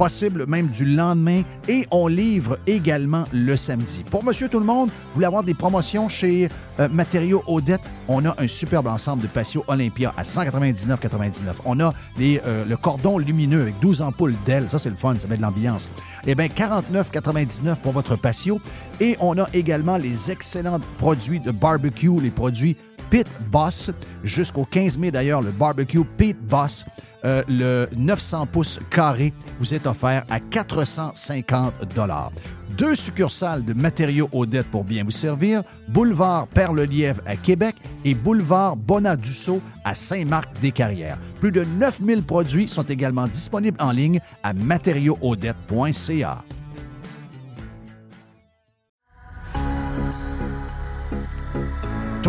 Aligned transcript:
possible 0.00 0.46
même 0.46 0.68
du 0.68 0.86
lendemain 0.86 1.42
et 1.68 1.86
on 1.90 2.06
livre 2.06 2.58
également 2.66 3.26
le 3.34 3.54
samedi. 3.54 4.02
Pour 4.10 4.24
Monsieur 4.24 4.48
Tout 4.48 4.58
le 4.58 4.64
Monde, 4.64 4.88
vous 4.88 5.14
voulez 5.16 5.26
avoir 5.26 5.42
des 5.42 5.52
promotions 5.52 6.08
chez 6.08 6.48
euh, 6.78 6.88
Matériaux 6.90 7.44
Odette, 7.46 7.82
on 8.08 8.24
a 8.24 8.34
un 8.38 8.48
superbe 8.48 8.86
ensemble 8.86 9.20
de 9.20 9.26
patio 9.26 9.62
Olympia 9.68 10.14
à 10.16 10.22
199,99. 10.22 11.56
On 11.66 11.80
a 11.80 11.92
les, 12.18 12.40
euh, 12.46 12.64
le 12.64 12.78
cordon 12.78 13.18
lumineux 13.18 13.60
avec 13.60 13.78
12 13.80 14.00
ampoules 14.00 14.36
d'ailes, 14.46 14.70
ça 14.70 14.78
c'est 14.78 14.88
le 14.88 14.96
fun, 14.96 15.16
ça 15.18 15.28
met 15.28 15.36
de 15.36 15.42
l'ambiance. 15.42 15.90
Eh 16.26 16.34
bien, 16.34 16.46
49,99 16.46 17.76
pour 17.82 17.92
votre 17.92 18.16
patio 18.16 18.58
et 19.02 19.18
on 19.20 19.36
a 19.36 19.50
également 19.52 19.98
les 19.98 20.30
excellents 20.30 20.80
produits 20.96 21.40
de 21.40 21.50
barbecue, 21.50 22.18
les 22.22 22.30
produits 22.30 22.74
Pit 23.10 23.26
Boss 23.50 23.90
jusqu'au 24.22 24.64
15 24.64 24.96
mai 24.98 25.10
d'ailleurs, 25.10 25.42
le 25.42 25.50
barbecue 25.50 26.04
Pit 26.16 26.36
Boss. 26.40 26.86
Euh, 27.24 27.42
le 27.48 27.86
900 27.96 28.46
pouces 28.46 28.80
carré 28.88 29.34
vous 29.58 29.74
est 29.74 29.86
offert 29.86 30.24
à 30.30 30.40
450 30.40 31.74
Deux 32.78 32.94
succursales 32.94 33.62
de 33.62 33.74
matériaux 33.74 34.30
Odette 34.32 34.70
pour 34.70 34.84
bien 34.84 35.04
vous 35.04 35.10
servir, 35.10 35.62
boulevard 35.88 36.46
Perle-Lièvre 36.48 37.20
à 37.26 37.36
Québec 37.36 37.76
et 38.06 38.14
boulevard 38.14 38.76
Bonadusseau 38.76 39.60
à 39.84 39.94
Saint-Marc-des-Carrières. 39.94 41.18
Plus 41.40 41.52
de 41.52 41.64
9000 41.64 42.22
produits 42.22 42.68
sont 42.68 42.84
également 42.84 43.26
disponibles 43.26 43.76
en 43.82 43.90
ligne 43.90 44.20
à 44.42 44.54
matériauxaudette.ca. 44.54 46.42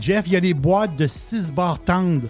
Jeff, 0.00 0.26
il 0.26 0.32
y 0.34 0.36
a 0.36 0.40
les 0.40 0.54
boîtes 0.54 0.96
de 0.96 1.06
6 1.06 1.52
barres 1.52 1.80
tendres, 1.80 2.28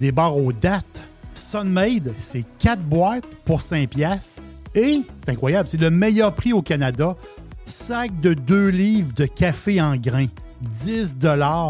des 0.00 0.12
barres 0.12 0.36
aux 0.36 0.52
dates. 0.52 1.06
Sunmade, 1.34 2.12
c'est 2.18 2.44
4 2.58 2.82
boîtes 2.82 3.26
pour 3.44 3.60
5 3.60 3.88
pièces. 3.88 4.40
Et, 4.74 5.02
c'est 5.18 5.30
incroyable, 5.30 5.68
c'est 5.68 5.80
le 5.80 5.90
meilleur 5.90 6.34
prix 6.34 6.52
au 6.52 6.62
Canada. 6.62 7.16
Sac 7.64 8.18
de 8.20 8.34
2 8.34 8.68
livres 8.68 9.12
de 9.14 9.26
café 9.26 9.80
en 9.80 9.96
grains. 9.96 10.28
10 10.62 11.16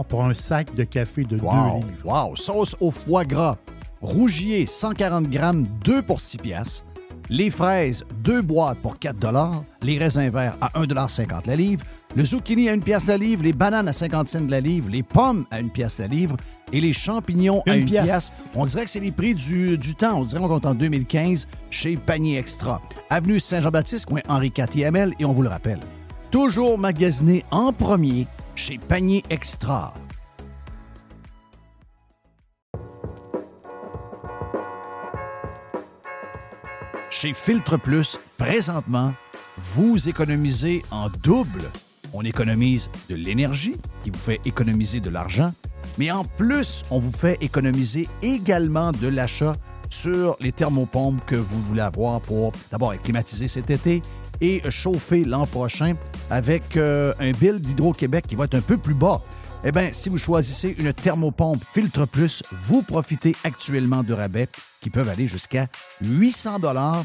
pour 0.09 0.25
un 0.25 0.35
sac 0.35 0.75
de 0.75 0.85
café 0.85 1.23
de 1.23 1.37
2 1.37 1.37
livres. 1.37 1.85
Wow! 2.05 2.37
Sauce 2.37 2.77
au 2.81 2.91
foie 2.91 3.25
gras. 3.25 3.57
Rougier, 4.01 4.67
140 4.67 5.29
grammes, 5.29 5.67
2 5.85 6.03
pour 6.03 6.21
6 6.21 6.39
pièces. 6.39 6.85
Les 7.29 7.51
fraises, 7.51 8.05
2 8.25 8.43
boîtes 8.43 8.79
pour 8.79 8.99
4 8.99 9.17
Les 9.83 9.99
raisins 9.99 10.29
verts 10.31 10.57
à 10.61 10.69
1,50 10.81 11.47
la 11.47 11.57
livre. 11.57 11.85
Le 12.17 12.25
zucchini 12.25 12.69
à 12.69 12.75
une 12.75 12.83
pièce 12.83 13.07
la 13.07 13.17
livre, 13.17 13.45
les 13.45 13.53
bananes 13.53 13.87
à 13.87 13.93
50 13.93 14.29
cents 14.29 14.41
de 14.41 14.51
la 14.51 14.61
livre, 14.61 14.89
les 14.91 15.05
pommes 15.05 15.47
à 15.53 15.61
une 15.61 15.71
pièce 15.71 15.99
la 15.99 16.09
livre 16.09 16.37
et 16.73 16.81
les 16.81 16.93
champignons 16.93 17.63
à 17.69 17.77
une 17.77 17.85
pièce. 17.85 18.51
On 18.57 18.67
dirait 18.67 18.85
que 18.85 18.91
c'est 18.91 18.99
les 18.99 19.13
prix 19.13 19.33
du, 19.33 19.79
temps. 19.97 20.21
On 20.21 20.25
dirait 20.25 20.41
qu'on 20.41 20.49
compte 20.49 20.67
en 20.67 20.75
2015 20.75 21.47
chez 21.71 21.97
Panier 21.97 22.37
Extra. 22.39 22.83
Avenue 23.11 23.39
Saint-Jean-Baptiste, 23.39 24.07
coin 24.07 24.23
Henri 24.29 24.53
IV 24.57 25.13
et 25.21 25.25
on 25.25 25.33
vous 25.33 25.43
le 25.43 25.49
rappelle. 25.49 25.79
Toujours 26.33 26.79
magasiné 26.79 27.45
en 27.53 27.73
premier 27.73 28.27
chez 28.57 28.79
Panier 28.79 29.23
Extra. 29.31 29.95
Chez 37.09 37.33
Filtre 37.35 37.77
Plus, 37.77 38.19
présentement, 38.37 39.13
vous 39.59 40.09
économisez 40.09 40.83
en 40.91 41.09
double 41.09 41.71
on 42.13 42.23
économise 42.23 42.91
de 43.09 43.15
l'énergie 43.15 43.77
qui 44.05 44.11
vous 44.11 44.19
fait 44.19 44.41
économiser 44.45 45.01
de 45.01 45.11
l'argent, 45.11 45.53
mais 45.99 46.11
en 46.11 46.25
plus, 46.25 46.83
on 46.91 46.99
vous 46.99 47.13
fait 47.13 47.39
économiser 47.41 48.09
également 48.23 48.93
de 48.93 49.09
l'achat 49.09 49.53
sur 49.89 50.37
les 50.41 50.53
thermopompes 50.53 51.25
que 51.27 51.37
vous 51.37 51.61
voulez 51.63 51.81
avoir 51.81 52.21
pour 52.21 52.53
d'abord 52.71 52.97
climatiser 53.03 53.49
cet 53.49 53.71
été 53.71 54.03
et 54.41 54.63
chauffer 54.71 55.25
l'an 55.25 55.47
prochain 55.47 55.95
avec 56.31 56.77
euh, 56.77 57.13
un 57.19 57.33
bill 57.33 57.61
d'Hydro-Québec 57.61 58.27
qui 58.29 58.37
va 58.37 58.45
être 58.45 58.55
un 58.55 58.61
peu 58.61 58.79
plus 58.79 58.95
bas. 58.95 59.21
Eh 59.63 59.73
bien, 59.73 59.91
si 59.93 60.09
vous 60.09 60.17
choisissez 60.17 60.75
une 60.79 60.95
thermopompe 60.95 61.63
Filtre 61.63 62.07
Plus, 62.07 62.43
vous 62.63 62.83
profitez 62.83 63.37
actuellement 63.45 64.03
de 64.03 64.15
rabais 64.15 64.49
qui 64.81 64.89
peuvent 64.89 65.09
aller 65.09 65.27
jusqu'à 65.27 65.67
800 66.03 66.61
dollars 66.61 67.05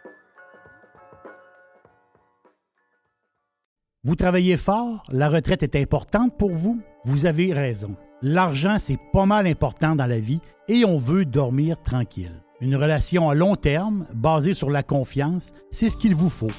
Vous 4.03 4.15
travaillez 4.15 4.57
fort, 4.57 5.03
la 5.11 5.29
retraite 5.29 5.61
est 5.61 5.75
importante 5.75 6.35
pour 6.35 6.55
vous, 6.55 6.81
vous 7.05 7.27
avez 7.27 7.53
raison. 7.53 7.95
L'argent, 8.23 8.77
c'est 8.79 8.97
pas 9.13 9.27
mal 9.27 9.45
important 9.45 9.95
dans 9.95 10.07
la 10.07 10.19
vie 10.19 10.39
et 10.67 10.85
on 10.85 10.97
veut 10.97 11.23
dormir 11.23 11.79
tranquille. 11.83 12.41
Une 12.61 12.75
relation 12.75 13.29
à 13.29 13.35
long 13.35 13.55
terme, 13.55 14.07
basée 14.11 14.55
sur 14.55 14.71
la 14.71 14.81
confiance, 14.81 15.51
c'est 15.69 15.91
ce 15.91 15.97
qu'il 15.97 16.15
vous 16.15 16.31
faut. 16.31 16.49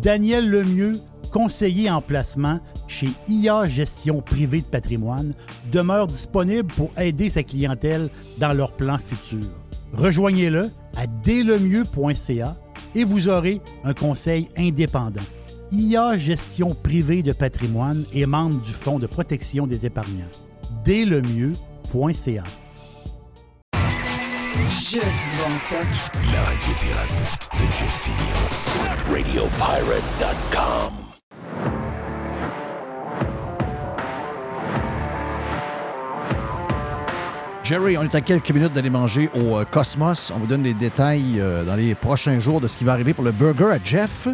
Daniel 0.00 0.48
Lemieux, 0.48 0.92
conseiller 1.32 1.90
en 1.90 2.00
placement 2.00 2.60
chez 2.86 3.08
IA 3.28 3.66
Gestion 3.66 4.22
privée 4.22 4.60
de 4.60 4.66
patrimoine, 4.66 5.34
demeure 5.72 6.06
disponible 6.06 6.72
pour 6.74 6.92
aider 6.96 7.28
sa 7.28 7.42
clientèle 7.42 8.08
dans 8.38 8.52
leurs 8.52 8.72
plans 8.72 8.98
futurs. 8.98 9.50
Rejoignez-le 9.94 10.70
à 10.96 11.08
dlemieux.ca 11.08 12.56
et 12.94 13.02
vous 13.02 13.28
aurez 13.28 13.60
un 13.82 13.94
conseil 13.94 14.48
indépendant. 14.56 15.22
IA 15.72 16.16
Gestion 16.16 16.74
privée 16.74 17.22
de 17.22 17.32
patrimoine 17.32 18.04
et 18.12 18.26
membre 18.26 18.60
du 18.60 18.72
Fonds 18.72 18.98
de 18.98 19.06
protection 19.06 19.66
des 19.66 19.86
épargnants. 19.86 20.30
Dès 20.84 21.04
le 21.04 21.22
mieux.ca. 21.22 22.44
Juste 24.68 25.26
bon 25.38 25.48
La 26.32 26.42
radio 26.42 26.72
pirate 26.80 27.48
de 27.54 27.64
Jeff 27.72 28.10
RadioPirate.com. 29.10 30.92
Jerry, 37.64 37.96
on 37.96 38.02
est 38.02 38.14
à 38.14 38.20
quelques 38.20 38.50
minutes 38.50 38.74
d'aller 38.74 38.90
manger 38.90 39.30
au 39.34 39.56
euh, 39.56 39.64
Cosmos. 39.64 40.30
On 40.36 40.38
vous 40.38 40.46
donne 40.46 40.62
les 40.62 40.74
détails 40.74 41.40
euh, 41.40 41.64
dans 41.64 41.76
les 41.76 41.94
prochains 41.94 42.38
jours 42.38 42.60
de 42.60 42.68
ce 42.68 42.76
qui 42.76 42.84
va 42.84 42.92
arriver 42.92 43.14
pour 43.14 43.24
le 43.24 43.32
burger 43.32 43.72
à 43.72 43.78
Jeff. 43.82 44.28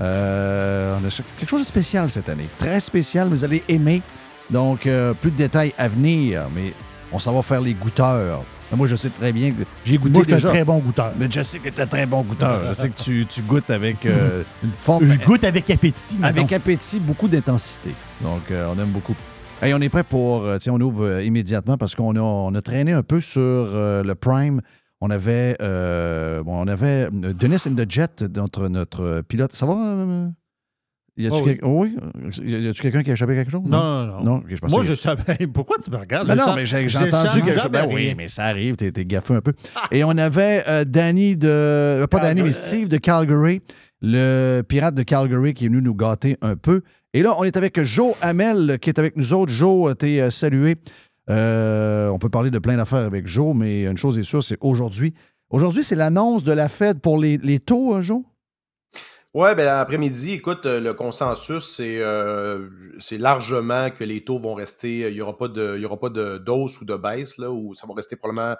Euh, 0.00 0.96
on 1.02 1.06
a 1.06 1.10
quelque 1.38 1.48
chose 1.48 1.60
de 1.60 1.66
spécial 1.66 2.10
cette 2.10 2.28
année. 2.28 2.46
Très 2.58 2.80
spécial, 2.80 3.28
vous 3.28 3.44
allez 3.44 3.62
aimer. 3.68 4.02
Donc, 4.50 4.86
euh, 4.86 5.14
plus 5.14 5.30
de 5.30 5.36
détails 5.36 5.72
à 5.78 5.88
venir, 5.88 6.44
mais 6.54 6.72
on 7.12 7.18
s'en 7.18 7.32
va 7.34 7.42
faire 7.42 7.60
les 7.60 7.72
goûteurs 7.74 8.44
Moi, 8.76 8.86
je 8.86 8.94
sais 8.96 9.08
très 9.08 9.32
bien 9.32 9.50
que 9.50 9.62
j'ai 9.84 9.96
goûté 9.98 10.12
Moi, 10.12 10.22
un 10.30 10.38
très 10.40 10.64
bon 10.64 10.78
goûteur. 10.78 11.12
Mais 11.18 11.28
je 11.30 11.40
sais 11.42 11.58
que 11.58 11.68
tu 11.68 11.76
es 11.76 11.80
un 11.82 11.86
très 11.86 12.06
bon 12.06 12.22
goûteur. 12.22 12.62
Je 12.68 12.74
sais 12.74 12.90
que 12.90 13.00
tu, 13.02 13.26
tu 13.28 13.40
goûtes 13.42 13.70
avec 13.70 14.04
euh, 14.06 14.42
une 14.64 14.70
forme. 14.70 15.06
Je 15.06 15.18
goûte 15.24 15.44
avec 15.44 15.68
appétit. 15.70 16.16
mettons. 16.18 16.26
Avec 16.28 16.52
appétit, 16.52 17.00
beaucoup 17.00 17.28
d'intensité. 17.28 17.90
Donc, 18.22 18.50
euh, 18.50 18.72
on 18.74 18.80
aime 18.80 18.90
beaucoup. 18.90 19.14
Hey, 19.62 19.72
on 19.72 19.80
est 19.80 19.88
prêt 19.88 20.04
pour. 20.04 20.42
euh, 20.42 20.58
tiens, 20.58 20.74
on 20.74 20.80
ouvre 20.80 21.04
euh, 21.04 21.22
immédiatement 21.22 21.78
parce 21.78 21.94
qu'on 21.94 22.14
a, 22.14 22.20
on 22.20 22.54
a 22.54 22.60
traîné 22.60 22.92
un 22.92 23.02
peu 23.02 23.20
sur 23.22 23.40
euh, 23.40 24.02
le 24.02 24.14
Prime. 24.14 24.60
On 25.00 25.10
avait, 25.10 25.56
euh, 25.60 26.42
bon, 26.42 26.56
on 26.64 26.66
avait 26.68 27.08
euh, 27.12 27.32
Dennis 27.32 27.64
in 27.66 27.74
the 27.74 27.90
Jet, 27.90 28.24
notre, 28.34 28.68
notre 28.68 29.22
pilote. 29.28 29.52
Ça 29.54 29.66
va? 29.66 29.74
euh, 29.74 30.28
Y 31.18 31.26
a-tu 31.28 31.36
Oh 31.38 31.42
quel- 31.44 31.58
oh 31.62 31.82
oui? 31.82 31.96
Y 32.44 32.68
a-tu 32.68 32.82
quelqu'un 32.82 33.02
qui 33.02 33.10
a 33.10 33.12
échappé 33.14 33.34
quelque 33.34 33.50
chose? 33.50 33.62
Non, 33.64 34.06
non, 34.06 34.22
non. 34.22 34.42
Je 34.46 34.56
Moi, 34.68 34.80
que- 34.82 34.86
je 34.88 34.94
savais. 34.94 35.46
Pourquoi 35.54 35.76
tu 35.82 35.90
me 35.90 35.96
regardes? 35.96 36.28
non, 36.28 36.54
mais 36.54 36.66
j'ai 36.66 36.78
entendu 36.98 37.42
quelque 37.42 37.60
chose. 37.60 37.70
Ben 37.70 37.86
oui, 37.90 38.14
mais 38.16 38.28
ça 38.28 38.44
arrive, 38.46 38.76
t'es 38.76 38.90
gaffé 39.04 39.34
un 39.34 39.40
peu. 39.40 39.52
Et 39.90 40.02
on 40.04 40.10
avait 40.10 40.64
euh, 40.68 40.84
Danny 40.84 41.36
de. 41.36 42.06
Pas 42.10 42.18
Danny, 42.20 42.42
mais 42.42 42.52
Steve 42.52 42.88
de 42.88 42.96
Calgary, 42.98 43.60
le 44.02 44.62
pirate 44.62 44.94
de 44.94 45.02
Calgary 45.02 45.54
qui 45.54 45.66
est 45.66 45.68
venu 45.68 45.82
nous 45.82 45.94
gâter 45.94 46.36
un 46.42 46.56
peu. 46.56 46.82
Et 47.14 47.22
là, 47.22 47.34
on 47.38 47.44
est 47.44 47.56
avec 47.56 47.82
Joe 47.82 48.14
Hamel 48.20 48.78
qui 48.80 48.90
est 48.90 48.98
avec 48.98 49.16
nous 49.16 49.32
autres. 49.32 49.50
Joe, 49.52 49.94
t'es 49.96 50.30
salué. 50.30 50.76
Euh, 51.28 52.08
on 52.08 52.18
peut 52.18 52.28
parler 52.28 52.50
de 52.50 52.58
plein 52.58 52.76
d'affaires 52.76 53.04
avec 53.04 53.26
Joe, 53.26 53.54
mais 53.54 53.82
une 53.82 53.98
chose 53.98 54.18
est 54.18 54.22
sûre, 54.22 54.42
c'est 54.42 54.58
aujourd'hui. 54.60 55.14
Aujourd'hui, 55.50 55.84
c'est 55.84 55.96
l'annonce 55.96 56.44
de 56.44 56.52
la 56.52 56.68
Fed 56.68 57.00
pour 57.00 57.18
les, 57.18 57.36
les 57.38 57.60
taux, 57.60 57.94
hein, 57.94 58.00
Joe? 58.00 58.22
Ouais, 59.34 59.54
ben 59.54 59.68
après-midi, 59.68 60.32
écoute, 60.32 60.64
euh, 60.64 60.80
le 60.80 60.94
consensus, 60.94 61.76
c'est 61.76 61.98
euh, 62.00 62.70
c'est 63.00 63.18
largement 63.18 63.90
que 63.90 64.02
les 64.02 64.24
taux 64.24 64.38
vont 64.38 64.54
rester, 64.54 65.00
il 65.00 65.12
n'y 65.12 65.20
aura 65.20 65.36
pas 65.36 65.48
de, 65.48 66.38
d'hausse 66.38 66.80
ou 66.80 66.86
de 66.86 66.96
baisse, 66.96 67.36
là, 67.36 67.50
où 67.50 67.74
ça 67.74 67.86
va 67.86 67.92
rester 67.92 68.16
probablement 68.16 68.56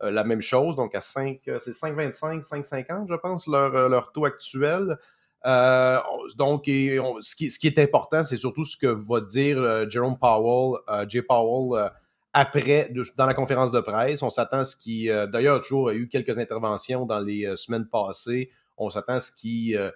la 0.00 0.24
même 0.24 0.40
chose. 0.40 0.76
Donc 0.76 0.94
à 0.94 1.00
5, 1.00 1.40
euh, 1.48 1.58
c'est 1.58 1.72
5,25, 1.72 2.48
5,50, 2.48 3.06
je 3.08 3.14
pense, 3.16 3.48
leur, 3.48 4.12
taux 4.12 4.24
actuel. 4.24 4.96
On- 5.44 6.00
donc, 6.36 6.62
ce, 6.66 7.34
qui, 7.34 7.50
ce 7.50 7.58
qui 7.58 7.66
est 7.66 7.78
important, 7.80 8.22
c'est 8.22 8.36
surtout 8.36 8.64
ce 8.64 8.76
que 8.76 8.86
va 8.86 9.20
dire 9.20 9.90
Jerome 9.90 10.16
Powell, 10.16 10.78
Jay 11.08 11.22
Powell, 11.22 11.90
après, 12.32 12.90
dans 13.16 13.26
la 13.26 13.34
conférence 13.34 13.72
de 13.72 13.80
presse. 13.80 14.22
On 14.22 14.30
s'attend 14.30 14.58
à 14.58 14.64
ce 14.64 14.76
qui, 14.76 15.10
euh, 15.10 15.26
d'ailleurs, 15.26 15.60
toujours 15.60 15.90
il 15.90 15.96
y 15.96 15.98
a 15.98 16.02
eu 16.02 16.08
quelques 16.08 16.38
interventions 16.38 17.04
dans 17.06 17.18
les 17.20 17.44
euh, 17.46 17.56
semaines 17.56 17.86
passées. 17.88 18.50
On 18.76 18.88
s'attend 18.90 19.14
à 19.14 19.20
ce 19.20 19.32
qui, 19.32 19.76
euh, 19.76 19.90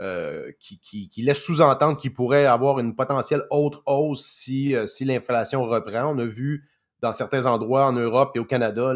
euh, 0.00 0.50
qui, 0.60 0.78
qui- 0.78 1.08
qui 1.08 1.22
laisse 1.22 1.42
sous-entendre 1.44 1.96
qu'il 1.96 2.12
pourrait 2.14 2.46
avoir 2.46 2.78
une 2.78 2.94
potentielle 2.94 3.42
autre 3.50 3.82
hausse 3.86 4.24
si, 4.24 4.74
si 4.86 5.04
l'inflation 5.04 5.64
reprend. 5.64 6.04
On 6.14 6.18
a 6.18 6.24
vu 6.24 6.64
dans 7.00 7.12
certains 7.12 7.46
endroits 7.46 7.86
en 7.86 7.92
Europe 7.92 8.32
et 8.36 8.38
au 8.38 8.44
Canada, 8.44 8.94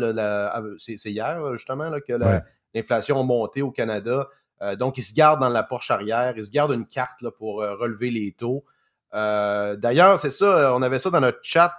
ah, 0.53 0.63
c'est 0.79 1.11
hier 1.11 1.53
justement 1.57 1.91
là, 1.91 2.01
que 2.01 2.13
Ouais. 2.13 2.41
l'inflation 2.75 3.19
a 3.21 3.23
monté 3.25 3.61
au 3.63 3.71
Canada. 3.71 4.29
Donc, 4.79 4.99
ils 4.99 5.03
se 5.03 5.15
gardent 5.15 5.41
dans 5.41 5.49
la 5.49 5.63
Porsche 5.63 5.91
arrière, 5.91 6.35
ils 6.37 6.45
se 6.45 6.51
gardent 6.51 6.73
une 6.73 6.87
carte 6.87 7.21
là, 7.23 7.31
pour 7.31 7.57
relever 7.57 8.11
les 8.11 8.33
taux. 8.33 8.65
D'ailleurs, 9.13 10.19
c'est 10.19 10.31
ça, 10.31 10.75
on 10.75 10.83
avait 10.83 10.99
ça 10.99 11.11
dans 11.11 11.21
notre 11.21 11.39
chat. 11.43 11.77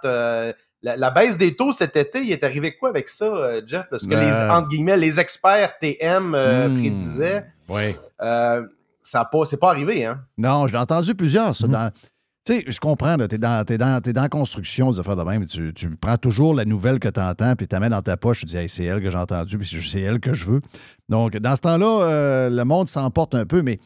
La, 0.82 0.96
la 0.96 1.10
baisse 1.10 1.36
des 1.38 1.54
taux 1.56 1.72
cet 1.72 1.96
été, 1.96 2.22
il 2.22 2.30
est 2.32 2.44
arrivé 2.44 2.76
quoi 2.76 2.88
avec 2.90 3.08
ça, 3.08 3.24
euh, 3.24 3.62
Jeff? 3.66 3.86
là? 3.90 3.98
Ce 3.98 4.06
que 4.06 4.14
les, 4.14 4.30
Euh. 4.32 4.50
entre 4.50 4.68
guillemets, 4.68 4.96
les 4.96 5.18
experts 5.18 5.78
TM 5.78 6.34
euh, 6.34 6.68
Hmm. 6.68 6.78
prédisaient. 6.80 7.46
Oui. 7.68 7.94
Euh, 8.22 8.62
ça 9.02 9.24
pas, 9.24 9.44
c'est 9.44 9.58
pas 9.60 9.70
arrivé, 9.70 10.04
hein? 10.04 10.20
Non, 10.38 10.66
j'ai 10.66 10.78
entendu 10.78 11.14
plusieurs, 11.14 11.52
Mhm. 11.62 11.68
dans- 11.68 11.90
Tu 12.48 12.54
sais, 12.60 12.64
je 12.68 12.78
comprends, 12.78 13.16
tu 13.18 13.34
es 13.34 13.38
dans, 13.38 13.64
t'es 13.64 13.76
dans, 13.76 14.00
t'es 14.00 14.12
dans 14.12 14.22
la 14.22 14.28
construction 14.28 14.92
des 14.92 15.00
affaires 15.00 15.16
de 15.16 15.24
même. 15.24 15.44
Tu, 15.46 15.74
tu 15.74 15.90
prends 15.96 16.16
toujours 16.16 16.54
la 16.54 16.64
nouvelle 16.64 17.00
que 17.00 17.08
tu 17.08 17.18
entends, 17.18 17.56
puis 17.56 17.66
tu 17.66 17.74
la 17.74 17.80
mets 17.80 17.88
dans 17.88 18.02
ta 18.02 18.16
poche, 18.16 18.38
tu 18.40 18.46
dis, 18.46 18.56
Hey, 18.56 18.68
c'est 18.68 18.84
elle 18.84 19.02
que 19.02 19.10
j'ai 19.10 19.18
entendue, 19.18 19.58
puis 19.58 19.80
c'est 19.90 20.00
elle 20.00 20.20
que 20.20 20.32
je 20.32 20.46
veux. 20.46 20.60
Donc, 21.08 21.36
dans 21.38 21.56
ce 21.56 21.60
temps-là, 21.62 22.02
euh, 22.04 22.48
le 22.48 22.64
monde 22.64 22.86
s'emporte 22.88 23.34
un 23.34 23.46
peu, 23.46 23.62
mais 23.62 23.78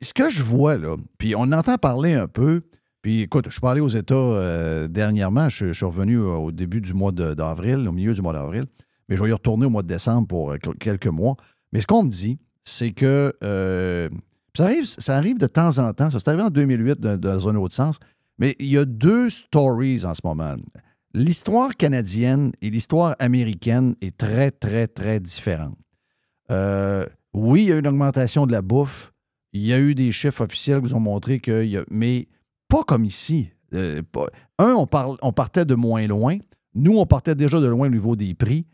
ce 0.00 0.14
que 0.14 0.30
je 0.30 0.42
vois, 0.42 0.78
là, 0.78 0.96
puis 1.18 1.34
on 1.36 1.52
entend 1.52 1.76
parler 1.76 2.14
un 2.14 2.26
peu, 2.26 2.62
puis 3.04 3.20
écoute, 3.20 3.50
je 3.50 3.58
suis 3.58 3.80
aux 3.80 3.88
États 3.88 4.14
euh, 4.14 4.88
dernièrement, 4.88 5.50
je, 5.50 5.74
suis 5.74 5.84
revenu 5.84 6.16
au 6.16 6.44
au 6.44 6.52
début 6.52 6.80
du 6.80 6.94
mois 6.94 7.12
d'avril, 7.12 7.86
au 7.86 7.92
milieu 7.92 8.14
du 8.14 8.22
mois 8.22 8.32
d'avril, 8.32 8.64
mais 9.10 9.16
je 9.18 9.22
vais 9.22 9.28
y 9.28 9.32
retourner 9.34 9.66
au 9.66 9.68
mois 9.68 9.82
de 9.82 9.88
décembre 9.88 10.26
pour 10.26 10.52
euh, 10.52 10.56
quel- 10.56 10.76
quelques 10.76 11.08
mois. 11.08 11.36
Mais 11.70 11.82
ce 11.82 11.86
qu'on 11.86 12.04
me 12.04 12.08
dit, 12.08 12.38
c'est 12.62 12.92
que 12.92 13.34
euh, 13.44 14.08
ça, 14.56 14.64
arrive, 14.64 14.86
ça 14.86 15.18
arrive 15.18 15.36
de 15.36 15.46
temps 15.46 15.76
en 15.76 15.92
temps, 15.92 16.08
ça 16.08 16.18
s'est 16.18 16.30
arrivé 16.30 16.44
en 16.44 16.48
2008 16.48 16.98
dans, 16.98 17.20
dans 17.20 17.46
un 17.46 17.56
autre 17.56 17.74
sens, 17.74 17.98
mais 18.38 18.56
il 18.58 18.68
y 18.68 18.78
a 18.78 18.86
deux 18.86 19.28
stories 19.28 20.06
en 20.06 20.14
ce 20.14 20.22
moment. 20.24 20.54
L'histoire 21.12 21.76
canadienne 21.76 22.52
et 22.62 22.70
l'histoire 22.70 23.16
américaine 23.18 23.96
est 24.00 24.16
très, 24.16 24.50
très, 24.50 24.86
très 24.86 25.20
différente. 25.20 25.76
Euh, 26.50 27.04
oui, 27.34 27.64
il 27.64 27.68
y 27.68 27.72
a 27.72 27.76
eu 27.76 27.80
une 27.80 27.86
augmentation 27.86 28.46
de 28.46 28.52
la 28.52 28.62
bouffe. 28.62 29.12
Il 29.52 29.60
y 29.60 29.74
a 29.74 29.78
eu 29.78 29.94
des 29.94 30.10
chiffres 30.10 30.42
officiels 30.42 30.78
qui 30.78 30.84
nous 30.84 30.94
ont 30.94 31.00
montré 31.00 31.38
qu'il 31.38 31.66
y 31.66 31.76
a. 31.76 31.84
Mais 31.90 32.28
pas 32.74 32.82
comme 32.82 33.04
ici. 33.04 33.50
Euh, 33.72 34.02
un, 34.58 34.74
on, 34.74 35.32
partait 35.32 35.64
de 35.64 35.76
moins 35.76 36.06
loin. 36.08 36.38
Nous, 36.74 36.98
on 36.98 37.06
partait 37.06 37.36
déjà 37.36 37.60
de 37.60 37.66
loin 37.66 37.86
au 37.86 37.90
niveau 37.90 38.16
des 38.16 38.34
prix. 38.34 38.66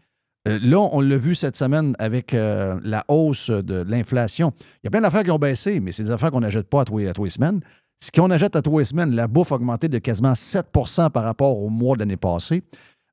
Euh, 0.49 0.59
là, 0.63 0.79
on 0.93 1.01
l'a 1.01 1.19
vu 1.19 1.35
cette 1.35 1.57
semaine 1.57 1.95
avec 1.99 2.33
euh, 2.33 2.81
la 2.83 3.05
hausse 3.09 3.51
de 3.51 3.83
l'inflation. 3.83 4.55
Il 4.59 4.85
y 4.85 4.89
a 4.89 4.91
plein 4.91 5.03
d'affaires 5.03 5.23
qui 5.23 5.31
ont 5.31 5.39
baissé, 5.39 5.81
mais 5.81 5.93
c'est 5.93 6.05
des 6.05 6.11
affaires 6.11 6.31
qu'on 6.31 6.41
n'achète 6.41 6.71
pas 6.71 6.81
à 6.81 6.85
tous 6.87 6.97
les, 6.97 7.31
semaines. 7.31 7.61
Ce 7.99 8.11
qu'on 8.11 8.31
achète 8.31 8.57
à 8.57 8.63
tous 8.63 8.79
les 8.79 8.87
semaines, 8.87 9.15
la 9.15 9.29
bouffe 9.29 9.53
a 9.53 9.57
augmenté 9.57 9.89
de 9.89 9.99
quasiment 9.99 10.33
7% 10.33 11.11
par 11.11 11.25
rapport 11.25 11.59
au 11.59 11.69
mois 11.69 11.95
de 11.95 12.01
l'année 12.01 12.17
passée. 12.17 12.63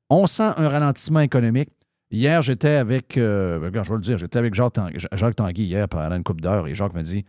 On 0.08 0.26
sent 0.26 0.50
un 0.56 0.68
ralentissement 0.70 1.20
économique. 1.20 1.68
Hier, 2.10 2.40
j'étais 2.40 2.76
avec, 2.76 3.12
je 3.14 3.58
vais 3.58 3.98
dire, 4.00 4.16
j'étais 4.16 4.38
avec 4.38 4.54
Jacques, 4.54 4.72
Tanguy, 4.72 4.98
Jacques 5.12 5.36
Tanguy 5.36 5.64
hier 5.64 5.86
pendant 5.86 6.16
une 6.16 6.22
coupe 6.22 6.40
d'heure 6.40 6.66
et 6.66 6.74
Jacques 6.74 6.94
m'a 6.94 7.02
dit 7.02 7.26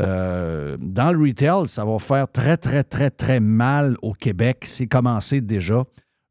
euh, 0.00 0.76
dans 0.80 1.12
le 1.12 1.20
retail, 1.20 1.66
ça 1.66 1.84
va 1.84 1.98
faire 1.98 2.30
très, 2.30 2.56
très, 2.56 2.82
très, 2.82 3.10
très 3.10 3.40
mal 3.40 3.96
au 4.02 4.12
Québec. 4.12 4.64
C'est 4.64 4.86
commencé 4.86 5.40
déjà. 5.40 5.84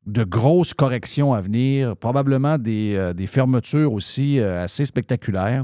De 0.05 0.25
grosses 0.25 0.73
corrections 0.73 1.33
à 1.33 1.39
venir, 1.39 1.95
probablement 1.95 2.57
des, 2.57 2.93
euh, 2.95 3.13
des 3.13 3.25
fermetures 3.25 3.93
aussi 3.93 4.37
euh, 4.37 4.63
assez 4.63 4.85
spectaculaires. 4.85 5.63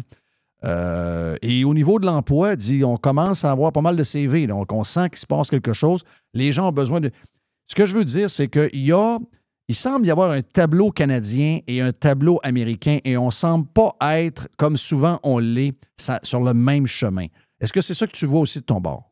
Et 1.42 1.64
au 1.64 1.74
niveau 1.74 2.00
de 2.00 2.06
l'emploi, 2.06 2.58
dit, 2.58 2.84
on 2.84 2.98
commence 2.98 3.46
à 3.46 3.52
avoir 3.52 3.72
pas 3.72 3.82
mal 3.82 3.96
de 3.96 4.04
CV. 4.04 4.46
Donc, 4.46 4.74
on 4.74 4.84
sent 4.84 5.10
qu'il 5.10 5.20
se 5.20 5.26
passe 5.26 5.50
quelque 5.50 5.72
chose. 5.72 6.04
Les 6.34 6.52
gens 6.52 6.70
ont 6.70 6.74
besoin 6.74 7.00
de. 7.00 7.12
Ce 7.68 7.76
que 7.76 7.86
je 7.86 7.98
veux 7.98 8.04
dire, 8.04 8.30
c'est 8.30 8.50
qu'il 8.50 8.86
y 8.86 8.92
a. 8.92 9.20
Il 9.70 9.76
semble 9.76 10.06
y 10.08 10.12
avoir 10.12 10.32
un 10.32 10.42
tableau 10.42 10.90
canadien 10.90 11.60
et 11.68 11.80
un 11.80 11.94
tableau 11.94 12.40
américain 12.44 12.98
et 13.06 13.18
on 13.18 13.28
ne 13.28 13.32
semble 13.32 13.68
pas 13.68 13.96
être, 14.02 14.48
comme 14.58 14.78
souvent 14.78 15.20
on 15.22 15.38
l'est, 15.38 15.76
sur 16.24 16.42
le 16.42 16.56
même 16.56 16.88
chemin. 16.88 17.28
Est-ce 17.60 17.74
que 17.74 17.82
c'est 17.82 17.94
ça 17.94 18.08
que 18.08 18.12
tu 18.14 18.26
vois 18.26 18.40
aussi 18.42 18.60
de 18.60 18.66
ton 18.66 18.80
bord? 18.80 19.10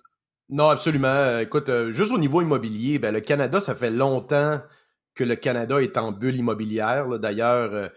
Non, 0.50 0.70
absolument. 0.70 1.08
Euh, 1.08 1.42
Écoute, 1.42 1.70
euh, 1.70 1.92
juste 1.92 2.14
au 2.14 2.18
niveau 2.18 2.42
immobilier, 2.42 3.00
ben, 3.00 3.14
le 3.14 3.20
Canada, 3.20 3.60
ça 3.60 3.76
fait 3.76 3.92
longtemps 3.92 4.62
que 5.14 5.24
le 5.24 5.36
Canada 5.36 5.82
est 5.82 5.98
en 5.98 6.12
bulle 6.12 6.38
immobilière. 6.38 7.20
D'ailleurs, 7.20 7.74
euh, 7.74 7.88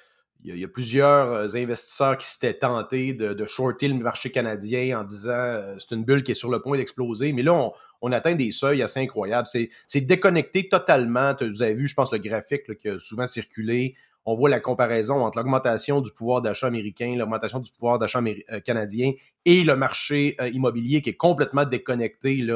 il 0.43 0.57
y, 0.57 0.65
a- 0.65 0.69
plusieurs 0.69 1.55
investisseurs 1.55 2.17
qui 2.17 2.27
s'étaient 2.27 2.55
tentés 2.55 3.13
de, 3.13 3.35
de 3.35 3.47
shorter 3.47 3.89
le 3.89 3.95
marché 3.95 4.31
canadien 4.31 5.01
en 5.01 5.05
disant 5.05 5.31
euh, 5.33 5.77
c'est 5.79 5.95
une 5.95 6.03
bulle 6.05 6.23
qui 6.23 6.33
est 6.33 6.35
sur 6.35 6.51
le 6.51 6.61
point 6.63 6.79
d'exploser. 6.79 7.33
Mais 7.35 7.43
là, 7.43 7.71
on, 8.01 8.11
atteint 8.11 8.35
des 8.35 8.51
seuils 8.51 8.83
assez 8.83 9.01
incroyables. 9.01 9.47
C'est 9.47 10.01
déconnecté 10.01 10.69
totalement. 10.69 11.35
Vous 11.41 11.63
avez 11.63 11.75
vu, 11.75 11.87
je 11.87 11.95
pense, 11.95 12.11
le 12.11 12.19
graphique 12.19 12.75
qui 12.79 12.89
a 12.89 12.99
souvent 12.99 13.27
circulé. 13.27 13.95
On 14.27 14.35
voit 14.35 14.51
la 14.51 14.61
comparaison 14.61 15.25
entre 15.25 15.39
l'augmentation 15.39 16.01
du 16.01 16.13
pouvoir 16.13 16.43
d'achat 16.43 16.67
américain, 16.67 17.15
l'augmentation 17.17 17.59
du 17.59 17.71
pouvoir 17.71 17.99
d'achat 17.99 18.21
euh, 18.21 18.61
canadien 18.61 19.13
et 19.45 19.65
le 19.65 19.77
marché 19.77 20.37
euh, 20.41 20.51
immobilier 20.51 21.01
qui 21.01 21.11
est 21.11 21.17
complètement 21.17 21.65
déconnecté 21.65 22.47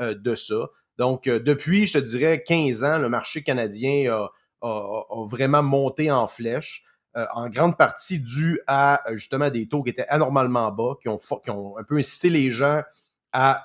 euh, 0.00 0.14
de 0.14 0.34
ça. 0.34 0.68
Donc, 0.98 1.24
depuis, 1.24 1.86
je 1.86 1.98
te 1.98 2.04
dirais, 2.04 2.42
15 2.44 2.84
ans, 2.84 2.98
le 2.98 3.08
marché 3.08 3.42
canadien 3.42 4.12
a, 4.12 4.30
vraiment 5.26 5.62
monté 5.62 6.10
en 6.10 6.28
flèche, 6.28 6.84
en 7.14 7.48
grande 7.48 7.76
partie 7.76 8.20
dû 8.20 8.60
à 8.68 9.02
justement 9.12 9.50
des 9.50 9.66
taux 9.66 9.82
qui 9.82 9.90
étaient 9.90 10.06
anormalement 10.08 10.70
bas, 10.70 10.94
qui 11.02 11.08
ont, 11.08 11.18
un 11.76 11.82
peu 11.82 11.98
incité 11.98 12.30
les 12.30 12.52
gens 12.52 12.80
à... 13.32 13.64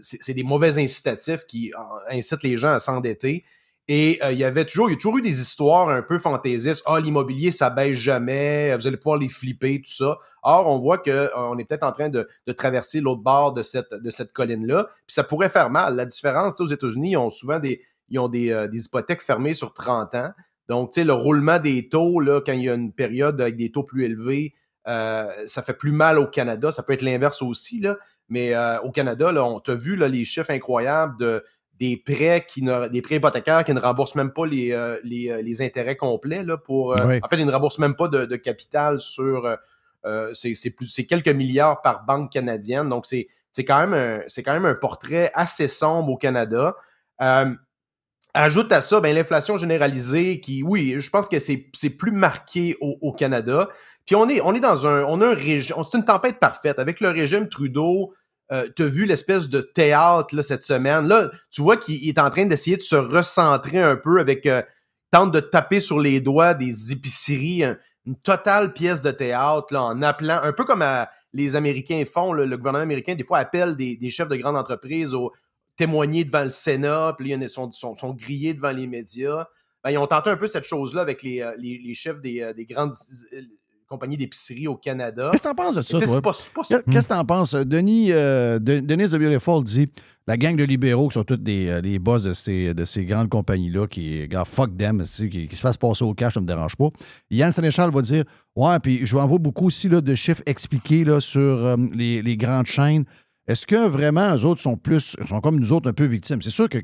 c'est 0.00 0.32
des 0.32 0.42
mauvais 0.42 0.78
incitatifs 0.78 1.44
qui 1.46 1.70
incitent 2.08 2.42
les 2.42 2.56
gens 2.56 2.72
à 2.72 2.78
s'endetter. 2.78 3.44
Et 3.86 4.18
euh, 4.24 4.32
il 4.32 4.38
y 4.38 4.44
avait 4.44 4.64
toujours, 4.64 4.88
il 4.88 4.92
y 4.92 4.94
a 4.94 4.96
toujours 4.96 5.18
eu 5.18 5.22
des 5.22 5.42
histoires 5.42 5.90
un 5.90 6.00
peu 6.00 6.18
fantaisistes. 6.18 6.82
Ah, 6.86 7.00
l'immobilier, 7.00 7.50
ça 7.50 7.68
baisse 7.68 7.96
jamais, 7.96 8.74
vous 8.76 8.86
allez 8.86 8.96
pouvoir 8.96 9.18
les 9.18 9.28
flipper, 9.28 9.82
tout 9.82 9.92
ça. 9.92 10.16
Or, 10.42 10.68
on 10.68 10.78
voit 10.78 10.98
qu'on 10.98 11.58
est 11.58 11.64
peut-être 11.64 11.84
en 11.84 11.92
train 11.92 12.08
de, 12.08 12.26
de 12.46 12.52
traverser 12.52 13.00
l'autre 13.00 13.20
bord 13.22 13.52
de 13.52 13.62
cette, 13.62 13.92
de 13.92 14.10
cette 14.10 14.32
colline-là. 14.32 14.86
Puis 14.88 15.14
ça 15.14 15.22
pourrait 15.22 15.50
faire 15.50 15.68
mal. 15.68 15.96
La 15.96 16.06
différence, 16.06 16.58
aux 16.60 16.66
États-Unis, 16.66 17.12
ils 17.12 17.16
ont 17.18 17.28
souvent 17.28 17.58
des, 17.58 17.82
ils 18.08 18.18
ont 18.18 18.28
des, 18.28 18.52
euh, 18.52 18.68
des 18.68 18.86
hypothèques 18.86 19.22
fermées 19.22 19.52
sur 19.52 19.74
30 19.74 20.14
ans. 20.14 20.30
Donc, 20.68 20.92
tu 20.92 21.00
sais, 21.00 21.04
le 21.04 21.12
roulement 21.12 21.58
des 21.58 21.90
taux, 21.90 22.20
là, 22.20 22.40
quand 22.40 22.52
il 22.52 22.64
y 22.64 22.70
a 22.70 22.74
une 22.74 22.92
période 22.92 23.38
avec 23.38 23.56
des 23.56 23.70
taux 23.70 23.82
plus 23.82 24.04
élevés, 24.04 24.54
euh, 24.86 25.30
ça 25.46 25.62
fait 25.62 25.74
plus 25.74 25.92
mal 25.92 26.18
au 26.18 26.26
Canada. 26.26 26.72
Ça 26.72 26.82
peut 26.82 26.94
être 26.94 27.02
l'inverse 27.02 27.42
aussi, 27.42 27.80
là. 27.80 27.96
Mais 28.28 28.54
euh, 28.54 28.80
au 28.80 28.90
Canada, 28.90 29.30
là, 29.32 29.44
on 29.44 29.60
t'a 29.60 29.74
vu 29.74 29.96
là, 29.96 30.08
les 30.08 30.24
chiffres 30.24 30.50
incroyables 30.50 31.18
de, 31.18 31.44
des 31.78 31.96
prêts 31.96 32.44
qui 32.46 32.62
ne, 32.62 32.88
des 32.88 33.02
prêts 33.02 33.16
hypothécaires 33.16 33.64
qui 33.64 33.74
ne 33.74 33.80
remboursent 33.80 34.14
même 34.14 34.32
pas 34.32 34.46
les, 34.46 34.72
euh, 34.72 34.98
les, 35.02 35.42
les, 35.42 35.62
intérêts 35.62 35.96
complets 35.96 36.44
là, 36.44 36.56
pour 36.56 36.92
En 36.92 37.28
fait, 37.28 37.36
ils 37.36 37.46
ne 37.46 37.52
remboursent 37.52 37.78
même 37.78 37.96
pas 37.96 38.08
de, 38.08 38.36
capital 38.36 39.00
sur 39.00 39.56
c'est 40.34 41.06
quelques 41.08 41.28
milliards 41.28 41.80
par 41.82 42.04
banque 42.04 42.30
canadienne. 42.30 42.88
Donc, 42.88 43.06
c'est 43.06 43.26
quand, 43.64 43.86
même 43.86 43.94
un, 43.94 44.42
quand 44.42 44.52
même 44.52 44.66
un 44.66 44.74
portrait 44.74 45.30
assez 45.34 45.68
sombre 45.68 46.12
au 46.12 46.16
Canada. 46.16 46.76
Ajoute 48.36 48.72
à 48.72 48.80
ça 48.80 49.00
ben, 49.00 49.14
l'inflation 49.14 49.56
généralisée 49.56 50.40
qui, 50.40 50.64
oui, 50.64 50.96
je 50.98 51.08
pense 51.08 51.28
que 51.28 51.38
c'est 51.38 51.70
plus 51.96 52.10
marqué 52.10 52.76
au, 52.80 53.12
Canada. 53.12 53.68
Puis 54.06 54.16
on 54.16 54.28
est, 54.28 54.40
on 54.40 54.52
est 54.54 54.60
dans 54.60 54.88
un, 54.88 55.04
on 55.04 55.20
a 55.20 55.28
un 55.28 55.34
régime, 55.34 55.76
c'est 55.84 55.96
une 55.96 56.04
tempête 56.04 56.40
parfaite. 56.40 56.80
Avec 56.80 56.98
le 56.98 57.10
régime 57.10 57.48
Trudeau, 57.48 58.12
euh, 58.52 58.68
tu 58.76 58.86
vu 58.88 59.06
l'espèce 59.06 59.48
de 59.48 59.60
théâtre 59.60 60.40
cette 60.42 60.62
semaine? 60.62 61.08
Là, 61.08 61.30
tu 61.50 61.62
vois 61.62 61.76
qu'il 61.76 62.08
est 62.08 62.18
en 62.18 62.30
train 62.30 62.46
d'essayer 62.46 62.76
de 62.76 62.82
se 62.82 62.96
recentrer 62.96 63.80
un 63.80 63.96
peu 63.96 64.20
avec, 64.20 64.46
euh, 64.46 64.62
tente 65.10 65.32
de 65.32 65.40
taper 65.40 65.80
sur 65.80 65.98
les 65.98 66.20
doigts 66.20 66.54
des 66.54 66.92
épiceries, 66.92 67.62
une 68.06 68.16
totale 68.16 68.72
pièce 68.72 69.00
de 69.00 69.10
théâtre 69.10 69.68
là, 69.70 69.82
en 69.82 70.02
appelant, 70.02 70.40
un 70.42 70.52
peu 70.52 70.64
comme 70.64 70.84
les 71.32 71.56
Américains 71.56 72.02
font, 72.04 72.32
le 72.32 72.56
gouvernement 72.56 72.82
américain, 72.82 73.14
des 73.14 73.24
fois 73.24 73.38
appelle 73.38 73.76
des, 73.76 74.10
chefs 74.10 74.28
de 74.28 74.36
grandes 74.36 74.56
entreprises 74.56 75.14
au, 75.14 75.32
témoigner 75.76 76.24
devant 76.24 76.44
le 76.44 76.50
Sénat, 76.50 77.14
puis 77.18 77.30
ils 77.30 77.48
sont, 77.48 77.70
grillés 78.14 78.54
devant 78.54 78.70
les 78.70 78.86
médias. 78.86 79.46
Ben, 79.82 79.90
ils 79.90 79.98
ont 79.98 80.06
tenté 80.06 80.30
un 80.30 80.36
peu 80.36 80.48
cette 80.48 80.64
chose-là 80.64 81.02
avec 81.02 81.22
les, 81.22 81.40
euh, 81.40 81.94
chefs 81.94 82.20
des, 82.20 82.40
euh, 82.40 82.52
des 82.54 82.64
grandes 82.64 82.92
euh, 83.94 83.96
compagnies 83.96 84.16
d'épicerie 84.16 84.68
au 84.68 84.76
Canada. 84.76 85.30
Qu'est-ce 85.32 85.42
que 85.42 85.48
t'en 85.48 85.54
penses 85.54 85.74
de 85.76 85.82
ça? 85.82 85.98
Qu'est-ce 85.98 87.08
que 87.08 87.14
t'en 87.14 87.24
penses? 87.24 87.54
Denis, 87.54 88.12
euh, 88.12 88.58
Denis 88.58 89.08
de 89.08 89.18
Beautiful 89.18 89.64
dit 89.64 89.88
la 90.26 90.36
gang 90.36 90.56
de 90.56 90.64
libéraux 90.64 91.08
qui 91.08 91.14
sont 91.14 91.24
tous 91.24 91.36
des, 91.36 91.80
les 91.82 91.98
boss 91.98 92.22
de 92.22 92.32
ces, 92.32 92.72
de 92.72 92.84
ces 92.84 93.04
grandes 93.04 93.28
compagnies-là, 93.28 93.86
qui, 93.86 94.26
gars, 94.26 94.44
fuck 94.44 94.76
them, 94.76 95.02
qui, 95.02 95.48
qui, 95.48 95.56
se 95.56 95.60
fassent 95.60 95.76
passer 95.76 96.02
au 96.04 96.14
cash, 96.14 96.34
ça 96.34 96.40
ne 96.40 96.44
me 96.44 96.48
dérange 96.48 96.76
pas. 96.76 96.88
Yann 97.30 97.52
Sénéchal 97.52 97.90
va 97.90 98.00
dire 98.00 98.24
Ouais, 98.56 98.78
puis 98.80 99.04
je 99.04 99.14
vous 99.14 99.20
envoie 99.20 99.38
beaucoup 99.38 99.66
aussi 99.66 99.88
là, 99.88 100.00
de 100.00 100.14
chiffres 100.14 100.42
expliqués 100.46 101.04
là, 101.04 101.20
sur 101.20 101.76
les, 101.92 102.22
les 102.22 102.36
grandes 102.36 102.66
chaînes. 102.66 103.04
Est-ce 103.46 103.66
que 103.66 103.86
vraiment, 103.86 104.34
eux 104.34 104.46
autres 104.46 104.62
sont 104.62 104.76
plus, 104.76 105.16
sont 105.26 105.40
comme 105.40 105.60
nous 105.60 105.72
autres 105.72 105.90
un 105.90 105.92
peu 105.92 106.06
victimes? 106.06 106.40
C'est 106.40 106.48
sûr 106.48 106.66
que, 106.66 106.78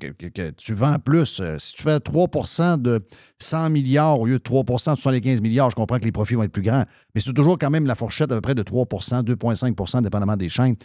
tu 0.51 0.75
vends 0.75 0.99
plus. 0.99 1.41
Euh, 1.41 1.57
si 1.59 1.73
tu 1.73 1.83
fais 1.83 1.97
3% 1.97 2.83
de 2.83 3.01
100 3.39 3.71
milliards 3.71 4.21
au 4.21 4.27
lieu 4.27 4.39
de 4.39 4.43
3 4.43 4.65
de 4.65 5.01
75 5.01 5.41
milliards, 5.41 5.71
je 5.71 5.77
comprends 5.77 5.99
que 5.99 6.05
les 6.05 6.13
profits 6.13 6.35
vont 6.35 6.43
être 6.43 6.53
plus 6.53 6.63
grands. 6.63 6.85
Mais 7.15 7.23
c'est 7.23 7.33
toujours 7.33 7.59
quand 7.59 7.71
même 7.71 7.87
la 7.87 7.95
fourchette 7.95 8.31
à 8.31 8.35
peu 8.35 8.41
près 8.43 8.55
de 8.55 8.63
3% 8.63 9.25
2,5% 9.25 10.03
dépendamment 10.03 10.37
des 10.37 10.51
chaînes. 10.51 10.77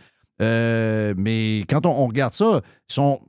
Euh, 0.41 1.13
mais 1.17 1.63
quand 1.69 1.85
on, 1.85 2.07
regarde 2.07 2.33
ça, 2.33 2.61
ils 2.89 2.93
sont. 2.93 3.19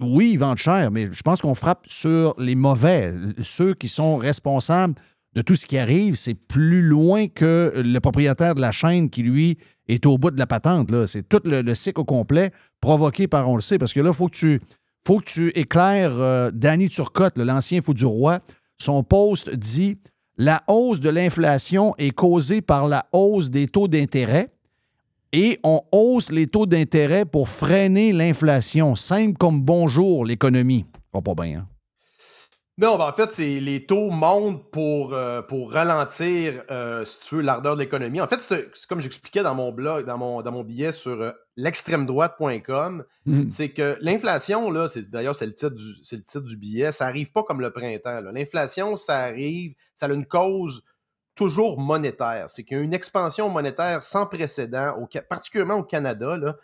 Oui, 0.00 0.30
ils 0.32 0.38
vendent 0.38 0.58
cher, 0.58 0.90
mais 0.90 1.08
je 1.12 1.22
pense 1.22 1.40
qu'on 1.40 1.54
frappe 1.54 1.86
sur 1.86 2.34
les 2.38 2.56
mauvais, 2.56 3.14
ceux 3.40 3.72
qui 3.72 3.88
sont 3.88 4.16
responsables 4.16 4.94
de 5.34 5.42
tout 5.42 5.54
ce 5.54 5.66
qui 5.66 5.78
arrive. 5.78 6.16
C'est 6.16 6.34
plus 6.34 6.82
loin 6.82 7.28
que 7.28 7.72
le 7.76 7.98
propriétaire 8.00 8.54
de 8.54 8.60
la 8.60 8.72
chaîne 8.72 9.10
qui, 9.10 9.22
lui, 9.22 9.58
est 9.92 10.06
au 10.06 10.18
bout 10.18 10.30
de 10.30 10.38
la 10.38 10.46
patente. 10.46 10.88
C'est 11.06 11.28
tout 11.28 11.40
le, 11.44 11.74
cycle 11.74 12.04
complet 12.04 12.52
provoqué 12.80 13.28
par, 13.28 13.48
on 13.48 13.56
le 13.56 13.60
sait, 13.60 13.78
parce 13.78 13.92
que 13.92 14.00
là, 14.00 14.10
il 14.10 14.16
faut 14.16 14.28
que 14.28 14.36
tu, 14.36 14.60
faut 15.06 15.20
que 15.20 15.58
éclaires 15.58 16.18
euh, 16.18 16.50
Danny 16.52 16.88
Turcotte, 16.88 17.38
l'ancien 17.38 17.82
fou 17.82 17.94
du 17.94 18.04
roi. 18.04 18.40
Son 18.78 19.02
poste 19.02 19.50
dit 19.50 19.98
La 20.38 20.62
hausse 20.68 21.00
de 21.00 21.10
l'inflation 21.10 21.94
est 21.98 22.10
causée 22.10 22.60
par 22.62 22.88
la 22.88 23.06
hausse 23.12 23.50
des 23.50 23.68
taux 23.68 23.88
d'intérêt 23.88 24.50
et 25.32 25.60
on 25.62 25.80
hausse 25.92 26.32
les 26.32 26.46
taux 26.46 26.66
d'intérêt 26.66 27.24
pour 27.24 27.48
freiner 27.48 28.12
l'inflation. 28.12 28.96
Simple 28.96 29.36
comme 29.38 29.60
bonjour, 29.60 30.24
l'économie. 30.24 30.86
Pas 31.12 31.34
bien, 31.34 31.60
hein? 31.60 31.66
Non, 32.80 32.96
ben 32.96 33.04
en 33.04 33.12
fait, 33.12 33.30
c'est 33.30 33.60
les 33.60 33.84
taux 33.84 34.08
montent 34.08 34.70
pour, 34.70 35.12
euh, 35.12 35.42
pour 35.42 35.70
ralentir, 35.70 36.62
euh, 36.70 37.04
si 37.04 37.20
tu 37.20 37.34
veux, 37.34 37.42
l'ardeur 37.42 37.74
de 37.76 37.82
l'économie. 37.82 38.22
En 38.22 38.26
fait, 38.26 38.40
c'est 38.40 38.86
comme 38.88 39.02
j'expliquais 39.02 39.42
dans 39.42 39.54
mon 39.54 39.70
blog, 39.70 40.06
dans 40.06 40.16
mon, 40.16 40.40
dans 40.40 40.50
mon 40.50 40.64
billet 40.64 40.90
sur 40.90 41.20
euh, 41.20 41.30
l'extrême-droite.com, 41.56 43.04
mmh. 43.26 43.50
c'est 43.50 43.68
que 43.68 43.98
l'inflation, 44.00 44.70
là, 44.70 44.88
c'est, 44.88 45.10
d'ailleurs, 45.10 45.34
c'est 45.36 45.44
le, 45.44 45.52
titre 45.52 45.74
du, 45.74 45.84
c'est 46.02 46.16
le 46.16 46.22
titre 46.22 46.46
du 46.46 46.56
billet, 46.56 46.90
ça 46.90 47.04
arrive 47.04 47.30
pas 47.32 47.42
comme 47.42 47.60
le 47.60 47.70
printemps. 47.70 48.22
L'inflation, 48.32 48.96
ça 48.96 49.18
arrive, 49.18 49.74
ça 49.94 50.06
a 50.06 50.08
une 50.14 50.24
cause 50.24 50.82
toujours 51.34 51.78
monétaire. 51.78 52.48
C'est 52.48 52.64
qu'il 52.64 52.78
y 52.78 52.80
a 52.80 52.82
une 52.82 52.94
expansion 52.94 53.50
monétaire 53.50 54.02
sans 54.02 54.24
précédent, 54.24 54.96
au, 54.98 55.06
particulièrement 55.28 55.76
au 55.76 55.84
Canada. 55.84 56.38
Là, 56.38 56.56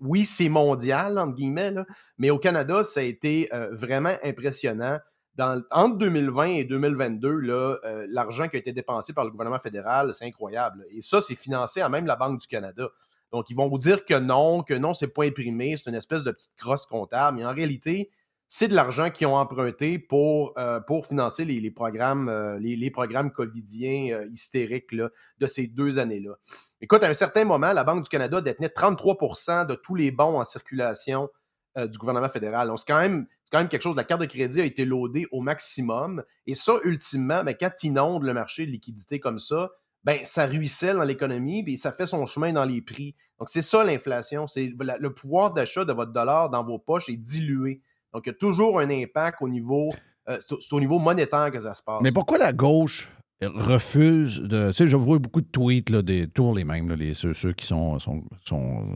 oui, 0.00 0.24
c'est 0.24 0.48
mondial, 0.48 1.16
entre 1.16 1.36
guillemets, 1.36 1.70
là, 1.70 1.86
mais 2.18 2.30
au 2.30 2.38
Canada, 2.38 2.82
ça 2.82 2.98
a 2.98 3.04
été 3.04 3.48
vraiment 3.70 4.14
impressionnant 4.24 4.98
entre 5.38 5.98
2020 5.98 6.44
et 6.46 6.64
2022, 6.64 7.30
là, 7.30 7.76
euh, 7.84 8.06
l'argent 8.10 8.48
qui 8.48 8.56
a 8.56 8.58
été 8.58 8.72
dépensé 8.72 9.12
par 9.12 9.24
le 9.24 9.30
gouvernement 9.30 9.58
fédéral, 9.58 10.12
c'est 10.12 10.26
incroyable. 10.26 10.84
Et 10.90 11.00
ça, 11.00 11.22
c'est 11.22 11.34
financé 11.34 11.80
à 11.80 11.88
même 11.88 12.06
la 12.06 12.16
Banque 12.16 12.40
du 12.40 12.46
Canada. 12.46 12.88
Donc, 13.32 13.48
ils 13.48 13.56
vont 13.56 13.68
vous 13.68 13.78
dire 13.78 14.04
que 14.04 14.18
non, 14.18 14.62
que 14.62 14.74
non, 14.74 14.92
c'est 14.92 15.08
pas 15.08 15.24
imprimé, 15.24 15.76
c'est 15.76 15.88
une 15.88 15.96
espèce 15.96 16.22
de 16.22 16.30
petite 16.32 16.54
crosse 16.56 16.84
comptable. 16.84 17.38
Mais 17.38 17.46
en 17.46 17.54
réalité, 17.54 18.10
c'est 18.46 18.68
de 18.68 18.74
l'argent 18.74 19.08
qu'ils 19.08 19.26
ont 19.26 19.36
emprunté 19.36 19.98
pour, 19.98 20.52
euh, 20.58 20.80
pour 20.80 21.06
financer 21.06 21.46
les, 21.46 21.70
programmes, 21.70 22.28
euh, 22.28 22.58
les, 22.58 22.90
programmes 22.90 23.32
covidiens 23.32 24.24
hystériques 24.30 24.94
de 24.94 25.46
ces 25.46 25.66
deux 25.66 25.98
années-là. 25.98 26.34
Écoute, 26.82 27.02
à 27.04 27.08
un 27.08 27.14
certain 27.14 27.46
moment, 27.46 27.72
la 27.72 27.84
Banque 27.84 28.02
du 28.02 28.10
Canada 28.10 28.42
détenait 28.42 28.68
33% 28.68 29.66
de 29.66 29.74
tous 29.74 29.94
les 29.94 30.10
bons 30.10 30.38
en 30.38 30.44
circulation 30.44 31.30
du 31.76 31.98
gouvernement 31.98 32.28
fédéral. 32.28 32.70
C'est 32.76 32.86
quand 32.86 32.98
même 32.98 33.26
quelque 33.52 33.82
chose. 33.82 33.96
La 33.96 34.04
carte 34.04 34.20
de 34.20 34.26
crédit 34.26 34.60
a 34.60 34.64
été 34.64 34.84
loadée 34.84 35.26
au 35.30 35.40
maximum. 35.40 36.22
Et 36.46 36.54
ça, 36.54 36.74
ultimement, 36.84 37.44
ben, 37.44 37.54
quand 37.58 37.70
tu 37.76 37.88
inondes 37.88 38.24
le 38.24 38.32
marché 38.32 38.66
de 38.66 38.70
liquidité 38.70 39.20
comme 39.20 39.38
ça, 39.38 39.70
ben, 40.04 40.18
ça 40.24 40.46
ruisselle 40.46 40.96
dans 40.96 41.04
l'économie 41.04 41.64
et 41.66 41.76
ça 41.76 41.92
fait 41.92 42.06
son 42.06 42.26
chemin 42.26 42.52
dans 42.52 42.64
les 42.64 42.82
prix. 42.82 43.14
Donc, 43.38 43.48
c'est 43.48 43.62
ça 43.62 43.84
l'inflation. 43.84 44.46
C'est 44.46 44.72
le 44.78 45.14
pouvoir 45.14 45.52
d'achat 45.52 45.84
de 45.84 45.92
votre 45.92 46.12
dollar 46.12 46.50
dans 46.50 46.64
vos 46.64 46.78
poches 46.78 47.08
est 47.08 47.16
dilué. 47.16 47.80
Donc, 48.12 48.26
il 48.26 48.30
y 48.30 48.32
a 48.32 48.36
toujours 48.36 48.80
un 48.80 48.90
impact 48.90 49.38
au 49.40 49.48
niveau, 49.48 49.90
euh, 50.28 50.38
au 50.72 50.80
niveau 50.80 50.98
monétaire 50.98 51.50
que 51.50 51.60
ça 51.60 51.74
se 51.74 51.82
passe. 51.82 52.02
Mais 52.02 52.12
pourquoi 52.12 52.38
la 52.38 52.52
gauche 52.52 53.10
refuse 53.46 54.40
de. 54.40 54.68
Tu 54.68 54.74
sais, 54.74 54.86
je 54.86 54.96
vois 54.96 55.18
beaucoup 55.18 55.40
de 55.40 55.46
tweets, 55.46 55.90
là, 55.90 56.02
des, 56.02 56.26
toujours 56.26 56.54
les 56.54 56.64
mêmes, 56.64 56.92
les, 56.92 57.14
ceux, 57.14 57.32
qui 57.52 57.66
sont. 57.66 57.98
sont, 57.98 58.24
sont, 58.44 58.86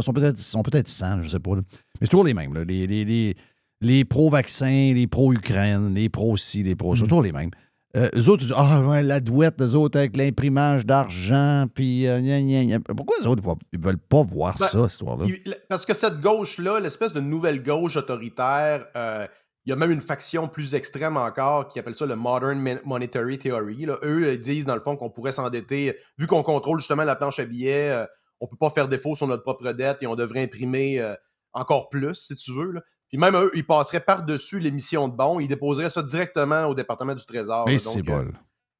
sont 0.00 0.12
peut-être 0.12 0.38
sont 0.38 0.62
peut 0.62 0.82
100, 0.84 1.22
je 1.22 1.28
sais 1.28 1.38
pas. 1.38 1.54
Mais 1.54 1.62
c'est 2.02 2.08
toujours 2.08 2.24
les 2.24 2.34
mêmes. 2.34 2.54
les, 2.66 2.86
les, 2.86 3.36
les 3.80 4.04
pro-vaccins, 4.04 4.92
les 4.94 5.06
pro-Ukraine, 5.06 5.94
les 5.94 6.08
pro-ci, 6.08 6.62
les 6.62 6.76
pro-ça, 6.76 7.04
mm. 7.04 7.08
toujours 7.08 7.22
les 7.22 7.32
mêmes. 7.32 7.50
Euh, 7.96 8.08
eux 8.14 8.28
autres, 8.28 8.44
ah, 8.54 8.82
ouais, 8.82 9.02
la 9.02 9.18
douette, 9.18 9.60
eux 9.60 9.74
autres, 9.74 9.98
avec 9.98 10.16
l'imprimage 10.16 10.86
d'argent, 10.86 11.66
puis 11.74 12.06
euh, 12.06 12.78
Pourquoi 12.96 13.16
eux 13.22 13.26
autres, 13.26 13.42
ils 13.72 13.80
veulent 13.80 13.98
pas 13.98 14.22
voir 14.22 14.56
ben, 14.60 14.66
ça, 14.66 14.82
cette 14.82 14.92
histoire-là? 14.92 15.26
Parce 15.68 15.84
que 15.84 15.94
cette 15.94 16.20
gauche-là, 16.20 16.78
l'espèce 16.78 17.12
de 17.12 17.20
nouvelle 17.20 17.64
gauche 17.64 17.96
autoritaire, 17.96 18.86
euh, 18.94 19.26
il 19.66 19.70
y 19.70 19.72
a 19.72 19.76
même 19.76 19.90
une 19.90 20.00
faction 20.00 20.48
plus 20.48 20.74
extrême 20.74 21.16
encore 21.16 21.68
qui 21.68 21.78
appelle 21.78 21.94
ça 21.94 22.06
le 22.06 22.16
Modern 22.16 22.80
Monetary 22.84 23.38
Theory. 23.38 23.86
Eux 24.02 24.36
disent, 24.38 24.66
dans 24.66 24.74
le 24.74 24.80
fond, 24.80 24.96
qu'on 24.96 25.10
pourrait 25.10 25.32
s'endetter, 25.32 25.96
vu 26.18 26.26
qu'on 26.26 26.42
contrôle 26.42 26.78
justement 26.78 27.04
la 27.04 27.14
planche 27.14 27.38
à 27.38 27.44
billets, 27.44 28.06
on 28.40 28.46
peut 28.46 28.56
pas 28.56 28.70
faire 28.70 28.88
défaut 28.88 29.14
sur 29.14 29.26
notre 29.26 29.42
propre 29.42 29.70
dette 29.72 30.02
et 30.02 30.06
on 30.06 30.16
devrait 30.16 30.42
imprimer 30.42 31.14
encore 31.52 31.88
plus, 31.90 32.14
si 32.14 32.36
tu 32.36 32.52
veux. 32.52 32.72
Là. 32.72 32.80
Puis 33.10 33.18
même 33.18 33.36
eux, 33.36 33.50
ils 33.54 33.66
passeraient 33.66 34.00
par-dessus 34.00 34.60
l'émission 34.60 35.08
de 35.08 35.16
bons, 35.16 35.40
ils 35.40 35.48
déposeraient 35.48 35.90
ça 35.90 36.02
directement 36.02 36.66
au 36.66 36.74
département 36.74 37.14
du 37.14 37.26
Trésor. 37.26 37.66
Mais 37.66 37.78
c'est 37.78 38.02
bon. 38.02 38.32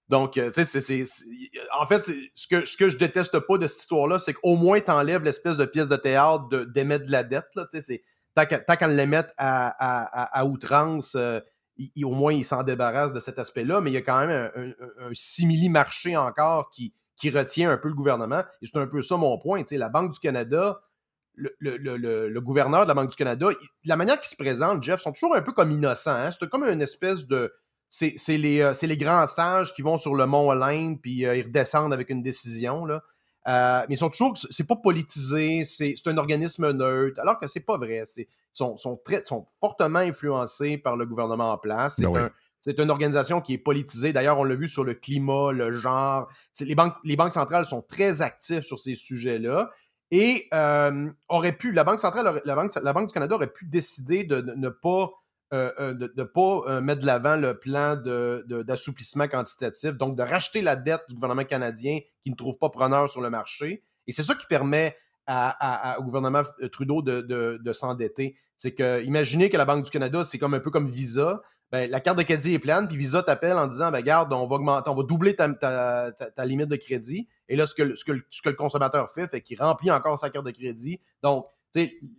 Donc, 0.09 0.39
euh, 0.39 0.51
tu 0.51 0.65
sais, 0.65 0.81
c'est. 0.81 1.05
En 1.79 1.87
fait, 1.87 2.11
ce 2.35 2.47
que, 2.49 2.65
ce 2.65 2.77
que 2.77 2.89
je 2.89 2.97
déteste 2.97 3.39
pas 3.41 3.59
de 3.59 3.67
cette 3.69 3.81
histoire-là, 3.81 4.19
c'est 4.19 4.35
qu'au 4.35 4.57
moins, 4.57 4.81
tu 4.81 4.91
enlèves 4.91 5.23
l'espèce 5.23 5.57
de 5.57 5.65
pièce 5.65 5.87
de 5.87 5.95
théâtre 5.95 6.49
d'émettre 6.67 7.05
de, 7.07 7.13
la 7.13 7.23
dette. 7.23 7.47
Là, 7.55 7.65
tant 8.35 8.77
qu'à 8.77 8.89
l'émettre 8.89 9.33
à, 9.37 10.39
à, 10.39 10.45
outrance, 10.45 11.15
euh, 11.17 11.41
au 12.03 12.13
moins, 12.13 12.33
ils 12.33 12.45
s'en 12.45 12.63
débarrassent 12.63 13.13
de 13.13 13.21
cet 13.21 13.39
aspect-là. 13.39 13.81
Mais 13.81 13.91
il 13.91 13.95
y 13.95 13.99
a 13.99 14.03
quand 14.03 14.27
même 14.27 14.51
un, 15.01 15.11
simili-marché 15.13 16.17
encore 16.17 16.71
qui, 16.71 16.93
retient 17.31 17.71
un 17.71 17.77
peu 17.77 17.89
le 17.89 17.95
gouvernement. 17.95 18.43
Et 18.63 18.67
c'est 18.67 18.79
un 18.79 18.87
peu 18.87 19.03
ça 19.03 19.17
mon 19.17 19.39
point. 19.39 19.63
La 19.73 19.89
Banque 19.89 20.13
du 20.13 20.19
Canada, 20.19 20.81
le, 21.35 22.39
gouverneur 22.41 22.85
de 22.85 22.89
la 22.89 22.95
Banque 22.95 23.11
du 23.11 23.17
Canada, 23.17 23.49
la 23.85 23.97
manière 23.97 24.21
qu'il 24.21 24.31
se 24.31 24.37
présente, 24.37 24.83
Jeff, 24.83 25.01
sont 25.01 25.13
toujours 25.13 25.35
un 25.35 25.43
peu 25.43 25.53
comme 25.53 25.71
innocents. 25.71 26.13
Hein. 26.13 26.31
C'est 26.31 26.49
comme 26.49 26.65
une 26.65 26.83
espèce 26.83 27.27
de. 27.27 27.53
C'est 27.93 28.15
les, 28.29 28.61
euh, 28.61 28.73
les, 28.83 28.97
grands 28.97 29.27
sages 29.27 29.75
qui 29.75 29.83
vont 29.83 29.99
sur 29.99 30.15
le 30.15 30.25
mont 30.25 30.49
Olympe 30.49 31.03
puis 31.03 31.27
euh, 31.27 31.37
ils 31.37 31.43
redescendent 31.43 31.93
avec 31.93 32.09
une 32.11 32.23
décision. 32.23 32.85
Là. 32.85 33.03
Euh, 33.51 33.85
mais 33.89 33.95
ils 33.95 33.99
sont 33.99 34.11
toujours. 34.11 34.37
C'est 34.37 34.67
pas 34.67 34.77
politisé, 34.77 35.65
c'est 35.65 35.95
un 36.07 36.19
organisme 36.19 36.71
neutre, 36.71 37.21
alors 37.21 37.39
que 37.39 37.47
c'est 37.47 37.61
pas 37.61 37.77
vrai. 37.77 38.05
Ils 38.17 38.27
sont, 38.53 38.77
sont, 38.77 38.97
très, 38.97 39.25
sont 39.25 39.47
fortement 39.61 39.99
influencés 39.99 40.79
par 40.79 40.97
le 40.97 41.07
gouvernement 41.07 41.53
en 41.53 41.59
place. 41.59 41.97
C'est 41.97 42.07
ben 42.07 42.31
C'est 42.61 42.79
une 42.79 42.91
organisation 42.91 43.41
qui 43.41 43.55
est 43.55 43.59
politisée. 43.59 44.13
D'ailleurs, 44.13 44.39
on 44.39 44.45
l'a 44.45 44.55
vu 44.55 44.69
sur 44.69 44.85
le 44.85 44.95
climat, 44.95 45.53
le 45.53 45.73
genre. 45.73 46.29
Les 46.61 46.75
banques, 46.75 46.95
les 47.05 47.17
banques 47.17 47.33
centrales 47.33 47.67
sont 47.67 47.83
très 47.83 48.23
actives 48.23 48.63
sur 48.63 48.79
ces 48.79 48.95
sujets-là. 48.95 49.71
Et 50.13 50.49
aurait 51.29 51.57
pu, 51.57 51.73
la 51.73 51.85
Banque 51.85 52.01
centrale, 52.01 52.43
la 52.45 52.55
Banque, 52.55 52.73
la 52.83 52.93
Banque 52.93 53.09
du 53.09 53.15
Canada 53.15 53.35
aurait 53.37 53.53
pu 53.53 53.67
décider 53.67 54.25
de, 54.25 54.41
ne 54.57 54.69
pas 54.69 55.11
de 55.53 56.13
ne 56.17 56.25
pas 56.25 56.81
mettre 56.81 57.01
de 57.01 57.07
l'avant 57.07 57.37
le 57.37 57.59
plan 57.59 57.97
d'assouplissement 57.97 59.29
quantitatif, 59.29 59.93
donc 59.93 60.17
de 60.17 60.23
racheter 60.23 60.63
la 60.63 60.77
dette 60.77 61.03
du 61.09 61.15
gouvernement 61.15 61.45
canadien 61.45 62.01
qui 62.23 62.31
ne 62.31 62.37
trouve 62.37 62.59
pas 62.59 62.71
preneur 62.71 63.11
sur 63.11 63.21
le 63.21 63.31
marché. 63.31 63.83
Et 64.07 64.13
c'est 64.13 64.23
ça 64.23 64.35
qui 64.35 64.47
permet 64.47 64.97
au 65.99 66.03
gouvernement 66.03 66.43
Trudeau 66.73 67.03
de, 67.03 67.73
s'endetter. 67.73 68.37
C'est 68.57 68.75
que, 68.75 69.03
imaginez 69.05 69.49
que 69.49 69.57
la 69.57 69.65
Banque 69.65 69.85
du 69.85 69.91
Canada, 69.91 70.23
c'est 70.25 70.39
comme 70.39 70.55
un 70.55 70.61
peu 70.61 70.71
comme 70.71 70.89
Visa. 70.89 71.41
Ben, 71.73 71.89
la 71.89 72.01
carte 72.01 72.19
de 72.19 72.25
crédit 72.25 72.53
est 72.53 72.59
pleine, 72.59 72.89
puis 72.89 72.97
Visa 72.97 73.23
t'appelle 73.23 73.57
en 73.57 73.69
disant 73.69 73.93
ben, 73.93 74.01
Garde, 74.03 74.33
on 74.33 74.45
va 74.45 74.57
augmenter, 74.57 74.91
on 74.91 74.95
va 74.95 75.03
doubler 75.05 75.37
ta, 75.37 75.47
limite 76.45 76.69
de 76.69 76.77
crédit. 76.77 77.29
Et 77.49 77.57
là, 77.57 77.65
ce 77.65 77.75
que, 77.75 77.95
ce 77.95 78.05
que, 78.05 78.49
le 78.49 78.55
consommateur 78.55 79.11
fait, 79.11 79.29
c'est 79.31 79.41
qu'il 79.41 79.61
remplit 79.61 79.91
encore 79.91 80.19
sa 80.19 80.31
carte 80.31 80.47
de 80.47 80.51
crédit. 80.51 81.01
Donc, 81.23 81.47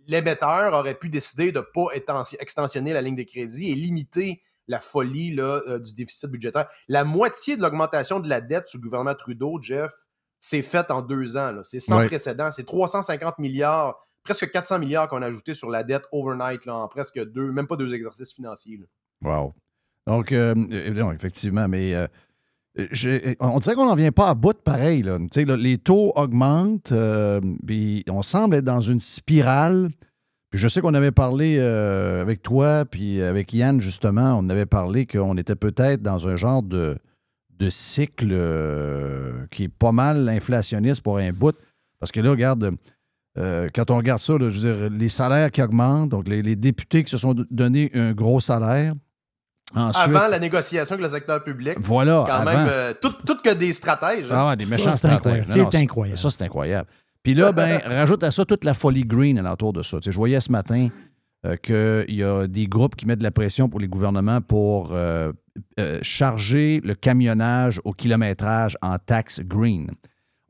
l'émetteur 0.06 0.72
aurait 0.74 0.94
pu 0.94 1.08
décider 1.08 1.52
de 1.52 1.58
ne 1.58 1.64
pas 1.64 1.94
extensionner 2.38 2.92
la 2.92 3.02
ligne 3.02 3.16
de 3.16 3.22
crédit 3.22 3.70
et 3.70 3.74
limiter 3.74 4.42
la 4.68 4.80
folie 4.80 5.34
là, 5.34 5.60
euh, 5.66 5.78
du 5.78 5.94
déficit 5.94 6.30
budgétaire. 6.30 6.68
La 6.88 7.04
moitié 7.04 7.56
de 7.56 7.62
l'augmentation 7.62 8.20
de 8.20 8.28
la 8.28 8.40
dette 8.40 8.68
sous 8.68 8.78
le 8.78 8.82
gouvernement 8.82 9.14
Trudeau, 9.14 9.58
Jeff, 9.60 9.92
c'est 10.40 10.62
fait 10.62 10.90
en 10.90 11.02
deux 11.02 11.36
ans. 11.36 11.60
C'est 11.62 11.80
sans 11.80 12.04
précédent. 12.06 12.50
C'est 12.50 12.64
350 12.64 13.38
milliards, 13.38 13.96
presque 14.24 14.50
400 14.50 14.78
milliards 14.78 15.08
qu'on 15.08 15.22
a 15.22 15.26
ajouté 15.26 15.54
sur 15.54 15.70
la 15.70 15.82
dette 15.82 16.04
overnight, 16.12 16.64
là, 16.66 16.76
en 16.76 16.88
presque 16.88 17.22
deux, 17.22 17.52
même 17.52 17.66
pas 17.66 17.76
deux 17.76 17.94
exercices 17.94 18.32
financiers. 18.32 18.80
Wow. 19.22 19.54
Donc, 20.06 20.32
euh, 20.32 20.54
effectivement, 21.14 21.68
mais 21.68 21.94
euh, 21.94 22.06
on 23.40 23.58
dirait 23.58 23.74
qu'on 23.74 23.86
n'en 23.86 23.94
vient 23.94 24.12
pas 24.12 24.28
à 24.28 24.34
bout 24.34 24.56
pareil. 24.62 25.02
Là. 25.02 25.18
les 25.56 25.78
taux 25.78 26.12
augmentent, 26.16 26.92
euh, 26.92 27.40
puis 27.66 28.04
on 28.08 28.22
semble 28.22 28.56
être 28.56 28.64
dans 28.64 28.80
une 28.80 29.00
spirale. 29.00 29.88
Puis 30.50 30.60
je 30.60 30.68
sais 30.68 30.80
qu'on 30.80 30.94
avait 30.94 31.12
parlé 31.12 31.58
avec 31.58 32.42
toi, 32.42 32.84
puis 32.84 33.22
avec 33.22 33.52
Yann, 33.54 33.80
justement, 33.80 34.38
on 34.38 34.50
avait 34.50 34.66
parlé 34.66 35.06
qu'on 35.06 35.36
était 35.38 35.54
peut-être 35.54 36.02
dans 36.02 36.28
un 36.28 36.36
genre 36.36 36.62
de 36.62 36.98
cycle 37.70 38.28
euh, 38.30 39.46
qui 39.50 39.64
est 39.64 39.68
pas 39.68 39.92
mal 39.92 40.28
inflationniste 40.28 41.02
pour 41.02 41.18
un 41.18 41.32
bout. 41.32 41.56
Parce 41.98 42.12
que 42.12 42.20
là, 42.20 42.30
regarde, 42.30 42.70
euh, 43.38 43.68
quand 43.74 43.90
on 43.90 43.96
regarde 43.96 44.20
ça, 44.20 44.34
les 44.90 45.08
salaires 45.08 45.50
qui 45.50 45.62
augmentent, 45.62 46.10
donc 46.10 46.28
les, 46.28 46.56
députés 46.56 47.04
qui 47.04 47.10
se 47.10 47.18
sont 47.18 47.34
donné 47.50 47.90
un 47.94 48.12
gros 48.12 48.40
salaire. 48.40 48.94
Avant 49.74 50.28
la 50.28 50.38
négociation 50.38 50.94
avec 50.94 51.06
le 51.06 51.12
secteur 51.12 51.42
public. 51.42 51.74
Voilà. 51.80 52.24
Quand 52.26 52.44
même, 52.44 52.66
euh, 52.70 52.92
tout, 53.00 53.10
que 53.42 53.54
des 53.54 53.72
stratèges. 53.72 54.30
Hein. 54.30 54.48
Ah, 54.50 54.56
des 54.56 54.66
méchants 54.66 54.96
stratèges. 54.96 55.44
C'est 55.46 55.74
incroyable. 55.74 56.18
Ça, 56.18 56.30
c'est 56.30 56.42
incroyable. 56.42 56.88
Puis 57.22 57.34
là, 57.34 57.52
ben, 57.52 57.80
rajoute 57.86 58.24
à 58.24 58.30
ça 58.30 58.44
toute 58.44 58.64
la 58.64 58.74
folie 58.74 59.04
green 59.04 59.38
alentour 59.38 59.72
de 59.72 59.82
ça. 59.82 59.98
Tu 59.98 60.04
sais, 60.04 60.12
je 60.12 60.16
voyais 60.16 60.40
ce 60.40 60.50
matin 60.50 60.88
qu'il 61.62 62.04
y 62.08 62.22
a 62.22 62.46
des 62.46 62.66
groupes 62.66 62.94
qui 62.94 63.06
mettent 63.06 63.18
de 63.18 63.24
la 63.24 63.32
pression 63.32 63.68
pour 63.68 63.80
les 63.80 63.88
gouvernements 63.88 64.40
pour 64.40 64.92
euh, 65.78 65.98
charger 66.02 66.80
le 66.84 66.94
camionnage 66.94 67.80
au 67.84 67.92
kilométrage 67.92 68.76
en 68.80 68.96
taxe 68.98 69.40
green. 69.40 69.90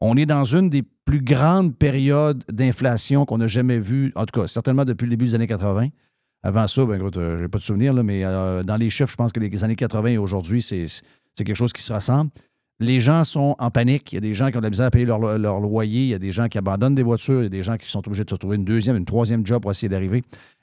On 0.00 0.16
est 0.16 0.26
dans 0.26 0.44
une 0.44 0.68
des 0.68 0.82
plus 1.04 1.20
grandes 1.20 1.76
périodes 1.76 2.44
d'inflation 2.50 3.24
qu'on 3.24 3.40
a 3.40 3.46
jamais 3.46 3.78
vues, 3.78 4.12
en 4.14 4.26
tout 4.26 4.40
cas, 4.40 4.46
certainement 4.46 4.84
depuis 4.84 5.04
le 5.04 5.10
début 5.10 5.26
des 5.26 5.34
années 5.34 5.46
80. 5.46 5.88
Avant 6.42 6.66
ça, 6.66 6.84
ben, 6.84 7.00
euh, 7.00 7.38
je 7.38 7.42
n'ai 7.42 7.48
pas 7.48 7.58
de 7.58 7.62
souvenir, 7.62 7.92
là, 7.92 8.02
mais 8.02 8.24
euh, 8.24 8.62
dans 8.62 8.76
les 8.76 8.90
chiffres, 8.90 9.10
je 9.10 9.16
pense 9.16 9.32
que 9.32 9.40
les 9.40 9.64
années 9.64 9.76
80 9.76 10.08
et 10.08 10.18
aujourd'hui, 10.18 10.60
c'est 10.60 10.86
quelque 11.36 11.54
chose 11.54 11.72
qui 11.72 11.82
se 11.82 11.92
ressemble. 11.92 12.30
Les 12.80 12.98
gens 12.98 13.22
sont 13.22 13.54
en 13.58 13.70
panique. 13.70 14.12
Il 14.12 14.16
y 14.16 14.18
a 14.18 14.20
des 14.20 14.34
gens 14.34 14.50
qui 14.50 14.56
ont 14.56 14.60
de 14.60 14.64
la 14.64 14.70
misère 14.70 14.86
à 14.86 14.90
payer 14.90 15.04
leur, 15.04 15.20
leur, 15.20 15.60
loyer. 15.60 16.02
Il 16.02 16.08
y 16.08 16.14
a 16.14 16.18
des 16.18 16.32
gens 16.32 16.48
qui 16.48 16.58
abandonnent 16.58 16.96
des 16.96 17.04
voitures. 17.04 17.40
Il 17.40 17.44
y 17.44 17.46
a 17.46 17.50
des 17.50 17.62
gens 17.62 17.76
qui 17.76 17.88
sont 17.88 18.04
obligés 18.08 18.24
de 18.24 18.30
se 18.30 18.34
trouver 18.34 18.56
une 18.56 18.64
deuxième, 18.64 18.96
une 18.96 19.04
troisième 19.04 19.46
job 19.46 19.62
pour 19.62 19.70
essayer 19.70 19.88
d'arriver. 19.88 20.22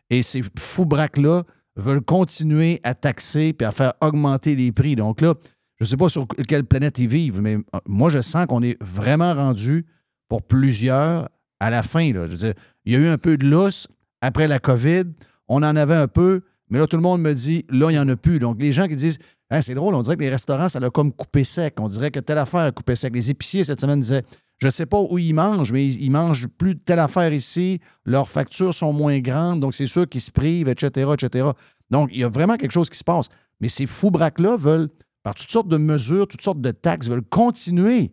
Et 0.09 0.21
ces 0.21 0.41
fous 0.57 0.85
braques-là 0.85 1.43
veulent 1.77 2.01
continuer 2.01 2.81
à 2.83 2.93
taxer 2.93 3.53
puis 3.53 3.65
à 3.65 3.71
faire 3.71 3.93
augmenter 4.01 4.55
les 4.55 4.73
prix. 4.73 4.97
Donc 4.97 5.21
là, 5.21 5.33
je 5.79 5.85
ne 5.85 5.87
sais 5.87 5.97
pas 5.97 6.09
sur 6.09 6.27
quelle 6.47 6.65
planète 6.65 6.99
ils 6.99 7.07
vivent, 7.07 7.39
mais 7.39 7.55
euh, 7.55 7.79
moi, 7.87 8.09
je 8.09 8.19
sens 8.19 8.47
qu'on 8.47 8.61
est 8.61 8.81
vraiment 8.83 9.33
rendu 9.33 9.85
pour 10.27 10.41
plusieurs 10.41 11.29
à 11.61 11.69
la 11.69 11.83
fin. 11.83 12.11
Là. 12.11 12.25
Je 12.25 12.31
veux 12.31 12.37
dire, 12.37 12.53
il 12.83 12.93
y 12.93 12.95
a 12.97 12.99
eu 12.99 13.07
un 13.07 13.17
peu 13.17 13.37
de 13.37 13.47
lousse 13.47 13.87
après 14.19 14.49
la 14.49 14.59
COVID. 14.59 15.05
On 15.49 15.57
en 15.57 15.75
avait 15.75 15.95
un 15.95 16.07
peu, 16.07 16.41
mais 16.69 16.79
là, 16.79 16.87
tout 16.87 16.95
le 16.95 17.01
monde 17.01 17.21
me 17.21 17.33
dit, 17.33 17.65
là, 17.69 17.89
il 17.89 17.93
n'y 17.93 17.99
en 17.99 18.07
a 18.07 18.15
plus. 18.15 18.39
Donc, 18.39 18.61
les 18.61 18.71
gens 18.71 18.87
qui 18.87 18.95
disent, 18.95 19.17
hein, 19.49 19.61
c'est 19.61 19.73
drôle, 19.73 19.95
on 19.95 20.01
dirait 20.03 20.15
que 20.15 20.21
les 20.21 20.29
restaurants, 20.29 20.69
ça 20.69 20.79
l'a 20.79 20.89
comme 20.89 21.11
coupé 21.11 21.43
sec. 21.43 21.75
On 21.79 21.89
dirait 21.89 22.11
que 22.11 22.19
telle 22.19 22.37
affaire 22.37 22.61
a 22.61 22.71
coupé 22.71 22.95
sec. 22.95 23.13
Les 23.13 23.31
épiciers, 23.31 23.63
cette 23.63 23.81
semaine, 23.81 23.99
disaient, 23.99 24.23
je 24.59 24.67
ne 24.67 24.71
sais 24.71 24.85
pas 24.85 24.99
où 24.99 25.17
ils 25.17 25.33
mangent, 25.33 25.71
mais 25.71 25.87
ils, 25.87 26.11
mangent 26.11 26.47
plus 26.47 26.75
de 26.75 26.79
telle 26.79 26.99
affaire 26.99 27.33
ici. 27.33 27.79
Leurs 28.05 28.29
factures 28.29 28.73
sont 28.73 28.93
moins 28.93 29.19
grandes, 29.19 29.61
donc 29.61 29.73
c'est 29.73 29.87
sûr 29.87 30.07
qu'ils 30.07 30.21
se 30.21 30.31
privent, 30.31 30.69
etc., 30.69 31.11
etc. 31.13 31.49
Donc, 31.89 32.09
il 32.11 32.19
y 32.19 32.23
a 32.23 32.29
vraiment 32.29 32.57
quelque 32.57 32.71
chose 32.71 32.89
qui 32.89 32.97
se 32.97 33.03
passe. 33.03 33.27
Mais 33.61 33.69
ces 33.69 33.87
fous 33.87 34.11
braques-là 34.11 34.57
veulent, 34.57 34.89
par 35.23 35.33
toutes 35.33 35.49
sortes 35.49 35.67
de 35.67 35.77
mesures, 35.77 36.27
toutes 36.27 36.41
sortes 36.41 36.61
de 36.61 36.71
taxes, 36.71 37.07
veulent 37.07 37.23
continuer 37.23 38.11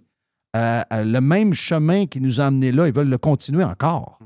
le 0.54 1.20
même 1.20 1.52
chemin 1.52 2.06
qui 2.06 2.20
nous 2.20 2.40
a 2.40 2.46
amenés 2.46 2.72
là. 2.72 2.86
Ils 2.86 2.94
veulent 2.94 3.10
le 3.10 3.18
continuer 3.18 3.64
encore. 3.64 4.18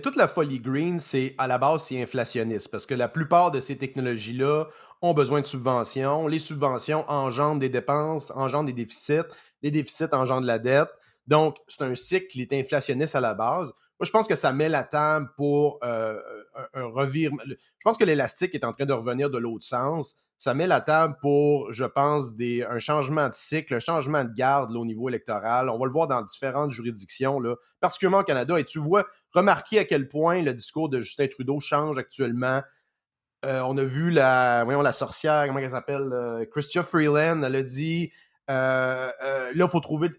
Toute 0.00 0.16
la 0.16 0.26
folie 0.26 0.58
green, 0.58 0.98
c'est 0.98 1.34
à 1.36 1.46
la 1.46 1.58
base, 1.58 1.82
c'est 1.84 2.00
inflationniste 2.00 2.70
parce 2.70 2.86
que 2.86 2.94
la 2.94 3.08
plupart 3.08 3.50
de 3.50 3.60
ces 3.60 3.76
technologies-là 3.76 4.64
ont 5.02 5.12
besoin 5.12 5.42
de 5.42 5.46
subventions. 5.46 6.26
Les 6.28 6.38
subventions 6.38 7.04
engendrent 7.10 7.58
des 7.58 7.68
dépenses, 7.68 8.30
engendrent 8.34 8.64
des 8.64 8.72
déficits. 8.72 9.28
Les 9.60 9.70
déficits 9.70 10.12
engendrent 10.12 10.46
la 10.46 10.58
dette. 10.58 10.88
Donc, 11.26 11.56
c'est 11.68 11.82
un 11.82 11.94
cycle 11.94 12.26
qui 12.26 12.40
est 12.40 12.52
inflationniste 12.54 13.16
à 13.16 13.20
la 13.20 13.34
base. 13.34 13.72
Moi, 14.00 14.06
je 14.06 14.10
pense 14.10 14.26
que 14.26 14.34
ça 14.34 14.52
met 14.52 14.70
la 14.70 14.82
table 14.82 15.28
pour 15.36 15.78
euh, 15.84 16.18
un, 16.74 16.84
revirement. 16.84 17.42
Je 17.46 17.54
pense 17.84 17.96
que 17.96 18.04
l'élastique 18.04 18.54
est 18.54 18.64
en 18.64 18.72
train 18.72 18.86
de 18.86 18.92
revenir 18.92 19.30
de 19.30 19.38
l'autre 19.38 19.64
sens. 19.64 20.16
Ça 20.38 20.54
met 20.54 20.66
la 20.66 20.80
table 20.80 21.16
pour, 21.20 21.72
je 21.72 21.84
pense, 21.84 22.32
un 22.40 22.78
changement 22.78 23.28
de 23.28 23.34
cycle, 23.34 23.74
un 23.74 23.80
changement 23.80 24.24
de 24.24 24.32
garde 24.34 24.74
au 24.74 24.84
niveau 24.84 25.08
électoral. 25.08 25.68
On 25.68 25.78
va 25.78 25.86
le 25.86 25.92
voir 25.92 26.08
dans 26.08 26.20
différentes 26.20 26.72
juridictions, 26.72 27.38
là, 27.38 27.54
particulièrement 27.80 28.20
au 28.20 28.24
Canada. 28.24 28.58
Et 28.58 28.64
tu 28.64 28.80
vois, 28.80 29.04
remarquer 29.30 29.78
à 29.78 29.84
quel 29.84 30.08
point 30.08 30.42
le 30.42 30.52
discours 30.52 30.88
de 30.88 31.00
Justin 31.00 31.28
Trudeau 31.28 31.60
change 31.60 31.98
actuellement. 31.98 32.60
Euh, 33.44 33.60
on 33.68 33.76
a 33.76 33.84
vu 33.84 34.10
la, 34.10 34.62
voyons, 34.64 34.82
la 34.82 34.92
sorcière, 34.92 35.46
comment 35.46 35.58
elle 35.58 35.70
s'appelle? 35.70 36.10
Euh, 36.12 36.44
Christian 36.46 36.82
Freeland, 36.82 37.42
elle 37.42 37.56
a 37.56 37.62
dit 37.62 38.12
euh, 38.50 39.10
là, 39.20 39.50
il 39.54 39.68
faut 39.68 39.80
trouver, 39.80 40.10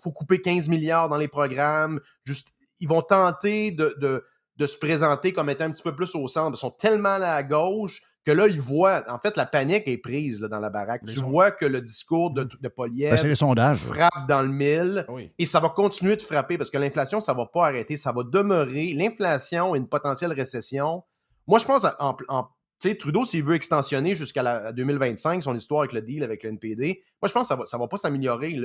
faut 0.00 0.12
couper 0.12 0.40
15 0.40 0.68
milliards 0.68 1.08
dans 1.08 1.16
les 1.16 1.28
programmes. 1.28 2.00
Juste, 2.24 2.48
ils 2.80 2.88
vont 2.88 3.02
tenter 3.02 3.70
de, 3.70 4.24
se 4.64 4.78
présenter 4.78 5.34
comme 5.34 5.50
étant 5.50 5.64
un 5.64 5.70
petit 5.70 5.82
peu 5.82 5.94
plus 5.94 6.14
au 6.14 6.26
centre. 6.28 6.56
Ils 6.56 6.60
sont 6.60 6.70
tellement 6.70 7.14
à 7.14 7.18
la 7.18 7.42
gauche 7.42 8.00
que 8.26 8.32
là, 8.32 8.48
ils 8.48 8.60
voient, 8.60 9.04
en 9.08 9.18
fait, 9.18 9.36
la 9.36 9.46
panique 9.46 9.86
est 9.86 9.98
prise 9.98 10.40
dans 10.40 10.58
la 10.58 10.68
baraque. 10.68 11.02
tu 11.06 11.20
vois 11.20 11.52
que 11.52 11.64
le 11.64 11.80
discours 11.80 12.32
de, 12.32 12.42
de 12.42 12.68
ben, 12.68 13.74
frappe 13.74 14.26
dans 14.28 14.42
le 14.42 14.48
mille 14.48 15.06
et 15.38 15.46
ça 15.46 15.60
va 15.60 15.68
continuer 15.68 16.16
de 16.16 16.22
frapper 16.22 16.58
parce 16.58 16.70
que 16.70 16.78
l'inflation, 16.78 17.20
ça 17.20 17.32
ne 17.32 17.36
va 17.38 17.46
pas 17.46 17.66
arrêter, 17.66 17.96
ça 17.96 18.10
va 18.10 18.24
demeurer. 18.24 18.92
L'inflation 18.94 19.76
et 19.76 19.78
une 19.78 19.88
potentielle 19.88 20.32
récession. 20.32 21.04
Moi, 21.46 21.60
je 21.60 21.66
pense, 21.66 21.86
en, 22.00 22.14
tu 22.14 22.88
sais, 22.88 22.94
Trudeau, 22.96 23.24
s'il 23.24 23.44
veut 23.44 23.54
extensionner 23.54 24.16
jusqu'à 24.16 24.72
2025 24.72 25.42
son 25.42 25.54
histoire 25.54 25.82
avec 25.82 25.92
le 25.92 26.02
deal 26.02 26.24
avec 26.24 26.42
le 26.42 26.50
NPD, 26.50 27.00
moi, 27.22 27.28
je 27.28 27.32
pense 27.32 27.48
que 27.48 27.54
ça 27.64 27.76
ne 27.76 27.80
va, 27.80 27.84
va 27.84 27.88
pas 27.88 27.96
s'améliorer. 27.96 28.58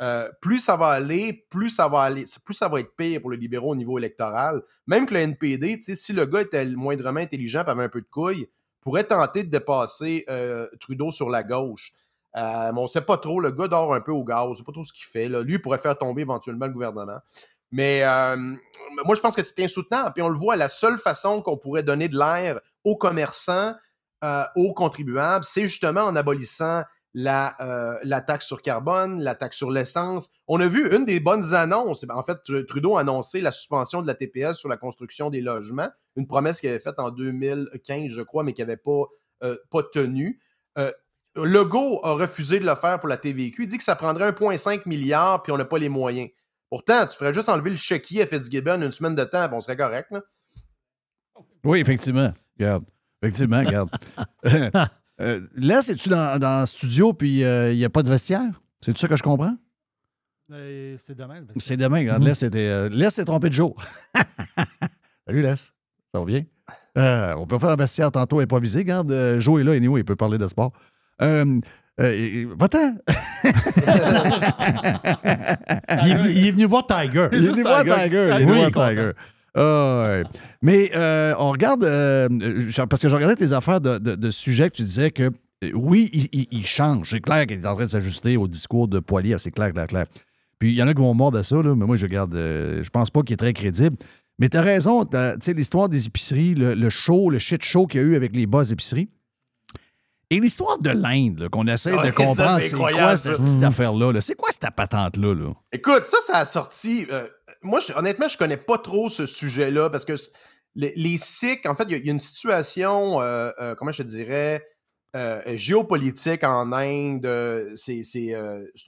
Euh, 0.00 0.28
plus 0.40 0.58
ça 0.58 0.76
va 0.76 0.88
aller, 0.88 1.46
plus 1.50 1.68
ça 1.68 1.86
va 1.86 2.00
aller, 2.00 2.24
plus 2.44 2.54
ça 2.54 2.68
va 2.68 2.80
être 2.80 2.96
pire 2.96 3.20
pour 3.20 3.30
les 3.30 3.36
libéraux 3.36 3.72
au 3.72 3.76
niveau 3.76 3.98
électoral. 3.98 4.62
Même 4.86 5.06
que 5.06 5.14
le 5.14 5.20
NPD, 5.20 5.78
si 5.80 6.12
le 6.12 6.26
gars 6.26 6.40
était 6.40 6.64
moindrement 6.64 7.20
intelligent 7.20 7.62
et 7.64 7.70
avait 7.70 7.84
un 7.84 7.88
peu 7.88 8.00
de 8.00 8.08
couilles, 8.10 8.48
pourrait 8.80 9.04
tenter 9.04 9.44
de 9.44 9.50
dépasser 9.50 10.24
euh, 10.28 10.66
Trudeau 10.80 11.12
sur 11.12 11.30
la 11.30 11.42
gauche. 11.42 11.92
Euh, 12.36 12.72
mais 12.72 12.78
on 12.78 12.84
ne 12.84 12.88
sait 12.88 13.02
pas 13.02 13.18
trop. 13.18 13.38
Le 13.38 13.52
gars 13.52 13.68
dort 13.68 13.94
un 13.94 14.00
peu 14.00 14.12
au 14.12 14.24
gaz. 14.24 14.44
On 14.46 14.50
ne 14.50 14.54
sait 14.54 14.64
pas 14.64 14.72
trop 14.72 14.82
ce 14.82 14.92
qu'il 14.92 15.04
fait. 15.04 15.28
Lui, 15.28 15.54
il 15.54 15.62
pourrait 15.62 15.78
faire 15.78 15.96
tomber 15.96 16.22
éventuellement 16.22 16.66
le 16.66 16.72
gouvernement. 16.72 17.18
Mais 17.70 18.02
moi, 19.04 19.14
je 19.14 19.20
pense 19.20 19.36
que 19.36 19.42
c'est 19.42 19.62
insoutenable. 19.62 20.12
Puis 20.14 20.22
on 20.22 20.30
le 20.30 20.38
voit, 20.38 20.56
la 20.56 20.68
seule 20.68 20.98
façon 20.98 21.42
qu'on 21.42 21.58
pourrait 21.58 21.82
donner 21.82 22.08
de 22.08 22.18
l'air 22.18 22.60
aux 22.84 22.96
commerçants, 22.96 23.74
aux 24.56 24.72
contribuables, 24.72 25.44
c'est 25.44 25.62
justement 25.62 26.02
en 26.02 26.16
abolissant 26.16 26.82
la, 27.14 27.56
euh, 27.60 27.98
la, 28.04 28.20
taxe 28.20 28.46
sur 28.46 28.62
carbone, 28.62 29.20
la 29.20 29.34
taxe 29.34 29.56
sur 29.56 29.70
l'essence. 29.70 30.30
On 30.48 30.60
a 30.60 30.66
vu 30.66 30.94
une 30.94 31.04
des 31.04 31.20
bonnes 31.20 31.54
annonces. 31.54 32.06
En 32.08 32.22
fait, 32.22 32.38
Trudeau 32.66 32.96
a 32.96 33.00
annoncé 33.00 33.40
la 33.40 33.52
suspension 33.52 34.02
de 34.02 34.06
la 34.06 34.14
TPS 34.14 34.54
sur 34.54 34.68
la 34.68 34.76
construction 34.76 35.30
des 35.30 35.40
logements, 35.40 35.90
une 36.16 36.26
promesse 36.26 36.60
qu'il 36.60 36.70
avait 36.70 36.78
faite 36.78 36.98
en 36.98 37.10
2015, 37.10 38.10
je 38.10 38.22
crois, 38.22 38.44
mais 38.44 38.52
qui 38.52 38.62
n'avait 38.62 38.76
pas, 38.76 39.04
euh, 39.42 39.56
pas 39.70 39.82
tenu. 39.82 40.40
Euh, 40.78 40.90
Legault 41.36 42.00
a 42.02 42.12
refusé 42.12 42.58
de 42.60 42.66
le 42.66 42.74
faire 42.74 42.98
pour 42.98 43.08
la 43.08 43.16
TVQ. 43.16 43.62
Il 43.62 43.66
dit 43.66 43.78
que 43.78 43.84
ça 43.84 43.96
prendrait 43.96 44.30
1,5 44.30 44.86
milliard, 44.86 45.42
puis 45.42 45.52
on 45.52 45.56
n'a 45.56 45.64
pas 45.64 45.78
les 45.78 45.88
moyens. 45.88 46.28
Pourtant, 46.68 47.06
tu 47.06 47.16
ferais 47.16 47.34
juste 47.34 47.48
enlever 47.48 47.70
le 47.70 47.76
chéquier 47.76 48.22
à 48.22 48.26
Fitzgibbon 48.26 48.82
une 48.82 48.92
semaine 48.92 49.14
de 49.14 49.24
temps, 49.24 49.46
puis 49.46 49.56
on 49.56 49.60
serait 49.60 49.76
correct. 49.76 50.10
Oui, 51.64 51.80
effectivement. 51.80 52.32
Regarde. 52.58 52.84
Effectivement, 53.22 53.58
regarde. 53.60 53.90
Euh, 55.20 55.40
là, 55.54 55.82
c'est-tu 55.82 56.08
dans, 56.08 56.38
dans, 56.38 56.60
le 56.60 56.66
studio 56.66 57.12
puis 57.12 57.38
il 57.38 57.44
euh, 57.44 57.74
n'y 57.74 57.84
a 57.84 57.90
pas 57.90 58.02
de 58.02 58.10
vestiaire? 58.10 58.60
C'est 58.80 58.96
ça 58.96 59.08
que 59.08 59.16
je 59.16 59.22
comprends? 59.22 59.54
Euh, 60.50 60.96
c'est 60.98 61.14
demain. 61.16 61.40
le 61.40 61.46
C'est 61.56 61.76
demain. 61.76 61.98
Regarde, 61.98 62.22
Mhm. 62.22 62.28
Les 62.92 63.10
s'est 63.10 63.24
trompé 63.24 63.48
de 63.48 63.54
jour. 63.54 63.76
Salut, 65.26 65.42
Les. 65.42 65.72
Ça 66.12 66.18
va 66.20 66.24
bien? 66.24 66.44
Euh, 66.98 67.34
on 67.36 67.46
peut 67.46 67.58
faire 67.58 67.70
un 67.70 67.76
vestiaire 67.76 68.10
tantôt 68.10 68.40
improvisé. 68.40 68.80
Regarde, 68.80 69.36
Joe 69.38 69.60
est 69.60 69.64
là, 69.64 69.72
anyway, 69.72 70.00
il 70.00 70.04
peut 70.04 70.16
parler 70.16 70.38
de 70.38 70.46
sport. 70.46 70.72
Euh, 71.22 71.60
euh, 72.00 72.46
Va-t'en! 72.58 72.96
Il 76.04 76.10
est, 76.10 76.14
venu, 76.16 76.30
il 76.32 76.46
est 76.46 76.50
venu 76.52 76.64
voir 76.64 76.86
Tiger. 76.86 77.28
Il 77.32 77.44
est 77.44 77.48
venu 77.48 77.62
voir 77.62 77.84
Tiger. 77.84 78.24
Il 78.26 78.32
est 78.32 78.38
venu 78.44 78.52
Oui, 78.52 78.58
voir 78.58 78.72
content. 78.72 78.88
Tiger. 78.88 79.10
Ah, 79.54 80.06
ouais. 80.08 80.24
Mais 80.62 80.90
euh, 80.94 81.34
on 81.38 81.50
regarde, 81.50 81.84
euh, 81.84 82.28
parce 82.88 83.02
que 83.02 83.08
je 83.08 83.14
regardais 83.14 83.36
tes 83.36 83.52
affaires 83.52 83.80
de, 83.80 83.98
de, 83.98 84.14
de 84.14 84.30
sujets 84.30 84.70
que 84.70 84.76
tu 84.76 84.82
disais 84.82 85.10
que 85.10 85.24
euh, 85.64 85.70
oui, 85.74 86.08
il, 86.12 86.28
il- 86.32 86.48
il 86.50 86.66
change. 86.66 87.10
C'est 87.10 87.20
clair 87.20 87.46
qu'il 87.46 87.60
est 87.60 87.66
en 87.66 87.74
train 87.74 87.84
de 87.84 87.90
s'ajuster 87.90 88.36
au 88.36 88.48
discours 88.48 88.88
de 88.88 88.98
Poilier. 89.00 89.36
C'est 89.38 89.50
clair, 89.50 89.72
clair, 89.72 89.86
clair. 89.86 90.06
Puis 90.58 90.70
il 90.72 90.76
y 90.76 90.82
en 90.82 90.88
a 90.88 90.94
qui 90.94 91.00
vont 91.00 91.12
mordre 91.14 91.38
à 91.38 91.42
ça, 91.42 91.56
là, 91.56 91.74
mais 91.74 91.84
moi, 91.86 91.96
je 91.96 92.06
regarde, 92.06 92.34
je 92.34 92.88
pense 92.90 93.10
pas 93.10 93.22
qu'il 93.22 93.34
est 93.34 93.36
très 93.36 93.52
crédible. 93.52 93.96
Mais 94.38 94.48
tu 94.48 94.56
as 94.56 94.62
raison, 94.62 95.04
tu 95.04 95.16
sais, 95.40 95.52
l'histoire 95.52 95.88
des 95.88 96.06
épiceries, 96.06 96.54
le, 96.54 96.74
le 96.74 96.88
show, 96.90 97.28
le 97.30 97.38
shit 97.38 97.62
show 97.62 97.86
qu'il 97.86 98.00
y 98.00 98.04
a 98.04 98.06
eu 98.06 98.16
avec 98.16 98.34
les 98.34 98.46
boss 98.46 98.68
d'épicerie. 98.68 99.08
Et 100.30 100.40
l'histoire 100.40 100.78
de 100.78 100.88
l'Inde, 100.88 101.48
qu'on 101.50 101.66
essaie 101.66 101.92
Ouais, 101.92 101.98
de 101.98 102.04
ça, 102.06 102.12
comprendre, 102.12 102.60
c'est 102.62 102.70
quoi 102.74 103.16
cette, 103.16 103.62
affaire-là? 103.62 104.12
là? 104.12 104.20
C'est 104.22 104.34
quoi 104.34 104.48
cette 104.50 104.70
patente-là? 104.74 105.34
Là? 105.34 105.52
Écoute, 105.72 106.06
ça, 106.06 106.16
ça 106.26 106.38
a 106.38 106.44
sorti. 106.46 107.06
euh, 107.12 107.26
moi, 107.62 107.80
honnêtement, 107.96 108.28
je 108.28 108.36
connais 108.38 108.56
pas 108.56 108.78
trop 108.78 109.08
ce 109.10 109.26
sujet-là 109.26 109.90
parce 109.90 110.04
que 110.04 110.14
les, 110.74 110.92
les 110.96 111.16
Sikhs, 111.18 111.66
en 111.66 111.74
fait, 111.74 111.84
il 111.88 112.04
y 112.04 112.08
a- 112.08 112.12
une 112.12 112.20
situation, 112.20 113.20
euh, 113.20 113.50
euh, 113.60 113.74
comment 113.74 113.92
je 113.92 114.02
dirais, 114.02 114.66
euh, 115.14 115.42
géopolitique 115.56 116.44
en 116.44 116.72
Inde. 116.72 117.72
C'est 117.76 118.02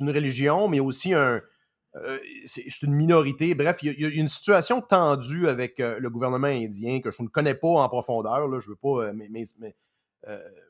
une 0.00 0.10
religion, 0.10 0.68
mais 0.68 0.80
aussi 0.80 1.12
un. 1.14 1.40
c'est 2.46 2.82
une 2.82 2.94
minorité. 2.94 3.54
Bref, 3.54 3.78
il 3.82 3.92
y, 3.92 4.02
y 4.02 4.06
a 4.06 4.08
une 4.08 4.28
situation 4.28 4.80
tendue 4.80 5.48
avec 5.48 5.78
le 5.78 6.08
gouvernement 6.08 6.48
indien 6.48 7.00
que 7.00 7.10
je 7.10 7.22
ne 7.22 7.28
connais 7.28 7.54
pas 7.54 7.68
en 7.68 7.88
profondeur. 7.88 8.48
Là, 8.48 8.58
je 8.60 8.66
ne 8.68 8.70
veux 8.70 8.76
pas 8.76 9.12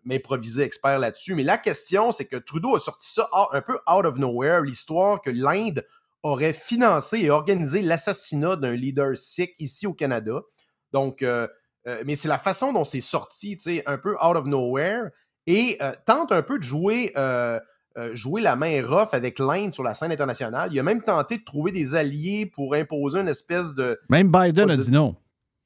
m'improviser 0.04 0.62
expert 0.64 0.98
là-dessus. 0.98 1.34
Mais 1.34 1.44
la 1.44 1.56
question, 1.58 2.10
c'est 2.12 2.24
que 2.26 2.36
Trudeau 2.36 2.74
a 2.74 2.80
sorti 2.80 3.08
ça 3.12 3.28
un 3.52 3.62
peu 3.62 3.78
out 3.88 4.04
of 4.04 4.18
nowhere, 4.18 4.62
l'histoire 4.62 5.20
que 5.20 5.30
l'Inde 5.30 5.84
aurait 6.24 6.54
financé 6.54 7.20
et 7.20 7.30
organisé 7.30 7.82
l'assassinat 7.82 8.56
d'un 8.56 8.74
leader 8.74 9.16
sikh 9.16 9.54
ici 9.58 9.86
au 9.86 9.92
Canada. 9.92 10.40
Donc, 10.92 11.22
euh, 11.22 11.46
euh, 11.86 12.02
mais 12.06 12.14
c'est 12.14 12.28
la 12.28 12.38
façon 12.38 12.72
dont 12.72 12.84
c'est 12.84 13.02
sorti, 13.02 13.56
tu 13.56 13.76
sais, 13.76 13.82
un 13.86 13.98
peu 13.98 14.14
out 14.14 14.36
of 14.36 14.46
nowhere, 14.46 15.10
et 15.46 15.76
euh, 15.82 15.92
tente 16.06 16.32
un 16.32 16.42
peu 16.42 16.58
de 16.58 16.64
jouer, 16.64 17.12
jouer 18.14 18.40
la 18.40 18.56
main 18.56 18.82
rough 18.84 19.10
avec 19.12 19.38
l'Inde 19.38 19.74
sur 19.74 19.84
la 19.84 19.94
scène 19.94 20.10
internationale. 20.10 20.70
Il 20.72 20.80
a 20.80 20.82
même 20.82 21.02
tenté 21.02 21.36
de 21.36 21.44
trouver 21.44 21.70
des 21.70 21.94
alliés 21.94 22.46
pour 22.46 22.74
imposer 22.74 23.20
une 23.20 23.28
espèce 23.28 23.74
de, 23.74 24.00
Même 24.08 24.32
Biden 24.32 24.70
a 24.70 24.76
dit 24.76 24.90
non. 24.90 25.14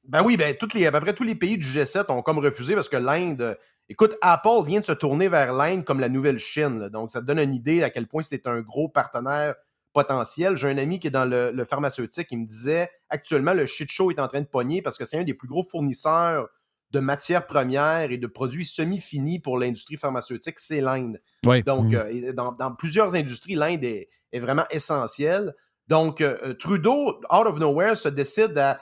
ben 0.07 0.23
oui, 0.23 0.35
ben 0.35 0.55
toutes 0.59 0.73
les, 0.73 0.85
à 0.85 0.91
peu 0.91 0.99
près 0.99 1.13
tous 1.13 1.23
les 1.23 1.35
pays 1.35 1.57
du 1.57 1.65
G7 1.65 2.11
ont 2.11 2.21
comme 2.21 2.39
refusé 2.39 2.75
parce 2.75 2.89
que 2.89 2.97
l'Inde. 2.97 3.57
Écoute, 3.91 4.15
Apple 4.21 4.67
vient 4.67 4.81
de 4.81 4.85
se 4.85 4.91
tourner 4.91 5.29
vers 5.29 5.53
l'Inde 5.53 5.83
comme 5.83 5.99
la 5.99 6.09
nouvelle 6.09 6.37
Chine. 6.37 6.79
là. 6.79 6.89
donc, 6.89 7.09
ça 7.09 7.21
te 7.21 7.25
donne 7.25 7.39
une 7.39 7.53
idée 7.53 7.81
à 7.81 7.89
quel 7.89 8.05
point 8.05 8.21
c'est 8.21 8.45
un 8.45 8.61
gros 8.61 8.87
partenaire 8.87 9.55
potentiel. 10.03 10.55
J'ai 10.57 10.69
un 10.69 10.77
ami 10.77 10.99
qui 10.99 11.07
est 11.07 11.11
dans 11.21 11.25
le, 11.29 11.51
le 11.51 11.65
pharmaceutique, 11.65 12.27
il 12.31 12.39
me 12.39 12.45
disait 12.45 12.89
actuellement 13.09 13.53
le 13.53 13.65
shit 13.65 13.89
show 13.91 14.11
est 14.11 14.19
en 14.19 14.27
train 14.27 14.41
de 14.41 14.47
pogner 14.47 14.81
parce 14.81 14.97
que 14.97 15.05
c'est 15.05 15.17
un 15.17 15.23
des 15.23 15.33
plus 15.33 15.47
gros 15.47 15.63
fournisseurs 15.63 16.47
de 16.91 16.99
matières 16.99 17.45
premières 17.45 18.09
et 18.11 18.17
de 18.17 18.25
produits 18.27 18.65
semi-finis 18.65 19.39
pour 19.39 19.59
l'industrie 19.59 19.97
pharmaceutique, 19.97 20.57
c'est 20.59 20.81
l'Inde. 20.81 21.21
Oui. 21.45 21.61
Donc, 21.63 21.91
Mhm. 21.93 21.99
euh, 22.29 22.33
dans, 22.33 22.51
dans 22.53 22.71
plusieurs 22.73 23.13
industries, 23.15 23.55
l'Inde 23.55 23.83
est, 23.83 24.09
est 24.31 24.39
vraiment 24.39 24.65
essentielle. 24.71 25.53
Donc, 25.87 26.21
euh, 26.21 26.53
Trudeau, 26.55 27.07
out 27.31 27.45
of 27.47 27.59
nowhere, 27.59 27.95
se 27.95 28.09
décide 28.09 28.57
à, 28.57 28.79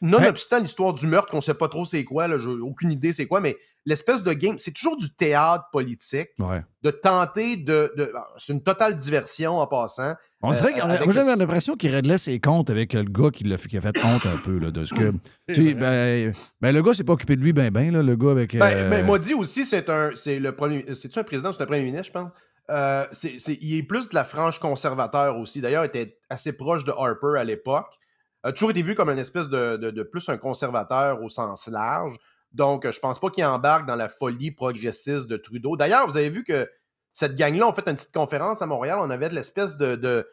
nonobstant 0.00 0.58
l'histoire 0.60 0.94
du 0.94 1.06
meurtre, 1.06 1.28
qu'on 1.30 1.38
ne 1.38 1.42
sait 1.42 1.54
pas 1.54 1.68
trop 1.68 1.84
c'est 1.84 2.04
quoi, 2.04 2.28
là, 2.28 2.38
j'ai 2.38 2.48
aucune 2.48 2.92
idée 2.92 3.12
c'est 3.12 3.26
quoi, 3.26 3.40
mais 3.40 3.56
l'espèce 3.84 4.22
de 4.22 4.32
game, 4.32 4.56
c'est 4.58 4.72
toujours 4.72 4.96
du 4.96 5.10
théâtre 5.14 5.64
politique, 5.72 6.28
Ouais. 6.38 6.62
de 6.82 6.90
tenter 6.90 7.56
de. 7.56 7.92
de- 7.96 8.12
c'est 8.36 8.52
une 8.52 8.62
totale 8.62 8.94
diversion 8.94 9.58
en 9.58 9.66
passant. 9.66 10.14
On 10.42 10.52
dirait 10.52 10.72
Euh, 10.80 10.84
avec 10.84 11.04
moi, 11.04 11.12
j'avais 11.12 11.34
l'impression 11.36 11.74
qu'il 11.74 11.92
réglait 11.92 12.18
ses 12.18 12.38
comptes 12.38 12.70
avec 12.70 12.92
le 12.92 13.02
gars 13.02 13.30
qui, 13.32 13.44
qui 13.44 13.76
a 13.76 13.80
fait 13.80 14.04
honte 14.04 14.24
un 14.26 14.36
peu 14.36 14.58
là, 14.58 14.70
de 14.70 14.84
ce 14.84 14.94
que. 14.94 15.10
tu 15.48 15.54
sais, 15.54 15.74
ben, 15.74 16.32
ben, 16.60 16.72
le 16.74 16.82
gars 16.82 16.94
s'est 16.94 17.04
pas 17.04 17.14
occupé 17.14 17.36
de 17.36 17.40
lui, 17.40 17.52
ben, 17.52 17.70
ben, 17.70 17.92
là, 17.92 18.02
le 18.02 18.14
gars 18.16 18.30
avec. 18.30 18.56
Ben, 18.56 18.66
euh, 18.92 19.02
ben, 19.02 19.34
aussi, 19.38 19.64
c'est 19.64 19.88
un. 19.88 20.12
C'est 20.14 20.38
le 20.38 20.52
premier. 20.54 20.84
C'est-tu 20.94 21.18
un 21.18 21.24
président 21.24 21.50
c'est 21.52 21.62
un 21.62 21.66
premier 21.66 21.82
ministre, 21.84 22.06
je 22.08 22.12
pense? 22.12 22.30
Euh, 22.70 23.06
c'est, 23.12 23.38
c'est- 23.38 23.58
il 23.62 23.76
est 23.78 23.82
plus 23.82 24.10
de 24.10 24.14
la 24.14 24.24
frange 24.24 24.58
conservateur 24.58 25.38
aussi. 25.38 25.60
D'ailleurs, 25.62 25.84
il 25.84 25.86
était 25.88 26.18
assez 26.28 26.52
proche 26.52 26.84
de 26.84 26.92
Harper 26.92 27.38
à 27.38 27.44
l'époque. 27.44 27.98
A 28.44 28.52
toujours 28.52 28.70
été 28.70 28.82
vu 28.82 28.94
comme 28.94 29.10
une 29.10 29.18
espèce 29.18 29.48
de, 29.48 29.76
de- 29.76 29.90
de 29.90 30.02
plus 30.02 30.28
un 30.28 30.36
conservateur 30.36 31.22
au 31.22 31.28
sens 31.28 31.66
large. 31.68 32.12
Donc, 32.52 32.84
euh, 32.86 32.92
je 32.92 33.00
pense 33.00 33.18
pas 33.18 33.30
qu'il 33.30 33.44
embarque 33.44 33.86
dans 33.86 33.96
la 33.96 34.08
folie 34.08 34.50
progressiste 34.52 35.26
de 35.28 35.36
Trudeau. 35.36 35.76
D'ailleurs, 35.76 36.06
vous 36.06 36.16
avez 36.16 36.30
vu 36.30 36.44
que 36.44 36.68
cette 37.12 37.34
gang-là 37.34 37.66
ont 37.68 37.72
fait 37.74 37.86
une 37.88 37.96
petite 37.96 38.14
conférence 38.14 38.62
à 38.62 38.66
Montréal. 38.66 38.98
On 39.00 39.10
avait 39.10 39.28
de 39.28 39.34
l'espèce 39.34 39.76
de. 39.76 39.96
de 39.96 40.26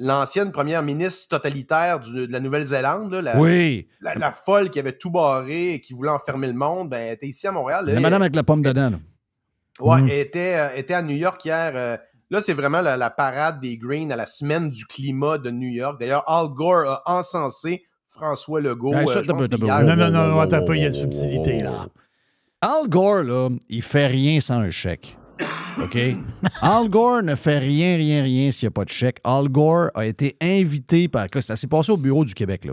l'ancienne 0.00 0.52
première 0.52 0.84
ministre 0.84 1.28
totalitaire 1.36 1.98
du- 1.98 2.28
de 2.28 2.32
la 2.32 2.38
Nouvelle-Zélande, 2.38 3.12
la, 3.14 3.36
Oui. 3.40 3.88
la, 4.00 4.14
la 4.14 4.30
folle 4.30 4.70
qui 4.70 4.78
avait 4.78 4.92
tout 4.96 5.10
barré 5.10 5.72
et 5.74 5.80
qui 5.80 5.92
voulait 5.92 6.12
enfermer 6.12 6.46
le 6.46 6.52
monde, 6.52 6.88
ben, 6.88 6.98
elle 7.00 7.14
était 7.14 7.26
ici 7.26 7.48
à 7.48 7.50
Montréal. 7.52 7.84
là, 7.84 7.94
La 7.94 7.98
madame 8.00 8.22
avec 8.22 8.36
la 8.36 8.44
pomme 8.44 8.62
dedans. 8.62 8.90
là. 8.90 8.98
Ouais, 9.80 10.00
Mhm. 10.02 10.08
elle 10.08 10.18
était, 10.20 10.54
euh, 10.56 10.76
était 10.76 10.94
à 10.94 11.02
New 11.02 11.16
York 11.16 11.44
hier. 11.44 11.72
euh, 11.74 11.96
là, 12.30 12.40
c'est 12.40 12.54
vraiment 12.54 12.80
la, 12.80 12.96
la 12.96 13.10
parade 13.10 13.60
des 13.60 13.76
Greens 13.76 14.10
à 14.10 14.16
la 14.16 14.26
semaine 14.26 14.70
du 14.70 14.84
climat 14.86 15.38
de 15.38 15.50
New 15.50 15.68
York. 15.68 15.98
D'ailleurs, 16.00 16.28
Al 16.28 16.48
Gore 16.48 16.86
a 16.88 17.02
encensé 17.06 17.82
François 18.06 18.60
Legault. 18.60 18.92
Ça, 19.06 19.18
euh, 19.18 19.22
peu, 19.22 19.46
hier. 19.46 19.82
Non, 19.82 19.96
non, 19.96 20.10
non, 20.10 20.40
attends 20.40 20.56
un 20.56 20.66
peu, 20.66 20.76
il 20.76 20.82
y 20.82 20.84
a 20.84 20.88
une 20.88 20.94
subtilité, 20.94 21.60
là. 21.60 21.86
Al 22.60 22.88
Gore, 22.88 23.22
là, 23.22 23.50
il 23.68 23.82
fait 23.82 24.08
rien 24.08 24.40
sans 24.40 24.58
un 24.58 24.70
chèque. 24.70 25.16
OK? 25.80 25.96
Al 26.60 26.88
Gore 26.88 27.22
ne 27.22 27.36
fait 27.36 27.58
rien, 27.58 27.96
rien, 27.96 28.22
rien 28.22 28.50
s'il 28.50 28.66
n'y 28.66 28.68
a 28.68 28.72
pas 28.72 28.84
de 28.84 28.90
chèque. 28.90 29.20
Al 29.22 29.48
Gore 29.48 29.90
a 29.94 30.06
été 30.06 30.36
invité 30.40 31.06
par. 31.06 31.26
Ça 31.40 31.54
s'est 31.54 31.68
passé 31.68 31.92
au 31.92 31.96
bureau 31.96 32.24
du 32.24 32.34
Québec, 32.34 32.64
là. 32.64 32.72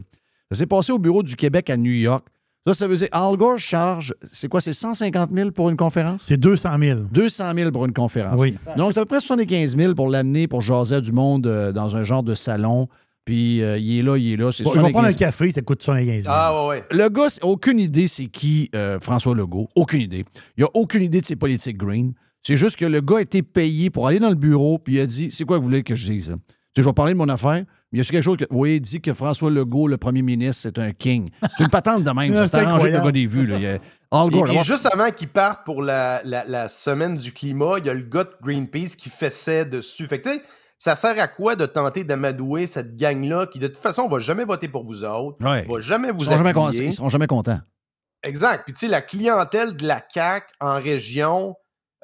Ça 0.52 0.58
s'est 0.58 0.66
passé 0.66 0.92
au 0.92 0.98
bureau 1.00 1.22
du 1.22 1.36
Québec 1.36 1.70
à 1.70 1.78
New 1.78 1.92
York. 1.92 2.26
Ça, 2.68 2.74
ça 2.74 2.88
veut 2.88 2.96
dire 2.96 3.10
Al 3.12 3.38
Gore 3.38 3.60
charge, 3.60 4.16
c'est 4.32 4.48
quoi, 4.48 4.60
c'est 4.60 4.74
150 4.74 5.32
000 5.32 5.52
pour 5.52 5.70
une 5.70 5.78
conférence? 5.78 6.24
C'est 6.28 6.38
200 6.38 6.70
000. 6.82 7.00
200 7.12 7.54
000 7.54 7.72
pour 7.72 7.86
une 7.86 7.94
conférence. 7.94 8.42
Oui. 8.42 8.56
Donc, 8.76 8.94
c'est 8.94 9.00
à 9.00 9.04
peu 9.04 9.10
près 9.10 9.20
75 9.20 9.78
000 9.78 9.94
pour 9.94 10.10
l'amener 10.10 10.48
pour 10.48 10.62
jaser 10.62 11.00
du 11.02 11.12
monde 11.12 11.46
euh, 11.46 11.72
dans 11.72 11.96
un 11.96 12.04
genre 12.04 12.24
de 12.24 12.34
salon. 12.34 12.88
Puis, 13.24 13.62
euh, 13.62 13.78
il 13.78 14.00
est 14.00 14.02
là, 14.02 14.18
il 14.18 14.34
est 14.34 14.38
là. 14.38 14.52
C'est 14.52 14.64
Bon, 14.64 14.72
ils 14.74 14.82
vont 14.82 14.92
prendre 14.92 15.08
un 15.08 15.12
75 15.12 15.16
café, 15.16 15.52
ça 15.52 15.62
coûte 15.62 15.84
75 15.84 16.24
000. 16.24 16.36
Ah, 16.36 16.64
ouais, 16.64 16.70
ouais. 16.70 16.84
le 16.90 17.08
gars, 17.10 17.28
aucune 17.44 17.80
idée 17.80 18.08
c'est 18.08 18.26
qui 18.26 18.72
euh, 18.74 19.00
François 19.00 19.36
Legault. 19.36 19.68
Aucune 19.76 20.02
idée. 20.02 20.26
Il 20.58 20.64
a 20.64 20.68
aucune 20.74 21.04
idée 21.04 21.22
de 21.22 21.26
ses 21.26 21.36
politiques 21.36 21.78
green. 21.78 22.14
C'est 22.42 22.58
juste 22.58 22.78
que 22.78 22.86
le 22.86 23.02
gars 23.02 23.18
a 23.18 23.22
été 23.22 23.44
payé 23.44 23.92
pour 23.92 24.08
aller 24.08 24.20
dans 24.20 24.30
le 24.30 24.36
bureau, 24.36 24.80
puis 24.80 24.96
il 24.96 25.00
a 25.02 25.06
dit 25.06 25.30
C'est 25.32 25.46
quoi 25.46 25.58
que 25.58 25.62
vous 25.62 25.68
voulez 25.68 25.84
que 25.84 25.94
je 25.94 26.12
dise? 26.12 26.36
Tu 26.36 26.82
sais, 26.82 26.84
je 26.84 26.90
vais 26.90 26.94
parler 26.94 27.14
de 27.14 27.18
mon 27.18 27.30
affaire, 27.30 27.64
il 27.96 28.00
y 28.00 28.02
a 28.02 28.04
quelque 28.04 28.22
chose 28.24 28.38
que. 28.38 28.46
Oui, 28.52 28.76
il 28.76 28.82
dit 28.82 29.00
que 29.02 29.14
François 29.14 29.50
Legault, 29.50 29.88
le 29.88 29.98
premier 29.98 30.22
ministre, 30.22 30.64
c'est 30.64 30.78
un 30.80 30.92
king. 30.92 31.30
C'est 31.58 31.64
une 31.64 31.70
patente 31.70 32.04
de 32.04 32.12
même. 32.12 32.34
C'est 32.46 32.56
arrangé 32.56 32.88
avec 32.90 33.00
le 33.00 33.06
gars 33.06 33.12
des 33.12 33.26
vues. 33.28 33.48
Là. 33.48 33.56
Il 33.58 33.64
y 33.64 33.68
a 33.68 33.80
Al 34.12 34.28
Et, 34.28 34.30
Gore. 34.32 34.50
et 34.50 34.64
juste 34.64 34.86
avant 34.92 35.10
qu'ils 35.12 35.30
partent 35.30 35.66
pour 35.66 35.82
la, 35.82 36.22
la- 36.26 36.44
la 36.46 36.68
semaine 36.68 37.18
du 37.18 37.32
climat, 37.32 37.76
il 37.80 37.86
y 37.86 37.90
a 37.90 37.94
le 37.94 38.04
gars 38.04 38.26
de 38.26 38.32
Greenpeace 38.42 38.96
qui 38.98 39.10
fessait 39.10 39.66
dessus. 39.66 40.06
Fait 40.08 40.20
que, 40.22 40.30
tu 40.30 40.36
sais, 40.36 40.42
ça 40.78 40.96
sert 40.96 41.18
à 41.20 41.28
quoi 41.28 41.56
de 41.56 41.66
tenter 41.66 42.04
d'amadouer 42.04 42.68
cette 42.68 42.96
gang-là 42.98 43.46
qui, 43.48 43.60
de 43.60 43.68
toute 43.68 43.78
façon, 43.78 44.08
va 44.10 44.20
jamais 44.20 44.44
voter 44.46 44.68
pour 44.68 44.86
vous 44.86 45.04
autres, 45.06 45.38
Ouais. 45.46 45.66
va 45.68 45.80
jamais 45.80 46.10
Ils 46.10 46.14
vous 46.14 46.26
seront 46.26 46.38
jamais, 46.44 46.54
ils 46.86 46.94
seront 46.94 47.10
jamais 47.10 47.28
contents. 47.28 47.60
Exact. 48.24 48.64
Puis, 48.66 48.74
tu 48.74 48.80
sais, 48.82 48.88
la 48.88 49.02
clientèle 49.02 49.76
de 49.76 49.86
la 49.88 50.02
CAQ 50.14 50.48
en 50.60 50.76
région, 50.76 51.56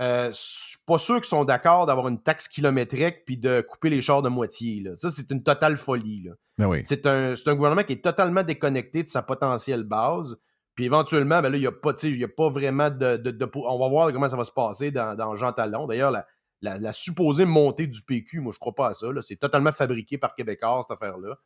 euh, 0.01 0.29
je 0.29 0.33
suis 0.37 0.77
pas 0.85 0.97
sûr 0.97 1.15
qu'ils 1.17 1.25
sont 1.25 1.45
d'accord 1.45 1.85
d'avoir 1.85 2.07
une 2.07 2.21
taxe 2.21 2.47
kilométrique 2.47 3.23
puis 3.25 3.37
de 3.37 3.61
couper 3.61 3.89
les 3.89 4.01
chars 4.01 4.21
de 4.21 4.29
moitié. 4.29 4.81
là. 4.81 4.95
Ça, 4.95 5.11
c'est 5.11 5.29
une 5.31 5.43
totale 5.43 5.77
folie. 5.77 6.27
Ben 6.57 6.67
oui. 6.67 6.81
C'est 6.85 7.05
un, 7.05 7.33
gouvernement 7.53 7.83
qui 7.83 7.93
est 7.93 8.03
totalement 8.03 8.43
déconnecté 8.43 9.03
de 9.03 9.07
sa 9.07 9.21
potentielle 9.21 9.83
base. 9.83 10.37
Puis 10.73 10.85
éventuellement, 10.85 11.41
ben 11.41 11.49
là, 11.49 11.57
il 11.57 11.61
n'y 11.61 11.67
a, 11.67 11.71
pas, 11.71 11.93
y 12.03 12.23
a 12.23 12.27
pas 12.27 12.49
vraiment 12.49 12.89
de, 12.89 13.17
de- 13.17 13.31
de- 13.31 13.51
On 13.55 13.77
va 13.77 13.89
voir 13.89 14.11
comment 14.11 14.29
ça 14.29 14.37
va 14.37 14.43
se 14.43 14.51
passer 14.51 14.89
dans, 14.89 15.15
dans 15.15 15.35
Jean 15.35 15.51
Talon. 15.51 15.85
D'ailleurs, 15.85 16.11
la, 16.11 16.25
la- 16.61 16.79
la 16.79 16.93
supposée 16.93 17.45
montée 17.45 17.87
du 17.87 18.01
PQ, 18.01 18.39
moi, 18.39 18.53
je 18.53 18.59
crois 18.59 18.73
pas 18.73 18.87
à 18.87 18.93
ça. 18.93 19.07
C'est 19.21 19.35
totalement 19.35 19.71
fabriqué 19.73 20.17
par 20.17 20.33
Québécois, 20.33 20.81
cette 20.81 20.91
affaire-là. 20.91 21.37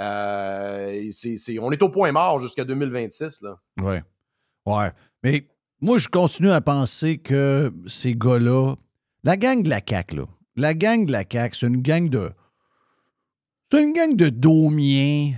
Euh, 0.00 1.10
on 1.60 1.72
est 1.72 1.82
au 1.82 1.88
point 1.88 2.12
mort 2.12 2.40
jusqu'à 2.40 2.64
2026. 2.64 3.42
Là. 3.42 3.58
Ouais. 3.82 4.02
Ouais. 4.66 4.92
Mais 5.22 5.48
moi, 5.80 5.98
je 5.98 6.08
continue 6.08 6.50
à 6.50 6.60
penser 6.60 7.18
que 7.18 7.72
ces 7.86 8.14
gars-là, 8.14 8.74
la 9.24 9.36
gang 9.36 9.62
de 9.62 9.70
la 9.70 9.80
CAQ, 9.86 10.16
là, 10.16 10.24
la 10.56 10.74
gang 10.74 11.06
de 11.06 11.12
la 11.12 11.24
CAQ, 11.30 11.56
c'est 11.56 11.66
une 11.66 11.82
gang 11.82 12.08
de. 12.08 12.30
C'est 13.70 13.82
une 13.82 13.92
gang 13.92 14.16
de 14.16 14.28
daumiens 14.28 15.32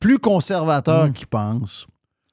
plus 0.00 0.18
conservateurs 0.18 1.08
Mm. 1.08 1.12
qui 1.12 1.26
pensent. 1.26 1.86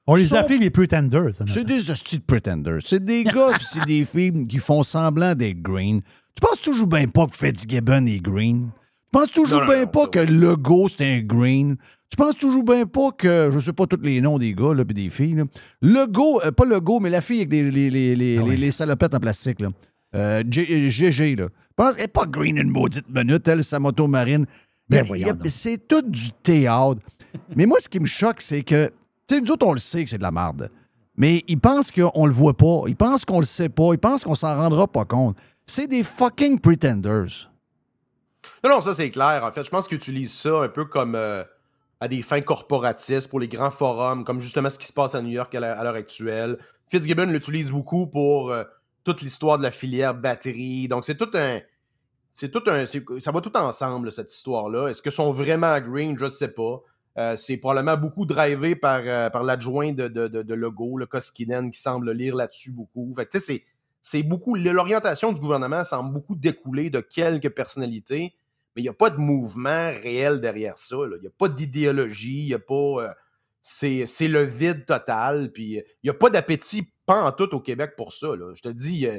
On 0.07 0.15
les 0.15 0.25
Sont- 0.25 0.35
a 0.37 0.39
appelés 0.39 0.57
les 0.57 0.71
pretenders. 0.71 1.35
ça, 1.35 1.45
C'est 1.47 1.63
des 1.65 1.91
hosties 1.91 2.17
de 2.17 2.23
pretenders. 2.23 2.79
C'est 2.83 3.03
des 3.03 3.23
gars 3.23 3.51
puis 3.53 3.63
c'est 3.69 3.85
des 3.85 4.05
filles 4.05 4.43
qui 4.45 4.57
font 4.57 4.81
semblant 4.81 5.35
d'être 5.35 5.61
green. 5.61 6.01
Tu 6.35 6.41
penses 6.41 6.59
toujours 6.61 6.87
bien 6.87 7.07
pas 7.07 7.27
que 7.27 7.35
Fitzgibbon 7.35 8.07
est 8.07 8.19
green? 8.19 8.71
Tu 9.05 9.09
penses 9.11 9.29
toujours 9.31 9.65
bien 9.67 9.85
pas 9.85 10.07
que 10.07 10.17
le 10.19 10.55
go, 10.55 10.87
c'est 10.87 11.17
un 11.17 11.19
green? 11.21 11.77
Tu 12.09 12.17
penses 12.17 12.35
toujours 12.35 12.63
bien 12.63 12.85
pas 12.85 13.11
que, 13.11 13.49
je 13.53 13.59
sais 13.59 13.73
pas 13.73 13.85
tous 13.85 14.01
les 14.01 14.19
noms 14.19 14.39
des 14.39 14.53
gars 14.53 14.73
et 14.77 14.83
des 14.83 15.09
filles. 15.09 15.43
Le 15.81 16.05
go, 16.07 16.41
euh, 16.43 16.51
pas 16.51 16.65
le 16.65 16.79
go, 16.79 16.99
mais 16.99 17.09
la 17.09 17.21
fille 17.21 17.41
avec 17.41 17.51
les, 17.51 17.71
les, 17.71 18.15
les, 18.15 18.37
ah 18.39 18.43
les 18.43 18.71
salopettes 18.71 19.13
en 19.13 19.19
plastique. 19.19 19.61
Là. 19.61 19.69
Euh, 20.15 20.43
GG, 20.49 21.35
là. 21.35 21.49
Pense 21.75 21.93
qu'elle 21.93 22.03
n'est 22.03 22.07
pas 22.07 22.25
green 22.25 22.57
une 22.57 22.71
maudite 22.71 23.07
minute, 23.09 23.47
elle, 23.47 23.63
sa 23.63 23.79
moto 23.79 24.07
marine. 24.07 24.45
Ben 24.89 25.05
c'est 25.45 25.87
tout 25.87 26.01
du 26.01 26.31
théâtre. 26.43 26.99
mais 27.55 27.67
moi, 27.67 27.77
ce 27.79 27.87
qui 27.87 27.99
me 27.99 28.07
choque, 28.07 28.41
c'est 28.41 28.63
que, 28.63 28.87
tu 29.27 29.35
sais, 29.35 29.41
nous 29.41 29.51
autres, 29.51 29.67
on 29.67 29.73
le 29.73 29.79
sait 29.79 30.03
que 30.03 30.09
c'est 30.09 30.17
de 30.17 30.23
la 30.23 30.31
merde. 30.31 30.71
Mais 31.15 31.43
ils 31.47 31.59
pensent 31.59 31.91
qu'on 31.91 32.25
le 32.25 32.31
voit 32.31 32.57
pas. 32.57 32.83
Ils 32.87 32.95
pensent 32.95 33.23
qu'on 33.23 33.39
le 33.39 33.45
sait 33.45 33.69
pas. 33.69 33.93
Ils 33.93 33.99
pensent 33.99 34.23
qu'on 34.23 34.35
s'en 34.35 34.55
rendra 34.55 34.87
pas 34.87 35.05
compte. 35.05 35.37
C'est 35.65 35.85
des 35.85 36.01
fucking 36.01 36.59
pretenders. 36.59 37.51
Non, 38.63 38.71
non, 38.71 38.81
ça, 38.81 38.93
c'est 38.93 39.09
clair. 39.11 39.43
En 39.43 39.51
fait, 39.51 39.63
je 39.63 39.69
pense 39.69 39.87
qu'ils 39.87 39.97
utilisent 39.97 40.33
ça 40.33 40.63
un 40.63 40.69
peu 40.69 40.85
comme 40.85 41.13
euh, 41.15 41.43
à 41.99 42.07
des 42.07 42.21
fins 42.21 42.41
corporatistes 42.41 43.29
pour 43.29 43.39
les 43.39 43.47
grands 43.47 43.71
forums, 43.71 44.23
comme 44.23 44.39
justement 44.39 44.69
ce 44.69 44.79
qui 44.79 44.87
se 44.87 44.93
passe 44.93 45.15
à 45.15 45.21
New 45.21 45.31
York 45.31 45.53
à 45.55 45.59
l'heure 45.59 45.95
actuelle. 45.95 46.57
Fitzgibbon 46.87 47.25
l'utilise 47.25 47.71
beaucoup 47.71 48.07
pour. 48.07 48.51
Euh, 48.51 48.63
toute 49.09 49.21
l'histoire 49.21 49.57
de 49.57 49.63
la 49.63 49.71
filière 49.71 50.13
batterie. 50.13 50.87
Donc, 50.87 51.03
c'est 51.03 51.17
tout 51.17 51.29
un. 51.33 51.59
C'est 52.35 52.51
tout 52.51 52.63
un. 52.67 52.85
Ça 52.85 53.31
va 53.31 53.41
tout 53.41 53.55
ensemble, 53.57 54.11
cette 54.11 54.33
histoire-là. 54.33 54.87
Est-ce 54.87 55.01
que 55.01 55.09
sont 55.09 55.31
vraiment 55.31 55.79
green? 55.79 56.17
Je 56.17 56.25
ne 56.25 56.29
sais 56.29 56.53
pas. 56.53 56.81
Euh, 57.17 57.35
c'est 57.35 57.57
probablement 57.57 57.97
beaucoup 57.97 58.25
drivé 58.25 58.75
par, 58.75 59.01
euh, 59.03 59.29
par 59.29 59.43
l'adjoint 59.43 59.91
de, 59.91 60.07
de, 60.07 60.27
de, 60.27 60.53
logo, 60.53 60.97
le 60.97 61.05
Koskinen, 61.05 61.71
qui 61.71 61.81
semble 61.81 62.11
lire 62.11 62.35
là-dessus 62.35 62.71
beaucoup. 62.71 63.11
Fait 63.15 63.25
que, 63.25 63.39
c'est, 63.39 63.63
c'est 64.01 64.23
beaucoup. 64.23 64.55
L'orientation 64.55 65.33
du 65.33 65.41
gouvernement 65.41 65.83
semble 65.83 66.13
beaucoup 66.13 66.35
découler 66.35 66.89
de 66.89 66.99
quelques 66.99 67.49
personnalités, 67.49 68.35
mais 68.75 68.81
il 68.81 68.85
n'y 68.85 68.89
a 68.89 68.93
pas 68.93 69.09
de 69.09 69.17
mouvement 69.17 69.91
réel 69.91 70.41
derrière 70.41 70.77
ça. 70.77 70.97
Il 71.15 71.21
n'y 71.21 71.27
a 71.27 71.31
pas 71.37 71.49
d'idéologie, 71.49 72.43
il 72.43 72.47
n'y 72.47 72.53
a 72.53 72.59
pas. 72.59 73.03
Euh, 73.03 73.13
c'est, 73.61 74.05
c'est 74.05 74.27
le 74.27 74.43
vide 74.43 74.85
total, 74.85 75.51
puis 75.51 75.73
il 75.73 75.83
n'y 76.05 76.09
a 76.09 76.13
pas 76.13 76.29
d'appétit 76.29 76.91
pas 77.09 77.23
en 77.23 77.31
tout 77.31 77.55
au 77.55 77.59
Québec 77.59 77.93
pour 77.97 78.13
ça. 78.13 78.27
Je 78.53 78.61
te 78.61 78.69
dis, 78.69 79.07
euh, 79.07 79.17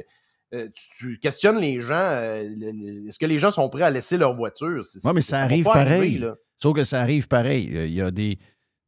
euh, 0.53 0.69
tu, 0.97 1.19
questionnes 1.19 1.59
les 1.59 1.81
gens. 1.81 1.93
Euh, 1.93 3.07
est-ce 3.07 3.19
que 3.19 3.25
les 3.25 3.37
gens 3.37 3.51
sont 3.51 3.67
prêts 3.67 3.83
à 3.83 3.89
laisser 3.89 4.17
leur 4.17 4.33
voiture? 4.33 4.81
Oui, 5.03 5.11
mais 5.13 5.21
ça, 5.21 5.39
arrive 5.39 5.65
pareil. 5.65 6.25
Sauf 6.57 6.73
que 6.73 6.85
ça 6.85 7.01
arrive 7.01 7.27
pareil. 7.27 7.69
Il 7.69 7.93
y 7.93 8.01
a 8.01 8.09
des. 8.09 8.37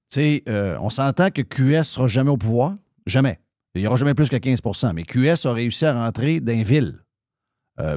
Tu 0.10 0.42
sais, 0.42 0.44
on 0.80 0.90
s'entend 0.90 1.32
que 1.32 1.42
QS 1.42 1.78
ne 1.80 1.84
sera 1.84 2.08
jamais 2.08 2.32
au 2.32 2.38
pouvoir. 2.38 2.78
Jamais. 3.06 3.40
Il 3.76 3.82
n'y 3.82 3.88
aura 3.88 3.98
jamais 3.98 4.14
plus 4.14 4.30
que 4.30 4.36
15% 4.36 4.94
Mais 4.94 5.04
QS 5.04 5.48
a 5.48 5.52
réussi 5.52 5.86
à 5.86 5.94
rentrer 5.94 6.40
dans 6.40 6.54
les 6.54 6.64
villes. 6.64 7.04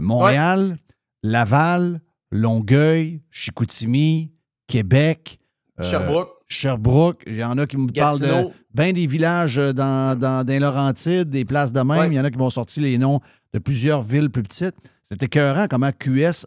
Montréal, 0.01 0.77
Laval, 1.23 2.01
Longueuil, 2.31 3.23
Chicoutimi, 3.31 4.33
Québec. 4.67 5.39
Sherbrooke. 5.81 6.31
Sherbrooke. 6.49 7.23
Il 7.27 7.37
y 7.37 7.45
en 7.45 7.59
a 7.59 7.67
qui 7.67 7.77
me 7.77 7.89
parlent 7.89 8.21
de 8.21 8.51
bien 8.73 8.93
des 8.93 9.07
villages 9.07 9.59
euh, 9.59 9.73
dans, 9.73 10.19
dans, 10.19 10.47
Laurentides, 10.61 11.29
des 11.29 11.45
places 11.45 11.73
de 11.73 11.81
même. 11.81 12.13
Il 12.13 12.17
y 12.17 12.21
en 12.21 12.25
a 12.25 12.31
qui 12.31 12.39
vont 12.39 12.51
sortir 12.51 12.83
les 12.83 12.99
noms 12.99 13.21
de 13.53 13.59
plusieurs 13.59 14.03
villes 14.03 14.31
plus 14.31 14.43
petites. 14.43 14.77
C'est 15.09 15.23
écœurant 15.23 15.67
comment 15.69 15.91
QS 15.93 16.47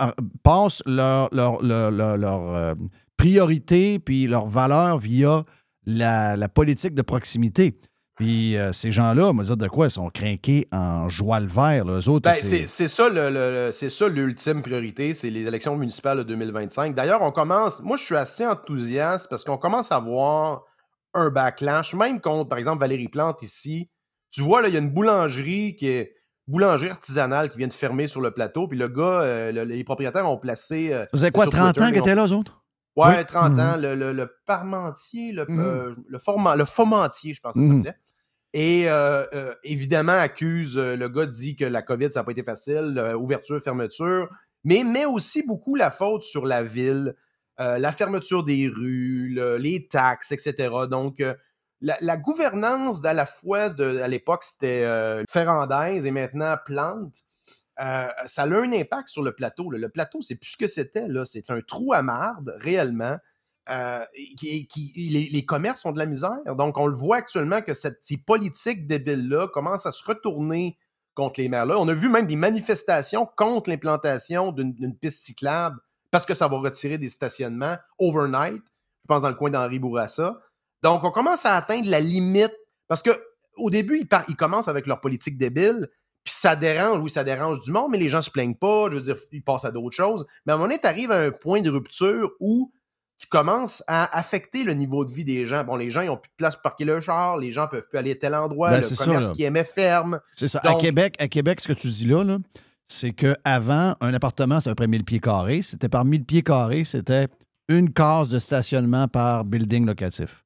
euh, 0.00 0.10
passe 0.42 0.82
leur, 0.86 1.28
leur, 1.32 1.62
euh, 1.62 2.74
priorité 3.16 3.98
puis 3.98 4.26
leur 4.26 4.46
valeur 4.46 4.98
via 4.98 5.44
la, 5.86 6.48
politique 6.48 6.94
de 6.94 7.02
proximité. 7.02 7.78
Puis 8.16 8.56
ces 8.72 8.92
gens-là, 8.92 9.28
on 9.28 9.34
va 9.34 9.44
dire 9.44 9.56
de 9.56 9.68
quoi, 9.68 9.86
ils 9.86 9.90
sont 9.90 10.08
craqués 10.08 10.66
en 10.72 11.08
joie 11.08 11.38
le 11.38 11.48
vert. 11.48 11.86
autres, 11.86 12.30
ben, 12.30 12.34
c'est 12.42 12.88
ça 12.88 13.08
le, 13.10 13.70
ça 13.72 14.08
l'ultime 14.08 14.62
priorité, 14.62 15.12
c'est 15.14 15.30
les 15.30 15.42
élections 15.42 15.76
municipales 15.76 16.18
de 16.18 16.22
2025. 16.22 16.94
D'ailleurs, 16.94 17.22
on 17.22 17.30
commence, 17.30 17.82
moi 17.82 17.96
je 17.96 18.04
suis 18.04 18.16
assez 18.16 18.46
enthousiaste 18.46 19.28
parce 19.28 19.44
qu'on 19.44 19.58
commence 19.58 19.92
à 19.92 19.98
voir 19.98 20.62
un 21.16 21.30
backlash, 21.30 21.94
même 21.94 22.20
contre, 22.20 22.48
par 22.48 22.58
exemple, 22.58 22.80
Valérie 22.80 23.08
Plante 23.08 23.42
ici. 23.42 23.90
Tu 24.30 24.42
vois, 24.42 24.62
là, 24.62 24.68
il 24.68 24.74
y 24.74 24.76
a 24.76 24.80
une 24.80 24.90
boulangerie 24.90 25.74
qui 25.76 25.88
est 25.88 26.14
boulangerie 26.46 26.90
artisanale 26.90 27.48
qui 27.48 27.58
vient 27.58 27.68
de 27.68 27.72
fermer 27.72 28.06
sur 28.06 28.20
le 28.20 28.30
plateau. 28.30 28.68
Puis 28.68 28.78
le 28.78 28.88
gars, 28.88 29.20
euh, 29.22 29.64
les 29.64 29.84
propriétaires 29.84 30.28
ont 30.30 30.38
placé. 30.38 30.92
Euh, 30.92 31.06
Vous 31.12 31.22
avez 31.22 31.32
quoi, 31.32 31.46
30 31.46 31.80
ans 31.80 31.88
qu'ils 31.88 31.98
étaient 31.98 32.14
là, 32.14 32.26
eux 32.26 32.32
autres? 32.32 32.62
Ouais, 32.96 33.24
30 33.24 33.52
mhm. 33.52 33.60
ans. 33.60 33.74
Le, 33.78 34.28
parmentier, 34.46 35.32
le, 35.32 35.44
mhm. 35.48 35.60
euh, 35.60 35.94
le, 36.08 36.18
fomentier, 36.66 37.34
je 37.34 37.40
pense 37.40 37.54
que 37.54 37.60
ça 37.60 37.66
mhm. 37.66 37.84
s'appelait. 37.84 37.98
Et 38.52 38.86
évidemment, 39.64 40.12
accuse, 40.12 40.78
le 40.78 41.08
gars 41.08 41.26
dit 41.26 41.56
que 41.56 41.64
la 41.64 41.82
COVID, 41.82 42.10
ça 42.10 42.20
n'a 42.20 42.24
pas 42.24 42.32
été 42.32 42.42
facile, 42.42 43.14
ouverture, 43.18 43.60
fermeture, 43.62 44.28
mais 44.66 44.82
met 44.82 45.04
aussi 45.04 45.46
beaucoup 45.46 45.76
la 45.76 45.92
faute 45.92 46.22
sur 46.22 46.44
la 46.44 46.64
ville, 46.64 47.14
euh, 47.60 47.78
la 47.78 47.92
fermeture 47.92 48.42
des 48.42 48.68
rues, 48.68 49.38
les 49.58 49.86
taxes, 49.86 50.32
etc. 50.32 50.74
Donc, 50.90 51.20
euh, 51.20 51.34
la, 51.80 52.16
gouvernance 52.16 53.04
à 53.04 53.14
la 53.14 53.26
fois 53.26 53.70
de, 53.70 54.00
à 54.00 54.08
l'époque, 54.08 54.42
c'était 54.42 54.82
euh, 54.84 55.22
Ferrandaise 55.30 56.04
et 56.04 56.10
maintenant 56.10 56.56
Plante. 56.64 57.24
ça 57.78 58.42
a 58.42 58.46
un 58.46 58.72
impact 58.72 59.08
sur 59.08 59.22
le 59.22 59.32
plateau. 59.32 59.70
Le 59.70 59.88
plateau, 59.88 60.20
c'est 60.20 60.34
plus 60.34 60.50
ce 60.50 60.56
que 60.56 60.66
c'était. 60.66 61.06
C'est 61.24 61.48
un 61.50 61.60
trou 61.60 61.92
à 61.92 62.02
marde, 62.02 62.56
réellement. 62.58 63.18
Qui, 64.36 65.28
les, 65.32 65.44
commerces 65.44 65.84
ont 65.84 65.92
de 65.92 65.98
la 65.98 66.06
misère. 66.06 66.38
Donc, 66.56 66.78
on 66.78 66.86
le 66.86 66.94
voit 66.94 67.16
actuellement 67.16 67.60
que 67.62 67.74
cette, 67.74 67.98
ces 68.00 68.16
politiques 68.16 68.86
débiles-là 68.86 69.48
commencent 69.48 69.86
à 69.86 69.90
se 69.90 70.04
retourner 70.04 70.78
contre 71.14 71.40
les 71.40 71.48
maires-là. 71.48 71.78
On 71.78 71.88
a 71.88 71.94
vu 71.94 72.08
même 72.08 72.26
des 72.26 72.36
manifestations 72.36 73.26
contre 73.36 73.70
l'implantation 73.70 74.52
d'une 74.52 74.96
piste 74.96 75.24
cyclable 75.24 75.78
parce 76.10 76.26
que 76.26 76.34
ça 76.34 76.48
va 76.48 76.58
retirer 76.58 76.98
des 76.98 77.08
stationnements 77.08 77.76
overnight. 77.98 78.62
Je 79.02 79.08
pense 79.08 79.22
dans 79.22 79.28
le 79.28 79.34
coin 79.34 79.50
d'Henri 79.50 79.78
Bourassa. 79.78 80.38
Donc, 80.82 81.04
on 81.04 81.10
commence 81.10 81.44
à 81.46 81.56
atteindre 81.56 81.88
la 81.88 82.00
limite 82.00 82.54
parce 82.88 83.02
que 83.02 83.10
au 83.56 83.70
début, 83.70 83.98
ils, 83.98 84.08
ils 84.28 84.36
commencent 84.36 84.68
avec 84.68 84.86
leur 84.86 85.00
politique 85.00 85.38
débile, 85.38 85.88
puis 86.26 86.34
ça 86.34 86.56
dérange, 86.56 86.98
oui, 87.02 87.10
ça 87.10 87.24
dérange 87.24 87.60
du 87.60 87.70
monde, 87.70 87.90
mais 87.92 87.98
les 87.98 88.08
gens 88.08 88.20
se 88.20 88.30
plaignent 88.30 88.56
pas, 88.56 88.90
je 88.90 88.96
veux 88.96 89.02
dire, 89.02 89.16
ils 89.32 89.42
passent 89.42 89.64
à 89.64 89.70
d'autres 89.70 89.94
choses. 89.94 90.26
Mais 90.44 90.52
à 90.52 90.54
un 90.56 90.58
moment 90.58 90.68
donné, 90.68 90.80
tu 90.80 90.86
arrives 90.86 91.12
à 91.12 91.18
un 91.18 91.30
point 91.30 91.60
de 91.60 91.70
rupture 91.70 92.32
où 92.40 92.72
tu 93.18 93.26
commences 93.28 93.82
à 93.86 94.16
affecter 94.16 94.62
le 94.62 94.74
niveau 94.74 95.04
de 95.04 95.12
vie 95.12 95.24
des 95.24 95.46
gens. 95.46 95.64
Bon, 95.64 95.76
les 95.76 95.90
gens, 95.90 96.02
ils 96.02 96.08
n'ont 96.08 96.16
plus 96.16 96.28
de 96.28 96.36
place 96.36 96.54
pour 96.54 96.62
parquer 96.62 96.84
le 96.84 97.00
char, 97.00 97.38
les 97.38 97.52
gens 97.52 97.66
peuvent 97.66 97.86
plus 97.88 97.98
aller 97.98 98.12
à 98.12 98.14
tel 98.14 98.34
endroit, 98.34 98.70
ben, 98.70 98.80
le 98.80 98.96
commerce 98.96 99.30
qui 99.32 99.44
aimait 99.44 99.64
ferme. 99.64 100.20
C'est 100.34 100.48
ça. 100.48 100.60
à, 100.62 100.74
Québec, 100.74 101.16
à 101.18 101.28
Québec, 101.28 101.60
ce 101.60 101.68
que 101.68 101.72
tu 101.72 101.88
dis 101.88 102.06
là, 102.06 102.24
là 102.24 102.38
c'est 102.88 103.12
qu'avant, 103.12 103.94
un 104.00 104.14
appartement, 104.14 104.60
c'est 104.60 104.70
à 104.70 104.74
peu 104.74 104.82
près 104.82 104.86
1000 104.86 105.04
pieds 105.04 105.20
carrés. 105.20 105.62
C'était 105.62 105.88
par 105.88 106.04
1000 106.04 106.24
pieds 106.24 106.42
carrés, 106.42 106.84
c'était 106.84 107.28
une 107.68 107.92
case 107.92 108.28
de 108.28 108.38
stationnement 108.38 109.08
par 109.08 109.44
building 109.44 109.86
locatif. 109.86 110.44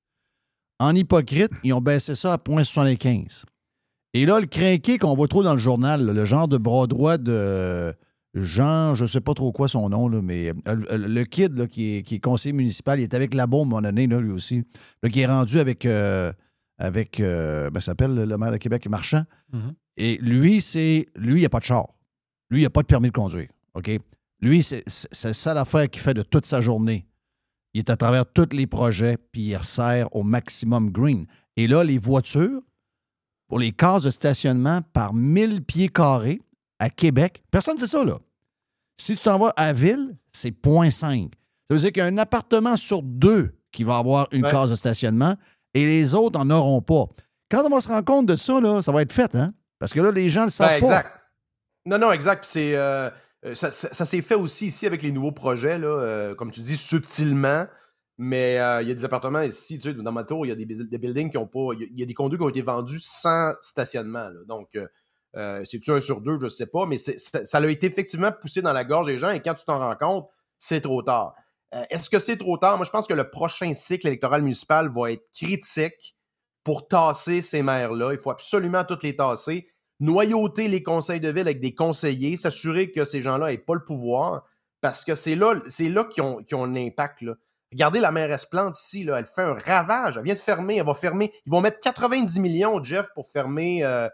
En 0.78 0.94
hypocrite, 0.94 1.50
ils 1.62 1.74
ont 1.74 1.82
baissé 1.82 2.14
ça 2.14 2.34
à 2.34 2.36
0,75. 2.38 3.44
Et 4.14 4.24
là, 4.24 4.40
le 4.40 4.46
crinqué 4.46 4.98
qu'on 4.98 5.14
voit 5.14 5.28
trop 5.28 5.42
dans 5.42 5.52
le 5.52 5.58
journal, 5.58 6.04
le 6.04 6.24
genre 6.24 6.48
de 6.48 6.56
bras 6.56 6.86
droit 6.86 7.18
de 7.18 7.94
Jean, 8.34 8.94
je 8.94 9.04
ne 9.04 9.08
sais 9.08 9.20
pas 9.20 9.34
trop 9.34 9.50
quoi 9.50 9.66
son 9.66 9.88
nom, 9.88 10.08
mais 10.22 10.52
euh, 10.68 10.96
le 10.96 11.24
kid 11.24 11.66
qui, 11.66 11.96
est, 11.96 12.20
conseiller 12.20 12.52
municipal, 12.52 13.00
il 13.00 13.02
est 13.02 13.14
avec 13.14 13.34
la 13.34 13.46
bombe, 13.46 13.70
mon 13.70 13.82
année, 13.82 14.06
lui 14.06 14.30
aussi, 14.30 14.64
qui 15.10 15.20
est 15.20 15.26
rendu 15.26 15.58
avec, 15.58 15.84
euh, 15.84 16.32
avec 16.78 17.18
euh, 17.18 17.70
ben, 17.70 17.80
s'appelle 17.80 18.14
le 18.14 18.38
maire 18.38 18.52
de 18.52 18.56
Québec, 18.56 18.86
Marchand. 18.88 19.24
Mm-hmm. 19.52 19.74
Et 19.96 20.18
lui, 20.18 20.60
c'est 20.60 21.06
lui, 21.16 21.32
il 21.32 21.40
n'y 21.40 21.44
a 21.44 21.48
pas 21.48 21.58
de 21.58 21.64
char. 21.64 21.88
Lui, 22.50 22.60
il 22.60 22.64
n'a 22.64 22.70
pas 22.70 22.82
de 22.82 22.86
permis 22.86 23.08
de 23.08 23.14
conduire. 23.14 23.48
OK? 23.74 23.90
Lui, 24.40 24.62
c'est 24.62 24.84
ça 24.86 25.54
l'affaire 25.54 25.90
qu'il 25.90 26.00
fait 26.00 26.14
de 26.14 26.22
toute 26.22 26.46
sa 26.46 26.60
journée. 26.60 27.06
Il 27.74 27.80
est 27.80 27.90
à 27.90 27.96
travers 27.96 28.26
tous 28.26 28.48
les 28.52 28.66
projets, 28.66 29.18
puis 29.32 29.42
il 29.42 29.56
resserre 29.56 30.14
au 30.14 30.22
maximum 30.22 30.90
green. 30.90 31.26
Et 31.56 31.66
là, 31.66 31.84
les 31.84 31.98
voitures, 31.98 32.62
pour 33.48 33.58
les 33.58 33.72
cases 33.72 34.04
de 34.04 34.10
stationnement 34.10 34.80
par 34.92 35.12
1000 35.12 35.62
pieds 35.62 35.88
carrés 35.88 36.40
à 36.80 36.90
Québec, 36.90 37.44
personne 37.50 37.76
ne 37.76 37.80
sait 37.80 37.86
ça, 37.86 38.02
là. 38.02 38.18
Si 38.96 39.16
tu 39.16 39.22
t'en 39.22 39.38
vas 39.38 39.52
à 39.56 39.72
Ville, 39.72 40.16
c'est 40.32 40.50
0.5. 40.50 41.30
Ça 41.68 41.74
veut 41.74 41.78
dire 41.78 41.92
qu'il 41.92 42.02
y 42.02 42.04
a 42.04 42.06
un 42.06 42.18
appartement 42.18 42.76
sur 42.76 43.02
deux 43.02 43.54
qui 43.70 43.84
va 43.84 43.98
avoir 43.98 44.28
une 44.32 44.42
case 44.42 44.70
de 44.70 44.74
stationnement 44.74 45.36
et 45.74 45.86
les 45.86 46.14
autres 46.14 46.42
n'en 46.42 46.58
auront 46.58 46.82
pas. 46.82 47.06
Quand 47.50 47.64
on 47.64 47.68
va 47.68 47.80
se 47.80 47.88
rendre 47.88 48.04
compte 48.04 48.26
de 48.26 48.36
ça, 48.36 48.60
là, 48.60 48.82
ça 48.82 48.92
va 48.92 49.02
être 49.02 49.12
fait, 49.12 49.34
hein? 49.34 49.52
Parce 49.78 49.92
que 49.92 50.00
là, 50.00 50.10
les 50.10 50.28
gens 50.28 50.44
le 50.44 50.50
savent 50.50 50.68
ben, 50.68 50.78
exact. 50.78 51.10
Non, 51.86 51.98
non, 51.98 52.12
exact. 52.12 52.44
C'est, 52.44 52.76
euh, 52.76 53.08
euh, 53.44 53.54
ça, 53.54 53.70
s'est 53.70 54.22
fait 54.22 54.34
aussi 54.34 54.66
ici 54.66 54.86
avec 54.86 55.02
les 55.02 55.12
nouveaux 55.12 55.32
projets, 55.32 55.78
là, 55.78 55.88
euh, 55.88 56.34
comme 56.34 56.50
tu 56.50 56.60
dis, 56.60 56.76
subtilement. 56.76 57.66
Mais 58.18 58.56
il 58.82 58.88
y 58.88 58.90
a 58.90 58.94
des 58.94 59.04
appartements 59.04 59.40
ici, 59.40 59.78
tu 59.78 59.92
sais, 59.92 59.94
dans 59.94 60.12
ma 60.12 60.24
tour, 60.24 60.44
il 60.44 60.50
y 60.50 60.52
a 60.52 60.54
des, 60.54 60.66
des, 60.66 60.98
buildings 60.98 61.30
qui 61.30 61.38
ont 61.38 61.46
pas. 61.46 61.70
Il 61.78 61.98
y, 61.98 62.02
a 62.02 62.06
des 62.06 62.12
conduits 62.12 62.38
qui 62.38 62.44
ont 62.44 62.50
été 62.50 62.60
vendus 62.60 63.00
sans 63.00 63.54
stationnement. 63.62 64.28
Donc, 64.46 64.76
c'est-tu 65.34 65.92
un 65.92 66.00
sur 66.00 66.20
deux, 66.20 66.38
je 66.40 66.44
ne 66.44 66.50
sais 66.50 66.66
pas, 66.66 66.86
mais 66.86 66.98
ça 66.98 67.58
a 67.58 67.66
été 67.66 67.86
effectivement 67.86 68.32
poussé 68.32 68.62
dans 68.62 68.72
la 68.72 68.84
gorge 68.84 69.06
des 69.06 69.18
gens 69.18 69.30
et 69.30 69.40
quand 69.40 69.54
tu 69.54 69.64
t'en 69.64 69.78
rends 69.78 69.96
compte, 69.96 70.28
c'est 70.58 70.80
trop 70.80 71.02
tard. 71.02 71.34
Est-ce 71.90 72.10
que 72.10 72.18
c'est 72.18 72.36
trop 72.36 72.58
tard? 72.58 72.76
Moi, 72.76 72.84
je 72.84 72.90
pense 72.90 73.06
que 73.06 73.14
le 73.14 73.30
prochain 73.30 73.72
cycle 73.74 74.08
électoral 74.08 74.42
municipal 74.42 74.88
va 74.88 75.12
être 75.12 75.24
critique 75.32 76.16
pour 76.64 76.88
tasser 76.88 77.42
ces 77.42 77.62
maires-là. 77.62 78.12
Il 78.12 78.18
faut 78.18 78.30
absolument 78.30 78.82
toutes 78.84 79.04
les 79.04 79.14
tasser 79.14 79.68
noyauter 80.00 80.66
les 80.66 80.82
conseils 80.82 81.20
de 81.20 81.28
ville 81.28 81.42
avec 81.42 81.60
des 81.60 81.74
conseillers, 81.74 82.36
s'assurer 82.36 82.90
que 82.90 83.04
ces 83.04 83.22
gens-là 83.22 83.50
n'aient 83.50 83.58
pas 83.58 83.74
le 83.74 83.84
pouvoir. 83.84 84.44
parce 84.80 85.04
que 85.04 85.14
c'est 85.14 85.34
là, 85.34 85.54
là 85.54 86.04
qu'ils 86.04 86.22
ont, 86.22 86.42
qu'ils 86.42 86.56
ont 86.56 86.64
un 86.64 86.74
impact. 86.74 87.22
Regardez 87.70 88.00
la 88.00 88.10
mairesse 88.10 88.46
Plante 88.46 88.80
ici, 88.80 89.06
elle 89.14 89.26
fait 89.26 89.42
un 89.42 89.52
ravage. 89.52 90.16
Elle 90.16 90.24
vient 90.24 90.34
de 90.34 90.38
fermer, 90.38 90.76
elle 90.76 90.86
va 90.86 90.94
fermer. 90.94 91.30
Ils 91.44 91.50
vont 91.50 91.60
mettre 91.60 91.78
90 91.80 92.40
millions, 92.40 92.82
Jeff, 92.82 93.06
pour 93.14 93.28
fermer 93.28 93.84
euh, 93.84 94.06
euh, 94.06 94.08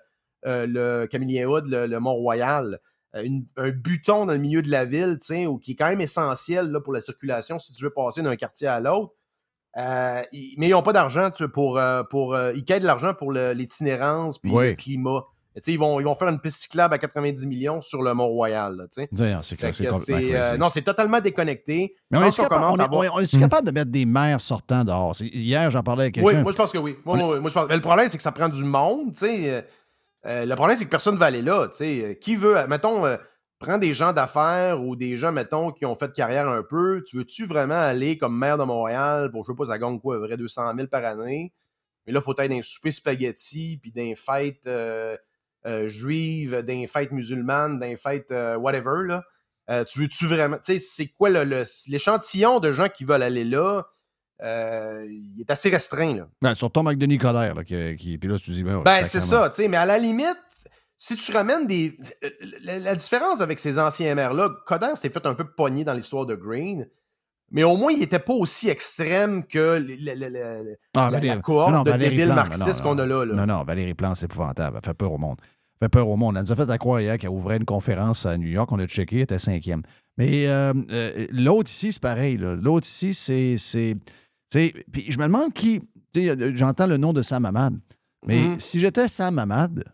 le 0.45 1.07
Camillien 1.07 1.47
Hood, 1.49 1.67
le, 1.69 1.87
le 1.87 2.01
Mont-Royal. 2.01 2.79
Euh, 3.15 3.23
une- 3.23 3.47
un 3.57 3.71
buton 3.71 4.27
dans 4.27 4.33
le 4.33 4.39
milieu 4.39 4.63
de 4.63 4.71
la 4.71 4.85
ville, 4.85 5.19
qui 5.61 5.73
est 5.73 5.75
quand 5.75 5.89
même 5.89 6.01
essentiel 6.01 6.71
là, 6.71 6.81
pour 6.81 6.93
la 6.93 7.01
circulation 7.01 7.59
si 7.59 7.73
tu 7.73 7.83
veux 7.85 7.91
passer 7.91 8.21
d'un 8.23 8.37
quartier 8.37 8.67
à 8.69 8.81
l'autre. 8.81 9.13
Euh, 9.79 10.23
ils- 10.33 10.55
mais 10.59 10.69
ils 10.69 10.73
n'ont 10.73 10.83
pas 10.83 10.93
d'argent 10.93 11.31
pour. 11.53 11.79
euh, 11.79 12.03
pour 12.05 12.35
euh, 12.35 12.53
ils 12.55 12.65
quittent 12.65 12.81
de 12.83 12.87
l'argent 12.87 13.13
pour 13.15 13.33
l'itinérance 13.33 14.39
puis 14.39 14.51
Oui. 14.51 14.69
le 14.71 14.75
climat. 14.75 15.25
Ils 15.67 15.79
vont, 15.79 15.99
ils 16.01 16.05
vont 16.05 16.15
faire 16.15 16.29
une 16.29 16.39
piste 16.39 16.59
cyclable 16.59 16.93
à 16.95 16.99
90 16.99 17.47
millions 17.47 17.81
sur 17.81 18.03
le 18.03 18.13
Mont-Royal. 18.13 18.77
Non, 18.77 18.87
C'est 19.43 20.13
euh, 20.13 20.57
non, 20.59 20.69
totalement 20.69 21.19
déconnecté. 21.21 21.95
Mais 22.11 22.19
on 22.19 22.21
Je 22.21 22.27
est 22.27 22.29
pense 22.29 22.37
qu'on 22.37 22.43
capable, 22.43 22.65
on 22.65 22.77
à 22.79 22.85
est- 22.85 22.89
on 22.91 23.03
est- 23.05 23.09
on 23.09 23.19
est-tu 23.21 23.39
capable 23.39 23.67
de 23.67 23.73
mettre 23.73 23.91
des 23.91 24.05
maires 24.05 24.41
sortants 24.41 24.85
dehors? 24.85 25.17
Hier, 25.21 25.71
j'en 25.71 25.83
parlais 25.83 26.03
avec 26.05 26.17
Oui, 26.19 26.25
quelqu'un. 26.25 26.43
moi 26.43 26.53
je 26.53 26.57
pense 26.59 26.73
que 26.73 26.79
oui. 26.79 26.97
Moi, 27.07 27.17
je 27.19 27.53
pense... 27.55 27.69
mais 27.69 27.75
le 27.75 27.81
problème, 27.81 28.07
c'est 28.11 28.19
que 28.19 28.23
ça 28.23 28.33
prend 28.33 28.51
du 28.51 28.65
monde. 28.65 29.15
sais. 29.15 29.67
Euh, 30.27 30.45
le 30.45 30.55
problème, 30.57 30.77
c'est 30.77 30.85
que 30.85 30.91
personne 30.91 31.15
ne 31.15 31.21
va 31.21 31.27
aller 31.27 31.43
là. 31.43 31.69
Euh, 31.81 32.15
Qui 32.15 32.37
veut, 32.37 32.59
euh, 32.59 32.67
mettons, 32.67 33.03
prends 33.59 33.79
des 33.79 33.95
gens 33.95 34.13
d'affaires 34.13 34.83
ou 34.83 34.97
des 34.97 35.17
gens, 35.17 35.33
mettons, 35.33 35.71
qui 35.71 35.87
ont 35.87 35.95
fait 35.95 36.13
carrière 36.13 36.49
un 36.49 36.63
peu. 36.63 37.03
Tu 37.07 37.17
veux-tu 37.17 37.47
vraiment 37.47 37.81
aller 37.81 38.19
comme 38.19 38.37
maire 38.37 38.59
de 38.59 38.65
Montréal 38.65 39.31
pour, 39.31 39.45
je 39.45 39.53
sais 39.53 39.57
pas, 39.57 39.67
ça 39.67 39.79
gagne 39.79 40.01
quoi, 40.01 40.17
à 40.17 40.21
près 40.27 40.37
200 40.37 40.75
000 40.77 40.89
par 40.89 41.05
année? 41.05 41.53
Mais 42.07 42.13
là, 42.13 42.21
il 42.21 42.23
faut 42.23 42.35
être 42.39 42.51
d'un 42.51 42.63
souper 42.63 42.93
spaghetti, 42.93 43.79
puis 43.81 43.91
d'un 43.91 44.15
fête 44.17 44.67
euh, 44.67 45.17
juive, 45.87 46.63
d'un 46.63 46.87
fête 46.87 47.13
musulmane, 47.13 47.79
d'un 47.79 47.97
fête 47.97 48.33
whatever. 48.59 49.21
Tu 49.89 49.99
veux-tu 49.99 50.27
vraiment. 50.27 50.59
Tu 50.59 50.75
sais, 50.75 50.79
c'est 50.79 51.09
quoi 51.09 51.31
l'échantillon 51.89 52.61
de 52.61 52.71
gens 52.71 52.87
qui 52.89 53.05
veulent 53.05 53.23
aller 53.23 53.45
là? 53.45 53.85
Euh, 54.43 55.07
il 55.09 55.41
est 55.41 55.51
assez 55.51 55.71
restreint. 55.71 56.15
Là. 56.15 56.29
Ben, 56.43 56.55
sur 56.55 56.71
ton 56.71 56.85
avec 56.87 56.99
Denis 56.99 57.19
Coderre, 57.19 57.55
là, 57.55 57.65
qui, 57.65 57.97
qui- 57.97 58.19
puis 58.19 58.29
là, 58.29 58.39
tu 58.39 58.51
dis, 58.51 58.63
ben, 58.63 58.83
Ben, 58.85 59.03
c'est 59.05 59.21
ça, 59.21 59.49
tu 59.49 59.57
sais, 59.57 59.69
mais 59.69 59.79
à 59.79 59.87
la 59.87 59.97
limite, 59.99 60.37
si 60.99 61.17
tu 61.17 61.33
ramènes 61.33 61.67
des. 61.67 61.97
La, 62.63 62.79
la 62.79 62.95
différence 62.95 63.41
avec 63.41 63.59
ces 63.59 63.79
anciens 63.79 64.15
maires-là, 64.15 64.51
Coder 64.67 64.95
s'est 64.95 65.11
fait 65.11 65.25
un 65.27 65.35
peu 65.35 65.45
pogner 65.45 65.85
dans 65.85 65.95
l'histoire 65.95 66.27
de 66.27 66.35
Green, 66.35 66.87
mais 67.51 67.63
au 67.65 67.77
moins, 67.77 67.93
il 67.93 67.99
n'était 68.01 68.19
pas 68.19 68.33
aussi 68.35 68.69
extrême 68.69 69.45
que 69.47 69.79
le- 69.79 69.95
le- 69.95 70.15
le- 70.15 70.29
le- 70.65 70.77
Ah, 70.95 71.11
la, 71.11 71.37
cohorte 71.39 71.71
non, 71.71 71.79
non, 71.79 71.83
de 71.85 71.91
Valérie 71.91 72.11
débiles 72.17 72.27
Plante, 72.33 72.37
marxistes 72.59 72.83
qu'on 72.83 72.99
a 72.99 73.07
là. 73.07 73.25
là. 73.25 73.35
Non, 73.35 73.47
non, 73.47 73.65
Valérie 73.65 73.95
Plante, 73.95 74.17
c'est 74.17 74.27
épouvantable. 74.27 74.79
Elle 74.83 74.87
fait 74.87 74.95
peur 74.95 75.13
au 75.13 75.19
monde. 75.19 75.37
Elle 75.81 75.87
fait 75.87 75.91
peur 75.91 76.09
au 76.09 76.17
monde. 76.17 76.37
Elle 76.37 76.43
nous 76.43 76.53
a 76.53 76.57
fait 76.57 76.71
à 76.71 76.79
croire 76.79 77.01
hier 77.01 77.17
qu'elle 77.19 77.31
ouvrait 77.31 77.57
une 77.59 77.65
conférence 77.67 78.27
à 78.27 78.37
New 78.37 78.49
York. 78.49 78.71
On 78.73 78.79
a 78.79 78.87
checké, 78.87 79.17
elle 79.17 79.23
était 79.23 79.39
cinquième. 79.39 79.83
Mais 80.19 80.47
euh, 80.49 80.73
euh, 80.91 81.27
l'autre 81.31 81.71
ici, 81.71 81.93
c'est 81.93 82.01
pareil. 82.03 82.37
L'autre 82.39 82.87
ici, 82.87 83.13
c'est. 83.15 83.95
Puis 84.51 85.05
je 85.11 85.19
me 85.19 85.25
demande 85.25 85.53
qui. 85.53 85.81
sais, 86.15 86.55
J'entends 86.55 86.87
le 86.87 86.97
nom 86.97 87.13
de 87.13 87.23
Sam 87.23 87.45
Hamad. 87.45 87.79
Mais 88.27 88.43
Mhm. 88.49 88.61
si 88.61 88.81
j'étais 88.81 89.09
Sam 89.09 89.39
Hamad, 89.39 89.85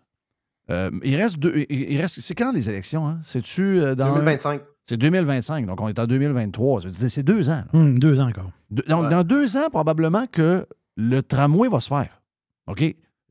euh, 0.71 0.91
il 1.03 1.17
reste 1.17 1.39
deux. 1.39 1.65
il- 1.69 2.01
reste, 2.01 2.21
c'est 2.21 2.35
quand 2.35 2.53
les 2.53 2.69
élections? 2.69 3.07
Hein? 3.07 3.19
C'est-tu 3.23 3.81
euh, 3.81 3.95
dans. 3.95 4.13
2025. 4.15 4.63
C'est 4.87 4.97
2025, 4.97 5.67
donc 5.67 5.81
on 5.81 5.89
est 5.89 5.99
en 5.99 6.07
2023. 6.07 6.81
Ça 6.83 6.89
veut 6.89 6.93
dire, 6.95 7.11
C'est 7.11 7.23
deux 7.23 7.49
ans. 7.51 7.63
Hum, 7.73 7.99
deux 7.99 8.19
ans 8.21 8.29
encore. 8.29 8.51
De- 8.71 8.83
donc, 8.89 9.05
Ouais. 9.05 9.09
dans 9.11 9.23
deux 9.23 9.57
ans, 9.57 9.69
probablement 9.71 10.27
que 10.27 10.67
le 10.97 11.21
tramway 11.23 11.69
va 11.69 11.79
se 11.81 11.89
faire. 11.89 12.21
OK? 12.67 12.83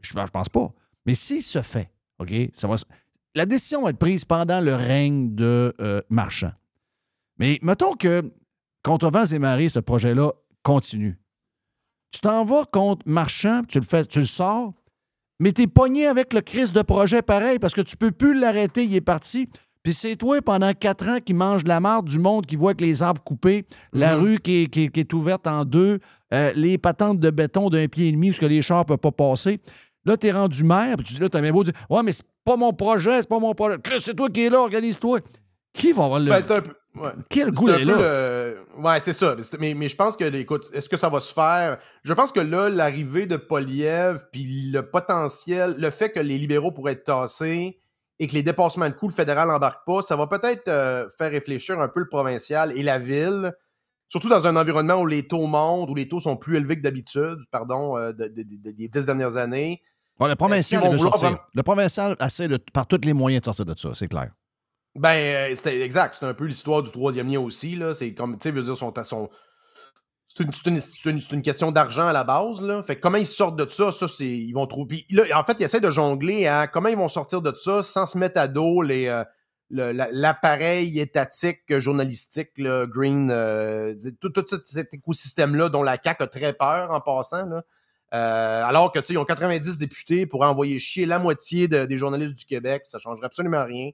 Je 0.01 0.17
ne 0.17 0.25
pense 0.27 0.49
pas. 0.49 0.71
Mais 1.05 1.13
s'il 1.15 1.41
se 1.41 1.62
fait, 1.62 1.89
OK, 2.19 2.34
ça 2.53 2.67
va 2.67 2.77
se- 2.77 2.86
la 3.36 3.45
décision 3.45 3.84
va 3.84 3.89
être 3.89 3.97
prise 3.97 4.23
pendant 4.25 4.62
le 4.62 4.73
règne 4.75 5.36
de 5.36 5.73
euh, 5.81 6.01
Marchand. 6.10 6.51
Mais 7.38 7.60
mettons 7.62 7.95
que 7.95 8.23
contre 8.84 9.10
vents 9.10 9.25
et 9.25 9.39
marées, 9.39 9.69
ce 9.69 9.79
projet-là 9.79 10.31
continue. 10.63 11.17
Tu 12.12 12.19
t'en 12.19 12.43
vas 12.45 12.65
contre 12.65 13.04
Marchand, 13.06 13.62
tu 13.67 13.80
le 13.80 13.86
fais, 13.86 14.06
tu 14.06 14.19
le 14.19 14.26
sors, 14.26 14.74
mais 15.39 15.52
tu 15.54 15.63
es 15.63 15.67
pogné 15.67 16.08
avec 16.08 16.34
le 16.34 16.41
crise 16.41 16.74
de 16.74 16.82
projet 16.82 17.21
pareil 17.21 17.58
parce 17.60 17.74
que 17.74 17.82
tu 17.82 17.95
peux 17.97 18.12
plus 18.12 18.38
l'arrêter, 18.38 18.84
il 18.84 18.95
est 18.95 19.02
parti. 19.02 19.47
Puis 19.84 19.93
c'est 19.93 20.15
toi 20.15 20.39
pendant 20.41 20.74
quatre 20.74 21.08
ans 21.08 21.17
qui 21.26 21.34
mange 21.34 21.63
de 21.63 21.69
la 21.69 21.80
marde 21.80 22.08
du 22.08 22.19
monde 22.19 22.45
qui 22.45 22.56
voit 22.56 22.76
que 22.76 22.84
les 22.84 23.02
arbres 23.02 23.24
coupés, 23.24 23.65
la 23.93 24.15
Mhm. 24.15 24.21
rue 24.24 24.39
qui 24.39 24.63
est, 24.63 24.67
qui 24.67 24.84
est- 24.84 24.89
qui 24.89 25.00
est 25.00 25.13
ouverte 25.13 25.47
en 25.47 25.65
deux, 25.65 26.00
euh, 26.34 26.52
les 26.56 26.78
patentes 26.78 27.19
de 27.19 27.30
béton 27.32 27.69
d'un 27.69 27.88
pied 27.88 28.10
et 28.10 28.12
demi 28.12 28.28
parce 28.30 28.39
que 28.39 28.45
les 28.45 28.62
chars 28.62 28.80
ne 28.82 28.84
peuvent 28.84 28.97
pas 28.97 29.12
passer. 29.12 29.60
Là, 30.06 30.17
tu 30.17 30.28
es 30.28 30.32
rendu 30.32 30.63
maire, 30.63 30.97
puis 30.97 31.06
tu 31.08 31.13
dis 31.15 31.19
là, 31.19 31.30
t'as 31.30 31.41
bien 31.41 31.52
beau 31.52 31.63
dire 31.63 31.74
Ouais, 31.89 32.04
mais 32.04 32.12
c'est 32.12 32.26
pas 32.43 32.56
mon 32.58 32.74
projet, 32.74 33.21
c'est 33.21 33.30
pas 33.30 33.39
mon 33.39 33.54
projet. 33.56 33.78
Chris, 33.84 34.02
c'est 34.04 34.15
toi 34.15 34.30
qui 34.30 34.41
es 34.41 34.50
là, 34.50 34.60
organise-toi. 34.60 35.19
Qui 35.74 35.93
va 35.93 36.06
avoir 36.06 36.19
le. 36.19 36.30
Ben, 36.30 36.41
c'est 36.41 36.56
un 36.58 36.62
peu. 36.62 36.74
Ouais. 36.95 37.10
Quel 37.30 37.51
goût 37.51 37.69
est 37.69 37.86
là? 37.86 37.97
le- 37.97 38.58
Ouais, 38.77 38.99
c'est 38.99 39.13
ça. 39.13 39.36
Mais 39.60 39.73
Mais, 39.73 39.88
je 39.88 39.95
pense 39.95 40.17
que, 40.17 40.25
écoute, 40.36 40.69
est-ce 40.73 40.89
que 40.89 40.97
ça 40.97 41.08
va 41.10 41.19
se 41.21 41.34
faire? 41.34 41.77
Je 42.04 42.13
pense 42.13 42.32
que 42.32 42.39
là, 42.41 42.67
l'arrivée 42.69 43.25
de 43.27 43.38
Poliev, 43.38 44.23
puis 44.32 44.69
le 44.71 44.82
potentiel, 44.89 45.75
le 45.77 45.89
fait 45.89 46.12
que 46.12 46.19
les 46.19 46.38
libéraux 46.38 46.71
pourraient 46.71 46.93
être 46.93 47.04
tassés 47.06 47.80
et 48.19 48.27
que 48.27 48.34
les 48.34 48.43
dépassements 48.43 48.88
de 48.89 48.93
coûts, 48.93 49.08
le 49.08 49.13
fédéral 49.13 49.47
n'embarque 49.47 49.86
pas, 49.86 50.01
ça 50.01 50.15
va 50.15 50.27
peut-être 50.27 50.67
euh, 50.67 51.08
faire 51.17 51.32
réfléchir 51.32 51.80
un 51.80 51.88
peu 51.88 52.01
le 52.01 52.08
provincial 52.10 52.71
et 52.77 52.84
la 52.84 52.99
ville. 52.99 53.54
Surtout 54.10 54.27
dans 54.30 54.45
un 54.45 54.58
environnement 54.58 54.95
où 55.01 55.06
les 55.08 55.25
taux 55.25 55.47
montent, 55.47 55.89
où 55.89 55.95
les 55.95 56.10
taux 56.10 56.19
sont 56.19 56.36
plus 56.36 56.58
élevés 56.58 56.75
que 56.75 56.82
d'habitude, 56.82 57.38
pardon, 57.51 57.95
euh, 57.97 58.12
de- 58.12 58.27
de- 58.27 58.43
de- 58.43 58.71
des 58.71 58.88
dix 58.89 59.06
dernières 59.06 59.38
années. 59.38 59.82
Bon, 60.19 60.27
le 60.27 60.36
provincial 60.36 60.82
il 60.86 60.91
veut 60.91 60.97
sortir. 60.97 61.30
Le 61.54 61.63
provincial 61.63 62.15
essaie 62.19 62.47
de, 62.49 62.58
par 62.73 62.86
tous 62.86 62.99
les 63.04 63.13
moyens 63.13 63.41
de 63.41 63.45
sortir 63.45 63.65
de 63.65 63.73
ça, 63.80 63.91
c'est 63.95 64.10
clair. 64.10 64.30
Ben, 64.95 65.51
euh, 65.51 65.56
c'était 65.56 65.82
exact. 65.82 66.17
C'est 66.19 66.25
un 66.25 66.34
peu 66.34 66.45
l'histoire 66.45 66.84
du 66.84 66.91
troisième 66.91 67.27
lien 67.32 67.39
aussi. 67.39 67.80
C'est 67.93 68.13
comme, 68.13 68.38
tu 68.38 68.43
sais, 68.43 68.51
veut 68.51 68.62
dire, 68.62 68.75
c'est 70.27 70.43
une, 70.43 70.51
une- 71.06 71.21
une- 71.32 71.41
question 71.41 71.71
d'argent 71.71 72.08
à 72.08 72.13
la 72.13 72.23
base. 72.23 72.62
Là. 72.62 72.82
Fait 72.84 72.95
que 72.95 73.01
comment 73.01 73.17
ils 73.17 73.25
sortent 73.27 73.58
de 73.58 73.69
ça, 73.69 73.91
ça, 73.91 74.08
c'est. 74.08 74.25
Ils 74.27 74.54
vont 74.54 74.65
trouver. 74.67 75.06
Là, 75.10 75.23
en 75.38 75.43
fait, 75.43 75.58
ils 75.60 75.63
essaient 75.63 75.82
de 75.82 75.91
jongler 75.91 76.47
à 76.47 76.67
comment 76.67 76.88
ils 76.89 76.95
vont 76.97 77.08
sortir 77.10 77.41
de 77.41 77.54
ça 77.56 77.84
sans 77.84 78.06
se 78.06 78.17
mettre 78.17 78.39
à 78.39 78.47
dos 78.47 78.82
les. 78.82 79.08
euh, 79.08 79.23
le- 79.73 79.93
la- 79.93 80.10
l'appareil 80.12 80.99
étatique 80.99 81.62
euh, 81.71 81.80
journalistique, 81.80 82.49
là, 82.58 82.86
Green, 82.88 83.30
tout, 84.19 84.30
tout 84.30 84.43
cet- 84.65 84.93
écosystème-là 84.93 85.69
dont 85.69 85.84
la 85.84 85.95
CAQ 86.01 86.23
a 86.23 86.27
très 86.27 86.51
peur 86.54 86.91
en 86.91 86.99
passant. 86.99 87.47
Alors 88.12 88.91
que, 88.91 88.99
tu 88.99 89.06
sais, 89.08 89.13
ils 89.13 89.17
ont 89.17 89.23
90 89.25 89.77
députés 89.80 90.25
pour 90.25 90.41
envoyer 90.43 90.77
chier 90.80 91.06
la 91.06 91.19
moitié 91.19 91.67
de- 91.69 91.86
des 91.86 91.97
journalistes 91.97 92.34
du 92.36 92.43
Québec, 92.45 92.84
ça 92.88 92.99
changerait 92.99 93.25
absolument 93.25 93.63
rien. 93.63 93.91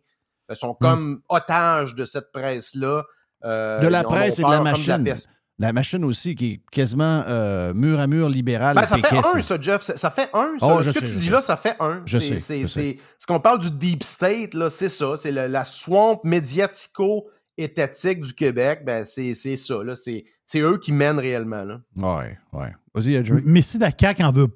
Ils 0.50 0.56
sont 0.56 0.74
comme 0.74 1.22
otages 1.30 1.94
de 1.96 2.06
cette 2.06 2.32
presse-là. 2.32 3.04
Euh, 3.44 3.80
Hmm. 3.80 3.84
De 3.84 3.88
la 3.88 4.04
presse 4.04 4.40
et 4.40 4.44
de 4.44 4.50
la 4.50 4.62
machine. 4.62 5.14
La 5.60 5.74
machine 5.74 6.04
aussi, 6.04 6.36
qui 6.36 6.52
est 6.54 6.62
quasiment 6.72 7.24
euh, 7.28 7.74
mur 7.74 8.00
à 8.00 8.06
mur 8.06 8.30
libéral. 8.30 8.76
Ben, 8.76 8.84
ça 8.84 8.98
fait 8.98 9.18
un, 9.18 9.42
ça, 9.42 9.58
Jeff. 9.60 9.82
Ça, 9.82 9.98
ça 9.98 10.12
fait 10.12 10.30
un, 10.34 10.56
ça. 10.60 10.68
Oh, 10.68 10.84
Ce 10.84 10.90
que 10.90 11.00
sais, 11.00 11.12
tu 11.12 11.16
dis 11.18 11.26
sais. 11.26 11.32
là, 11.32 11.42
ça 11.42 11.58
fait 11.58 11.76
un. 11.80 12.04
Je 12.06 12.20
sais, 12.20 12.38
c'est- 12.38 12.62
je 12.62 12.68
sais. 12.68 12.82
c'est- 12.82 12.98
Ce 13.18 13.26
qu'on 13.26 13.40
parle 13.40 13.58
du 13.60 13.72
deep 13.72 14.04
state, 14.04 14.54
là, 14.54 14.70
c'est 14.70 14.90
ça. 14.90 15.18
C'est 15.18 15.32
le- 15.32 15.48
la 15.48 15.64
swamp 15.64 16.22
médiatico-étatique 16.24 18.22
du 18.22 18.34
Québec. 18.34 18.84
Ben, 18.86 19.04
c'est 19.06 19.34
c'est 19.34 19.58
ça. 19.58 19.84
là. 19.84 19.96
C'est 19.96 20.26
c'est 20.46 20.60
eux 20.60 20.78
qui 20.78 20.92
mènent 20.94 21.20
réellement. 21.20 21.64
Là. 21.64 21.80
Ouais, 21.96 22.38
ouais. 22.54 22.74
Vas-y, 22.94 23.16
Adjoint. 23.18 23.42
Mais 23.44 23.62
si 23.62 23.78
la 23.78 23.92
CAQ 23.98 24.24
en 24.24 24.32
veut. 24.32 24.48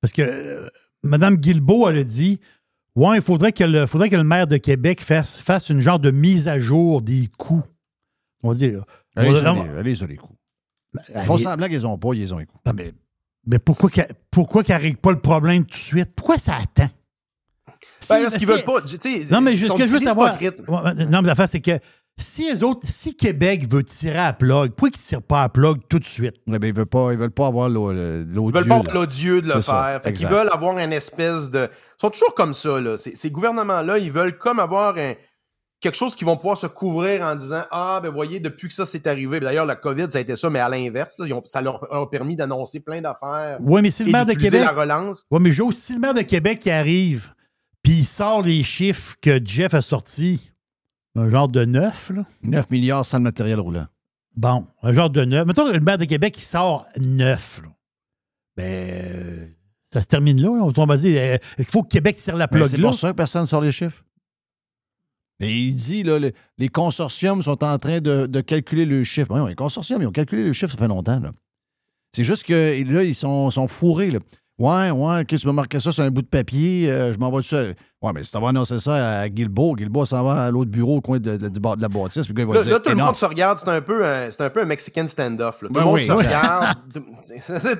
Parce 0.00 0.12
que 0.12 0.22
euh, 0.22 0.66
Mme 1.02 1.36
Guilbeault, 1.36 1.88
elle 1.88 1.98
a 1.98 2.04
dit 2.04 2.40
Ouais, 2.96 3.16
il 3.16 3.22
faudrait 3.22 3.52
que, 3.52 3.64
le, 3.64 3.86
faudrait 3.86 4.08
que 4.08 4.16
le 4.16 4.22
maire 4.24 4.46
de 4.46 4.56
Québec 4.56 5.00
fasse, 5.00 5.40
fasse 5.40 5.68
une 5.68 5.80
genre 5.80 5.98
de 5.98 6.10
mise 6.12 6.46
à 6.46 6.60
jour 6.60 7.02
des 7.02 7.28
coûts. 7.38 7.62
On 8.42 8.50
va 8.50 8.54
dire. 8.54 8.84
Allez, 9.16 9.30
on 9.30 9.46
on- 9.46 9.62
les, 9.64 9.78
allez, 9.78 9.94
les 10.06 10.16
coups. 10.16 10.38
Ben, 10.92 11.02
Ils 11.08 11.20
font 11.22 11.34
allez- 11.34 11.42
semblant 11.42 11.68
qu'ils 11.68 11.86
ont 11.86 11.98
pas, 11.98 12.14
ils 12.14 12.32
ont 12.34 12.38
les 12.38 12.46
coups. 12.46 12.60
Non, 12.64 12.72
mais, 12.72 12.94
mais 13.46 13.58
pourquoi 13.58 13.90
qu'elle 13.90 14.12
pourquoi 14.30 14.62
règle 14.68 14.96
pas 14.98 15.10
le 15.10 15.18
problème 15.18 15.64
tout 15.64 15.70
de 15.76 15.82
suite? 15.82 16.10
Pourquoi 16.14 16.36
ça 16.38 16.56
attend? 16.56 16.88
Si- 17.98 18.12
Ben, 18.12 18.22
parce 18.22 18.32
qu'ils 18.34 18.40
si- 18.40 18.46
veulent 18.46 18.62
pas. 18.64 18.80
Non, 19.30 19.40
mais 19.40 19.56
ce 19.56 19.72
que 19.72 19.86
je 19.86 19.92
veux 19.92 19.98
savoir. 19.98 20.38
Non, 21.08 21.20
mais 21.22 21.28
l'affaire, 21.28 21.48
c'est 21.48 21.60
que 21.60 21.78
si 22.16 22.52
les 22.52 22.62
autres, 22.62 22.86
si 22.88 23.14
Québec 23.16 23.68
veut 23.70 23.82
tirer 23.82 24.18
à 24.18 24.32
plug, 24.32 24.70
pourquoi 24.70 24.90
qu'ils 24.90 25.00
ne 25.00 25.06
tirent 25.06 25.22
pas 25.22 25.42
à 25.42 25.48
plug 25.48 25.78
tout 25.88 25.98
de 25.98 26.04
suite? 26.04 26.36
Ouais, 26.46 26.58
ben, 26.58 26.68
ils 26.68 26.74
veulent 26.74 26.86
pas, 26.86 27.12
ils 27.12 27.18
veulent 27.18 27.30
pas 27.30 27.48
avoir 27.48 27.68
l'eau- 27.68 27.92
le- 27.92 28.24
Ils 28.28 28.34
l'odieux. 28.34 28.60
veulent 28.60 28.68
pas 28.68 28.92
l'odieux 28.94 29.40
de 29.42 29.48
le 29.48 29.60
ça, 29.60 29.72
faire. 29.90 30.02
Fait 30.02 30.10
exact. 30.10 30.28
veulent 30.30 30.50
avoir 30.52 30.78
une 30.78 30.92
espèce 30.92 31.50
de. 31.50 31.68
Ils 31.72 32.00
sont 32.00 32.10
toujours 32.10 32.34
comme 32.34 32.54
ça, 32.54 32.80
là. 32.80 32.96
Ces, 32.96 33.16
ces 33.16 33.30
gouvernements-là, 33.30 33.98
ils 33.98 34.12
veulent 34.12 34.38
comme 34.38 34.60
avoir 34.60 34.96
un- 34.96 35.14
quelque 35.80 35.96
chose 35.96 36.14
qu'ils 36.16 36.26
vont 36.26 36.36
pouvoir 36.36 36.56
se 36.56 36.66
couvrir 36.68 37.22
en 37.22 37.34
disant 37.34 37.64
Ah, 37.72 37.98
ben 38.02 38.10
voyez, 38.10 38.38
depuis 38.40 38.68
que 38.68 38.74
ça 38.74 38.86
s'est 38.86 39.06
arrivé. 39.08 39.40
D'ailleurs, 39.40 39.66
la 39.66 39.74
COVID, 39.76 40.06
ça 40.08 40.18
a 40.18 40.20
été 40.20 40.36
ça, 40.36 40.48
mais 40.48 40.60
à 40.60 40.68
l'inverse. 40.68 41.16
Ils 41.18 41.34
Ça 41.46 41.60
leur 41.60 41.92
a 41.92 42.08
permis 42.08 42.36
d'annoncer 42.36 42.78
plein 42.80 43.00
d'affaires. 43.02 43.58
Oui, 43.60 43.82
mais 43.82 43.90
si 43.90 44.04
le 44.04 44.12
maire 44.12 44.24
de 44.24 44.34
Québec. 44.34 44.62
la 44.62 44.70
relance. 44.70 45.24
Oui, 45.32 45.40
mais 45.42 45.50
Joe, 45.50 45.74
si 45.74 45.92
le 45.94 45.98
maire 45.98 46.14
de 46.14 46.22
Québec 46.22 46.60
qui 46.60 46.70
arrive, 46.70 47.34
puis 47.82 47.98
il 47.98 48.06
sort 48.06 48.40
les 48.40 48.62
chiffres 48.62 49.16
que 49.20 49.38
Jeff 49.44 49.74
a 49.74 49.82
sortis, 49.82 50.52
un 51.16 51.28
genre 51.28 51.48
de 51.48 51.64
neuf, 51.64 52.10
là. 52.10 52.24
9 52.42 52.70
milliards 52.70 53.04
sans 53.06 53.18
le 53.18 53.24
matériel 53.24 53.60
roulant. 53.60 53.86
Bon, 54.36 54.66
un 54.82 54.92
genre 54.92 55.10
de 55.10 55.24
neuf. 55.24 55.46
Mettons 55.46 55.66
que 55.68 55.72
le 55.74 55.80
maire 55.80 55.98
de 55.98 56.04
Québec, 56.06 56.38
sort 56.38 56.86
neuf, 57.00 57.60
là. 57.62 57.68
Ben, 58.56 58.64
euh, 58.64 59.46
ça 59.90 60.00
se 60.00 60.06
termine 60.06 60.40
là. 60.40 60.48
On 60.50 60.70
va 60.86 60.96
dire, 60.96 61.20
euh, 61.20 61.38
il 61.58 61.64
faut 61.64 61.82
que 61.82 61.88
Québec 61.88 62.16
tire 62.16 62.36
la 62.36 62.48
plug 62.48 62.64
c'est 62.64 62.78
pour 62.78 62.94
ça 62.94 63.10
que 63.10 63.16
personne 63.16 63.42
ne 63.42 63.46
sort 63.46 63.60
les 63.60 63.72
chiffres. 63.72 64.04
Et 65.40 65.52
il 65.52 65.74
dit, 65.74 66.02
là, 66.04 66.18
le- 66.18 66.32
les 66.58 66.68
consortiums 66.68 67.42
sont 67.42 67.62
en 67.64 67.78
train 67.78 68.00
de, 68.00 68.26
de 68.26 68.40
calculer 68.40 68.86
le 68.86 69.02
chiffre. 69.04 69.28
Voyons, 69.28 69.46
les 69.46 69.54
consortiums, 69.56 70.00
ils 70.00 70.06
ont 70.06 70.12
calculé 70.12 70.44
le 70.44 70.52
chiffre, 70.52 70.72
ça 70.72 70.78
fait 70.78 70.88
longtemps. 70.88 71.18
là. 71.20 71.32
C'est 72.12 72.22
juste 72.24 72.44
que 72.44 72.84
là, 72.92 73.02
ils 73.02 73.14
sont, 73.14 73.50
sont 73.50 73.66
fourrés. 73.66 74.10
Là. 74.12 74.20
Ouais, 74.58 74.90
ouais, 74.92 75.24
qu'est-ce 75.24 75.42
que 75.42 75.42
tu 75.42 75.46
vas 75.48 75.52
marquer 75.52 75.80
ça 75.80 75.90
sur 75.90 76.04
un 76.04 76.10
bout 76.12 76.22
de 76.22 76.28
papier? 76.28 76.88
Euh, 76.90 77.12
je 77.12 77.18
m'envoie 77.18 77.42
ça. 77.42 77.64
Ouais, 78.04 78.12
mais 78.12 78.22
si 78.22 78.30
tu 78.30 78.38
vas 78.38 78.48
annoncer 78.48 78.78
ça 78.80 79.20
à 79.20 79.28
Guilbeault, 79.30 79.76
Guilbeault 79.76 80.04
s'en 80.04 80.22
va 80.22 80.44
à 80.44 80.50
l'autre 80.50 80.70
bureau 80.70 80.96
au 80.96 81.00
coin 81.00 81.18
de, 81.18 81.38
de- 81.38 81.80
la 81.80 81.88
bâtisse. 81.88 82.26
Puis 82.26 82.34
le 82.34 82.38
gars, 82.38 82.42
il 82.42 82.48
va 82.48 82.54
Là, 82.56 82.62
dire, 82.62 82.72
là, 82.74 82.80
tout 82.80 82.90
le 82.90 82.96
monde 82.96 83.16
se 83.16 83.24
regarde, 83.24 83.58
c'est 83.58 83.68
un 83.70 83.80
peu 83.80 84.04
un, 84.04 84.28
un, 84.38 84.50
peu 84.50 84.60
un 84.60 84.64
Mexican 84.66 85.06
standoff. 85.06 85.62
là. 85.62 85.68
Tout 85.68 85.74
Ben 85.74 85.80
le 85.80 85.86
monde 85.86 85.94
oui. 85.94 86.04
se 86.04 86.12
regarde. 86.12 86.76
tout, 86.92 87.00
tout 87.00 87.06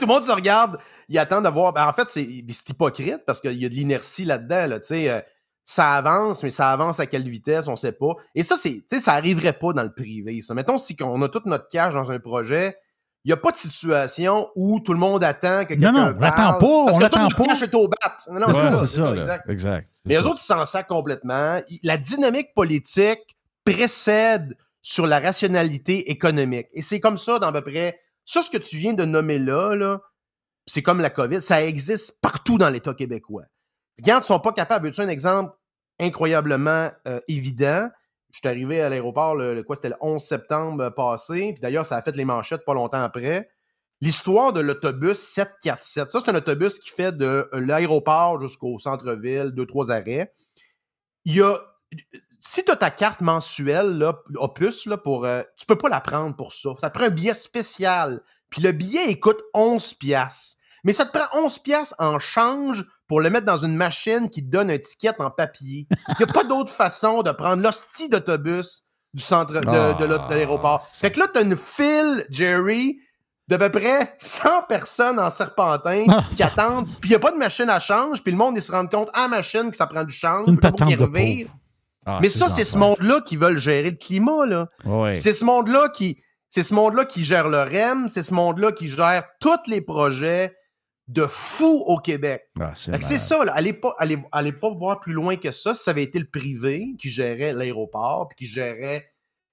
le 0.01 0.07
monde 0.07 0.23
se 0.23 0.33
regarde. 0.33 0.79
Il 1.11 1.19
attend 1.19 1.43
de 1.43 1.49
voir. 1.51 1.75
Ben, 1.75 1.87
en 1.87 1.93
fait, 1.93 2.09
c'est 2.09 2.27
c'est 2.49 2.71
hypocrite 2.71 3.21
parce 3.27 3.43
qu'il 3.43 3.61
y 3.61 3.67
a 3.67 3.69
de 3.69 3.75
l'inertie 3.75 4.25
là-dedans. 4.25 4.67
Là, 4.67 4.79
euh, 4.93 5.21
ça 5.67 5.93
avance, 5.93 6.43
mais 6.43 6.49
ça 6.51 6.71
avance 6.73 7.01
à 7.01 7.07
quelle 7.07 7.29
vitesse, 7.29 7.69
on 7.69 7.77
sait 7.77 7.93
pas. 7.93 8.15
Et 8.35 8.43
ça, 8.43 8.57
c'est, 8.57 8.83
ça 8.99 9.13
arriverait 9.13 9.53
pas 9.53 9.75
dans 9.75 9.83
le 9.83 9.93
privé. 9.93 10.41
Ça. 10.41 10.55
Mettons, 10.55 10.79
si 10.79 10.97
on 11.03 11.21
a 11.21 11.29
toute 11.29 11.45
notre 11.45 11.69
cash 11.69 11.93
dans 11.93 12.11
un 12.11 12.19
projet, 12.19 12.77
il 13.25 13.29
n'y 13.29 13.33
a 13.33 13.37
pas 13.39 13.51
de 13.51 13.57
situation 13.57 14.51
où 14.55 14.81
tout 14.81 14.93
le 14.93 14.99
monde 14.99 15.25
attend 15.25 15.65
que 15.65 15.75
Non, 15.75 15.81
quelqu'un 15.81 15.93
non, 15.93 16.01
on 16.01 16.13
parle, 16.13 16.21
l'attend 16.21 16.59
pas, 16.59 16.85
Parce 16.85 16.97
on 16.97 17.01
notre 17.01 17.37
pas. 17.37 17.55
est 17.55 17.75
au 17.75 17.89
bat. 17.89 18.17
Non, 18.31 18.41
non, 18.41 18.47
Ouais, 18.49 18.55
c'est 18.55 18.87
ça, 18.87 18.87
ça, 18.87 19.17
exact. 19.17 19.51
Exact. 19.51 19.91
Mais 20.05 20.17
eux 20.17 20.27
autres, 20.27 20.41
ils 20.43 20.47
s'en 20.47 20.65
sacent 20.67 20.87
complètement. 20.87 21.59
La 21.83 21.97
dynamique 21.97 22.53
politique 22.55 23.37
précède 23.65 24.55
sur 24.83 25.07
la 25.07 25.21
rationalité 25.21 26.11
économique. 26.11 26.67
Et 26.75 26.83
c'est 26.83 27.01
comme 27.01 27.17
ça 27.17 27.39
dans 27.39 27.49
à 27.49 27.53
peu 27.53 27.63
près... 27.63 27.99
Ça, 28.27 28.43
ce 28.43 28.51
que 28.51 28.59
tu 28.59 28.77
viens 28.77 28.93
de 28.93 29.05
nommer 29.05 29.39
là, 29.39 29.75
là 29.75 30.01
c'est 30.67 30.83
comme 30.83 31.01
la 31.01 31.11
COVID, 31.11 31.43
ça 31.43 31.63
existe 31.65 32.21
partout 32.21 32.59
dans 32.59 32.69
l'État 32.69 32.95
québécois. 32.95 33.45
Regarde, 33.99 34.25
ils 34.25 34.27
sont 34.27 34.41
pas 34.41 34.53
capables. 34.53 34.87
Veux-tu 34.87 35.01
un 35.01 35.09
exemple 35.09 35.53
incroyablement 36.01 36.91
euh, 37.07 37.21
évident? 37.29 37.89
Je 38.35 38.41
suis 38.41 38.49
arrivé 38.49 38.83
à 38.83 38.89
l'aéroport, 38.89 39.37
le, 39.37 39.63
quoi, 39.63 39.77
c'était 39.77 39.91
le 39.91 39.97
11 40.01 40.21
septembre 40.21 40.83
euh, 40.83 40.91
passé. 40.91 41.53
Puis 41.53 41.61
d'ailleurs, 41.63 41.87
ça 41.87 41.97
a 41.97 42.03
fait 42.03 42.17
les 42.17 42.25
manchettes 42.25 42.65
pas 42.65 42.75
longtemps 42.75 43.05
après. 43.05 43.49
L'histoire 44.01 44.53
de 44.53 44.61
l'autobus 44.61 45.17
747. 45.17 46.11
Ça, 46.11 46.21
c'est 46.21 46.33
un 46.33 46.35
autobus 46.35 46.81
qui 46.81 46.91
fait 46.91 47.17
de 47.17 47.49
euh, 47.55 47.61
l'aéroport 47.61 48.41
jusqu'au 48.41 48.77
centre-ville, 48.81 49.53
deux, 49.53 49.67
trois 49.67 49.93
arrêts. 49.93 50.33
Il 51.25 51.37
y 51.37 51.43
a. 51.43 51.61
Si 52.41 52.65
tu 52.65 52.73
as 52.73 52.77
ta 52.77 52.91
carte 52.91 53.21
mensuelle, 53.21 53.99
là, 53.99 54.21
Opus, 54.35 54.87
là, 54.87 54.99
pour, 54.99 55.27
euh, 55.27 55.43
tu 55.57 55.65
peux 55.65 55.79
pas 55.79 55.89
la 55.89 56.01
prendre 56.01 56.35
pour 56.35 56.53
ça. 56.53 56.71
Ça 56.81 56.91
te 56.91 56.99
prend 56.99 57.07
un 57.07 57.11
billet 57.11 57.35
spécial. 57.35 58.21
Puis 58.51 58.63
le 58.63 58.73
billet, 58.73 59.11
il 59.11 59.21
coûte 59.21 59.41
11 59.55 59.95
piastres. 59.95 60.57
Mais 60.85 60.93
ça 60.93 61.05
te 61.07 61.17
prend 61.19 61.27
11 61.45 61.59
piastres 61.61 61.95
en 61.99 62.19
change 62.19 62.85
pour 63.09 63.21
le 63.21 63.31
mettre 63.31 63.47
dans 63.47 63.57
une 63.57 63.75
machine 63.77 64.29
qui 64.31 64.45
te 64.45 64.51
donne 64.51 64.71
un 64.71 64.79
ticket 64.79 65.13
en 65.19 65.31
papier. 65.31 65.87
Il 65.91 66.15
n'y 66.25 66.31
a 66.31 66.33
pas 66.33 66.45
d'autre 66.45 66.71
façon 66.73 67.23
de 67.23 67.31
prendre 67.31 67.63
l'hostie 67.63 68.09
d'autobus 68.09 68.83
du 69.15 69.23
centre 69.23 69.55
de, 69.55 69.61
de 69.61 70.05
l'aéroport. 70.35 70.81
Ah, 70.83 70.89
Fait 70.93 71.11
que 71.11 71.21
là, 71.21 71.27
tu 71.33 71.39
as 71.39 71.43
une 71.43 71.57
file, 71.57 72.27
Jerry, 72.31 72.99
d'à 73.49 73.59
peu 73.59 73.71
près 73.71 74.15
100 74.19 74.63
personnes 74.69 75.19
en 75.21 75.31
serpentin 75.31 76.05
Ah, 76.09 76.25
qui 76.29 76.37
ça- 76.37 76.47
attendent. 76.47 76.87
Puis 77.01 77.05
il 77.05 77.09
n'y 77.11 77.15
a 77.17 77.19
pas 77.21 77.31
de 77.33 77.37
machine 77.37 77.69
à 77.71 77.79
change. 77.79 78.23
Puis 78.23 78.33
le 78.33 78.39
monde, 78.39 78.55
il 78.57 78.63
se 78.63 78.73
rend 78.73 78.87
compte 78.87 79.11
à 79.15 79.23
la 79.23 79.29
machine 79.29 79.71
que 79.71 79.77
ça 79.77 79.87
prend 79.87 80.05
du 80.05 80.13
change. 80.15 80.49
Une 80.49 80.57
puis 80.59 80.65
là, 80.65 80.71
faut 80.71 80.77
patente 80.77 80.89
qu'il 80.89 80.97
de 80.99 81.03
revire. 81.05 81.47
pauvre. 81.47 81.59
Ah, 82.07 82.19
Mais 82.21 82.29
ça, 82.29 82.49
c'est 82.51 82.65
ce 82.65 82.77
monde-là 82.77 83.21
qui 83.23 83.37
veulent 83.37 83.57
gérer 83.59 83.91
le 83.91 83.97
climat, 83.97 84.45
là. 84.45 84.69
C'est 85.17 85.33
ce 85.33 85.45
monde-là 85.45 85.89
qui, 85.89 86.19
c'est 86.51 86.63
ce 86.63 86.75
monde-là 86.75 87.05
qui 87.07 87.25
gère 87.25 87.49
le 87.49 87.63
REM, 87.63 88.09
c'est 88.09 88.23
ce 88.23 88.35
monde-là 88.35 88.73
qui 88.73 88.89
gère 88.89 89.23
tous 89.41 89.49
les 89.69 89.81
projets 89.81 90.55
de 91.09 91.27
fou 91.27 91.83
au 91.87 91.99
Québec. 91.99 92.45
Ah, 92.59 92.73
c'est 92.75 93.19
ça, 93.19 93.45
là. 93.45 93.53
Allez 93.55 93.73
pas, 93.75 93.95
allez, 93.99 94.19
allez 94.33 94.53
pas 94.53 94.71
voir 94.71 95.01
plus 95.01 95.13
loin 95.13 95.37
que 95.37 95.53
ça. 95.53 95.75
Si 95.75 95.83
ça 95.83 95.91
avait 95.91 96.03
été 96.03 96.19
le 96.19 96.27
privé 96.27 96.95
qui 96.99 97.11
gérait 97.11 97.53
l'aéroport 97.53 98.29
puis 98.29 98.47
qui 98.47 98.53
gérait 98.53 99.07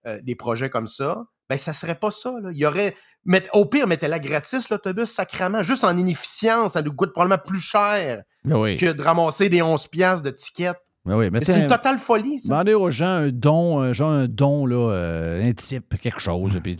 euh, 0.07 0.19
des 0.23 0.35
projets 0.35 0.69
comme 0.69 0.87
ça, 0.87 1.23
ben 1.49 1.57
ça 1.57 1.73
serait 1.73 1.95
pas 1.95 2.11
ça. 2.11 2.33
Là. 2.41 2.49
Il 2.53 2.57
y 2.57 2.65
aurait. 2.65 2.95
met- 3.25 3.43
au 3.53 3.65
pire, 3.65 3.85
mettez-la 3.85 4.19
gratis, 4.19 4.69
l'autobus, 4.69 5.09
sacrément. 5.11 5.61
Juste 5.61 5.83
en 5.83 5.97
inefficience, 5.97 6.73
ça 6.73 6.81
nous 6.81 6.93
coûte 6.93 7.11
probablement 7.11 7.41
plus 7.45 7.59
cher 7.59 8.23
oui. 8.45 8.75
que 8.75 8.91
de 8.93 9.01
ramasser 9.01 9.49
des 9.49 9.61
11 9.61 9.87
piastres 9.87 10.23
de 10.23 10.31
tickets. 10.31 10.77
Oui. 11.03 11.15
Mais 11.25 11.31
Mettez 11.31 11.51
c'est 11.51 11.57
une 11.59 11.65
un- 11.65 11.67
totale 11.67 11.99
folie, 11.99 12.39
ça. 12.39 12.47
Demandez 12.47 12.73
aux 12.75 12.89
gens 12.91 13.07
un 13.07 13.29
don, 13.29 13.79
un, 13.79 13.91
genre 13.91 14.11
un 14.11 14.27
don, 14.27 14.65
là, 14.65 14.93
euh, 14.93 15.49
un 15.49 15.51
type, 15.53 15.99
quelque 15.99 16.19
chose. 16.19 16.57
Puis, 16.63 16.77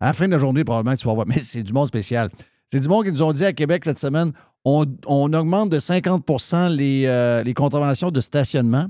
à 0.00 0.06
la 0.06 0.12
fin 0.14 0.26
de 0.26 0.32
la 0.32 0.38
journée, 0.38 0.64
probablement 0.64 0.96
que 0.96 1.00
tu 1.00 1.06
vas 1.06 1.14
voir. 1.14 1.26
Mais 1.28 1.40
c'est 1.40 1.62
du 1.62 1.72
monde 1.72 1.86
spécial. 1.86 2.30
C'est 2.72 2.80
du 2.80 2.88
monde 2.88 3.04
qui 3.04 3.12
nous 3.12 3.22
ont 3.22 3.32
dit 3.32 3.44
à 3.44 3.52
Québec 3.52 3.84
cette 3.84 3.98
semaine 3.98 4.32
on, 4.64 4.86
on 5.06 5.32
augmente 5.32 5.70
de 5.70 5.78
50 5.78 6.24
les, 6.70 7.04
euh, 7.06 7.42
les 7.42 7.54
contraventions 7.54 8.10
de 8.10 8.20
stationnement 8.20 8.86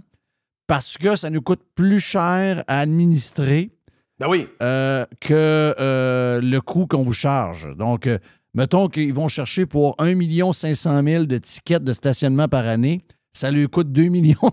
parce 0.67 0.97
que 0.99 1.17
ça 1.17 1.31
nous 1.31 1.43
coûte 1.43 1.63
plus 1.75 2.01
cher 2.01 2.65
à 2.67 2.81
administrer 2.81 3.71
Ben 4.19 4.29
oui. 4.29 4.47
euh, 4.63 5.05
que 5.21 5.75
euh, 5.79 6.41
le 6.41 6.61
coût 6.61 6.87
qu'on 6.87 7.03
vous 7.03 7.13
charge. 7.13 7.69
Donc, 7.77 8.07
euh, 8.07 8.19
mettons 8.55 8.89
qu'ils 8.89 9.15
vont 9.15 9.29
chercher 9.29 9.67
pour 9.67 9.97
1 9.99 10.53
500 10.53 11.03
000 11.03 11.25
de 11.25 11.39
tickets 11.39 11.83
de 11.83 11.93
stationnement 11.93 12.49
par 12.49 12.67
année. 12.67 13.01
Ça 13.33 13.51
lui 13.53 13.69
coûte 13.69 13.93
2 13.93 14.03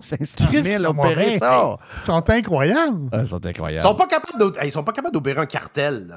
500 0.00 0.36
000 0.50 0.62
Christ, 0.62 0.84
opérer 0.84 1.38
ça 1.38 1.38
ça. 1.38 1.76
Ils 1.94 1.98
sont 1.98 2.30
incroyables. 2.30 3.08
Ah, 3.12 3.22
Ils 3.22 3.28
incroyable. 3.46 3.82
sont 3.82 3.94
pas 3.96 4.06
capables 4.06 4.52
ils 4.64 4.70
sont 4.72 4.84
pas 4.84 4.92
capables 4.92 5.12
d'opérer 5.14 5.40
un 5.40 5.46
cartel. 5.46 6.14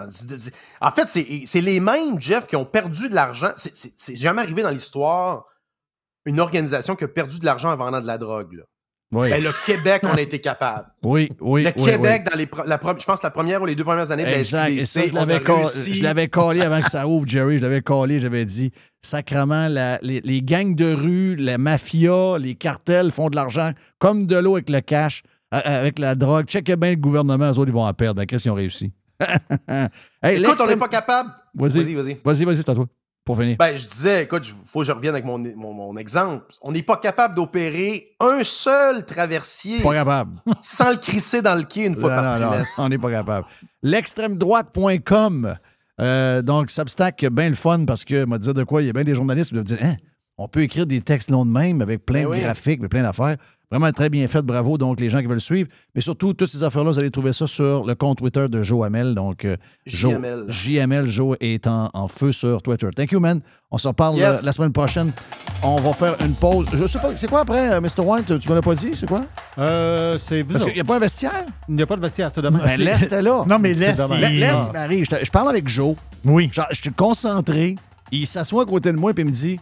En 0.80 0.92
fait, 0.92 1.08
c'est 1.08 1.62
les 1.62 1.80
mêmes, 1.80 2.22
Jeff, 2.22 2.46
qui 2.46 2.56
ont 2.56 2.66
perdu 2.66 3.10
de 3.10 3.16
l'argent. 3.16 3.50
C'est- 3.56 4.16
jamais 4.16 4.42
arrivé 4.42 4.62
dans 4.62 4.70
l'histoire 4.70 5.46
une 6.26 6.40
organisation 6.40 6.96
qui 6.96 7.04
a 7.04 7.08
perdu 7.08 7.40
de 7.40 7.46
l'argent 7.46 7.72
en 7.72 7.76
vendant 7.76 8.00
de 8.00 8.06
la 8.08 8.20
drogue. 8.20 8.54
là. 8.54 8.64
Oui, 9.14 9.30
Ben, 9.30 9.44
le 9.44 9.52
Québec, 9.66 10.02
on 10.04 10.16
a 10.16 10.22
été 10.22 10.40
capable. 10.40 10.88
oui, 11.04 11.30
oui. 11.42 11.64
Le 11.64 11.72
oui, 11.76 11.92
Québec, 11.92 12.24
dans 12.32 12.38
les 12.38 12.48
la 12.66 12.80
je 12.98 13.06
pense 13.06 13.22
la 13.22 13.30
première 13.30 13.62
ou 13.62 13.66
les 13.66 13.76
deux 13.76 13.84
premières 13.84 14.10
années 14.10 14.24
de 14.24 14.30
la 14.30 14.38
Exact. 14.40 14.82
Ça, 14.84 15.02
je 15.06 16.02
l'avais 16.04 16.28
collé 16.30 16.62
avant 16.62 16.80
que 16.82 16.90
ça 16.90 17.06
ouvre, 17.08 17.28
Jerry. 17.28 17.58
Je 17.58 17.64
l'avais 17.64 17.82
collé. 17.82 18.20
J'avais 18.20 18.46
dit 18.46 18.72
sacrement, 19.02 19.68
la- 19.68 20.00
les, 20.02 20.22
les 20.22 20.42
gangs 20.42 20.76
de 20.76 20.94
rue, 20.94 21.36
la 21.36 21.58
mafia, 21.58 22.38
les 22.40 22.56
cartels 22.56 23.12
font 23.12 23.30
de 23.30 23.36
l'argent 23.36 23.72
comme 24.00 24.26
de 24.28 24.38
l'eau 24.38 24.54
avec 24.56 24.70
le 24.70 24.80
cash, 24.80 25.24
euh, 25.54 25.60
avec 25.66 26.00
la 26.00 26.16
drogue. 26.16 26.46
Checkez 26.48 26.78
bien 26.78 26.92
le 26.92 26.96
gouvernement, 26.96 27.52
eux 27.52 27.58
autres, 27.60 27.68
ils 27.70 27.74
vont 27.74 27.86
en 27.86 27.94
perdre. 27.94 28.22
Ben, 28.22 28.26
Qu'est-ce 28.26 28.44
qu'ils 28.44 28.52
ont 28.52 28.56
réussi? 28.56 28.94
Hey, 30.24 30.42
Écoute, 30.42 30.58
on 30.62 30.68
n'est 30.68 30.76
pas 30.78 30.88
capable. 30.88 31.32
Vas-y, 31.54 31.80
Vas-y, 31.84 31.94
vas-y. 31.96 32.18
vas-y, 32.24 32.46
vas-y, 32.46 32.56
c'est 32.58 32.70
à 32.70 32.76
toi. 32.76 32.86
Pour 33.24 33.38
finir. 33.40 33.56
Ben, 33.60 33.78
je 33.78 33.88
disais, 33.88 34.24
écoute, 34.24 34.48
il 34.48 34.54
faut 34.66 34.80
que 34.80 34.86
je 34.88 34.92
revienne 34.92 35.14
avec 35.14 35.26
mon, 35.26 35.38
mon, 35.38 35.74
mon 35.74 35.96
exemple. 35.98 36.46
On 36.62 36.72
n'est 36.72 36.82
pas 36.82 36.98
capable 36.98 37.36
d'opérer 37.36 38.16
un 38.20 38.44
seul 38.44 39.06
traversier 39.06 39.80
Pas 39.82 39.94
capable. 39.94 40.42
sans 40.62 40.90
le 40.90 40.98
crisser 40.98 41.42
dans 41.44 41.54
le 41.54 41.64
quai 41.64 41.86
une 41.86 41.96
fois 41.96 42.16
Non, 42.16 42.22
par 42.22 42.34
non, 42.40 42.40
non, 42.40 42.52
trimestre. 42.52 42.80
on 42.80 42.90
n'est 42.90 42.98
pas 42.98 43.12
capable. 43.12 43.48
L'extrême-droite.com. 43.84 45.56
Euh, 46.00 46.42
donc, 46.42 46.72
Substack, 46.72 47.26
bien 47.32 47.50
le 47.50 47.56
fun 47.56 47.86
parce 47.86 48.04
que, 48.06 48.26
m'a 48.26 48.38
dire 48.40 48.54
de 48.56 48.64
quoi, 48.64 48.82
il 48.82 48.88
y 48.88 48.90
a 48.90 48.94
bien 48.94 49.04
des 49.04 49.14
journalistes 49.14 49.50
qui 49.50 49.54
doivent 49.54 49.66
dire 49.66 49.78
Hein, 49.82 49.96
on 50.44 50.48
peut 50.48 50.62
écrire 50.62 50.86
des 50.86 51.02
textes 51.02 51.30
longs 51.30 51.46
de 51.46 51.52
même 51.52 51.82
avec 51.82 52.06
plein 52.06 52.22
Ben 52.24 52.26
de 52.30 52.32
oui. 52.32 52.40
graphiques, 52.42 52.82
mais 52.82 52.88
plein 52.90 53.04
d'affaires. 53.04 53.38
Vraiment 53.70 53.90
très 53.94 54.10
bien 54.10 54.28
fait, 54.28 54.42
bravo. 54.42 54.78
Donc, 54.78 55.00
les 55.00 55.10
gens 55.10 55.22
qui 55.22 55.28
veulent 55.28 55.40
suivre. 55.40 55.70
Mais 55.96 56.02
surtout, 56.02 56.34
toutes 56.34 56.50
ces 56.50 56.62
affaires-là, 56.62 56.92
vous 56.92 57.00
allez 57.00 57.10
trouver 57.10 57.32
ça 57.32 57.48
sur 57.48 57.86
le 57.86 57.96
compte 57.96 58.18
Twitter 58.18 58.50
de 58.50 58.62
Joe 58.64 58.86
Hamel. 58.86 59.16
Donc, 59.16 59.46
euh, 59.46 59.56
Joe- 59.86 60.12
JML. 60.16 60.46
JML, 60.50 61.08
Joe 61.08 61.38
est 61.40 61.66
en, 61.68 61.90
en 61.94 62.10
feu 62.10 62.34
sur 62.34 62.62
Twitter. 62.62 62.90
Thank 62.94 63.14
you, 63.14 63.22
man. 63.22 63.40
On 63.72 63.78
se 63.78 63.88
reparle 63.88 64.18
Yes. 64.18 64.42
euh, 64.44 64.46
la 64.48 64.52
semaine 64.52 64.74
prochaine. 64.74 65.14
On 65.64 65.78
va 65.78 65.94
faire 65.94 66.18
une 66.20 66.34
pause. 66.34 66.68
Je 66.74 66.86
sais 66.86 67.00
pas, 67.00 67.16
c'est 67.16 67.30
quoi 67.30 67.42
après, 67.42 67.72
euh, 67.74 67.80
Mr. 67.80 68.02
White? 68.06 68.40
Tu 68.40 68.50
me 68.50 68.56
l'as 68.56 68.62
pas 68.62 68.76
dit, 68.76 68.90
c'est 68.94 69.08
quoi? 69.08 69.22
Euh, 69.58 70.18
c'est 70.20 70.44
Parce 70.44 70.48
bizarre. 70.56 70.66
qu'il 70.68 70.76
n'y 70.76 70.82
a 70.82 70.84
pas 70.84 70.96
un 70.98 71.00
vestiaire? 71.00 71.46
Il 71.70 71.76
n'y 71.76 71.82
a 71.82 71.86
pas 71.86 71.96
de 71.96 72.02
vestiaire, 72.02 72.30
c'est 72.30 72.42
dommage. 72.42 72.78
Ben, 72.78 72.82
laisse 72.86 73.10
là. 73.10 73.44
Non, 73.48 73.58
mais 73.58 73.74
laisse. 73.74 74.02
il- 74.20 74.40
Laisse, 74.40 74.66
il 74.68 74.74
m'arrive. 74.74 75.06
Je, 75.06 75.16
te- 75.16 75.24
je 75.26 75.32
parle 75.32 75.48
avec 75.48 75.70
Joe. 75.70 75.96
Oui. 76.26 76.50
Genre, 76.52 76.68
je 76.72 76.82
suis 76.82 76.92
concentré. 76.92 77.78
Il 78.12 78.28
s'assoit 78.28 78.64
à 78.64 78.66
côté 78.66 78.92
de 78.92 78.98
moi 78.98 79.12
et 79.12 79.14
il 79.18 79.26
me 79.26 79.32
dit 79.32 79.58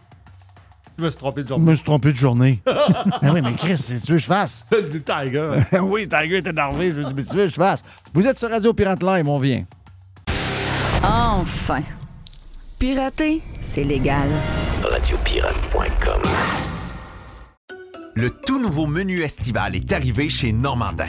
Je 1.00 1.04
me 1.06 1.10
suis 1.10 1.18
trompé 1.18 1.42
de 1.42 1.46
Je 1.46 1.48
genre. 1.48 1.58
me 1.60 1.74
suis 1.74 1.84
trompé 1.84 2.12
de 2.12 2.16
journée. 2.16 2.60
ben 3.22 3.32
oui, 3.32 3.40
mais 3.42 3.54
Chris, 3.54 3.78
c'est 3.78 3.94
veux 3.94 4.16
que 4.16 4.18
je 4.18 4.26
fasse 4.26 4.66
du 4.92 5.02
Tiger. 5.02 5.50
Oui, 5.80 6.06
Tiger 6.06 6.36
est 6.36 6.46
énervé. 6.46 6.90
Je 6.92 6.98
lui 6.98 7.06
dis 7.06 7.14
Mais 7.14 7.22
tu 7.24 7.36
veux 7.36 7.44
que 7.44 7.48
je 7.48 7.54
fasse 7.54 7.82
Vous 8.12 8.26
êtes 8.26 8.38
sur 8.38 8.50
Radio 8.50 8.74
Pirate 8.74 9.02
Live, 9.02 9.26
on 9.28 9.38
vient. 9.38 9.64
Enfin. 11.02 11.80
Pirater, 12.78 13.42
c'est 13.62 13.84
légal. 13.84 14.28
Radiopirate.com 14.82 16.22
Le 18.14 18.30
tout 18.30 18.60
nouveau 18.60 18.86
menu 18.86 19.22
estival 19.22 19.76
est 19.76 19.90
arrivé 19.92 20.28
chez 20.28 20.52
Normandin. 20.52 21.08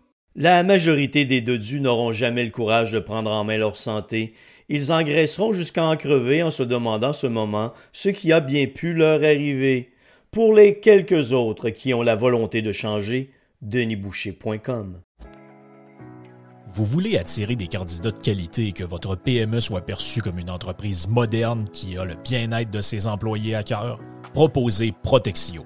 La 0.35 0.63
majorité 0.63 1.25
des 1.25 1.41
dodus 1.41 1.81
n'auront 1.81 2.13
jamais 2.13 2.45
le 2.45 2.51
courage 2.51 2.93
de 2.93 2.99
prendre 2.99 3.31
en 3.31 3.43
main 3.43 3.57
leur 3.57 3.75
santé. 3.75 4.33
Ils 4.69 4.93
engraisseront 4.93 5.51
jusqu'à 5.51 5.83
en 5.83 5.97
crever 5.97 6.41
en 6.41 6.51
se 6.51 6.63
demandant 6.63 7.11
ce 7.11 7.27
moment 7.27 7.73
ce 7.91 8.07
qui 8.07 8.31
a 8.31 8.39
bien 8.39 8.67
pu 8.67 8.93
leur 8.93 9.21
arriver. 9.23 9.91
Pour 10.31 10.55
les 10.55 10.79
quelques 10.79 11.33
autres 11.33 11.69
qui 11.69 11.93
ont 11.93 12.01
la 12.01 12.15
volonté 12.15 12.61
de 12.61 12.71
changer, 12.71 13.31
denisboucher.com. 13.61 15.01
Vous 16.73 16.85
voulez 16.85 17.17
attirer 17.17 17.57
des 17.57 17.67
candidats 17.67 18.11
de 18.11 18.17
qualité 18.17 18.67
et 18.67 18.71
que 18.71 18.85
votre 18.85 19.17
PME 19.17 19.59
soit 19.59 19.85
perçue 19.85 20.21
comme 20.21 20.39
une 20.39 20.49
entreprise 20.49 21.09
moderne 21.09 21.65
qui 21.73 21.97
a 21.97 22.05
le 22.05 22.15
bien-être 22.15 22.71
de 22.71 22.79
ses 22.79 23.07
employés 23.07 23.55
à 23.55 23.63
cœur? 23.63 23.99
Proposez 24.33 24.93
Protexio, 25.03 25.65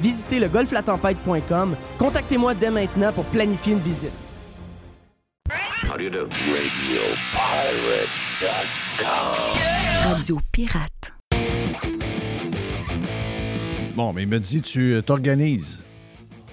Visitez 0.00 0.40
le 0.40 0.48
golflatempête.com. 0.48 1.76
Contactez-moi 1.98 2.54
dès 2.54 2.70
maintenant 2.70 3.12
pour 3.12 3.24
planifier 3.26 3.72
une 3.74 3.80
visite. 3.80 4.12
Radio 10.04 10.38
Pirate. 10.52 11.12
Bon, 13.94 14.12
mais 14.12 14.22
il 14.22 14.28
me 14.28 14.38
dit, 14.40 14.60
tu 14.60 15.00
t'organises. 15.06 15.84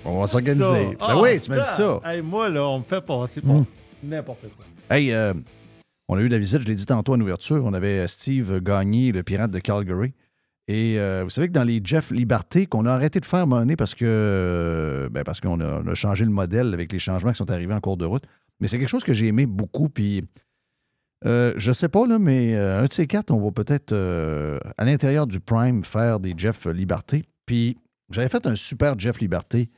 On 0.05 0.21
va 0.21 0.27
s'organiser. 0.27 0.61
Ça. 0.63 0.73
Ben 0.83 0.95
Ah, 0.99 1.19
oui, 1.19 1.39
tu 1.41 1.49
m'as 1.49 1.61
dit 1.61 1.69
ça. 1.69 1.99
Hey, 2.05 2.21
moi, 2.21 2.49
là, 2.49 2.65
on 2.67 2.79
me 2.79 2.83
fait 2.83 3.01
passer 3.01 3.41
pour 3.41 3.55
Mm. 3.61 3.65
n'importe 4.03 4.41
quoi. 4.55 4.65
Hey, 4.95 5.11
euh, 5.11 5.33
on 6.07 6.17
a 6.17 6.21
eu 6.21 6.27
la 6.27 6.37
visite, 6.37 6.61
je 6.61 6.67
l'ai 6.67 6.75
dit 6.75 6.85
tantôt 6.85 7.13
en 7.13 7.19
ouverture. 7.21 7.63
On 7.65 7.73
avait 7.73 8.05
Steve 8.07 8.59
Gagné, 8.61 9.11
le 9.11 9.23
pirate 9.23 9.51
de 9.51 9.59
Calgary. 9.59 10.13
Et 10.67 10.99
euh, 10.99 11.23
vous 11.23 11.29
savez 11.29 11.47
que 11.47 11.53
dans 11.53 11.63
les 11.63 11.81
Jeff 11.83 12.11
Liberté, 12.11 12.65
qu'on 12.65 12.85
a 12.85 12.91
arrêté 12.91 13.19
de 13.19 13.25
faire 13.25 13.47
donné 13.47 13.75
parce 13.75 13.95
que 13.95 14.05
euh, 14.05 15.09
ben 15.09 15.23
parce 15.23 15.41
qu'on 15.41 15.59
a, 15.59 15.95
changé 15.95 16.23
le 16.23 16.31
modèle 16.31 16.73
avec 16.73 16.91
les 16.93 16.99
changements 16.99 17.31
qui 17.31 17.37
sont 17.37 17.51
arrivés 17.51 17.73
en 17.73 17.79
cours 17.79 17.97
de 17.97 18.05
route. 18.05 18.23
Mais 18.59 18.67
c'est 18.67 18.77
quelque 18.77 18.89
chose 18.89 19.03
que 19.03 19.13
j'ai 19.13 19.27
aimé 19.27 19.45
beaucoup. 19.45 19.89
Puis 19.89 20.23
euh, 21.25 21.53
je 21.57 21.71
sais 21.71 21.89
pas, 21.89 22.05
là, 22.05 22.19
mais 22.19 22.55
euh, 22.55 22.81
un 22.81 22.85
de 22.85 22.93
ces 22.93 23.07
quatre, 23.07 23.31
on 23.31 23.41
va 23.41 23.51
peut-être 23.51 23.93
à 24.77 24.85
l'intérieur 24.85 25.27
du 25.27 25.39
Prime 25.39 25.83
faire 25.83 26.19
des 26.19 26.33
Jeff 26.37 26.65
Liberté. 26.67 27.23
Puis 27.45 27.77
j'avais 28.11 28.29
fait 28.29 28.45
un 28.45 28.55
super 28.55 28.97
Jeff 28.99 29.19
Liberté. 29.19 29.65
Tu 29.65 29.73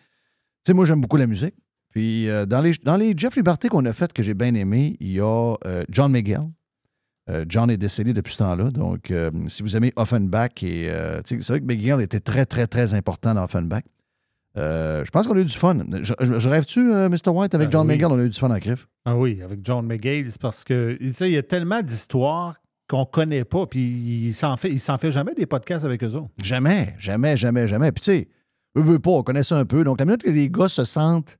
sais, 0.68 0.74
moi, 0.74 0.86
j'aime 0.86 1.02
beaucoup 1.02 1.18
la 1.18 1.28
musique. 1.28 1.56
Puis 1.92 2.28
dans, 2.48 2.62
les, 2.62 2.74
dans 2.84 2.98
les 2.98 3.14
Jeff 3.16 3.36
Liberté 3.36 3.70
qu'on 3.70 3.86
a 3.86 3.94
fait 3.94 4.12
que 4.12 4.24
j'ai 4.24 4.34
bien 4.34 4.54
aimé, 4.56 4.98
il 5.00 5.12
y 5.12 5.22
a 5.22 5.56
John 5.90 6.12
Miguel. 6.12 6.50
Euh, 7.30 7.46
John 7.48 7.70
est 7.72 7.78
décédé 7.78 8.12
depuis 8.14 8.34
ce 8.34 8.40
temps-là. 8.40 8.70
Donc, 8.70 9.10
euh, 9.12 9.32
si 9.48 9.64
vous 9.64 9.78
aimez 9.78 9.94
Offenbach, 9.96 10.62
et 10.64 10.88
euh, 10.90 11.22
tu 11.22 11.42
c'est 11.42 11.54
vrai 11.54 11.60
que 11.62 11.66
Miguel 11.66 12.02
était 12.02 12.20
très, 12.20 12.46
très, 12.46 12.68
très 12.68 12.94
important 12.94 13.34
dans 13.34 13.44
Offenbach. 13.46 13.84
Euh, 14.58 15.04
je 15.04 15.10
pense 15.10 15.26
qu'on 15.26 15.36
a 15.36 15.40
eu 15.40 15.46
du 15.46 15.54
fun. 15.58 15.78
Je, 16.04 16.48
rêve-tu, 16.50 16.94
euh, 16.94 17.10
Mr. 17.10 17.30
White, 17.30 17.56
avec 17.56 17.68
Ah 17.68 17.72
John 17.72 17.88
oui. 17.88 17.94
Miguel? 17.94 18.08
On 18.12 18.20
a 18.20 18.24
eu 18.24 18.30
du 18.30 18.38
fun 18.38 18.52
en 18.52 18.58
griffe. 18.58 18.88
Ah 19.06 19.16
oui, 19.18 19.42
avec 19.42 19.62
John 19.64 19.86
McGill, 19.88 20.28
c'est 20.30 20.40
parce 20.40 20.64
que 20.64 20.96
tu 21.00 21.26
il 21.26 21.32
y 21.32 21.38
a 21.38 21.44
tellement 21.44 21.82
d'histoires 21.82 22.56
qu'on 22.88 23.06
connaît 23.06 23.46
pas, 23.46 23.66
puis 23.66 23.80
il 23.80 24.34
s'en 24.34 24.56
fait, 24.58 24.70
il 24.70 24.80
s'en 24.80 24.98
fait 24.98 25.12
jamais 25.12 25.34
des 25.34 25.46
podcasts 25.48 25.86
avec 25.86 26.04
eux 26.04 26.14
autres. 26.14 26.30
Jamais, 26.44 26.94
jamais, 27.00 27.36
jamais, 27.38 27.68
jamais. 27.68 27.92
Puis 27.92 28.02
tu 28.04 28.12
sais, 28.12 28.28
eux 28.78 28.82
veulent 28.82 29.00
pas, 29.00 29.12
on 29.12 29.24
connaît 29.24 29.42
ça 29.44 29.58
un 29.58 29.66
peu. 29.66 29.84
Donc, 29.84 30.00
la 30.00 30.06
minute 30.06 30.22
que 30.24 30.30
les 30.30 30.50
gars 30.50 30.70
se 30.70 30.84
sentent, 30.84 31.38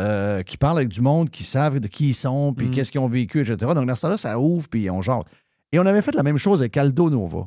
euh, 0.00 0.42
qui 0.42 0.56
parlent 0.56 0.78
avec 0.78 0.88
du 0.88 1.00
monde, 1.00 1.30
qui 1.30 1.44
savent 1.44 1.78
de 1.80 1.86
qui 1.88 2.08
ils 2.08 2.14
sont, 2.14 2.52
puis 2.54 2.66
Mm. 2.66 2.70
qu'est-ce 2.70 2.90
qu'ils 2.90 3.00
ont 3.00 3.08
vécu, 3.08 3.40
etc. 3.40 3.56
Donc, 3.74 3.86
dans 3.86 3.94
ce 3.94 4.02
temps-là, 4.02 4.16
ça 4.16 4.38
ouvre, 4.40 4.68
puis 4.68 4.90
on 4.90 5.00
genre. 5.02 5.24
Et 5.72 5.78
on 5.78 5.86
avait 5.86 6.02
fait 6.02 6.14
la 6.14 6.22
même 6.24 6.38
chose 6.38 6.60
avec 6.62 6.76
Aldo 6.76 7.10
Nova. 7.10 7.46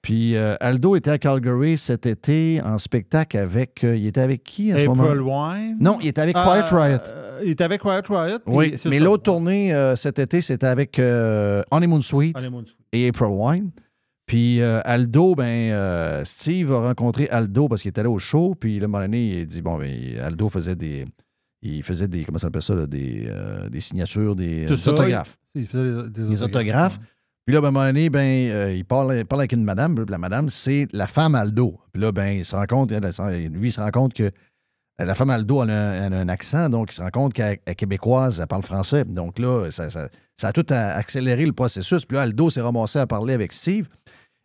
Puis 0.00 0.36
euh, 0.36 0.54
Aldo 0.60 0.94
était 0.96 1.10
à 1.10 1.18
Calgary 1.18 1.76
cet 1.76 2.06
été 2.06 2.60
en 2.64 2.78
spectacle 2.78 3.36
avec. 3.36 3.82
euh, 3.84 3.96
il 3.96 4.06
était 4.06 4.20
avec 4.20 4.44
qui 4.44 4.70
à 4.72 4.78
ce 4.78 4.86
moment 4.86 5.02
April 5.04 5.20
Wine. 5.22 5.76
Non, 5.80 5.98
il 6.00 6.06
était 6.08 6.20
avec 6.20 6.36
Quiet 6.36 6.64
Riot. 6.70 6.98
euh, 7.08 7.40
il 7.44 7.50
était 7.50 7.64
avec 7.64 7.80
Quiet 7.82 8.02
Riot. 8.08 8.38
Oui, 8.46 8.74
c'est 8.76 8.88
mais 8.88 9.00
l'autre 9.00 9.24
tournée 9.24 9.74
cet 9.96 10.18
été, 10.20 10.40
c'était 10.40 10.66
avec 10.68 11.00
Honeymoon 11.70 12.00
Suite 12.00 12.36
Honeymoon 12.36 12.64
Suite. 12.64 12.78
et 12.92 13.08
April 13.08 13.30
Wine. 13.32 13.70
Puis 14.26 14.62
Aldo, 14.62 15.34
ben, 15.34 16.22
Steve 16.24 16.72
a 16.72 16.80
rencontré 16.80 17.28
Aldo 17.28 17.66
parce 17.68 17.82
qu'il 17.82 17.88
était 17.88 18.00
allé 18.00 18.08
au 18.08 18.18
show. 18.20 18.54
Puis 18.58 18.78
là, 18.78 18.84
un 18.84 18.88
moment 18.88 19.02
donné, 19.02 19.40
il 19.40 19.46
dit 19.46 19.62
bon, 19.62 19.78
ben, 19.78 19.90
Aldo 20.22 20.48
faisait 20.48 20.76
des. 20.76 21.06
Il 21.62 21.82
faisait 21.82 22.06
des. 22.08 22.24
Comment 22.24 22.38
ça 22.38 22.46
s'appelle 22.46 22.62
ça? 22.62 22.74
là, 22.74 22.86
des, 22.86 23.26
euh, 23.28 23.68
des 23.68 23.80
signatures, 23.80 24.36
des, 24.36 24.64
C'est 24.66 24.74
des 24.74 24.80
ça, 24.80 24.92
autographes. 24.92 25.36
Il 25.54 25.66
faisait 25.66 26.08
des, 26.10 26.28
Des 26.28 26.42
autographes. 26.42 26.98
Puis 27.46 27.54
là, 27.54 27.60
ben, 27.60 27.66
à 27.66 27.68
un 27.68 27.72
moment 27.72 27.86
donné, 27.86 28.10
ben, 28.10 28.50
euh, 28.50 28.74
il, 28.74 28.84
parle, 28.84 29.16
il 29.18 29.24
parle 29.24 29.40
avec 29.40 29.52
une 29.52 29.64
madame. 29.64 29.94
Puis 29.94 30.04
la 30.08 30.18
madame, 30.18 30.50
c'est 30.50 30.86
la 30.92 31.06
femme 31.06 31.34
Aldo. 31.34 31.80
Puis 31.92 32.00
là, 32.02 32.12
ben, 32.12 32.28
il 32.38 32.44
se 32.44 32.54
rend 32.54 32.66
compte, 32.66 32.92
lui, 32.92 33.68
il 33.68 33.72
se 33.72 33.80
rend 33.80 33.90
compte 33.90 34.12
que 34.14 34.24
euh, 34.24 35.04
la 35.04 35.14
femme 35.14 35.30
Aldo, 35.30 35.62
elle 35.64 35.70
a, 35.70 35.90
un, 35.90 36.06
elle 36.06 36.14
a 36.14 36.18
un 36.20 36.28
accent, 36.28 36.68
donc 36.68 36.92
il 36.92 36.94
se 36.94 37.00
rend 37.02 37.10
compte 37.10 37.32
qu'elle 37.32 37.58
elle 37.64 37.72
est 37.72 37.74
québécoise, 37.74 38.38
elle 38.40 38.46
parle 38.46 38.62
français. 38.62 39.04
Donc 39.04 39.38
là, 39.38 39.70
ça, 39.70 39.88
ça- 39.90 40.08
ça 40.36 40.48
a 40.48 40.52
tout 40.52 40.66
accéléré 40.70 41.44
le 41.46 41.52
processus. 41.52 42.04
Puis 42.04 42.16
là, 42.16 42.22
Aldo 42.22 42.50
s'est 42.50 42.60
ramassé 42.60 43.00
à 43.00 43.06
parler 43.08 43.34
avec 43.34 43.52
Steve. 43.52 43.88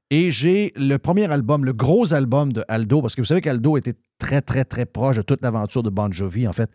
Et 0.09 0.32
j'ai 0.32 0.72
le 0.76 0.97
premier 0.97 1.32
album, 1.32 1.66
le 1.66 1.74
gros 1.74 2.14
album 2.14 2.53
de 2.53 2.64
Aldo, 2.68 3.01
parce 3.01 3.16
que 3.16 3.22
vous 3.22 3.26
savez 3.26 3.41
qu'Aldo 3.41 3.78
était 3.78 3.93
très, 4.20 4.41
très, 4.41 4.64
très 4.66 4.86
proche 4.86 5.18
de 5.18 5.22
toute 5.24 5.41
l'aventure 5.43 5.82
de 5.84 5.89
Bon 5.89 6.11
Jovi, 6.11 6.47
en 6.47 6.53
fait. 6.53 6.70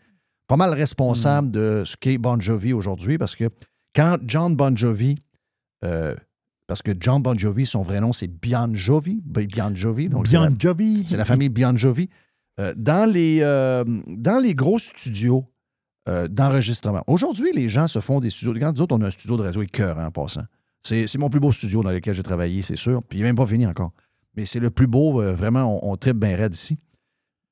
Pas 0.49 0.57
mal 0.57 0.73
responsable 0.73 1.51
de 1.53 1.83
ce 1.87 1.95
qu'est 1.97 2.19
Bon 2.19 2.41
Jovi 2.41 2.73
aujourd'hui, 2.73 3.19
parce 3.19 3.37
que 3.37 3.49
quand 3.95 4.17
John 4.27 4.57
Bon 4.57 4.77
Jovi, 4.77 5.19
euh, 5.85 6.15
parce 6.67 6.83
que 6.83 6.93
John 6.99 7.23
Bon 7.23 7.39
Jovi, 7.39 7.65
son 7.67 7.83
vrai 7.83 8.01
nom, 8.01 8.13
c'est 8.13 8.27
Bian 8.29 8.71
Jovi. 8.73 9.21
Bian 9.25 9.75
Jovi. 9.75 10.09
Donc 10.09 10.27
c'est 10.27 10.39
la- 10.39 10.49
Bian 10.49 10.57
Jovi. 10.59 11.05
c'est 11.07 11.17
la 11.17 11.25
famille 11.25 11.49
Bian 11.51 11.77
Jovi. 11.77 12.09
Euh, 12.61 12.75
dans, 12.77 13.09
les, 13.09 13.39
euh, 13.43 13.85
dans 14.09 14.43
les 14.43 14.55
gros 14.55 14.79
studios 14.79 15.45
d'enregistrement. 16.31 17.03
Aujourd'hui, 17.07 17.51
les 17.53 17.69
gens 17.69 17.87
se 17.87 18.01
font 18.01 18.19
des 18.19 18.31
studios. 18.31 18.55
Quand 18.59 18.73
nous 18.73 18.81
autres, 18.81 18.97
on 18.97 19.03
a 19.03 19.09
un 19.09 19.11
studio 19.11 19.37
de 19.37 19.43
radio 19.43 19.61
écœur 19.61 19.99
en 19.99 20.11
passant. 20.11 20.41
C'est 20.81 21.07
c'est 21.07 21.19
mon 21.19 21.29
plus 21.29 21.39
beau 21.39 21.53
studio 21.53 21.83
dans 21.83 21.91
lequel 21.91 22.15
j'ai 22.15 22.23
travaillé, 22.23 22.63
c'est 22.63 22.77
sûr. 22.77 23.03
Puis 23.03 23.19
il 23.19 23.23
n'est 23.23 23.29
même 23.29 23.37
pas 23.37 23.47
fini 23.47 23.67
encore. 23.67 23.93
Mais 24.35 24.47
c'est 24.47 24.59
le 24.59 24.71
plus 24.71 24.87
beau, 24.87 25.21
vraiment, 25.35 25.85
on, 25.85 25.93
on 25.93 25.97
tripe 25.99 26.17
bien 26.17 26.35
raide 26.35 26.55
ici. 26.55 26.79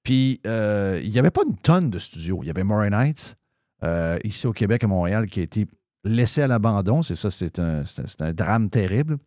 Puis 0.06 0.40
euh, 0.46 1.00
il 1.02 1.10
n'y 1.10 1.18
avait 1.18 1.32
pas 1.32 1.40
une 1.44 1.56
tonne 1.56 1.90
de 1.90 1.98
studios. 1.98 2.38
Il 2.42 2.46
y 2.46 2.50
avait 2.50 2.62
Murray 2.62 2.90
Nights, 2.90 3.34
euh, 3.82 4.20
ici 4.22 4.46
au 4.46 4.52
Québec, 4.52 4.84
à 4.84 4.86
Montréal, 4.86 5.26
qui 5.26 5.40
a 5.40 5.42
été 5.42 5.66
laissé 6.04 6.42
à 6.42 6.46
l'abandon. 6.46 7.02
C'est 7.02 7.16
ça, 7.16 7.28
c'est 7.32 7.58
un, 7.58 7.82
un- 8.20 8.32
drame 8.32 8.70
terrible. 8.70 9.18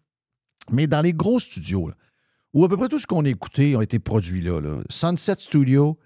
Mais 0.71 0.88
dans 0.88 1.01
les 1.01 1.11
gros 1.11 1.38
studios, 1.38 1.91
où 2.53 2.63
à 2.63 2.69
peu 2.69 2.77
près 2.77 2.88
tout 2.88 2.97
ce 2.97 3.05
qu'on 3.07 3.25
a 3.25 3.27
écouté 3.27 3.75
a 3.75 3.82
été 3.82 3.99
produit 3.99 4.41
là. 4.41 4.61
Sunset 4.89 5.36
Studio 5.39 5.99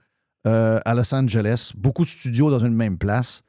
euh, 0.47 0.79
à 0.85 0.95
Los 0.95 1.13
Angeles, 1.13 1.71
beaucoup 1.77 2.03
de 2.03 2.09
studios 2.09 2.49
dans 2.49 2.65
une 2.65 2.73
même 2.73 2.97
place, 2.97 3.43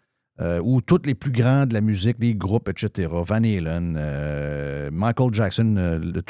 où 0.62 0.82
toutes 0.82 1.06
les 1.06 1.14
plus 1.14 1.30
grands 1.30 1.64
de 1.64 1.72
la 1.72 1.80
musique, 1.80 2.16
les 2.20 2.34
groupes, 2.34 2.68
etc., 2.68 3.08
Van 3.10 3.36
Halen, 3.44 4.90
Michael 4.90 5.32
Jackson, 5.32 5.74
le 6.02 6.20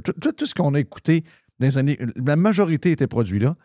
tout, 0.00 0.12
tout- 0.12 0.32
tout 0.32 0.46
ce 0.46 0.54
qu'on 0.54 0.74
a 0.74 0.78
écouté 0.80 1.24
dans 1.58 1.66
les 1.66 1.76
années, 1.78 1.98
la 2.14 2.36
majorité 2.36 2.92
était 2.92 3.08
produit 3.08 3.40
là. 3.40 3.56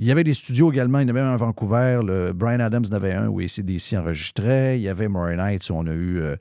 Il 0.00 0.06
y 0.06 0.10
avait 0.10 0.24
des 0.24 0.34
studios 0.34 0.72
également, 0.72 0.98
il 0.98 1.02
y 1.02 1.04
en 1.06 1.08
avait 1.10 1.20
un 1.20 1.34
à 1.34 1.36
Vancouver, 1.36 2.00
le 2.02 2.32
Brian 2.32 2.60
Adams 2.60 2.84
en 2.90 2.94
avait 2.94 3.12
un 3.12 3.28
où 3.28 3.40
ACDC 3.40 3.98
enregistrait, 3.98 4.78
il 4.78 4.82
y 4.82 4.88
avait 4.88 5.08
Murray 5.08 5.36
Nights 5.36 5.68
où 5.70 5.74
on 5.74 5.86
a 5.86 5.92
eu... 5.92 6.18
Euh, 6.18 6.36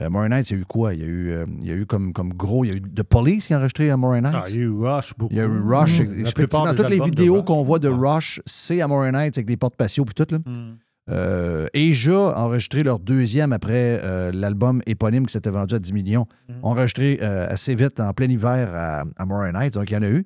euh, 0.00 0.10
Murray 0.10 0.28
Nights, 0.28 0.50
il 0.50 0.54
y 0.54 0.56
a 0.56 0.60
eu 0.60 0.64
quoi? 0.64 0.92
Il 0.92 1.00
y 1.00 1.04
a 1.04 1.06
eu, 1.06 1.30
euh, 1.30 1.46
il 1.62 1.68
y 1.68 1.70
a 1.70 1.74
eu 1.76 1.86
comme, 1.86 2.12
comme 2.12 2.34
gros, 2.34 2.64
il 2.64 2.68
y 2.68 2.72
a 2.72 2.76
eu 2.76 2.80
The 2.80 3.04
Police 3.04 3.46
qui 3.46 3.54
a 3.54 3.58
enregistré 3.58 3.90
à 3.90 3.96
Murray 3.96 4.20
Nights. 4.20 4.34
Ah, 4.34 4.48
il 4.48 4.56
y 4.56 4.58
a 4.58 4.62
eu 4.62 4.70
Rush 4.70 5.14
beaucoup. 5.16 5.32
Il 5.32 5.38
y 5.38 5.40
a 5.40 5.44
eu 5.44 5.60
Rush. 5.60 6.00
Mm. 6.00 6.04
Plupart 6.04 6.26
Effectivement, 6.26 6.74
toutes 6.74 6.90
les 6.90 7.00
vidéos 7.00 7.44
qu'on 7.44 7.62
voit 7.62 7.78
de 7.78 7.88
Rush, 7.88 8.42
c'est 8.44 8.80
à 8.80 8.88
Morin 8.88 9.12
Nights 9.12 9.38
avec 9.38 9.46
des 9.46 9.56
portes 9.56 9.76
patio 9.76 10.04
puis 10.04 10.14
tout. 10.14 10.26
Là. 10.34 10.38
Mm. 10.38 10.78
Euh, 11.10 11.66
Asia 11.74 12.30
a 12.30 12.44
enregistré 12.44 12.82
leur 12.82 12.98
deuxième 12.98 13.52
après 13.52 14.00
euh, 14.02 14.32
l'album 14.32 14.80
éponyme 14.86 15.26
qui 15.26 15.32
s'était 15.32 15.50
vendu 15.50 15.74
à 15.74 15.78
10 15.78 15.92
millions. 15.92 16.26
Ont 16.62 16.70
enregistré 16.70 17.18
euh, 17.22 17.46
assez 17.48 17.74
vite 17.74 18.00
en 18.00 18.12
plein 18.12 18.28
hiver 18.28 18.70
à, 18.72 19.04
à 19.16 19.52
Nights, 19.52 19.74
donc 19.74 19.90
il 19.90 19.94
y 19.94 19.96
en 19.96 20.02
a 20.02 20.08
eu. 20.08 20.24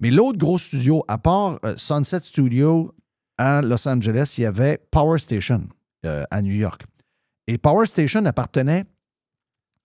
Mais 0.00 0.10
l'autre 0.10 0.38
gros 0.38 0.58
studio, 0.58 1.02
à 1.08 1.18
part 1.18 1.58
euh, 1.64 1.74
Sunset 1.76 2.20
Studio 2.20 2.94
à 3.38 3.62
Los 3.62 3.86
Angeles, 3.88 4.34
il 4.38 4.42
y 4.42 4.44
avait 4.44 4.78
Power 4.90 5.18
Station 5.18 5.62
euh, 6.04 6.24
à 6.30 6.42
New 6.42 6.54
York. 6.54 6.82
Et 7.46 7.58
Power 7.58 7.86
Station 7.86 8.24
appartenait 8.26 8.84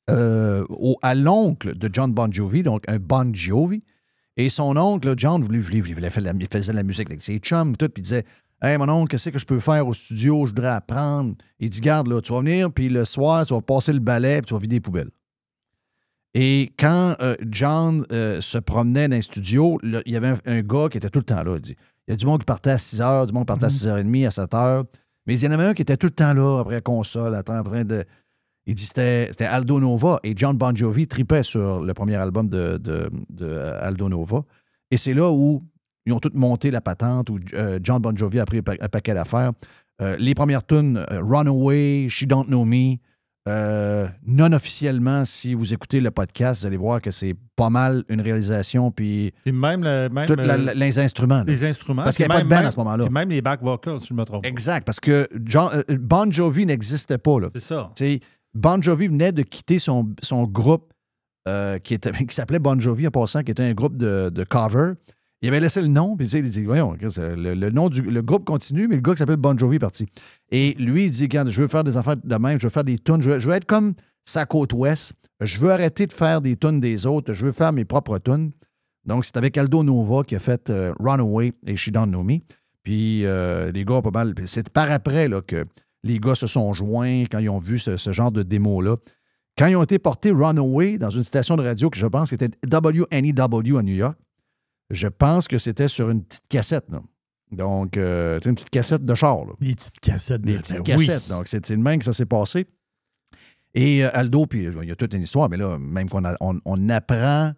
euh, 0.09 0.66
à 1.01 1.16
l'oncle 1.16 1.78
de 1.78 1.89
John 1.91 2.12
Bon 2.14 2.32
Jovi, 2.32 2.64
donc 2.64 2.84
un 2.88 2.99
Bon 2.99 3.34
Jovi. 3.34 3.84
Et 4.38 4.49
son 4.49 4.76
oncle, 4.78 5.14
John, 5.18 5.43
voulait, 5.43 5.59
la- 5.59 6.34
il 6.34 6.47
faisait 6.47 6.72
de 6.72 6.78
la 6.78 6.84
musique 6.84 7.09
avec 7.09 7.22
ses 7.22 7.38
chums, 7.39 7.76
tout, 7.78 7.89
puis 7.89 8.01
il 8.01 8.03
disait 8.03 8.26
Hey, 8.62 8.78
mon 8.78 8.88
oncle, 8.89 9.09
qu'est-ce 9.12 9.30
que 9.30 9.39
je 9.39 9.45
peux 9.45 9.59
faire 9.59 9.88
au 9.88 9.93
studio? 9.93 10.45
Je 10.45 10.51
voudrais 10.51 10.70
apprendre. 10.70 11.36
Il 11.59 11.70
dit 11.70 11.82
Garde, 11.82 12.07
là, 12.07 12.22
tu 12.22 12.32
vas 12.32 12.39
venir, 12.39 12.72
puis 12.72 12.89
le 12.89 13.05
soir, 13.05 13.45
tu 13.45 13.53
vas 13.53 13.62
passer 13.62 13.91
le 13.91 13.99
balai, 13.99 14.38
puis 14.41 14.47
tu 14.47 14.53
vas 14.53 14.59
vider 14.59 14.76
les 14.78 14.80
poubelles. 14.82 15.09
Et 16.34 16.71
quand 16.79 17.15
euh, 17.19 17.36
John 17.49 18.05
euh, 18.11 18.39
se 18.39 18.57
promenait 18.57 19.07
dans 19.09 19.15
les 19.15 19.21
studios, 19.21 19.79
il 19.84 20.01
y 20.05 20.15
avait 20.15 20.29
un, 20.29 20.38
un 20.45 20.61
gars 20.61 20.88
qui 20.89 20.97
était 20.97 21.09
tout 21.09 21.19
le 21.19 21.25
temps 21.25 21.43
là. 21.43 21.55
Il 21.55 21.61
dit 21.61 21.75
Il 22.07 22.11
y 22.11 22.13
a 22.13 22.15
du 22.15 22.25
monde 22.25 22.39
qui 22.39 22.45
partait 22.45 22.69
à 22.71 22.77
6 22.77 22.99
h, 23.01 23.27
du 23.27 23.34
monde 23.34 23.43
qui 23.43 23.47
partait 23.47 23.65
à 23.65 23.69
6h30, 23.69 24.27
à 24.27 24.32
7 24.32 24.51
h. 24.51 24.84
Mais 25.27 25.39
il 25.39 25.43
y 25.43 25.47
en 25.47 25.51
avait 25.51 25.65
un 25.65 25.73
qui 25.73 25.82
était 25.82 25.97
tout 25.97 26.07
le 26.07 26.11
temps 26.13 26.34
là, 26.34 26.59
après 26.61 26.75
la 26.75 26.82
console, 26.82 27.36
en 27.36 27.43
train 27.43 27.84
de. 27.86 28.05
Il 28.65 28.75
dit 28.75 28.86
c'était 28.86 29.27
c'était 29.32 29.45
Aldo 29.45 29.79
Nova. 29.79 30.19
Et 30.23 30.34
John 30.38 30.55
Bon 30.55 30.73
Jovi 30.75 31.07
tripait 31.07 31.43
sur 31.43 31.82
le 31.82 31.93
premier 31.93 32.15
album 32.15 32.47
de, 32.47 32.77
de- 32.77 33.09
de 33.29 33.49
Aldo 33.82 34.07
Nova. 34.07 34.43
Et 34.89 34.97
c'est 34.97 35.13
là 35.13 35.32
où 35.32 35.63
ils 36.05 36.13
ont 36.13 36.19
tous 36.19 36.32
monté 36.34 36.71
la 36.71 36.79
patente, 36.82 37.29
où 37.29 37.39
euh, 37.53 37.79
John 37.84 38.01
Bon 38.01 38.15
Jovi 38.15 38.39
a 38.39 38.45
pris 38.45 38.59
un, 38.59 38.61
pa- 38.61 38.75
un 38.79 38.88
paquet 38.88 39.13
d'affaires. 39.13 39.51
Euh, 40.01 40.15
les 40.17 40.34
premières 40.34 40.65
tunes, 40.65 41.03
euh, 41.11 41.21
Runaway, 41.21 42.07
She 42.09 42.25
Don't 42.25 42.45
Know 42.45 42.63
Me, 42.65 42.95
euh, 43.47 44.07
non 44.27 44.51
officiellement, 44.53 45.25
si 45.25 45.53
vous 45.55 45.73
écoutez 45.73 45.99
le 45.99 46.11
podcast, 46.11 46.61
vous 46.61 46.67
allez 46.67 46.77
voir 46.77 47.01
que 47.01 47.09
c'est 47.09 47.35
pas 47.55 47.69
mal 47.71 48.03
une 48.07 48.21
réalisation, 48.21 48.91
puis 48.91 49.33
Et 49.45 49.51
même, 49.51 49.83
le- 49.83 50.09
même 50.09 50.27
tous 50.27 50.35
la- 50.35 50.53
euh, 50.53 50.57
la- 50.57 50.73
les 50.75 50.99
instruments. 50.99 51.39
là. 51.39 51.43
les 51.47 51.65
instruments. 51.65 52.03
Parce 52.03 52.15
qu'il 52.17 52.25
n'y 52.27 52.31
avait 52.31 52.41
pas 52.41 52.45
de 52.45 52.49
même- 52.53 52.61
band 52.61 52.67
à 52.67 52.71
ce 52.71 52.77
moment-là. 52.77 53.09
même 53.09 53.29
les 53.29 53.41
back 53.41 53.63
vocals, 53.63 53.99
si 53.99 54.07
je 54.07 54.13
me 54.13 54.23
trompe. 54.25 54.43
pas. 54.43 54.47
Exact, 54.49 54.85
parce 54.85 54.99
que 54.99 55.27
John- 55.43 55.71
euh, 55.73 55.97
Bon 55.99 56.31
Jovi 56.31 56.65
n'existait 56.67 57.17
pas. 57.17 57.37
C'est 57.55 57.61
ça. 57.61 57.91
Bon 58.53 58.81
Jovi 58.81 59.07
venait 59.07 59.31
de 59.31 59.41
quitter 59.43 59.79
son, 59.79 60.09
son 60.21 60.43
groupe 60.43 60.93
euh, 61.47 61.79
qui, 61.79 61.95
était- 61.95 62.11
qui 62.27 62.35
s'appelait 62.35 62.59
Bon 62.59 62.79
Jovi 62.79 63.07
en 63.07 63.11
passant, 63.11 63.41
qui 63.41 63.49
était 63.51 63.63
un 63.63 63.73
groupe 63.73 63.97
de, 63.97 64.29
de 64.29 64.43
cover. 64.43 64.93
Il 65.41 65.47
avait 65.47 65.59
laissé 65.59 65.81
le 65.81 65.87
nom, 65.87 66.15
puis 66.15 66.27
il 66.29 66.49
dit 66.51 66.63
Voyons, 66.63 66.95
le, 67.01 67.55
le 67.55 67.69
nom 67.71 67.89
du 67.89 68.03
le 68.03 68.21
groupe 68.21 68.45
continue, 68.45 68.87
mais 68.87 68.97
le 68.97 69.01
gars 69.01 69.13
qui 69.13 69.17
s'appelle 69.17 69.37
Bon 69.37 69.57
Jovi 69.57 69.77
est 69.77 69.79
parti. 69.79 70.05
Et 70.51 70.73
lui, 70.73 71.05
il 71.05 71.11
dit 71.11 71.29
je 71.31 71.61
veux 71.61 71.67
faire 71.67 71.83
des 71.83 71.97
affaires 71.97 72.17
de 72.17 72.35
même, 72.35 72.59
je 72.59 72.67
veux 72.67 72.71
faire 72.71 72.83
des 72.83 72.97
tunes, 72.97 73.21
je 73.21 73.31
veux, 73.31 73.55
être 73.55 73.65
comme 73.65 73.93
sa 74.25 74.45
côte 74.45 74.73
ouest, 74.73 75.13
je 75.39 75.59
veux 75.59 75.71
arrêter 75.71 76.05
de 76.07 76.13
faire 76.13 76.41
des 76.41 76.57
tunes 76.57 76.79
des 76.79 77.05
autres, 77.05 77.33
je 77.33 77.45
veux 77.45 77.51
faire 77.53 77.71
mes 77.71 77.85
propres 77.85 78.19
tunes. 78.19 78.51
Donc, 79.05 79.25
c'est 79.25 79.37
avec 79.37 79.57
Aldo 79.57 79.81
Nova 79.83 80.23
qui 80.23 80.35
a 80.35 80.39
fait 80.39 80.69
euh, 80.69 80.93
Runaway 80.99 81.53
et 81.65 81.75
She 81.75 81.89
Don't 81.89 82.09
Know 82.09 82.21
Me. 82.21 82.39
Puis 82.83 83.25
euh, 83.25 83.71
les 83.71 83.85
gars, 83.85 84.01
pas 84.01 84.11
mal. 84.11 84.35
C'est 84.45 84.69
par 84.69 84.91
après 84.91 85.27
là, 85.27 85.41
que 85.41 85.65
les 86.03 86.19
gars 86.19 86.35
se 86.35 86.47
sont 86.47 86.73
joints 86.73 87.23
quand 87.31 87.39
ils 87.39 87.49
ont 87.49 87.57
vu 87.57 87.79
ce, 87.79 87.97
genre 88.11 88.31
de 88.31 88.43
démo-là. 88.43 88.97
Quand 89.57 89.67
ils 89.67 89.75
ont 89.75 89.83
été 89.83 89.99
portés 89.99 90.31
Runaway 90.31 90.97
dans 90.97 91.09
une 91.09 91.23
station 91.23 91.55
de 91.55 91.63
radio 91.63 91.89
que 91.89 91.97
je 91.97 92.07
pense 92.07 92.31
était 92.33 92.49
WNEW 92.71 93.77
à 93.77 93.83
New 93.83 93.95
York, 93.95 94.17
je 94.89 95.07
pense 95.07 95.47
que 95.47 95.57
c'était 95.57 95.87
sur 95.87 96.09
une 96.09 96.23
petite 96.23 96.47
cassette. 96.47 96.85
Donc, 97.51 97.97
euh, 97.97 98.37
tu 98.39 98.43
sais, 98.43 98.49
une 98.49 98.55
petite 98.55 98.69
cassette 98.69 99.05
de 99.05 99.15
char. 99.15 99.45
là. 99.45 99.53
Des 99.59 99.75
petites 99.75 99.99
cassettes. 99.99 100.41
Des 100.41 100.53
de- 100.53 100.57
petites 100.59 100.85
ben 100.85 100.97
oui. 100.97 101.07
cassettes. 101.07 101.29
Donc, 101.29 101.47
c'est 101.47 101.69
le 101.69 101.77
même 101.77 101.99
que 101.99 102.05
ça 102.05 102.13
s'est 102.13 102.25
passé. 102.25 102.65
Et 103.73 104.03
euh, 104.03 104.09
Aldo, 104.13 104.45
puis 104.45 104.63
il 104.65 104.87
y 104.87 104.91
a 104.91 104.95
toute 104.95 105.13
une 105.13 105.21
histoire, 105.21 105.49
mais 105.49 105.57
là, 105.57 105.77
même 105.77 106.09
qu'on 106.09 106.23
on, 106.41 106.59
on 106.65 106.89
apprend 106.89 107.53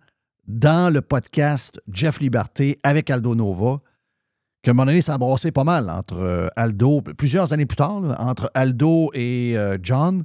dans 0.47 0.93
le 0.93 1.01
podcast 1.01 1.81
Jeff 1.91 2.19
Liberté 2.19 2.79
avec 2.83 3.09
Aldo 3.09 3.33
Nova 3.35 3.81
qu'à 4.61 4.71
un 4.71 4.73
moment 4.73 4.85
donné, 4.85 5.01
ça 5.01 5.15
a 5.15 5.17
brassé 5.17 5.51
pas 5.51 5.63
mal 5.63 5.89
entre 5.89 6.17
euh, 6.17 6.47
Aldo, 6.55 7.01
plusieurs 7.01 7.51
années 7.53 7.65
plus 7.65 7.75
tard, 7.77 8.01
là, 8.01 8.15
entre 8.21 8.49
Aldo 8.53 9.09
et 9.13 9.53
euh, 9.57 9.77
John. 9.81 10.23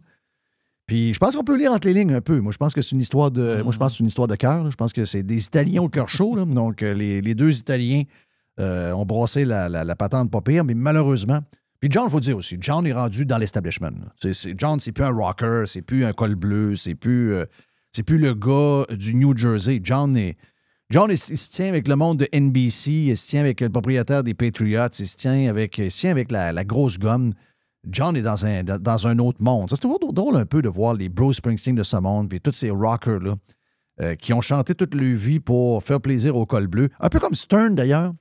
Puis 0.87 1.13
je 1.13 1.19
pense 1.19 1.35
qu'on 1.37 1.45
peut 1.45 1.59
lire 1.59 1.73
entre 1.73 1.87
les 1.89 1.95
lignes 1.95 2.15
un 2.15 2.21
peu. 2.21 2.41
Moi, 2.41 2.53
je 2.53 2.57
pense 2.59 2.73
que 2.73 2.81
c'est 2.81 2.93
une 2.93 3.01
histoire 3.01 3.31
de. 3.31 3.61
Moi, 3.63 3.73
je 3.73 3.79
pense 3.79 3.93
que 3.93 3.97
c'est 3.99 4.03
une 4.05 4.09
histoire 4.09 4.29
de 4.29 4.37
cœur. 4.37 4.71
Je 4.71 4.77
pense 4.77 4.93
que 4.93 5.05
c'est 5.05 5.23
des 5.23 5.45
Italiens 5.45 5.83
au 5.83 5.89
cœur 5.89 6.09
chaud. 6.09 6.35
là. 6.37 6.45
Donc, 6.47 6.81
les, 6.81 7.21
les 7.21 7.35
deux 7.35 7.59
Italiens 7.59 8.05
euh, 8.61 8.93
ont 8.93 9.05
brassé 9.05 9.45
la, 9.45 9.97
patente 9.97 10.31
pas 10.31 10.41
pire, 10.41 10.65
mais 10.65 10.75
malheureusement. 10.75 11.41
Puis 11.81 11.91
John, 11.93 12.05
il 12.07 12.11
faut 12.11 12.21
dire 12.21 12.37
aussi, 12.37 12.57
John 12.61 12.87
est 12.87 12.93
rendu 12.93 13.25
dans 13.25 13.39
l'establishment. 13.39 13.93
John, 14.57 14.81
c'est 14.81 14.93
plus 14.93 15.05
un 15.05 15.13
rocker, 15.13 15.65
c'est 15.67 15.83
plus 15.83 16.05
un 16.05 16.13
col 16.13 16.35
bleu, 16.35 16.75
c'est 16.75 16.97
plus, 16.97 17.35
euh, 17.35 17.45
c'est 17.93 18.03
plus 18.03 18.19
le 18.19 18.35
gars 18.35 18.85
du 18.97 19.15
New 19.15 19.37
Jersey. 19.37 19.81
John 19.83 20.17
est. 20.17 20.37
John, 20.91 21.15
se- 21.15 21.51
tient 21.51 21.69
avec 21.69 21.87
le 21.87 21.97
monde 21.97 22.19
de 22.19 22.29
NBC, 22.33 22.91
il 22.91 23.17
se 23.17 23.29
tient 23.29 23.41
avec 23.41 23.61
le 23.61 23.69
propriétaire 23.69 24.25
des 24.25 24.33
Patriots, 24.33 24.89
il 24.99 25.07
se 25.07 25.17
tient 25.17 25.49
avec, 25.49 25.79
la, 26.31 26.65
grosse 26.65 26.99
gomme. 26.99 27.35
John 27.87 28.17
est 28.17 28.23
dans 28.23 28.45
un, 28.47 28.65
dans, 28.65 29.07
un 29.07 29.19
autre 29.19 29.43
monde. 29.43 29.69
Ça, 29.69 29.77
C'est 29.77 29.83
toujours 29.83 30.13
drôle 30.13 30.37
un 30.37 30.47
peu 30.47 30.63
de 30.63 30.69
voir 30.69 30.95
les 30.95 31.11
Bruce 31.11 31.37
Springsteen 31.37 31.75
de 31.75 31.83
ce 31.83 31.99
monde, 31.99 32.31
puis 32.31 32.41
tous 32.41 32.53
ces 32.53 32.71
rockers-là 32.71 33.35
euh, 34.01 34.15
qui 34.15 34.33
ont 34.33 34.41
chanté 34.41 34.75
toute 34.75 34.95
leur 34.95 35.17
vie 35.17 35.41
pour 35.41 35.83
faire 35.83 36.01
plaisir 36.01 36.37
au 36.37 36.47
col 36.47 36.69
bleu. 36.69 36.89
Un 37.01 37.09
peu 37.09 37.21
comme 37.21 37.35
Stern, 37.35 37.75
d'ailleurs. 37.75 38.15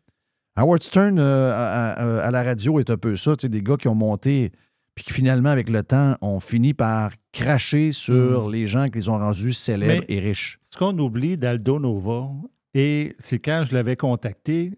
Howard 0.58 0.84
Stern 0.84 1.18
euh, 1.20 1.52
à, 1.54 1.92
à- 1.92 2.20
à 2.28 2.32
la 2.32 2.44
radio 2.44 2.80
est 2.80 2.90
un 2.90 2.98
peu 2.98 3.16
ça. 3.16 3.36
tu 3.36 3.44
sais, 3.44 3.50
Des 3.50 3.62
gars 3.62 3.78
qui 3.78 3.88
ont 3.88 3.96
monté, 3.96 4.52
puis 4.96 5.06
qui 5.06 5.14
finalement, 5.14 5.50
avec 5.50 5.70
le 5.70 5.84
temps, 5.84 6.16
ont 6.22 6.40
fini 6.40 6.74
par 6.74 7.12
cracher 7.32 7.92
sur 7.92 8.50
les 8.50 8.66
gens 8.68 8.88
qui 8.88 8.96
les 9.00 9.10
ont 9.10 9.18
rendus 9.20 9.54
célèbres 9.54 10.04
Mais- 10.08 10.16
et 10.16 10.20
riches. 10.20 10.60
Ce 10.74 10.78
qu'on 10.78 10.98
oublie 10.98 11.38
d'Aldo 11.38 11.80
Nova, 11.80 12.30
et 12.74 13.16
c'est 13.20 13.40
quand 13.40 13.64
je 13.70 13.74
l'avais 13.76 13.96
contacté, 13.96 14.74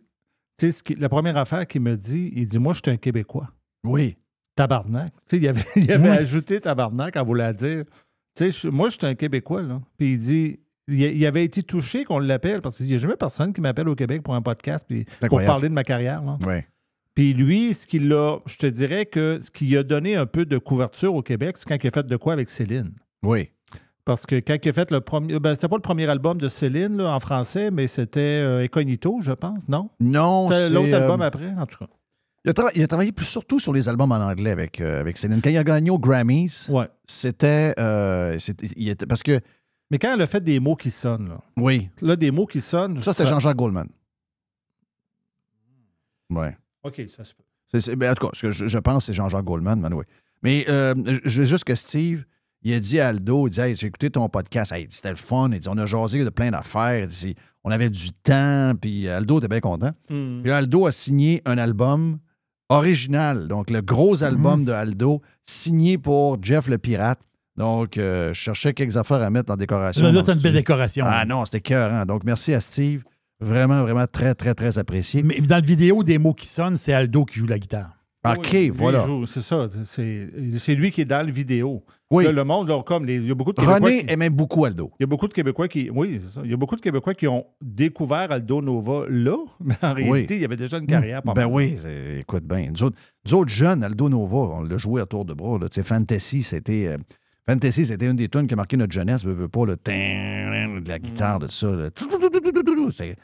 ce 0.62 0.84
qui- 0.84 0.96
la 0.96 1.08
première 1.10 1.38
affaire 1.38 1.66
qu'il 1.66 1.82
me 1.82 1.96
dit, 1.96 2.32
il 2.36 2.46
dit 2.48 2.60
Moi, 2.60 2.74
je 2.74 2.82
suis 2.84 2.92
un 2.92 2.98
Québécois. 2.98 3.50
Oui. 3.86 4.18
Tabarnak. 4.56 5.14
Il 5.32 5.48
avait, 5.48 5.64
il 5.78 5.90
avait 5.92 6.10
Oui. 6.10 6.18
ajouté 6.18 6.60
tabarnak 6.60 7.16
en 7.16 7.24
voulant 7.24 7.54
dire 7.54 7.86
moi, 8.66 8.90
je 8.90 8.96
suis 8.98 9.06
un 9.06 9.16
Québécois, 9.16 9.64
là. 9.64 9.82
Puis 9.98 10.14
il 10.14 10.20
dit 10.20 10.60
il, 10.90 11.26
avait 11.26 11.44
été 11.44 11.64
touché 11.64 12.04
qu'on 12.04 12.20
l'appelle 12.20 12.62
parce 12.62 12.78
qu'il 12.78 12.88
n'y 12.88 12.96
a 12.96 12.98
jamais 12.98 13.16
personne 13.16 13.54
qui 13.54 13.62
m'appelle 13.62 13.88
au 13.90 13.96
Québec 13.96 14.24
pour 14.24 14.36
un 14.36 14.42
podcast 14.42 14.86
puis 14.88 15.06
pour 15.28 15.44
parler 15.44 15.70
de 15.70 15.74
ma 15.74 15.84
carrière. 15.84 16.22
Là. 16.24 16.38
Oui. 16.46 16.62
Puis 17.16 17.34
lui, 17.34 17.74
ce 17.74 17.86
qu'il 17.86 18.12
a, 18.14 18.38
je 18.46 18.58
te 18.58 18.66
dirais 18.66 19.06
que 19.06 19.40
ce 19.42 19.52
qui 19.52 19.76
a 19.76 19.84
donné 19.84 20.16
un 20.16 20.26
peu 20.26 20.46
de 20.46 20.58
couverture 20.58 21.14
au 21.16 21.22
Québec, 21.22 21.58
c'est 21.58 21.68
quand 21.68 21.78
il 21.84 21.88
a 21.88 21.92
fait 21.92 22.08
de 22.08 22.16
quoi 22.16 22.34
avec 22.34 22.50
Céline. 22.50 22.92
Oui. 23.24 23.50
Parce 24.06 24.26
que 24.26 24.36
quand 24.38 24.56
il 24.64 24.70
a 24.70 24.74
fait 24.74 24.90
le 24.90 25.02
premier. 25.02 25.40
Ben, 25.40 25.54
c'était 25.54 25.68
pas 25.68 25.76
le 25.76 25.82
premier 25.82 26.08
album 26.08 26.40
de 26.40 26.48
Céline 26.48 26.98
là, 26.98 27.14
en 27.14 27.20
français, 27.20 27.70
mais 27.72 27.88
c'était 27.88 28.20
euh, 28.44 28.64
Incognito, 28.64 29.20
je 29.22 29.34
pense, 29.34 29.68
non? 29.68 29.90
Non, 30.00 30.48
C'était 30.48 30.68
c'est, 30.70 30.74
l'autre 30.74 30.94
euh, 30.94 31.02
album 31.02 31.22
après, 31.22 31.52
en 31.54 31.66
tout 31.66 31.78
cas. 31.80 31.88
Il 32.46 32.52
a, 32.52 32.54
il 32.74 32.84
a 32.84 32.88
travaillé 32.88 33.12
plus 33.12 33.26
surtout 33.26 33.60
sur 33.60 33.74
les 33.74 33.90
albums 33.90 34.12
en 34.14 34.16
anglais 34.16 34.52
avec, 34.52 34.80
euh, 34.80 35.02
avec 35.02 35.18
Céline. 35.18 35.42
Quand 35.42 35.50
il 35.50 35.58
a 35.58 35.64
gagné 35.64 35.90
aux 35.90 36.00
Grammys, 36.00 36.68
Ouais. 36.70 36.88
c'était, 37.06 37.74
c'était- 38.40 38.68
il 38.78 38.90
était- 38.90 39.06
Parce 39.06 39.22
que, 39.22 39.42
Mais 39.92 39.98
quand 39.98 40.14
elle 40.14 40.22
a 40.22 40.28
fait 40.28 40.44
des 40.44 40.60
mots 40.60 40.76
qui 40.76 40.92
sonnent, 40.92 41.30
là, 41.30 41.42
oui, 41.58 41.90
là 42.02 42.16
des 42.16 42.32
mots 42.32 42.46
qui 42.46 42.62
sonnent. 42.62 43.02
ça, 43.02 43.14
c'est 43.14 43.26
Jean-Jacques 43.26 43.58
Goldman. 43.58 43.88
Ouais. 46.30 46.56
OK, 46.84 47.02
ça 47.16 47.24
se 47.24 47.34
peut. 47.34 47.44
C'est- 47.66 47.82
c'est- 47.82 47.96
ben, 47.96 48.12
en 48.12 48.14
tout 48.16 48.28
cas, 48.28 48.32
ce 48.34 48.42
que 48.44 48.52
je, 48.52 48.68
je 48.68 48.78
pense, 48.78 49.06
c'est 49.06 49.14
Jean-Jacques 49.14 49.46
Goldman, 49.46 49.80
mais 49.82 49.94
oui. 49.96 50.06
Mais 50.42 50.66
euh, 50.70 50.94
je 51.26 51.42
veux 51.42 51.46
juste 51.46 51.64
que 51.66 51.76
Steve, 51.76 52.24
il 52.62 52.74
a 52.74 52.80
dit 52.80 53.00
à 53.00 53.10
Aldo, 53.10 53.48
il 53.48 53.52
dit 53.52 53.60
Hey, 53.60 53.76
j'ai 53.76 53.88
écouté 53.88 54.10
ton 54.10 54.28
podcast, 54.30 54.72
Hey, 54.72 54.88
c'était 54.90 55.10
le 55.10 55.16
fun. 55.16 55.50
Il 55.52 55.60
dit, 55.60 55.68
on 55.70 55.78
a 55.78 55.86
jasé 55.86 56.24
de 56.24 56.30
plein 56.30 56.52
d'affaires. 56.52 57.00
Il 57.04 57.08
dit, 57.08 57.36
on 57.64 57.72
avait 57.72 57.90
du 57.90 58.12
temps, 58.14 58.74
puis 58.80 59.08
Aldo 59.10 59.40
était 59.40 59.48
bien 59.48 59.60
content. 59.60 59.92
Hmm. 60.10 60.42
Puis 60.42 60.52
Aldo 60.52 60.86
a 60.86 60.92
signé 60.92 61.42
un 61.46 61.58
album 61.58 62.20
original, 62.70 63.48
donc 63.48 63.70
le 63.70 63.82
gros 63.82 64.24
album 64.24 64.64
de 64.64 64.72
Aldo, 64.72 65.22
signé 65.44 65.98
pour 65.98 66.42
Jeff 66.42 66.68
le 66.68 66.78
Pirate. 66.78 67.20
Donc, 67.60 67.97
euh, 67.97 68.30
je 68.34 68.39
cherchais 68.39 68.74
quelques 68.74 68.97
affaires 68.97 69.22
à 69.22 69.30
mettre 69.30 69.51
en 69.53 69.57
décoration. 69.57 70.01
Là, 70.12 70.24
une 70.26 70.39
belle 70.41 70.53
décoration. 70.53 71.05
Ah 71.07 71.26
non, 71.26 71.43
c'était 71.45 71.60
cœur. 71.62 72.05
Donc, 72.05 72.24
merci 72.24 72.53
à 72.53 72.62
Steve. 72.62 73.03
Vraiment, 73.41 73.84
vraiment 73.84 74.05
très, 74.12 74.34
très, 74.34 74.53
très 74.55 74.78
apprécié. 74.78 75.24
Mais 75.24 75.39
dans 75.41 75.55
la 75.55 75.62
vidéo 75.62 76.03
des 76.03 76.18
mots 76.18 76.34
qui 76.34 76.45
sonnent, 76.47 76.78
c'est 76.78 76.93
Aldo 76.93 77.26
qui 77.26 77.38
joue 77.39 77.47
la 77.47 77.60
guitare. 77.60 77.91
OK, 78.28 78.49
Oui, 78.51 78.60
lui, 78.64 78.70
voilà. 78.72 79.05
C'est 79.26 79.41
ça. 79.41 79.68
C'est 79.86 80.28
c'est 80.57 80.76
lui 80.76 80.91
qui 80.91 80.99
est 81.01 81.05
dans 81.05 81.26
le 81.26 81.32
vidéo. 81.32 81.84
Oui. 82.12 82.26
Là, 82.26 82.32
le 82.34 82.43
monde, 82.43 82.68
là, 82.68 82.82
comme 82.84 83.05
les- 83.05 83.16
il 83.16 83.28
y 83.28 83.32
a 83.32 83.36
beaucoup 83.36 83.51
de 83.53 83.57
Québécois. 83.60 83.76
René 83.80 84.03
qui- 84.05 84.12
aimait 84.12 84.30
beaucoup 84.30 84.66
Aldo. 84.66 84.91
Il 84.99 85.03
y 85.03 85.05
a 85.05 85.07
beaucoup 85.07 85.28
de 85.30 85.34
Québécois 85.34 85.70
qui. 85.70 85.89
Oui, 85.89 86.20
c'est 86.22 86.34
ça. 86.34 86.41
Il 86.43 86.49
y 86.51 86.53
a 86.53 86.57
beaucoup 86.57 86.76
de 86.76 86.82
Québécois 86.82 87.14
qui 87.14 87.28
ont 87.30 87.45
découvert 87.62 88.30
Aldo 88.32 88.62
Nova 88.62 89.05
là, 89.10 89.38
mais 89.62 89.76
en 89.82 89.93
réalité, 89.93 90.36
il 90.36 90.41
y 90.41 90.45
avait 90.45 90.57
déjà 90.57 90.80
une 90.80 90.86
carrière. 90.88 91.22
pas 91.22 91.34
Ben 91.34 91.43
mal. 91.45 91.53
oui, 91.53 91.76
écoute 92.20 92.43
bien. 92.43 92.72
Nous 92.72 92.84
autres, 92.84 92.97
nous 93.26 93.34
autres 93.36 93.51
jeunes, 93.51 93.84
Aldo 93.86 94.10
Nova, 94.10 94.36
on 94.38 94.64
l'a 94.64 94.78
joué 94.78 95.01
à 95.01 95.05
tour 95.05 95.24
de 95.24 95.34
bras. 95.34 95.57
là. 95.57 95.70
Tu 95.70 95.76
sais, 95.76 95.84
Fantasy, 95.84 96.41
c'était. 96.41 96.88
euh, 96.88 96.97
Fantasy, 97.50 97.86
c'était 97.88 98.06
une 98.06 98.16
des 98.16 98.30
tunes 98.30 98.45
qui 98.45 98.54
a 98.54 98.58
marqué 98.58 98.78
notre 98.78 98.93
jeunesse, 98.93 99.26
veux, 99.26 99.34
veux 99.34 99.47
pas, 99.47 99.66
le 99.66 99.76
de 99.76 100.88
la 100.88 101.00
guitare, 101.00 101.39
de 101.39 101.47
ça. 101.47 101.89
C'était 102.91 103.16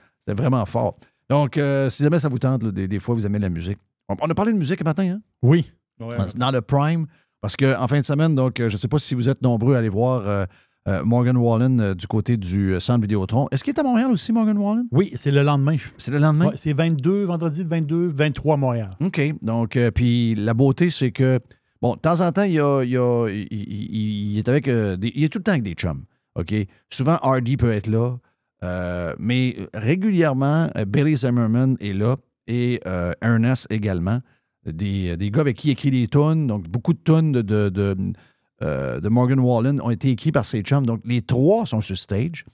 vraiment 0.42 0.66
fort. 0.66 0.98
Donc, 1.30 1.58
euh, 1.58 1.90
si 1.90 2.02
jamais 2.04 2.18
ça 2.20 2.28
vous 2.30 2.40
tente, 2.40 2.64
là, 2.64 2.72
des, 2.72 2.88
des 2.88 3.00
fois, 3.00 3.14
vous 3.16 3.26
aimez 3.26 3.40
la 3.40 3.50
musique. 3.50 3.78
On, 4.10 4.16
on 4.22 4.30
a 4.30 4.34
parlé 4.34 4.52
de 4.54 4.58
musique 4.58 4.80
ce 4.80 4.84
matin, 4.84 5.04
hein? 5.04 5.22
Oui. 5.44 5.72
Ouais. 6.00 6.10
dans 6.36 6.52
le 6.52 6.62
prime. 6.62 7.06
Parce 7.42 7.56
qu'en 7.56 7.88
fin 7.88 8.00
de 8.00 8.06
semaine, 8.06 8.34
donc, 8.36 8.60
euh, 8.60 8.68
je 8.70 8.74
ne 8.74 8.78
sais 8.80 8.88
pas 8.88 8.98
si 8.98 9.14
vous 9.14 9.30
êtes 9.30 9.42
nombreux 9.44 9.76
à 9.76 9.80
aller 9.80 9.90
voir 9.90 10.28
euh, 10.28 10.46
euh, 10.88 11.04
Morgan 11.04 11.38
Wallen 11.38 11.80
euh, 11.80 11.94
du 11.94 12.08
côté 12.08 12.38
du 12.38 12.74
euh, 12.74 12.80
centre 12.80 13.02
Vidéotron. 13.02 13.48
Est-ce 13.52 13.64
qu'il 13.64 13.74
est 13.76 13.80
à 13.80 13.84
Montréal 13.84 14.10
aussi, 14.12 14.32
Morgan 14.32 14.58
Wallen? 14.58 14.88
Oui, 14.92 15.12
c'est 15.16 15.32
le 15.32 15.44
lendemain. 15.44 15.76
C'est 15.98 16.12
le 16.12 16.18
lendemain? 16.18 16.48
Ouais, 16.48 16.58
c'est 16.58 16.74
22, 16.74 17.26
vendredi 17.26 17.62
le 17.64 17.70
22, 17.70 18.08
23 18.08 18.54
à 18.56 18.58
Montréal. 18.58 18.90
OK. 19.02 19.22
Donc, 19.44 19.78
euh, 19.78 19.92
puis 19.92 20.34
la 20.36 20.54
beauté, 20.56 20.90
c'est 20.90 21.12
que, 21.12 21.40
bon, 21.86 21.94
de 21.96 22.00
temps 22.00 22.22
en 22.22 22.32
temps, 22.32 22.44
il, 22.44 22.60
a, 22.60 22.80
a- 22.80 23.30
il- 23.30 24.38
est 24.38 24.48
avec. 24.50 24.68
euh, 24.68 24.96
tout 24.98 25.02
le 25.40 25.44
temps 25.44 25.52
avec 25.52 25.64
des 25.64 25.74
chums. 25.74 26.04
OK? 26.36 26.54
Souvent, 26.90 27.18
Hardy 27.22 27.58
peut 27.58 27.72
être 27.72 27.88
là. 27.88 28.18
euh, 28.64 29.14
mais 29.20 29.56
régulièrement, 29.74 30.70
euh, 30.76 30.86
Billy 30.86 31.16
Zimmerman 31.16 31.78
est 31.80 31.94
là 31.94 32.16
et 32.48 32.80
Ernest 33.22 33.68
également. 33.70 34.20
Des, 34.66 35.16
des 35.16 35.30
gars 35.30 35.42
avec 35.42 35.58
qui 35.58 35.68
il 35.68 35.72
écrit 35.72 35.92
des 35.92 36.08
tunes. 36.08 36.48
Donc, 36.48 36.68
beaucoup 36.68 36.94
de 36.94 37.00
tunes 37.04 37.32
de, 37.32 37.42
de, 37.42 37.70
de, 37.70 39.10
Morgan 39.10 39.40
Wallen 39.40 39.80
ont 39.82 39.92
été 39.92 40.10
écrits 40.10 40.32
par 40.32 40.46
ses 40.46 40.62
chums. 40.62 40.86
Donc, 40.88 41.02
les 41.06 41.22
trois 41.22 41.66
sont 41.68 41.82
sur 41.82 41.98
stage. 41.98 42.46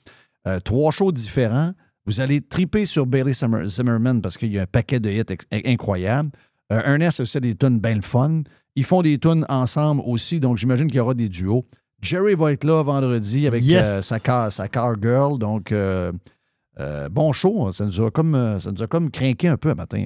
Trois 0.66 0.92
shows 0.92 1.12
différents. 1.14 1.72
Vous 2.06 2.20
allez 2.20 2.42
triper 2.42 2.86
sur 2.86 3.06
Bailey 3.06 3.32
Zimmer- 3.34 3.68
Zimmerman 3.68 4.22
parce 4.22 4.38
qu'il 4.38 4.52
y 4.52 4.60
a 4.60 4.64
un 4.64 4.66
paquet 4.66 5.00
de 5.00 5.10
hits 5.10 5.38
incroyables. 5.66 6.32
Ernest 6.70 7.20
aussi 7.22 7.38
a 7.38 7.42
des 7.42 7.56
tunes 7.56 7.80
bien 7.80 7.96
le 7.96 8.02
fun. 8.02 8.42
Ils 8.76 8.86
font 8.86 9.02
des 9.02 9.18
tunes 9.20 9.46
ensemble 9.50 10.02
aussi, 10.06 10.40
donc 10.40 10.58
j'imagine 10.58 10.88
qu'il 10.88 10.98
y 10.98 11.00
aura 11.00 11.14
des 11.14 11.28
duos. 11.30 11.66
Jerry 12.02 12.36
va 12.36 12.52
être 12.52 12.64
là 12.64 12.82
vendredi 12.82 13.46
avec 13.48 13.64
Yes. 13.64 13.86
euh, 13.86 14.02
sa, 14.02 14.20
car, 14.20 14.52
sa 14.52 14.68
car 14.68 14.96
girl. 15.02 15.38
Donc, 15.38 15.72
euh, 15.72 16.12
euh, 16.80 17.10
bon 17.10 17.32
show. 17.32 17.72
Ça 17.72 17.86
nous, 17.86 18.02
a 18.02 18.10
comme, 18.12 18.58
ça 18.60 18.72
nous 18.72 18.82
a 18.82 18.88
comme 18.88 19.12
craqué 19.12 19.48
un 19.50 19.58
peu 19.58 19.70
un 19.70 19.76
matin. 19.76 20.06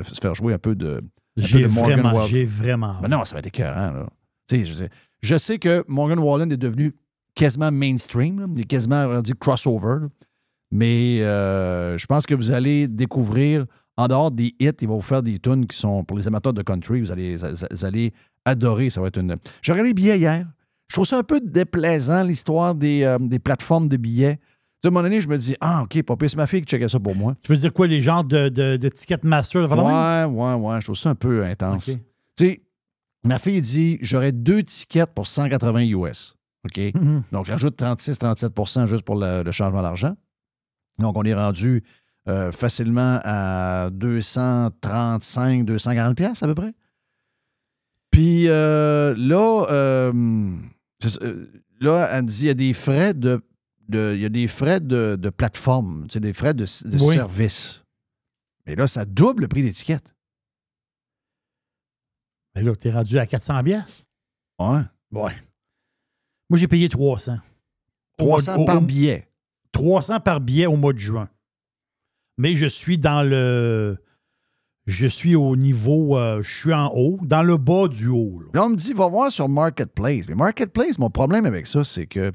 se 0.00 0.20
faire 0.20 0.34
jouer 0.34 0.52
un 0.54 0.58
peu 0.58 0.74
de, 0.74 1.00
J'ai 1.36 1.62
de 1.62 1.68
Morgan 1.68 2.00
vraiment, 2.00 2.20
j'ai 2.20 2.44
vraiment. 2.44 2.94
Mais 3.02 3.08
non, 3.08 3.24
ça 3.24 3.34
va 3.34 3.40
être 3.40 3.46
écœurant. 3.46 3.92
Là. 3.92 4.06
Je, 4.52 4.62
sais, 4.72 4.90
je 5.22 5.36
sais 5.36 5.58
que 5.58 5.84
Morgan 5.88 6.18
Wallen 6.20 6.52
est 6.52 6.56
devenu 6.56 6.94
quasiment 7.34 7.72
mainstream, 7.72 8.40
là. 8.40 8.46
il 8.54 8.60
est 8.60 8.64
quasiment 8.64 9.08
rendu 9.08 9.34
crossover. 9.34 10.02
là. 10.02 10.08
Mais 10.70 11.18
je 11.18 12.06
pense 12.06 12.26
que 12.26 12.34
vous 12.34 12.50
allez 12.52 12.86
découvrir, 12.88 13.66
en 13.96 14.08
dehors 14.08 14.30
des 14.30 14.54
hits, 14.60 14.70
il 14.80 14.88
va 14.88 14.94
vous 14.94 15.00
faire 15.00 15.22
des 15.22 15.38
tunes 15.38 15.66
qui 15.66 15.76
sont 15.76 16.04
pour 16.04 16.18
les 16.18 16.26
amateurs 16.28 16.52
de 16.52 16.62
country. 16.62 17.00
Vous 17.00 17.10
allez, 17.10 17.36
vous 17.36 17.84
allez 17.84 18.12
adorer. 18.44 18.90
Ça 18.90 19.00
va 19.00 19.08
être 19.08 19.18
une. 19.18 19.36
J'ai 19.62 19.72
regardé 19.72 19.90
les 19.90 19.94
billets 19.94 20.18
hier. 20.18 20.46
Je 20.88 20.94
trouve 20.94 21.06
ça 21.06 21.18
un 21.18 21.22
peu 21.22 21.40
déplaisant, 21.40 22.22
l'histoire 22.22 22.74
des, 22.74 23.02
euh, 23.02 23.18
des 23.18 23.38
plateformes 23.38 23.88
de 23.88 23.96
billets. 23.96 24.38
À 24.84 24.88
un 24.88 24.90
moment 24.90 25.02
donné, 25.02 25.20
je 25.20 25.28
me 25.28 25.36
dis, 25.36 25.56
ah, 25.60 25.82
OK, 25.82 26.00
pas 26.02 26.14
c'est 26.20 26.36
ma 26.36 26.46
fille 26.46 26.60
qui 26.60 26.66
checkait 26.68 26.88
ça 26.88 27.00
pour 27.00 27.16
moi. 27.16 27.34
Tu 27.42 27.50
veux 27.50 27.58
dire 27.58 27.72
quoi, 27.72 27.88
les 27.88 28.00
genres 28.00 28.22
de, 28.22 28.48
de, 28.48 28.76
de 28.76 28.88
Ticketmaster? 28.88 29.66
de 29.66 29.74
Ouais, 29.74 30.24
ouais, 30.24 30.54
ouais. 30.54 30.80
Je 30.80 30.84
trouve 30.86 30.96
ça 30.96 31.10
un 31.10 31.16
peu 31.16 31.44
intense. 31.44 31.86
Tu 31.86 31.98
sais, 32.38 32.62
ma 33.24 33.40
fille 33.40 33.60
dit 33.60 33.98
j'aurais 34.00 34.30
deux 34.30 34.62
tickets 34.62 35.12
pour 35.12 35.26
180 35.26 35.80
US. 35.88 36.36
OK? 36.66 36.78
Mhm. 36.94 37.24
Donc, 37.32 37.48
rajoute 37.48 37.76
36-37% 37.80 38.86
juste 38.86 39.02
pour 39.02 39.16
le, 39.16 39.42
le 39.42 39.50
changement 39.50 39.82
d'argent. 39.82 40.14
Donc, 40.98 41.16
on 41.16 41.24
est 41.24 41.34
rendu 41.34 41.82
euh, 42.28 42.50
facilement 42.52 43.20
à 43.24 43.90
235, 43.92 45.64
240 45.64 46.16
pièces 46.16 46.42
à 46.42 46.46
peu 46.46 46.54
près. 46.54 46.74
Puis 48.10 48.48
euh, 48.48 49.14
là, 49.16 49.66
euh, 49.70 50.56
là, 51.80 52.08
elle 52.12 52.22
me 52.22 52.28
dit 52.28 52.42
il 52.42 52.46
y 52.46 52.50
a 52.50 52.54
des 52.54 52.72
frais 52.72 53.14
de, 53.14 53.42
de- 53.88 54.12
il 54.14 54.20
y 54.20 54.24
a 54.24 54.28
des 54.30 54.48
frais 54.48 54.80
de, 54.80 55.16
de 55.20 55.30
plateforme, 55.30 56.06
des 56.08 56.32
frais 56.32 56.54
de, 56.54 56.64
de 56.64 57.02
Oui. 57.04 57.14
service. 57.14 57.82
Mais 58.66 58.74
là, 58.74 58.86
ça 58.86 59.04
double 59.04 59.42
le 59.42 59.48
prix 59.48 59.62
d'étiquette. 59.62 60.14
Mais 62.54 62.62
là, 62.62 62.74
t'es 62.74 62.90
rendu 62.90 63.18
à 63.18 63.26
400 63.26 63.62
pièces. 63.62 64.04
Ouais. 64.58 64.80
Ouais. 65.12 65.32
Moi, 66.48 66.58
j'ai 66.58 66.68
payé 66.68 66.88
300. 66.88 67.36
Au 68.18 68.24
mois 68.24 68.38
de- 68.40 68.44
300 68.44 68.62
au- 68.62 68.64
par 68.64 68.78
au- 68.78 68.80
billet. 68.80 69.28
300 69.72 70.20
par 70.20 70.40
billet 70.40 70.66
au 70.66 70.76
mois 70.76 70.92
de 70.94 70.98
juin. 70.98 71.28
Mais 72.38 72.54
je 72.54 72.66
suis 72.66 72.98
dans 72.98 73.22
le. 73.22 73.96
Je 74.86 75.06
suis 75.06 75.34
au 75.34 75.56
niveau. 75.56 76.16
euh, 76.16 76.42
je 76.42 76.58
suis 76.60 76.72
en 76.74 76.92
haut, 76.94 77.18
dans 77.22 77.42
le 77.42 77.56
bas 77.56 77.88
du 77.88 78.08
haut. 78.08 78.40
là. 78.40 78.46
Là, 78.54 78.64
on 78.66 78.68
me 78.70 78.76
dit, 78.76 78.92
va 78.92 79.08
voir 79.08 79.32
sur 79.32 79.48
Marketplace. 79.48 80.28
Mais 80.28 80.34
Marketplace, 80.34 80.98
mon 80.98 81.10
problème 81.10 81.44
avec 81.46 81.66
ça, 81.66 81.82
c'est 81.84 82.06
que 82.06 82.32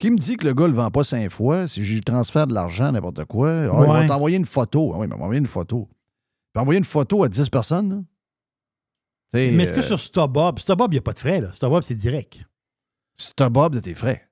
qui 0.00 0.10
me 0.10 0.16
dit 0.18 0.36
que 0.36 0.44
le 0.44 0.54
gars 0.54 0.64
ne 0.64 0.70
le 0.70 0.74
vend 0.74 0.90
pas 0.90 1.04
cinq 1.04 1.30
fois, 1.30 1.68
si 1.68 1.84
je 1.84 1.94
lui 1.94 2.00
transfère 2.00 2.48
de 2.48 2.54
l'argent, 2.54 2.90
n'importe 2.90 3.24
quoi, 3.26 3.50
ah, 3.50 3.62
il 3.62 3.68
va 3.68 4.00
Ouais. 4.00 4.06
t'envoyer 4.06 4.36
une 4.36 4.46
photo. 4.46 4.90
Ah 4.94 4.98
oui, 4.98 5.06
mais 5.06 5.14
il 5.14 5.18
va 5.18 5.24
envoyer 5.24 5.38
une 5.38 5.46
photo. 5.46 5.88
Il 5.92 6.56
va 6.56 6.62
envoyer 6.62 6.78
une 6.78 6.84
photo 6.84 7.22
à 7.22 7.28
10 7.28 7.48
personnes. 7.50 7.90
là. 7.90 8.02
Mais 9.34 9.62
est-ce 9.62 9.72
que 9.72 9.78
euh, 9.78 9.82
sur 9.82 10.00
StubHub, 10.00 10.58
StubHub, 10.58 10.88
il 10.90 10.94
n'y 10.94 10.98
a 10.98 11.02
pas 11.02 11.12
de 11.12 11.18
frais. 11.18 11.40
Là. 11.40 11.52
StubHub, 11.52 11.82
c'est 11.82 11.94
direct. 11.94 12.44
StubHub 13.16 13.72
de 13.72 13.80
tes 13.80 13.94
frais. 13.94 14.28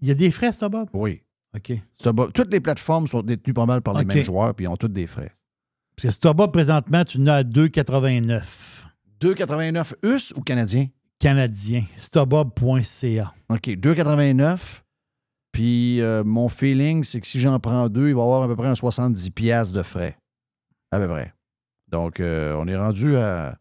Il 0.00 0.08
y 0.08 0.10
a 0.10 0.14
des 0.14 0.30
frais, 0.32 0.50
StubHub? 0.52 0.88
Oui. 0.92 1.22
OK. 1.56 1.72
StubHub- 2.00 2.32
toutes 2.32 2.52
les 2.52 2.60
plateformes 2.60 3.06
sont 3.06 3.22
détenues 3.22 3.54
pas 3.54 3.66
mal 3.66 3.80
par 3.82 3.94
les 3.94 4.00
OK. 4.02 4.06
mêmes 4.14 4.24
joueurs, 4.24 4.54
puis 4.54 4.64
ils 4.64 4.68
ont 4.68 4.76
toutes 4.76 4.92
des 4.92 5.06
frais. 5.06 5.32
Parce 5.96 6.08
que 6.08 6.10
StubHub, 6.12 6.50
présentement, 6.50 7.04
tu 7.04 7.20
n'as 7.20 7.36
à 7.36 7.42
2,89 7.44 8.86
2,89 9.20 9.94
US 10.02 10.32
ou 10.36 10.40
canadien? 10.42 10.88
canadiens. 11.20 11.84
StubHub.ca. 11.96 13.32
OK, 13.48 13.68
2,89. 13.68 14.82
Puis 15.52 16.00
euh, 16.00 16.24
mon 16.24 16.48
feeling, 16.48 17.04
c'est 17.04 17.20
que 17.20 17.26
si 17.26 17.40
j'en 17.40 17.58
prends 17.60 17.88
deux, 17.88 18.08
il 18.08 18.14
va 18.14 18.20
y 18.20 18.24
avoir 18.24 18.42
à 18.42 18.48
peu 18.48 18.56
près 18.56 18.66
un 18.66 18.72
70$ 18.74 19.30
piastres 19.30 19.72
de 19.74 19.82
frais. 19.82 20.18
À 20.90 20.98
peu 20.98 21.06
près. 21.08 21.32
Donc, 21.88 22.18
euh, 22.20 22.56
on 22.58 22.66
est 22.66 22.76
rendu 22.76 23.16
à. 23.16 23.56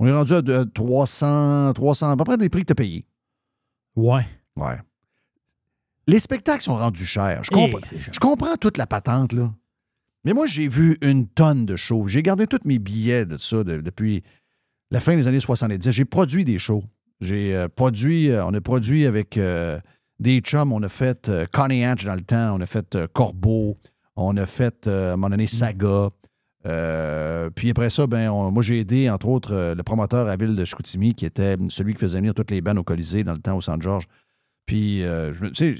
On 0.00 0.06
est 0.08 0.12
rendu 0.12 0.32
à 0.34 0.42
de- 0.42 0.64
300, 0.64 1.72
300, 1.72 2.10
à 2.10 2.16
peu 2.16 2.24
près 2.24 2.36
des 2.36 2.48
prix 2.48 2.62
que 2.62 2.66
tu 2.66 2.72
as 2.72 2.74
payés. 2.74 3.06
Ouais. 3.94 4.26
Ouais. 4.56 4.76
Les 6.06 6.18
spectacles 6.18 6.62
sont 6.62 6.76
rendus 6.76 7.06
chers. 7.06 7.42
Je, 7.44 7.50
compre- 7.50 7.84
cher. 7.86 8.10
je 8.12 8.20
comprends 8.20 8.56
toute 8.56 8.76
la 8.78 8.86
patente, 8.86 9.32
là. 9.32 9.52
Mais 10.24 10.32
moi, 10.32 10.46
j'ai 10.46 10.68
vu 10.68 10.96
une 11.02 11.26
tonne 11.28 11.66
de 11.66 11.76
shows. 11.76 12.08
J'ai 12.08 12.22
gardé 12.22 12.46
tous 12.46 12.60
mes 12.64 12.78
billets 12.78 13.26
de 13.26 13.36
ça 13.36 13.62
de- 13.64 13.80
depuis 13.80 14.22
la 14.90 15.00
fin 15.00 15.16
des 15.16 15.26
années 15.28 15.40
70. 15.40 15.90
J'ai 15.90 16.04
produit 16.04 16.44
des 16.44 16.58
shows. 16.58 16.84
J'ai 17.20 17.54
euh, 17.54 17.68
produit, 17.68 18.30
euh, 18.30 18.44
on 18.44 18.52
a 18.54 18.60
produit 18.60 19.06
avec 19.06 19.36
euh, 19.38 19.78
des 20.20 20.40
chums, 20.40 20.72
on 20.72 20.82
a 20.82 20.88
fait 20.88 21.30
Connie 21.52 21.84
Hatch 21.84 22.04
dans 22.04 22.14
le 22.14 22.20
temps, 22.22 22.56
on 22.56 22.60
a 22.60 22.66
fait 22.66 22.96
Corbeau, 23.12 23.78
on 24.16 24.36
a 24.36 24.46
fait, 24.46 24.86
à 24.86 25.12
un 25.12 25.16
moment 25.16 25.30
donné, 25.30 25.46
Saga. 25.46 26.10
Euh, 26.66 27.50
puis 27.50 27.70
après 27.70 27.90
ça, 27.90 28.06
ben, 28.06 28.30
on- 28.30 28.50
moi, 28.50 28.62
j'ai 28.62 28.80
aidé, 28.80 29.10
entre 29.10 29.28
autres, 29.28 29.74
le 29.76 29.82
promoteur 29.82 30.28
à 30.28 30.36
Ville 30.36 30.56
de 30.56 30.64
Chicoutimi, 30.64 31.14
qui 31.14 31.26
était 31.26 31.56
celui 31.68 31.92
qui 31.94 32.00
faisait 32.00 32.18
venir 32.18 32.34
toutes 32.34 32.50
les 32.50 32.60
bandes 32.60 32.78
au 32.78 32.84
Colisée 32.84 33.24
dans 33.24 33.34
le 33.34 33.40
temps 33.40 33.56
au 33.56 33.60
Saint-Georges. 33.60 34.06
Puis, 34.66 35.02
euh, 35.02 35.32
je 35.34 35.74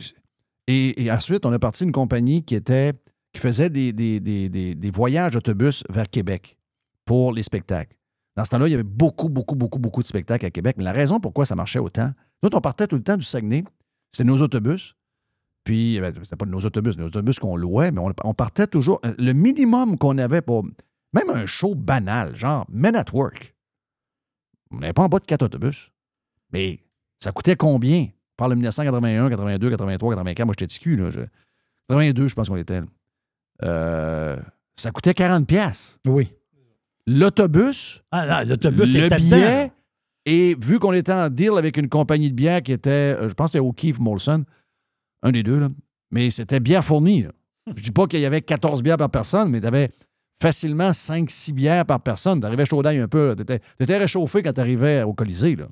et, 0.67 1.05
et 1.05 1.11
ensuite, 1.13 1.45
on 1.47 1.53
a 1.53 1.59
parti 1.59 1.85
une 1.85 1.93
compagnie 1.93 2.43
qui 2.45 2.55
était 2.55 2.93
qui 3.33 3.41
faisait 3.41 3.69
des, 3.69 3.93
des, 3.93 4.21
des- 4.21 4.49
des- 4.49 4.91
voyages 4.91 5.33
d'autobus 5.33 5.83
vers 5.91 6.09
Québec 6.09 6.57
pour 7.05 7.33
les 7.33 7.43
spectacles. 7.43 7.97
Dans 8.37 8.45
ce 8.45 8.51
temps-là, 8.51 8.69
il 8.69 8.71
y 8.71 8.75
avait 8.75 8.83
beaucoup, 8.85 9.29
beaucoup, 9.29 9.57
beaucoup, 9.57 9.79
beaucoup 9.81 10.03
de 10.03 10.07
spectacles 10.07 10.47
à 10.47 10.51
Québec. 10.51 10.77
Mais 10.79 10.85
la 10.85 10.93
raison 10.93 11.19
pourquoi 11.19 11.45
ça 11.45 11.57
marchait 11.57 11.81
autant, 11.81 12.13
nous, 12.43 12.51
on 12.53 12.61
partait 12.61 12.87
tout 12.87 12.95
le 12.97 13.03
temps 13.03 13.17
du 13.17 13.25
Saguenay. 13.25 13.65
C'était 14.13 14.25
nos 14.29 14.41
autobus. 14.41 14.95
Puis, 15.65 15.99
ben, 16.01 16.15
c'était 16.23 16.37
pas 16.37 16.47
nos 16.47 16.61
autobus, 16.61 16.97
nos 16.97 17.07
autobus 17.07 17.39
qu'on 17.41 17.57
louait, 17.57 17.91
mais 17.91 18.01
on, 18.01 18.13
on 18.23 18.35
partait 18.35 18.67
toujours. 18.69 19.01
euh, 19.05 19.15
Le 19.19 19.33
minimum 19.33 19.99
qu'on 19.99 20.19
avait 20.19 20.43
pour 20.43 20.63
même 21.13 21.31
un 21.31 21.47
show 21.47 21.75
banal, 21.75 22.37
genre 22.37 22.67
Men 22.69 22.95
at 22.97 23.07
Work, 23.13 23.55
on 24.71 24.79
n'avait 24.79 24.93
pas 24.93 25.03
en 25.03 25.09
bas 25.09 25.19
de 25.19 25.25
quatre 25.27 25.43
autobus. 25.43 25.91
Mais 26.53 26.81
ça 27.23 27.33
coûtait 27.33 27.57
combien? 27.57 28.09
Parle 28.37 28.51
de 28.51 28.57
1981, 28.57 29.29
82, 29.31 29.71
83, 29.71 30.15
84. 30.15 30.45
Moi, 30.47 30.55
j'étais 30.59 30.67
TQ, 30.75 30.97
là. 30.97 31.11
Je- 31.11 31.21
82, 31.89 32.29
je 32.29 32.35
pense 32.35 32.49
qu'on 32.49 32.57
était. 32.57 32.81
là. 32.81 32.87
Euh, 33.63 34.37
ça 34.77 34.91
coûtait 34.91 35.15
40 35.15 35.47
pièces. 35.47 35.99
Oui. 36.07 36.33
L'autobus, 37.07 38.03
Ah, 38.11 38.43
non, 38.45 38.49
l'autobus 38.51 38.93
le 38.95 39.05
était 39.07 39.17
billet, 39.17 39.37
dedans. 39.65 39.71
et 40.27 40.57
vu 40.61 40.79
qu'on 40.79 40.93
était 40.95 41.13
en 41.13 41.29
deal 41.29 41.53
avec 41.59 41.77
une 41.77 41.89
compagnie 41.89 42.31
de 42.31 42.35
bière 42.35 42.63
qui 42.63 42.73
était, 42.73 42.91
euh, 42.91 43.29
je 43.29 43.35
pense 43.35 43.49
que 43.49 43.53
c'était 43.59 43.65
O'Keefe 43.65 44.01
Molson, 44.01 44.45
un 45.23 45.31
des 45.31 45.43
deux, 45.43 45.59
là. 45.59 45.69
mais 46.11 46.31
c'était 46.31 46.61
bière 46.61 46.83
fournie. 46.85 47.23
là. 47.23 47.31
Je 47.77 47.83
dis 47.83 47.91
pas 47.93 48.07
qu'il 48.07 48.21
y 48.21 48.27
avait 48.27 48.41
14 48.43 48.83
bières 48.83 48.97
par 48.97 49.11
personne, 49.11 49.51
mais 49.51 49.61
tu 49.61 49.67
avais 49.67 49.91
facilement 50.43 50.93
5-6 50.93 51.53
bières 51.53 51.85
par 51.87 52.01
personne. 52.01 52.41
Tu 52.41 52.47
arrivais 52.47 52.65
chaud 52.65 52.83
d'ail 52.83 52.99
un 52.99 53.09
peu. 53.09 53.35
Tu 53.37 53.43
étais, 53.85 53.99
réchauffé 53.99 54.43
quand 54.43 54.53
tu 54.53 54.61
arrivais 54.61 55.03
au 55.03 55.13
Colisée. 55.15 55.57
Là. 55.57 55.69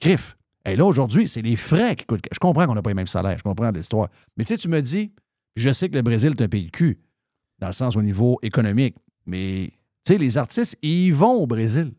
Criff. 0.00 0.35
Et 0.66 0.76
là, 0.76 0.84
aujourd'hui, 0.84 1.28
c'est 1.28 1.42
les 1.42 1.56
frais 1.56 1.94
qui 1.96 2.04
coûtent. 2.06 2.24
Je 2.32 2.38
comprends 2.38 2.66
qu'on 2.66 2.74
n'a 2.74 2.82
pas 2.82 2.90
les 2.90 2.94
mêmes 2.94 3.06
salaires. 3.06 3.38
Je 3.38 3.42
comprends 3.42 3.70
l'histoire. 3.70 4.08
Mais 4.36 4.44
tu 4.44 4.48
sais, 4.54 4.58
tu 4.58 4.68
me 4.68 4.80
dis, 4.80 5.12
puis 5.54 5.64
je 5.64 5.70
sais 5.70 5.88
que 5.88 5.94
le 5.94 6.02
Brésil 6.02 6.32
est 6.36 6.42
un 6.42 6.48
pays 6.48 6.66
de 6.66 6.70
cul, 6.70 6.98
dans 7.60 7.68
le 7.68 7.72
sens 7.72 7.96
au 7.96 8.02
niveau 8.02 8.38
économique. 8.42 8.96
Mais, 9.26 9.70
tu 10.04 10.12
sais, 10.12 10.18
les 10.18 10.36
artistes, 10.38 10.76
ils 10.82 11.12
vont 11.12 11.34
au 11.34 11.46
Brésil. 11.46 11.92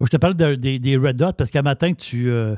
Je 0.00 0.06
te 0.08 0.16
parle 0.16 0.34
de- 0.34 0.54
des, 0.56 0.78
des 0.78 0.96
Red 0.96 1.22
Hot 1.22 1.32
parce 1.32 1.50
qu'à 1.50 1.62
matin, 1.62 1.92
tu, 1.94 2.28
euh, 2.28 2.56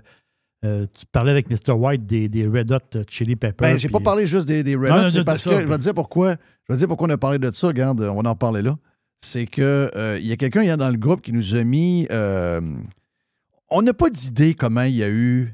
euh, 0.65 0.87
tu 0.99 1.05
parlais 1.13 1.31
avec 1.31 1.49
Mr. 1.51 1.73
White 1.73 2.07
des, 2.07 2.29
des 2.29 2.47
Red 2.47 2.73
Hot 2.73 3.03
Chili 3.09 3.37
Peppers. 3.37 3.69
Ben, 3.73 3.79
j'ai 3.79 3.89
pas 3.89 4.01
parlé 4.01 4.27
juste 4.27 4.49
des, 4.49 4.63
des 4.63 4.75
Red 4.77 4.89
Non, 4.89 5.05
Hot, 5.05 5.11
c'est 5.11 5.25
parce 5.25 5.43
ça. 5.43 5.51
que 5.51 5.61
je 5.61 5.67
vais 5.67 5.77
te 5.77 5.83
dire 5.83 5.95
pourquoi. 5.95 6.33
Je 6.33 6.73
vais 6.73 6.75
te 6.75 6.79
dire 6.79 6.89
pourquoi 6.89 7.07
on 7.07 7.11
a 7.11 7.19
parlé 7.19 7.39
de 7.39 7.51
ça. 7.51 7.67
Regarde, 7.69 8.01
on 8.01 8.21
va 8.23 8.31
en 8.31 8.35
parler 8.35 8.63
là. 8.63 8.77
c'est 9.21 9.47
que 9.47 9.91
euh, 9.95 10.19
il 10.21 10.27
y 10.27 10.33
a 10.33 10.37
quelqu'un 10.37 10.77
dans 10.77 10.89
le 10.91 10.97
groupe 10.97 11.21
qui 11.23 11.33
nous 11.33 11.55
a 11.55 11.63
mis. 11.65 12.07
On 13.75 13.83
n'a 13.83 13.93
pas 13.93 14.09
d'idée 14.09 14.55
comment 14.55 14.83
il 14.83 14.95
y 14.95 15.03
a 15.03 15.11
eu 15.11 15.53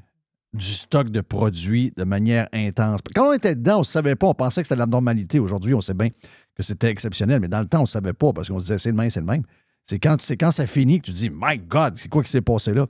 du 0.53 0.67
stock 0.67 1.09
de 1.09 1.23
produits 1.23 1.91
de 1.97 2.05
manière 2.05 2.49
intense. 2.53 3.01
Quand 3.15 3.31
on 3.31 3.33
était 3.33 3.55
dedans, 3.55 3.77
on 3.77 3.81
ne 3.81 3.85
savait 3.85 4.15
pas, 4.15 4.27
on 4.27 4.35
pensait 4.35 4.61
que 4.61 4.69
c'était 4.69 4.79
la 4.79 4.87
normalité. 4.87 5.39
Aujourd'hui, 5.39 5.73
on 5.73 5.81
sait 5.81 5.95
bien 5.95 6.11
que 6.55 6.63
c'était 6.63 6.89
exceptionnel, 6.89 7.41
mais 7.41 7.49
dans 7.49 7.61
le 7.61 7.67
temps, 7.67 7.79
on 7.79 7.83
ne 7.83 7.87
savait 7.87 8.13
pas 8.13 8.33
parce 8.35 8.49
qu'on 8.49 8.59
disait 8.59 8.79
c'est 8.79 8.91
le 8.91 8.97
même, 8.97 9.09
c'est 9.09 9.21
le 9.21 9.27
même. 9.27 9.45
C'est 9.85 9.99
quand, 9.99 10.19
quand 10.39 10.51
ça 10.51 10.67
finit 10.67 11.01
que 11.01 11.07
tu 11.07 11.13
dis 11.13 11.31
My 11.31 11.57
God, 11.59 11.97
c'est 11.97 12.09
quoi 12.09 12.23
qui 12.23 12.31
s'est 12.31 12.43
passé 12.43 12.75
là? 12.75 12.87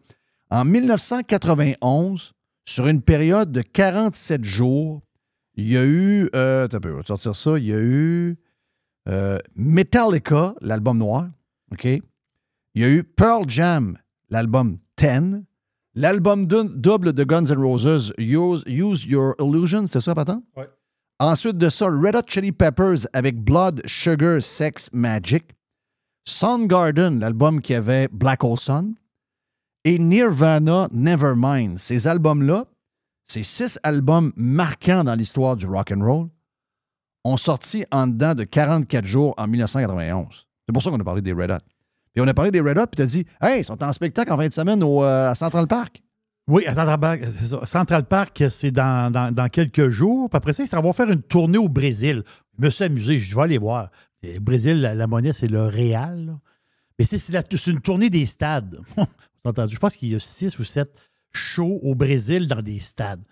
En 0.50 0.64
1991, 0.64 2.32
sur 2.64 2.88
une 2.88 3.00
période 3.00 3.52
de 3.52 3.62
47 3.62 4.42
jours, 4.42 5.00
il 5.54 5.68
y 5.70 5.76
a 5.76 5.84
eu. 5.84 6.28
Euh, 6.34 6.64
attends 6.64 6.78
un 6.78 6.80
peu, 6.80 6.92
on 6.92 6.96
va 6.96 7.02
te 7.02 7.08
sortir 7.08 7.36
ça. 7.36 7.56
Il 7.56 7.66
y 7.66 7.72
a 7.72 7.78
eu 7.78 8.36
euh, 9.08 9.38
Metallica, 9.54 10.54
l'album 10.60 10.98
noir. 10.98 11.28
OK? 11.70 11.84
Il 11.84 12.02
y 12.82 12.84
a 12.84 12.88
eu 12.88 13.04
Pearl 13.04 13.48
Jam, 13.48 13.96
l'album 14.28 14.78
10. 15.00 15.42
L'album 15.94 16.46
dou- 16.46 16.68
double 16.68 17.12
de 17.12 17.24
Guns 17.24 17.46
N' 17.50 17.58
Roses, 17.58 18.12
Use, 18.18 18.62
Use 18.66 19.04
Your 19.06 19.34
Illusion, 19.40 19.86
c'était 19.86 20.00
ça, 20.00 20.14
Patan? 20.14 20.42
Ouais. 20.56 20.68
Ensuite 21.18 21.58
de 21.58 21.68
ça, 21.68 21.86
Red 21.86 22.14
Hot 22.16 22.22
Chili 22.28 22.52
Peppers 22.52 23.06
avec 23.12 23.42
Blood, 23.42 23.82
Sugar, 23.86 24.40
Sex, 24.40 24.88
Magic. 24.92 25.44
Soundgarden, 26.26 27.18
l'album 27.18 27.60
qui 27.60 27.74
avait 27.74 28.08
Black 28.12 28.44
Hole 28.44 28.58
Sun. 28.58 28.94
Et 29.84 29.98
Nirvana, 29.98 30.88
Nevermind. 30.92 31.78
Ces 31.78 32.06
albums-là, 32.06 32.66
ces 33.26 33.42
six 33.42 33.78
albums 33.82 34.32
marquants 34.36 35.04
dans 35.04 35.14
l'histoire 35.14 35.56
du 35.56 35.66
rock 35.66 35.92
and 35.92 36.04
roll, 36.04 36.28
ont 37.24 37.36
sorti 37.36 37.84
en 37.90 38.06
dedans 38.06 38.34
de 38.34 38.44
44 38.44 39.04
jours 39.04 39.34
en 39.38 39.46
1991. 39.46 40.46
C'est 40.66 40.72
pour 40.72 40.82
ça 40.82 40.90
qu'on 40.90 41.00
a 41.00 41.04
parlé 41.04 41.22
des 41.22 41.32
Red 41.32 41.50
Hot. 41.50 41.58
Puis 42.12 42.22
on 42.22 42.28
a 42.28 42.34
parlé 42.34 42.50
des 42.50 42.60
Red 42.60 42.78
Hot, 42.78 42.86
puis 42.86 42.96
tu 42.96 43.02
as 43.02 43.06
dit 43.06 43.26
Hey, 43.40 43.60
ils 43.60 43.64
sont 43.64 43.82
en 43.82 43.92
spectacle 43.92 44.32
en 44.32 44.36
fin 44.36 44.48
de 44.48 44.52
semaine 44.52 44.82
au, 44.82 45.04
euh, 45.04 45.30
à 45.30 45.34
Central 45.34 45.66
Park. 45.66 46.02
Oui, 46.48 46.66
à 46.66 46.74
Central 46.74 46.98
Park. 46.98 47.24
Central 47.64 48.04
Park, 48.06 48.44
c'est 48.50 48.72
dans, 48.72 49.48
quelques 49.52 49.88
jours. 49.88 50.28
Puis 50.28 50.36
après 50.36 50.52
ça, 50.52 50.64
ils 50.64 50.68
s'en 50.68 50.80
vont 50.80 50.92
faire 50.92 51.10
une 51.10 51.22
tournée 51.22 51.58
au 51.58 51.68
Brésil. 51.68 52.24
Je 52.58 52.64
me 52.64 52.70
suis 52.70 52.84
amusé, 52.84 53.18
je 53.18 53.36
vais 53.36 53.42
aller 53.42 53.58
voir. 53.58 53.90
Le 54.22 54.40
Brésil, 54.40 54.80
la, 54.80 55.06
monnaie, 55.06 55.32
c'est 55.32 55.46
le 55.46 55.62
Real. 55.66 56.36
Mais 56.98 57.04
c'est 57.04 57.68
une 57.68 57.80
tournée 57.80 58.10
des 58.10 58.26
stades. 58.26 58.80
Vous 58.96 59.04
entendu? 59.44 59.74
Je 59.74 59.78
pense 59.78 59.96
qu'il 59.96 60.10
y 60.10 60.14
a 60.14 60.20
six 60.20 60.58
ou 60.58 60.64
sept 60.64 60.90
shows 61.32 61.78
au 61.82 61.94
Brésil 61.94 62.46
dans 62.46 62.60
des 62.60 62.80
stades. 62.80 63.24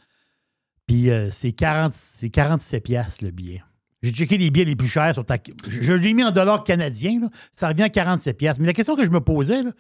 Puis 0.87 1.11
euh, 1.11 1.29
c'est 1.31 1.53
40 1.53 1.93
c'est 1.95 2.31
47 2.31 2.83
piastres 2.83 3.25
le 3.25 3.31
billet. 3.31 3.63
J'ai 4.03 4.13
checké 4.13 4.39
les 4.39 4.51
billets 4.51 4.65
les 4.65 4.77
plus 4.77 4.87
chers. 4.89 5.15
Sont 5.15 5.29
à- 5.31 5.39
je 5.67 5.83
je 5.83 5.93
l'ai 5.93 6.15
mis 6.15 6.23
en 6.25 6.31
dollars 6.31 6.63
canadiens. 6.65 7.19
là. 7.21 7.29
Ça 7.55 7.69
revient 7.69 7.83
à 7.85 7.89
47 7.91 8.37
piastres. 8.39 8.61
Mais 8.61 8.67
la 8.69 8.73
question 8.73 8.95
que 8.97 9.05
je 9.05 9.11
me 9.11 9.21
posais, 9.21 9.63
là, 9.65 9.73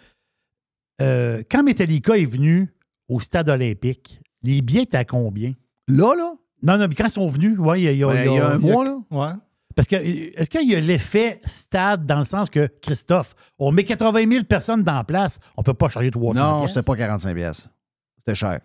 euh, 1.00 1.42
quand 1.50 1.62
Metallica 1.62 2.16
est 2.18 2.24
venu 2.24 2.74
au 3.08 3.20
stade 3.20 3.48
olympique, 3.48 4.20
les 4.42 4.60
billets 4.62 4.82
étaient 4.82 4.96
à 4.96 5.04
combien? 5.04 5.52
Là, 5.88 6.14
là? 6.16 6.34
Non, 6.62 6.76
non, 6.76 6.88
mais 6.88 6.94
quand 6.94 7.06
ils 7.06 7.10
sont 7.10 7.28
venus, 7.28 7.58
ouais, 7.58 7.80
il 7.80 7.84
y 7.84 7.88
a, 7.88 7.92
il 7.92 7.98
y 7.98 8.02
a- 8.02 8.06
Ouais, 8.08 8.26
il 8.26 8.34
y 8.34 8.38
a 8.38 8.50
un 8.52 8.58
mois, 8.58 8.84
là? 8.84 8.98
Ouais. 9.10 9.32
Parce 9.76 9.86
que, 9.86 9.94
est-ce 9.94 10.50
qu'il 10.50 10.68
y 10.68 10.74
a 10.74 10.80
l'effet 10.80 11.40
stade 11.44 12.04
dans 12.04 12.18
le 12.18 12.24
sens 12.24 12.50
que, 12.50 12.66
Christophe, 12.82 13.34
on 13.60 13.70
met 13.70 13.84
80 13.84 14.28
000 14.28 14.44
personnes 14.44 14.82
dans 14.82 14.94
la 14.96 15.04
place, 15.04 15.38
on 15.56 15.62
peut 15.62 15.74
pas 15.74 15.88
charger 15.88 16.10
300 16.10 16.40
Non, 16.60 16.66
c'était 16.66 16.82
pas 16.82 16.96
45 16.96 17.32
pièces. 17.34 17.68
C'était 18.18 18.34
cher. 18.34 18.58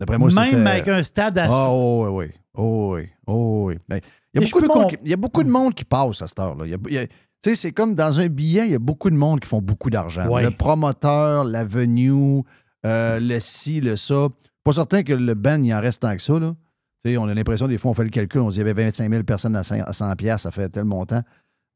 D'après 0.00 0.18
moi, 0.18 0.30
c'était... 0.30 0.56
Même 0.56 0.66
avec 0.66 0.88
un 0.88 1.02
stade 1.04 1.38
à... 1.38 1.44
Ah, 1.48 1.68
oh, 1.70 2.06
oui, 2.08 2.26
oui. 2.26 2.32
Oh, 2.54 2.94
oui. 2.96 3.08
Oh, 3.28 3.62
oui. 3.68 3.78
Ben, 3.88 4.00
il, 4.34 4.42
y 4.42 4.44
a 4.44 4.46
beaucoup 4.46 4.60
de 4.60 4.66
monde 4.66 4.92
il 5.04 5.10
y 5.10 5.12
a 5.12 5.16
beaucoup 5.16 5.42
de 5.42 5.50
monde 5.50 5.74
qui 5.74 5.84
passe 5.84 6.22
à 6.22 6.26
cette 6.26 6.38
heure-là. 6.38 6.66
Il 6.66 6.78
il 6.92 7.08
c'est 7.54 7.72
comme 7.72 7.94
dans 7.94 8.20
un 8.20 8.28
billet, 8.28 8.66
il 8.66 8.72
y 8.72 8.74
a 8.74 8.78
beaucoup 8.78 9.10
de 9.10 9.16
monde 9.16 9.40
qui 9.40 9.48
font 9.48 9.62
beaucoup 9.62 9.90
d'argent. 9.90 10.28
Ouais. 10.28 10.42
Le 10.42 10.50
promoteur, 10.50 11.44
la 11.44 11.64
venue, 11.64 12.42
euh, 12.84 13.18
le 13.20 13.40
ci, 13.40 13.80
le 13.80 13.96
ça. 13.96 14.28
Pas 14.62 14.72
certain 14.72 15.02
que 15.02 15.14
le 15.14 15.34
band, 15.34 15.62
il 15.62 15.72
en 15.72 15.80
reste 15.80 16.02
tant 16.02 16.14
que 16.14 16.22
ça. 16.22 16.38
Là. 16.38 16.54
Tu 17.02 17.10
sais, 17.10 17.16
on 17.16 17.24
a 17.24 17.34
l'impression, 17.34 17.66
des 17.66 17.78
fois, 17.78 17.90
on 17.92 17.94
fait 17.94 18.04
le 18.04 18.10
calcul, 18.10 18.42
on 18.42 18.50
dit 18.50 18.58
qu'il 18.58 18.66
y 18.66 18.70
avait 18.70 18.84
25 18.84 19.10
000 19.10 19.24
personnes 19.24 19.56
à 19.56 19.62
100 19.64 19.80
à 19.80 19.92
100 19.92 20.16
piastres, 20.16 20.42
ça 20.42 20.50
fait 20.50 20.68
tel 20.68 20.84
montant. 20.84 21.22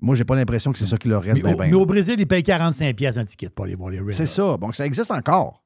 Moi, 0.01 0.15
j'ai 0.15 0.25
pas 0.25 0.35
l'impression 0.35 0.71
que 0.71 0.79
c'est 0.79 0.85
ça 0.85 0.99
qui 0.99 1.09
leur 1.09 1.23
reste 1.23 1.37
mais, 1.39 1.43
bien, 1.43 1.55
au, 1.55 1.59
bien. 1.59 1.67
mais 1.69 1.75
au 1.75 1.87
Brésil, 1.87 2.17
ils 2.19 2.27
payent 2.27 2.43
45 2.43 2.95
piastres 2.95 3.21
un 3.21 3.25
ticket 3.25 3.49
pour 3.49 3.65
aller 3.65 3.75
voir 3.75 3.89
les 3.89 4.01
Red 4.01 4.13
C'est 4.13 4.27
ça. 4.27 4.59
Donc, 4.59 4.75
ça 4.75 4.85
existe 4.85 5.11
encore. 5.11 5.64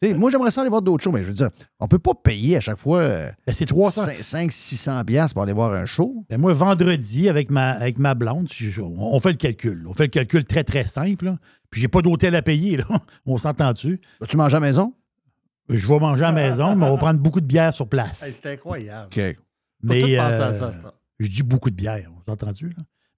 Tu 0.00 0.14
moi, 0.14 0.30
j'aimerais 0.30 0.50
ça 0.52 0.60
aller 0.60 0.70
voir 0.70 0.82
d'autres 0.82 1.02
shows, 1.02 1.10
mais 1.10 1.22
je 1.22 1.28
veux 1.28 1.34
dire, 1.34 1.50
on 1.80 1.88
peut 1.88 1.98
pas 1.98 2.14
payer 2.14 2.56
à 2.56 2.60
chaque 2.60 2.78
fois 2.78 2.98
euh, 3.00 3.30
Ben, 3.46 3.52
c'est 3.52 3.66
300. 3.66 4.02
500-600 4.20 5.04
piastres 5.04 5.34
pour 5.34 5.42
aller 5.42 5.52
voir 5.52 5.72
un 5.72 5.86
show. 5.86 6.24
Ben, 6.30 6.38
moi, 6.40 6.52
vendredi, 6.52 7.28
avec 7.28 7.50
ma, 7.50 7.70
avec 7.70 7.98
ma 7.98 8.14
blonde, 8.14 8.48
je- 8.52 8.80
on, 8.80 9.14
on 9.14 9.18
fait 9.18 9.32
le 9.32 9.36
calcul. 9.36 9.86
On 9.88 9.92
fait 9.94 10.04
le 10.04 10.10
calcul 10.10 10.44
très, 10.44 10.62
très 10.64 10.84
simple. 10.86 11.24
là. 11.24 11.38
Puis 11.70 11.80
j'ai 11.80 11.88
pas 11.88 12.00
d'hôtel 12.00 12.34
à 12.36 12.42
payer. 12.42 12.76
Là. 12.78 12.84
On 13.26 13.36
s'entend 13.36 13.72
dessus. 13.72 14.00
Vas-tu 14.20 14.36
manger 14.38 14.56
à 14.56 14.60
la 14.60 14.66
maison? 14.66 14.94
Je 15.68 15.86
vais 15.86 15.98
manger 15.98 16.24
à 16.24 16.28
la 16.28 16.32
maison, 16.32 16.74
mais 16.74 16.86
on 16.86 16.92
va 16.92 16.96
prendre 16.96 17.20
beaucoup 17.20 17.42
de 17.42 17.46
bière 17.46 17.74
sur 17.74 17.86
place. 17.86 18.22
Hey, 18.22 18.32
c'est 18.32 18.52
incroyable. 18.54 19.08
OK. 19.14 19.20
Faut 19.36 19.42
Mais 19.82 20.00
tout 20.00 20.06
penser 20.06 20.16
à 20.18 20.28
euh, 20.28 20.54
ça, 20.54 20.72
c'est 20.72 20.80
ça. 20.82 20.94
je 21.18 21.28
dis 21.28 21.42
beaucoup 21.42 21.68
de 21.68 21.74
bière, 21.74 22.10
on 22.26 22.30
là? 22.30 22.36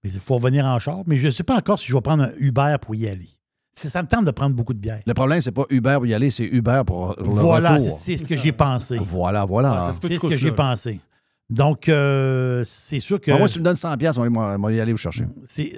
Mais 0.03 0.11
il 0.11 0.19
faut 0.19 0.35
revenir 0.35 0.65
en 0.65 0.79
char. 0.81 1.03
Mais 1.07 1.17
je 1.17 1.27
ne 1.27 1.31
sais 1.31 1.45
pas 1.45 1.57
encore 1.57 1.79
si 1.79 1.87
je 1.87 1.95
vais 1.95 2.01
prendre 2.01 2.25
un 2.25 2.33
Uber 2.39 2.75
pour 2.83 2.97
y 2.97 3.07
aller. 3.07 3.29
Ça 3.75 4.03
me 4.03 4.09
tente 4.09 4.25
de 4.25 4.31
prendre 4.31 4.55
beaucoup 4.55 4.75
de 4.75 4.79
bière. 4.79 5.01
Le 5.07 5.15
problème, 5.15 5.41
c'est 5.41 5.53
pas 5.53 5.65
Uber 5.71 5.95
pour 5.97 6.07
y 6.07 6.13
aller, 6.15 6.29
c'est 6.31 6.45
Uber 6.45 6.83
pour 6.87 7.15
le 7.19 7.23
Voilà, 7.25 7.75
retour. 7.77 7.85
c'est 7.91 7.91
c'est 7.91 8.17
ce 8.19 8.27
que 8.27 8.37
j'ai 8.37 8.53
pensé. 8.53 8.99
Voilà, 8.99 9.45
voilà. 9.45 9.87
Ah, 9.89 9.93
C'est 9.93 10.19
ce 10.19 10.27
que 10.29 10.37
j'ai 10.37 10.53
pensé. 10.53 11.01
Donc, 11.49 11.89
euh, 11.89 12.63
c'est 12.67 13.01
sûr 13.01 13.21
que 13.21 13.31
Bon, 13.31 13.39
moi, 13.39 13.49
si 13.49 13.55
tu 13.55 13.61
me 13.61 13.65
donnes 13.65 13.77
100 13.77 13.97
piastres, 13.97 14.21
on 14.21 14.59
va 14.59 14.73
y 14.73 14.81
aller 14.81 14.93
vous 14.93 14.99
chercher. 14.99 15.27
c'est 15.47 15.73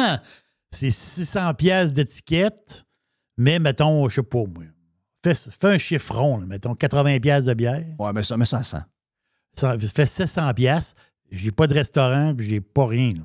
c'est 0.70 0.90
600 0.90 1.54
pièces 1.54 1.92
d'étiquette, 1.92 2.84
mais 3.36 3.58
mettons, 3.58 4.08
je 4.08 4.16
sais 4.16 4.22
pas, 4.22 4.38
moi. 4.38 4.64
Fais, 5.22 5.34
fais 5.34 5.68
un 5.74 5.78
chiffron, 5.78 6.38
là, 6.40 6.46
mettons 6.46 6.74
80 6.74 7.20
pièces 7.20 7.44
de 7.44 7.54
bière. 7.54 7.84
Ouais, 7.98 8.12
mais 8.12 8.22
ça, 8.22 8.36
mais 8.36 8.44
ça 8.44 8.62
sent. 8.62 8.78
Ça 9.54 9.78
fait 9.78 10.06
700 10.06 10.52
pièces. 10.54 10.94
J'ai 11.30 11.52
pas 11.52 11.66
de 11.66 11.74
restaurant, 11.74 12.34
puis 12.34 12.48
j'ai 12.48 12.60
pas 12.60 12.86
rien. 12.86 13.12
là. 13.14 13.22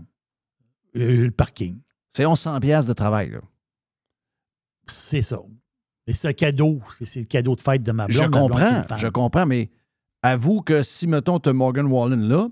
Euh, 1.01 1.25
Le 1.25 1.31
parking. 1.31 1.79
C'est 2.11 2.23
1100 2.25 2.59
piastres 2.59 2.87
de 2.89 2.93
travail, 2.93 3.31
là. 3.31 3.39
C'est 4.89 5.21
ça. 5.21 5.39
Et 6.07 6.13
c'est 6.13 6.27
un 6.29 6.33
cadeau. 6.33 6.79
C'est- 7.01 7.19
le 7.21 7.25
cadeau 7.25 7.55
de 7.55 7.61
fête 7.61 7.83
de 7.83 7.91
ma 7.91 8.07
blonde. 8.07 8.17
Je 8.21 8.25
blonde 8.27 8.51
comprends, 8.51 8.97
je 8.97 9.07
comprends, 9.07 9.45
mais 9.45 9.69
avoue 10.23 10.61
que 10.61 10.83
si, 10.83 11.07
mettons, 11.07 11.39
tu 11.39 11.51
Morgan 11.53 11.85
Wallen 11.85 12.27
là, 12.27 12.47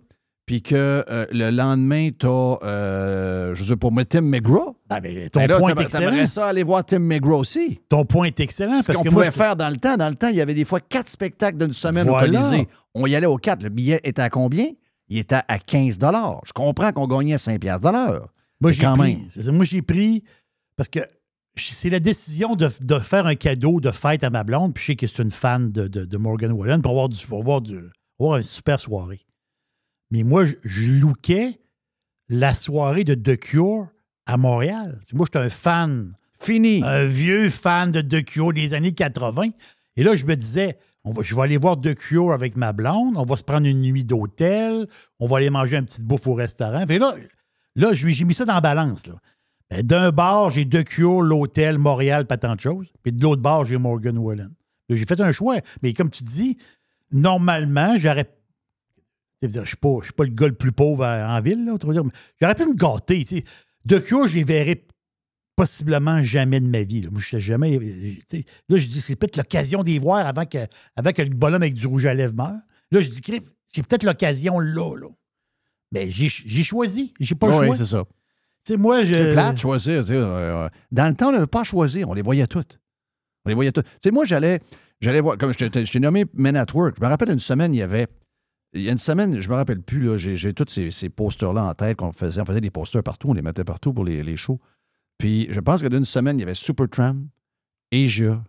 puis 0.45 0.61
que 0.61 0.75
euh, 1.09 1.25
le 1.31 1.49
lendemain, 1.49 2.09
tu 2.17 2.25
as, 2.27 3.53
je 3.53 3.63
sais 3.63 3.75
pas, 3.75 3.89
mais 3.91 4.05
Tim 4.05 4.21
McGraw, 4.21 4.75
Ah, 4.89 4.99
ben, 5.01 5.29
ton 5.29 5.39
ben 5.41 5.47
là, 5.47 5.59
point 5.59 5.73
est 5.75 5.81
excellent. 5.81 6.25
ça 6.27 6.47
aller 6.47 6.63
voir 6.63 6.85
Tim 6.85 6.99
McGraw 6.99 7.39
aussi. 7.39 7.81
Ton 7.89 8.05
point 8.05 8.27
est 8.27 8.39
excellent. 8.39 8.79
Ce 8.79 8.87
Parce 8.87 8.97
qu'on 8.99 9.03
pouvait 9.05 9.15
moi, 9.15 9.25
je- 9.25 9.31
faire 9.31 9.55
dans 9.55 9.69
le 9.69 9.77
temps, 9.77 9.97
dans 9.97 10.09
le 10.09 10.15
temps, 10.15 10.29
il 10.29 10.35
y 10.35 10.41
avait 10.41 10.53
des 10.53 10.63
fois 10.65 10.79
quatre 10.79 11.09
spectacles 11.09 11.57
d'une 11.57 11.73
semaine 11.73 12.07
Voilà. 12.07 12.39
au 12.39 12.43
Colisée. 12.43 12.67
On 12.95 13.05
y 13.07 13.15
allait 13.15 13.27
aux 13.27 13.37
quatre. 13.37 13.63
Le 13.63 13.69
billet 13.69 13.99
était 14.03 14.21
à 14.21 14.29
combien? 14.29 14.67
Il 15.09 15.17
était 15.17 15.39
à 15.47 15.59
15 15.59 15.97
Je 15.99 16.53
comprends 16.53 16.91
qu'on 16.91 17.07
gagnait 17.07 17.37
5 17.37 17.59
piastres 17.59 17.87
de 17.87 17.93
l'heure. 17.93 18.29
Moi, 18.59 18.71
Mais 18.71 18.73
j'ai 18.73 18.83
pris. 18.87 19.51
moi, 19.51 19.65
j'ai 19.65 19.81
pris 19.81 20.23
parce 20.75 20.89
que 20.89 20.99
c'est 21.59 21.89
la 21.89 21.99
décision 21.99 22.55
de, 22.55 22.69
de 22.81 22.99
faire 22.99 23.25
un 23.25 23.35
cadeau 23.35 23.79
de 23.79 23.91
fête 23.91 24.23
à 24.23 24.29
ma 24.29 24.43
blonde. 24.43 24.73
Puis 24.73 24.81
je 24.83 24.85
sais 24.87 24.95
que 24.95 25.07
c'est 25.07 25.21
une 25.23 25.31
fan 25.31 25.71
de, 25.71 25.87
de- 25.87 26.05
de 26.05 26.17
Morgan 26.17 26.51
Wallen 26.51 26.81
pour 26.81 26.91
avoir, 26.91 27.09
du, 27.09 27.25
pour 27.27 27.39
avoir, 27.39 27.61
du, 27.61 27.79
avoir 28.19 28.37
une 28.37 28.43
super 28.43 28.79
soirée. 28.79 29.21
Mais 30.11 30.23
moi, 30.23 30.45
je, 30.45 30.53
je 30.63 30.89
lookais 30.91 31.59
la 32.29 32.53
soirée 32.53 33.03
de 33.03 33.13
The 33.15 33.37
Cure 33.39 33.87
à 34.25 34.37
Montréal. 34.37 34.99
Moi, 35.13 35.25
j'étais 35.27 35.39
un 35.45 35.49
fan, 35.49 36.13
Fini. 36.39 36.81
un 36.83 37.05
vieux 37.05 37.49
fan 37.49 37.91
de 37.91 38.01
The 38.01 38.23
Cure 38.25 38.53
des 38.53 38.73
années 38.73 38.93
80. 38.93 39.49
Et 39.95 40.03
là, 40.03 40.15
je 40.15 40.25
me 40.25 40.35
disais, 40.35 40.77
on 41.03 41.11
va, 41.11 41.23
je 41.23 41.35
vais 41.35 41.41
aller 41.41 41.57
voir 41.57 41.79
The 41.79 41.95
Cure 41.95 42.33
avec 42.33 42.55
ma 42.57 42.73
blonde, 42.73 43.15
on 43.17 43.23
va 43.25 43.35
se 43.37 43.43
prendre 43.43 43.65
une 43.65 43.81
nuit 43.81 44.03
d'hôtel, 44.03 44.87
on 45.19 45.27
va 45.27 45.37
aller 45.37 45.49
manger 45.49 45.77
un 45.77 45.83
petit 45.83 46.01
bouffe 46.01 46.27
au 46.27 46.33
restaurant. 46.33 46.85
Fait 46.85 46.99
là, 46.99 47.15
là 47.75 47.93
j'ai 47.93 48.23
mis 48.25 48.33
ça 48.33 48.45
dans 48.45 48.53
la 48.53 48.61
balance. 48.61 49.07
là. 49.07 49.15
Ben, 49.69 49.81
D'un 49.83 50.11
bar, 50.11 50.49
j'ai 50.49 50.67
The 50.67 50.83
Cure, 50.83 51.21
l'hôtel, 51.21 51.77
Montréal, 51.77 52.25
pas 52.25 52.37
tant 52.37 52.55
de 52.55 52.59
choses. 52.61 52.87
Puis 53.03 53.11
de 53.11 53.21
l'autre 53.21 53.41
bar, 53.41 53.65
j'ai 53.65 53.77
Morgan 53.77 54.17
Wallen. 54.17 54.53
Là, 54.89 54.95
J'ai 54.95 55.05
fait 55.05 55.19
un 55.19 55.31
choix. 55.31 55.57
Mais 55.83 55.93
comme 55.93 56.09
tu 56.09 56.23
dis, 56.23 56.57
normalement, 57.11 57.97
j'aurais. 57.97 58.29
Je 59.41 59.59
ne 59.59 59.65
suis, 59.65 59.77
pas- 59.77 59.99
le 60.23 60.29
gars 60.31 60.47
le 60.47 60.55
plus 60.55 60.71
pauvre 60.71 61.05
en 61.05 61.41
ville. 61.41 61.65
là, 61.65 61.73
autrement 61.73 61.93
dire. 61.93 62.03
J'aurais 62.41 62.55
pu 62.55 62.65
me 62.65 62.73
gâter. 62.73 63.23
tu 63.25 63.37
sais. 63.37 63.43
The 63.87 63.99
Cure, 64.03 64.27
je 64.27 64.37
les 64.37 64.43
verrai 64.43 64.85
possiblement 65.55 66.21
jamais 66.21 66.59
de 66.59 66.67
ma 66.67 66.83
vie. 66.83 67.01
là. 67.01 67.09
Moi, 67.11 67.19
je 67.21 67.29
sais 67.29 67.39
jamais. 67.39 67.77
Là, 67.77 68.77
je 68.77 68.87
dis, 68.87 69.01
c'est 69.01 69.15
peut-être 69.15 69.37
l'occasion 69.37 69.83
d'y 69.83 69.97
voir 69.97 70.25
avant 70.25 70.45
que, 70.45 70.59
avant 70.95 71.11
que 71.11 71.21
le 71.21 71.29
bonhomme 71.29 71.61
avec 71.61 71.73
du 71.73 71.85
rouge 71.87 72.05
à 72.05 72.13
lèvres 72.13 72.35
meure. 72.35 72.57
Là, 72.91 72.99
je 73.01 73.09
dis, 73.09 73.21
c'est 73.73 73.85
peut-être 73.87 74.03
l'occasion 74.03 74.59
là. 74.59 74.95
là. 74.97 75.07
Mais 75.91 76.09
j'ai 76.11 76.27
j'ai 76.29 76.63
choisi. 76.63 77.13
J'ai 77.19 77.35
pas 77.35 77.47
Oui, 77.47 77.65
choix. 77.67 77.75
c'est 77.75 77.85
ça. 77.85 78.03
Sais, 78.67 78.75
moi, 78.75 79.05
je. 79.05 79.13
C'est 79.13 79.53
de 79.53 79.57
choisir. 79.57 80.05
sais, 80.05 80.13
euh, 80.13 80.65
euh, 80.65 80.69
dans 80.91 81.07
le 81.07 81.15
temps, 81.15 81.29
on 81.29 81.31
n'avait 81.31 81.47
pas 81.47 81.61
à 81.61 81.63
choisir. 81.63 82.09
On 82.09 82.13
les 82.13 82.21
voyait 82.21 82.47
toutes. 82.47 82.81
On 83.45 83.49
les 83.49 83.55
voyait 83.55 83.71
toutes. 83.71 83.85
Tu 83.85 83.91
sais, 84.03 84.11
moi, 84.11 84.25
j'allais, 84.25 84.59
j'allais 84.99 85.21
voir, 85.21 85.37
comme 85.37 85.53
je 85.53 85.65
t'ai 85.67 85.99
nommé 86.01 86.25
Men 86.33 86.57
at 86.57 86.65
Work. 86.73 86.95
Je 86.97 87.01
me 87.01 87.07
rappelle 87.07 87.29
une 87.29 87.39
semaine, 87.39 87.73
il 87.73 87.77
y 87.77 87.81
avait 87.81 88.07
Il 88.73 88.81
y 88.81 88.89
a 88.89 88.91
une 88.91 88.97
semaine, 88.97 89.39
je 89.39 89.49
me 89.49 89.55
rappelle 89.55 89.81
plus, 89.81 90.19
j'ai, 90.19 90.53
tous 90.53 90.65
ces, 90.67 90.91
ces 90.91 91.07
posters-là 91.07 91.63
en 91.63 91.73
tête 91.75 91.95
qu'on 91.95 92.11
faisait. 92.11 92.41
On 92.41 92.45
faisait 92.45 92.59
des 92.59 92.69
posters 92.69 93.03
partout, 93.03 93.29
on 93.29 93.33
les 93.33 93.41
mettait 93.41 93.63
partout 93.63 93.93
pour 93.93 94.03
les, 94.03 94.21
les 94.21 94.35
shows. 94.35 94.59
Puis 95.17 95.47
je 95.49 95.61
pense 95.61 95.81
que 95.81 95.87
d'une 95.87 96.03
semaine, 96.03 96.37
il 96.37 96.41
y 96.41 96.43
avait 96.43 96.53
Supertramp, 96.53 97.15
Asia, 97.93 98.43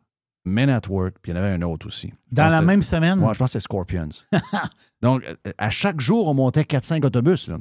Men 0.45 0.69
at 0.69 0.89
Work, 0.89 1.19
puis 1.23 1.31
il 1.31 1.37
y 1.37 1.39
en 1.39 1.43
avait 1.45 1.55
un 1.55 1.63
autre 1.63 1.87
aussi. 1.87 2.13
Je 2.33 2.35
Dans 2.35 2.49
la 2.49 2.61
même 2.61 2.83
semaine? 2.83 3.21
Ouais, 3.21 3.35
je 3.35 3.39
pense 3.39 3.53
que 3.53 3.61
c'était 3.61 3.63
Scorpions. 3.63 4.09
Donc, 5.01 5.23
à 5.59 5.71
chaque 5.71 6.01
jour, 6.01 6.27
on 6.27 6.35
montait 6.35 6.63
4-5 6.63 7.07
autobus. 7.07 7.47
là. 7.47 7.59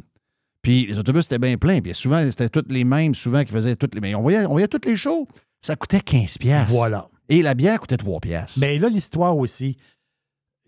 Puis 0.68 0.86
les 0.86 1.00
autobus 1.00 1.24
étaient 1.28 1.40
bien 1.40 1.56
pleins. 1.58 1.80
Puis 1.80 1.94
souvent, 1.96 2.22
c'était 2.30 2.50
tous 2.50 2.66
les 2.68 2.84
mêmes, 2.84 3.16
souvent, 3.16 3.42
qui 3.46 3.54
faisaient 3.54 3.78
toutes 3.78 3.96
les. 3.96 4.02
Mais 4.02 4.14
on 4.16 4.22
voyait, 4.22 4.46
on 4.46 4.50
voyait 4.52 4.68
toutes 4.68 4.86
les 4.86 4.98
shows. 4.98 5.26
Ça 5.62 5.78
coûtait 5.78 6.00
15$. 6.00 6.38
piastres. 6.40 6.74
Voilà. 6.74 7.10
Et 7.30 7.42
la 7.42 7.54
bière 7.54 7.80
coûtait 7.80 7.96
3$. 7.96 8.20
piastres. 8.20 8.60
Mais 8.60 8.78
là, 8.78 8.90
l'histoire 8.90 9.38
aussi, 9.38 9.78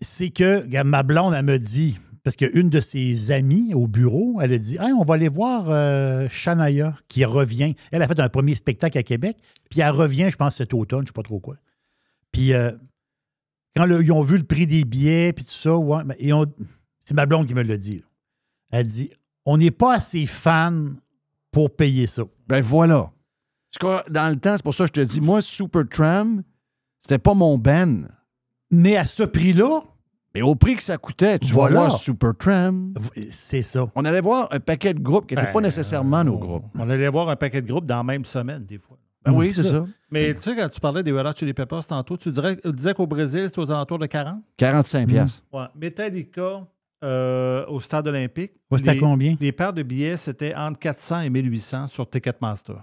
c'est 0.00 0.30
que 0.30 0.62
regarde, 0.62 0.88
ma 0.88 1.02
blonde, 1.02 1.34
elle 1.34 1.44
me 1.44 1.58
dit, 1.58 1.98
parce 2.24 2.34
qu'une 2.36 2.70
de 2.70 2.80
ses 2.80 3.30
amies 3.30 3.74
au 3.74 3.86
bureau, 3.88 4.40
elle 4.40 4.54
a 4.54 4.58
dit 4.58 4.78
Hey, 4.80 4.90
on 4.94 5.04
va 5.04 5.16
aller 5.16 5.28
voir 5.28 5.66
euh, 5.68 6.26
Shania 6.30 6.96
qui 7.08 7.26
revient. 7.26 7.74
Elle 7.92 8.00
a 8.00 8.08
fait 8.08 8.18
un 8.20 8.30
premier 8.30 8.54
spectacle 8.54 8.96
à 8.96 9.02
Québec, 9.02 9.36
puis 9.70 9.80
elle 9.80 9.90
revient, 9.90 10.28
je 10.30 10.36
pense, 10.36 10.56
cet 10.56 10.72
automne, 10.72 11.00
je 11.00 11.02
ne 11.02 11.06
sais 11.08 11.12
pas 11.12 11.22
trop 11.22 11.40
quoi. 11.40 11.56
Puis 12.32 12.54
euh, 12.54 12.72
quand 13.76 13.84
le- 13.84 14.02
ils 14.02 14.12
ont 14.12 14.22
vu 14.22 14.38
le 14.38 14.44
prix 14.44 14.66
des 14.66 14.84
billets, 14.86 15.34
puis 15.34 15.44
tout 15.44 15.50
ça, 15.52 15.76
ouais, 15.76 16.04
ben, 16.04 16.14
et 16.18 16.32
on- 16.32 16.46
c'est 17.04 17.12
ma 17.14 17.26
blonde 17.26 17.46
qui 17.46 17.52
me 17.54 17.62
l'a 17.62 17.76
dit. 17.76 17.98
là. 17.98 18.04
Elle 18.72 18.86
dit 18.86 19.10
On 19.46 19.56
n'est 19.56 19.70
pas 19.70 19.94
assez 19.94 20.26
fan 20.26 20.96
pour 21.50 21.74
payer 21.74 22.06
ça. 22.06 22.22
Ben 22.48 22.60
voilà. 22.60 22.98
En 23.00 23.10
tout 23.78 23.86
cas, 23.86 24.04
dans 24.10 24.28
le 24.32 24.36
temps, 24.38 24.54
c'est 24.56 24.62
pour 24.62 24.74
ça 24.74 24.84
que 24.86 24.90
je 25.00 25.02
te 25.02 25.06
dis, 25.06 25.20
moi, 25.20 25.40
Supertramp, 25.40 26.42
c'était 27.02 27.18
pas 27.18 27.34
mon 27.34 27.56
ben. 27.58 28.08
Mais 28.70 28.96
à 28.96 29.04
ce 29.06 29.22
prix-là, 29.22 29.80
Mais 30.34 30.42
au 30.42 30.54
prix 30.54 30.76
que 30.76 30.82
ça 30.82 30.96
coûtait, 30.96 31.40
tu 31.40 31.52
Voilà. 31.52 31.74
vas 31.74 31.80
voir 31.88 31.98
Supertramp. 31.98 32.92
c'est 33.30 33.62
ça. 33.62 33.90
On 33.96 34.04
allait 34.04 34.20
voir 34.20 34.46
un 34.52 34.60
paquet 34.60 34.94
de 34.94 35.00
groupes 35.00 35.26
qui 35.26 35.34
n'étaient 35.34 35.48
Ben, 35.48 35.52
pas 35.54 35.60
nécessairement 35.60 36.22
nos 36.22 36.38
groupes. 36.38 36.66
On 36.78 36.88
allait 36.88 37.08
voir 37.08 37.28
un 37.30 37.34
paquet 37.36 37.60
de 37.62 37.66
groupes 37.66 37.84
dans 37.86 37.96
la 37.96 38.02
même 38.04 38.24
semaine, 38.24 38.64
des 38.64 38.78
fois. 38.78 38.96
Ben 39.24 39.32
oui, 39.32 39.52
c'est 39.52 39.64
ça. 39.64 39.84
Mais 40.10 40.32
tu 40.34 40.42
sais, 40.42 40.54
quand 40.56 40.68
tu 40.68 40.78
parlais 40.80 41.02
des 41.02 41.10
Red 41.12 41.26
Hot 41.26 41.32
Chili 41.36 41.52
Peppers 41.52 41.84
tantôt, 41.86 42.16
tu 42.16 42.30
dirais, 42.32 42.56
tu 42.56 42.72
disais 42.72 42.94
qu'au 42.94 43.06
Brésil, 43.08 43.46
c'était 43.48 43.58
aux 43.60 43.70
alentours 43.70 43.98
de 43.98 44.06
40? 44.06 44.40
45$. 44.56 45.06
piastres. 45.06 45.44
Ouais. 45.52 45.66
Metallica 45.74 46.64
euh, 47.02 47.66
au 47.66 47.80
stade 47.80 48.06
olympique. 48.08 48.52
Ouais, 48.70 48.78
c'était 48.78 48.98
combien? 48.98 49.36
Les 49.40 49.52
paires 49.52 49.72
de 49.72 49.82
billets, 49.82 50.16
c'était 50.16 50.54
entre 50.54 50.78
400 50.78 51.22
et 51.22 51.30
1800 51.30 51.88
sur 51.88 52.08
Ticketmaster. 52.08 52.76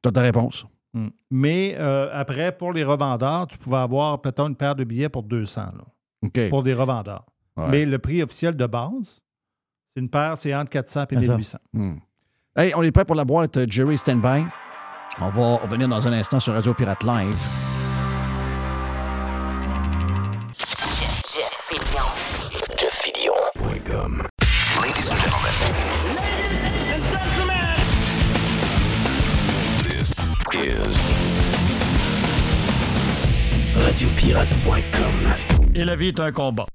T'as 0.00 0.10
ta 0.10 0.22
réponse. 0.22 0.66
Mm. 0.94 1.08
Mais 1.30 1.76
euh, 1.78 2.08
après, 2.12 2.56
pour 2.56 2.72
les 2.72 2.84
revendeurs, 2.84 3.46
tu 3.46 3.58
pouvais 3.58 3.78
avoir 3.78 4.20
peut-être 4.20 4.46
une 4.46 4.56
paire 4.56 4.74
de 4.74 4.84
billets 4.84 5.08
pour 5.08 5.22
200 5.22 5.60
là, 5.60 5.84
OK. 6.24 6.48
pour 6.50 6.62
des 6.62 6.74
revendeurs. 6.74 7.24
Ouais. 7.56 7.68
Mais 7.68 7.84
le 7.86 7.98
prix 7.98 8.22
officiel 8.22 8.56
de 8.56 8.66
base, 8.66 9.22
c'est 9.94 10.00
une 10.00 10.08
paire, 10.08 10.36
c'est 10.38 10.54
entre 10.54 10.70
400 10.70 11.02
et 11.02 11.06
C'est 11.16 11.26
ça. 11.26 11.32
1800. 11.32 11.58
Hmm. 11.74 11.94
Hey, 12.56 12.72
on 12.74 12.82
est 12.82 12.92
prêt 12.92 13.04
pour 13.04 13.16
la 13.16 13.24
boîte 13.24 13.56
euh, 13.56 13.66
Jerry 13.68 13.96
Standby? 13.96 14.44
On 15.20 15.30
va 15.30 15.56
revenir 15.56 15.88
dans 15.88 16.06
un 16.08 16.12
instant 16.12 16.40
sur 16.40 16.54
Radio 16.54 16.72
Pirate 16.72 17.04
Live. 17.04 17.71
RadioPirate.com. 33.74 35.34
Et 35.74 35.84
la 35.84 35.96
vie 35.96 36.08
est 36.08 36.20
un 36.20 36.30
combat. 36.30 36.66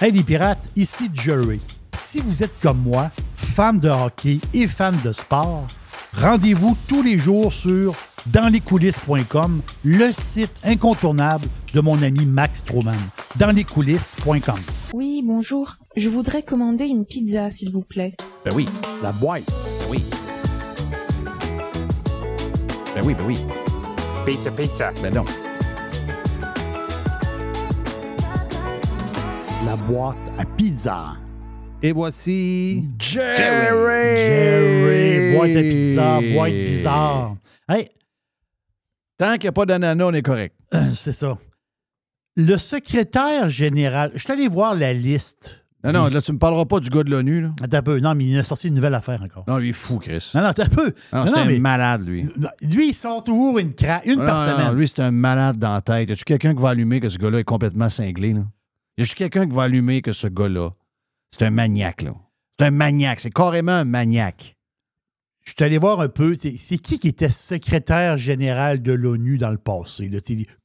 Hey 0.00 0.12
les 0.12 0.22
pirates, 0.22 0.58
ici 0.76 1.10
Jerry. 1.12 1.60
Si 1.92 2.20
vous 2.20 2.42
êtes 2.42 2.58
comme 2.60 2.78
moi, 2.78 3.10
fan 3.36 3.78
de 3.78 3.88
hockey 3.88 4.38
et 4.54 4.66
fan 4.66 4.96
de 5.04 5.12
sport, 5.12 5.66
rendez-vous 6.14 6.76
tous 6.88 7.02
les 7.02 7.18
jours 7.18 7.52
sur 7.52 7.94
danslescoulisses.com, 8.26 9.62
le 9.84 10.12
site 10.12 10.54
incontournable 10.64 11.46
de 11.74 11.80
mon 11.80 12.02
ami 12.02 12.26
Max 12.26 12.60
Stroman. 12.60 12.96
Danslescoulisses.com. 13.36 14.58
Oui, 14.94 15.22
bonjour. 15.24 15.76
Je 15.96 16.08
voudrais 16.08 16.42
commander 16.42 16.86
une 16.86 17.04
pizza, 17.04 17.50
s'il 17.50 17.70
vous 17.70 17.82
plaît. 17.82 18.14
Ben 18.44 18.52
oui. 18.54 18.66
La 19.02 19.12
boîte. 19.12 19.44
Oui. 19.90 20.02
Ben 22.94 23.02
oui, 23.04 23.14
ben 23.14 23.24
oui. 23.26 23.36
Pizza, 24.24 24.50
pizza. 24.50 24.90
Ben 25.02 25.14
non. 25.14 25.24
La 29.66 29.76
boîte 29.76 30.16
à 30.38 30.44
pizza. 30.44 31.14
Et 31.82 31.92
voici 31.92 32.84
Jerry! 32.98 34.16
Jerry, 34.16 35.36
boîte 35.36 35.56
à 35.56 35.62
pizza, 35.62 36.20
boîte 36.34 36.52
bizarre. 36.64 37.36
Hey, 37.68 37.88
Tant 39.16 39.32
qu'il 39.34 39.42
n'y 39.44 39.48
a 39.48 39.52
pas 39.52 39.66
d'ananas, 39.66 40.04
on 40.04 40.12
est 40.14 40.22
correct. 40.22 40.54
euh, 40.74 40.88
c'est 40.94 41.12
ça. 41.12 41.36
Le 42.36 42.56
secrétaire 42.56 43.48
général, 43.48 44.12
je 44.14 44.18
suis 44.20 44.32
allé 44.32 44.46
voir 44.48 44.74
la 44.76 44.92
liste. 44.92 45.64
Non, 45.84 45.92
non, 45.92 46.08
là, 46.08 46.20
tu 46.20 46.32
me 46.32 46.38
parleras 46.38 46.64
pas 46.64 46.80
du 46.80 46.88
gars 46.88 47.04
de 47.04 47.10
l'ONU, 47.10 47.40
là. 47.40 47.52
Attends 47.62 47.76
un 47.78 47.82
peu. 47.82 48.00
Non, 48.00 48.14
mais 48.16 48.24
il 48.26 48.38
a 48.38 48.42
sorti 48.42 48.66
une 48.68 48.74
nouvelle 48.74 48.94
affaire 48.94 49.22
encore. 49.22 49.44
Non, 49.46 49.58
lui, 49.58 49.68
il 49.68 49.70
est 49.70 49.72
fou, 49.72 49.98
Chris. 49.98 50.32
Non, 50.34 50.40
non, 50.42 50.46
attends 50.48 50.64
un 50.64 50.68
peu. 50.68 50.92
Non, 51.12 51.20
Non, 51.20 51.26
c'est 51.26 51.38
un 51.38 51.44
mais- 51.44 51.58
malade, 51.60 52.06
lui. 52.06 52.24
Non, 52.36 52.48
Lui, 52.62 52.88
il 52.90 52.94
sort 52.94 53.22
toujours 53.22 53.58
une, 53.60 53.70
cra- 53.70 54.02
une 54.04 54.18
Non, 54.18 54.26
par 54.26 54.44
non, 54.46 54.52
semaine. 54.52 54.66
non, 54.68 54.72
lui, 54.74 54.88
c'est 54.88 55.00
un 55.00 55.10
malade 55.12 55.58
dans 55.58 55.74
la 55.74 55.80
tête. 55.80 56.08
Y 56.10 56.12
a-tu 56.12 56.24
quelqu'un 56.24 56.54
qui 56.54 56.60
va 56.62 56.70
allumer 56.70 56.98
que 57.00 57.08
ce 57.08 57.18
gars-là 57.18 57.38
est 57.38 57.44
complètement 57.44 57.88
cinglé, 57.88 58.32
là? 58.32 58.42
Y 58.98 59.02
a-tu 59.02 59.14
quelqu'un 59.14 59.46
qui 59.48 59.54
va 59.54 59.64
allumer 59.64 60.02
que 60.02 60.10
ce 60.12 60.26
gars-là, 60.26 60.70
c'est 61.30 61.44
un 61.44 61.50
maniaque, 61.50 62.02
là? 62.02 62.14
C'est 62.58 62.66
un 62.66 62.70
maniaque. 62.70 63.20
C'est 63.20 63.32
carrément 63.32 63.72
un 63.72 63.84
maniaque. 63.84 64.56
Je 65.44 65.52
suis 65.56 65.64
allé 65.64 65.78
voir 65.78 66.00
un 66.00 66.08
peu, 66.08 66.34
c'est 66.34 66.78
qui 66.78 66.98
qui 66.98 67.08
était 67.08 67.30
secrétaire 67.30 68.16
général 68.18 68.82
de 68.82 68.92
l'ONU 68.92 69.38
dans 69.38 69.50
le 69.50 69.56
passé? 69.56 70.08
Là, 70.08 70.18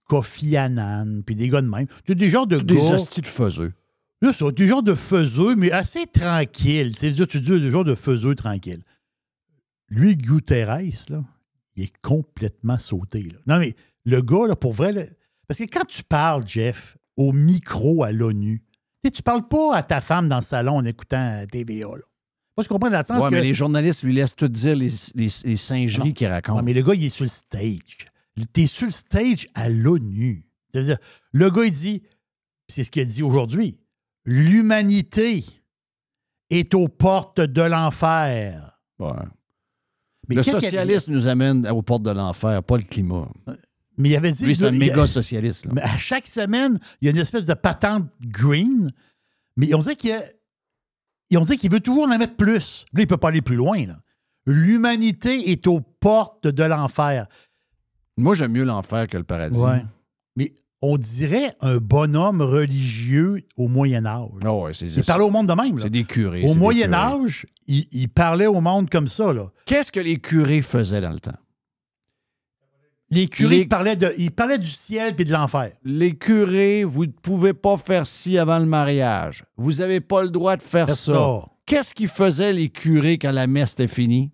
Kofi 0.09 0.57
Annan, 0.57 1.23
puis 1.25 1.35
des 1.35 1.47
gars 1.47 1.61
de 1.61 1.69
même. 1.69 1.87
Tu 2.05 2.15
des 2.15 2.29
genres 2.29 2.47
de 2.47 2.59
Des 2.59 2.75
gars... 2.75 2.95
hosties 2.95 3.21
de 3.21 3.27
faiseux. 3.27 3.73
Là, 4.21 4.33
ça, 4.33 4.51
des 4.51 4.67
genres 4.67 4.83
de 4.83 4.93
faiseux, 4.93 5.55
mais 5.55 5.71
assez 5.71 6.05
tranquilles. 6.05 6.95
Tu 6.95 7.11
sais, 7.11 7.27
tu 7.27 7.39
dis 7.39 7.59
des 7.59 7.71
genres 7.71 7.83
de 7.83 7.95
faiseux 7.95 8.35
tranquilles. 8.35 8.83
Lui, 9.89 10.17
Guterres, 10.17 10.79
là, 11.09 11.23
il 11.75 11.83
est 11.83 11.93
complètement 12.01 12.77
sauté. 12.77 13.23
là. 13.23 13.39
Non, 13.47 13.59
mais 13.59 13.75
le 14.05 14.21
gars, 14.21 14.47
là, 14.47 14.55
pour 14.55 14.73
vrai, 14.73 14.91
là, 14.91 15.03
parce 15.47 15.59
que 15.59 15.65
quand 15.65 15.85
tu 15.85 16.03
parles, 16.03 16.47
Jeff, 16.47 16.97
au 17.15 17.31
micro 17.31 18.03
à 18.03 18.11
l'ONU, 18.11 18.63
tu 19.03 19.11
tu 19.11 19.21
parles 19.23 19.47
pas 19.47 19.75
à 19.75 19.83
ta 19.83 20.01
femme 20.01 20.27
dans 20.29 20.37
le 20.37 20.41
salon 20.43 20.77
en 20.77 20.85
écoutant 20.85 21.17
euh, 21.41 21.45
TVA. 21.45 21.87
Là. 21.87 22.03
Moi, 22.55 22.63
je 22.63 22.67
comprends 22.67 22.89
dans 22.89 22.99
le 22.99 23.03
sens 23.03 23.23
Ouais, 23.23 23.29
que... 23.29 23.35
mais 23.35 23.41
les 23.41 23.53
journalistes 23.53 24.03
lui 24.03 24.13
laissent 24.13 24.35
tout 24.35 24.47
dire 24.47 24.75
les, 24.75 24.89
les, 25.15 25.27
les 25.43 25.55
singeries 25.55 26.09
Non. 26.09 26.13
qu'il 26.13 26.27
raconte. 26.27 26.57
Ouais, 26.57 26.61
mais 26.61 26.73
le 26.73 26.81
gars, 26.83 26.93
il 26.93 27.03
est 27.05 27.09
sur 27.09 27.23
le 27.25 27.29
stage. 27.29 28.07
Tu 28.53 28.61
es 28.61 28.65
sur 28.67 28.85
le 28.85 28.91
stage 28.91 29.47
à 29.55 29.69
l'ONU. 29.69 30.45
C'est-à-dire, 30.71 30.97
le 31.31 31.49
gars, 31.49 31.65
il 31.65 31.71
dit, 31.71 32.01
c'est 32.67 32.83
ce 32.83 32.91
qu'il 32.91 33.01
a 33.01 33.05
dit 33.05 33.23
aujourd'hui, 33.23 33.79
l'humanité 34.25 35.43
est 36.49 36.73
aux 36.75 36.87
portes 36.87 37.41
de 37.41 37.61
l'enfer. 37.61 38.77
Ouais. 38.99 39.11
Mais 40.29 40.35
le 40.35 40.43
socialisme 40.43 41.11
nous 41.11 41.27
amène 41.27 41.67
aux 41.67 41.81
portes 41.81 42.03
de 42.03 42.11
l'enfer, 42.11 42.63
pas 42.63 42.77
le 42.77 42.83
climat. 42.83 43.27
Mais 43.97 44.09
il 44.09 44.15
avait 44.15 44.31
dit. 44.31 44.45
Lui, 44.45 44.55
c'est 44.55 44.65
un 44.65 44.71
méga 44.71 45.05
socialiste. 45.07 45.65
là. 45.65 45.71
Mais 45.75 45.81
à 45.81 45.97
chaque 45.97 46.27
semaine, 46.27 46.79
il 47.01 47.05
y 47.05 47.07
a 47.09 47.11
une 47.11 47.17
espèce 47.17 47.45
de 47.47 47.53
patente 47.53 48.05
green, 48.25 48.91
mais 49.55 49.73
on 49.73 49.79
dirait 49.79 49.95
qu'il 49.95 50.09
y 50.09 50.13
a- 50.13 51.39
on 51.39 51.45
qu'il 51.45 51.71
veut 51.71 51.79
toujours 51.79 52.05
en 52.05 52.17
mettre 52.17 52.35
plus. 52.35 52.85
Là, 52.93 53.01
il 53.01 53.05
ne 53.05 53.07
peut 53.07 53.17
pas 53.17 53.29
aller 53.29 53.41
plus 53.41 53.55
loin. 53.55 53.83
L'humanité 54.45 55.51
est 55.51 55.67
aux 55.67 55.79
portes 55.79 56.47
de 56.47 56.63
l'enfer. 56.63 57.27
Moi, 58.17 58.35
j'aime 58.35 58.51
mieux 58.51 58.63
l'enfer 58.65 59.07
que 59.07 59.17
le 59.17 59.23
paradis. 59.23 59.57
Ouais. 59.57 59.83
Mais 60.35 60.51
on 60.81 60.97
dirait 60.97 61.55
un 61.61 61.77
bonhomme 61.77 62.41
religieux 62.41 63.45
au 63.57 63.67
Moyen 63.67 64.05
Âge. 64.05 64.29
Ah 64.43 64.53
ouais, 64.53 64.73
c'est, 64.73 64.87
Il 64.87 65.03
parlait 65.03 65.23
au 65.23 65.29
monde 65.31 65.47
de 65.47 65.53
même. 65.53 65.79
c'est 65.79 65.89
des 65.89 66.03
curés. 66.03 66.43
Au 66.47 66.55
Moyen 66.55 66.87
curés. 66.87 66.97
Âge, 67.25 67.47
il, 67.67 67.87
il 67.91 68.09
parlait 68.09 68.47
au 68.47 68.59
monde 68.61 68.89
comme 68.89 69.07
ça. 69.07 69.33
Qu'est-ce 69.65 69.91
que 69.91 69.99
les 70.01 70.19
curés 70.19 70.61
faisaient 70.61 71.01
dans 71.01 71.11
le 71.13 71.19
temps? 71.19 71.31
Les 73.09 73.27
curés 73.27 73.57
Les- 73.59 73.65
parlaient, 73.67 73.95
de, 73.95 74.11
ils 74.17 74.31
parlaient 74.31 74.57
du 74.57 74.69
ciel 74.69 75.13
et 75.17 75.23
de 75.25 75.31
l'enfer. 75.31 75.71
Les 75.83 76.15
curés, 76.15 76.83
vous 76.83 77.05
ne 77.05 77.11
pouvez 77.11 77.53
pas 77.53 77.77
faire 77.77 78.07
ci 78.07 78.37
avant 78.37 78.57
le 78.59 78.65
mariage. 78.65 79.43
Vous 79.57 79.73
n'avez 79.73 79.99
pas 79.99 80.23
le 80.23 80.29
droit 80.29 80.55
de 80.57 80.61
faire 80.63 80.87
Faire 80.87 80.95
ça. 80.97 81.13
ça. 81.13 81.45
Qu'est-ce 81.65 81.93
qu'ils 81.93 82.07
faisaient, 82.07 82.53
les 82.53 82.69
curés, 82.69 83.17
quand 83.17 83.31
la 83.31 83.45
messe 83.47 83.73
était 83.73 83.87
finie? 83.87 84.31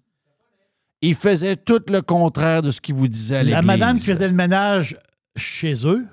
Ils 1.02 1.16
faisaient 1.16 1.56
tout 1.56 1.82
le 1.90 2.02
contraire 2.02 2.62
de 2.62 2.72
ce 2.72 2.80
qu'ils 2.82 2.96
vous 2.96 3.08
disaient 3.08 3.38
à 3.38 3.44
l'église. 3.44 3.56
La 3.56 3.62
madame 3.62 3.98
qui 4.00 4.06
faisait 4.06 4.28
le 4.28 4.34
ménage 4.34 4.98
chez 5.36 5.74
eux, 5.86 6.06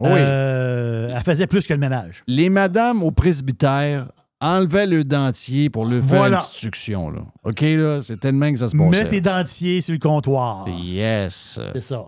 Oui. 0.00 0.10
euh, 0.12 1.12
elle 1.14 1.22
faisait 1.22 1.46
plus 1.46 1.66
que 1.66 1.72
le 1.72 1.78
ménage. 1.78 2.22
Les 2.26 2.48
madames 2.48 3.02
au 3.02 3.10
presbytère 3.10 4.10
enlevaient 4.42 4.86
le 4.86 5.04
dentier 5.04 5.70
pour 5.70 5.86
le 5.86 6.00
faire 6.02 6.18
Voilà. 6.18 6.38
une 6.62 6.70
petite. 6.70 6.88
Là. 6.88 7.24
OK, 7.44 7.60
là? 7.60 8.02
C'est 8.02 8.18
tellement 8.20 8.52
que 8.52 8.58
ça 8.58 8.68
se 8.68 8.76
passait. 8.76 8.90
Mets 8.90 9.06
tes 9.06 9.20
dentiers 9.22 9.80
sur 9.80 9.92
le 9.94 9.98
comptoir. 9.98 10.68
Yes. 10.68 11.58
C'est 11.74 11.80
ça. 11.80 12.04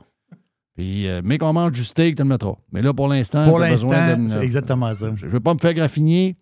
Puis, 0.76 1.06
euh, 1.06 1.22
mais 1.24 1.38
qu'on 1.38 1.52
mange 1.52 1.72
du 1.72 1.84
steak, 1.84 2.16
tu 2.16 2.22
le 2.22 2.28
mettras. 2.28 2.56
Mais 2.72 2.82
là, 2.82 2.92
pour 2.92 3.06
l'instant, 3.08 3.44
Pour 3.44 3.60
l'instant, 3.60 4.16
c'est 4.28 4.42
exactement 4.44 4.92
ça. 4.92 5.12
Je 5.14 5.26
ne 5.26 5.30
veux 5.30 5.40
pas 5.40 5.54
me 5.54 5.58
faire 5.60 5.72
graffiner. 5.72 6.36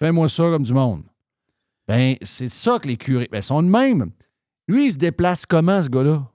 Fais-moi 0.00 0.28
ça 0.28 0.42
comme 0.50 0.64
du 0.64 0.74
monde. 0.74 1.04
Ben, 1.88 2.16
c'est 2.20 2.50
ça 2.50 2.78
que 2.80 2.88
les 2.88 2.96
curés. 2.96 3.28
Ben, 3.30 3.38
ils 3.38 3.42
sont 3.44 3.62
de 3.62 3.68
même. 3.68 4.10
Lui, 4.68 4.86
il 4.86 4.92
se 4.92 4.98
déplace 4.98 5.46
comment, 5.46 5.80
ce 5.82 5.88
gars-là? 5.88 6.26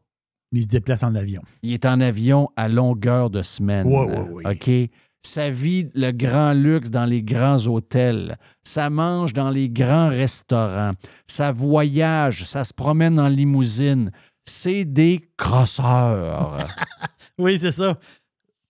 Il 0.53 0.63
se 0.63 0.67
déplace 0.67 1.03
en 1.03 1.13
avion. 1.15 1.41
Il 1.61 1.73
est 1.73 1.85
en 1.85 1.99
avion 1.99 2.49
à 2.55 2.69
longueur 2.69 3.29
de 3.29 3.41
semaine. 3.41 3.85
Ouais, 3.87 4.05
ouais, 4.05 4.45
ouais. 4.45 4.53
OK? 4.87 4.91
Ça 5.23 5.49
vit 5.51 5.89
le 5.93 6.11
grand 6.11 6.53
luxe 6.53 6.89
dans 6.89 7.05
les 7.05 7.21
grands 7.21 7.67
hôtels. 7.67 8.37
Ça 8.63 8.89
mange 8.89 9.33
dans 9.33 9.49
les 9.51 9.69
grands 9.69 10.09
restaurants. 10.09 10.91
Ça 11.27 11.51
voyage. 11.51 12.45
Ça 12.45 12.63
se 12.63 12.73
promène 12.73 13.19
en 13.19 13.27
limousine. 13.27 14.11
C'est 14.45 14.85
des 14.85 15.21
crosseurs. 15.37 16.67
Oui, 17.37 17.57
c'est 17.57 17.71
ça. 17.71 17.97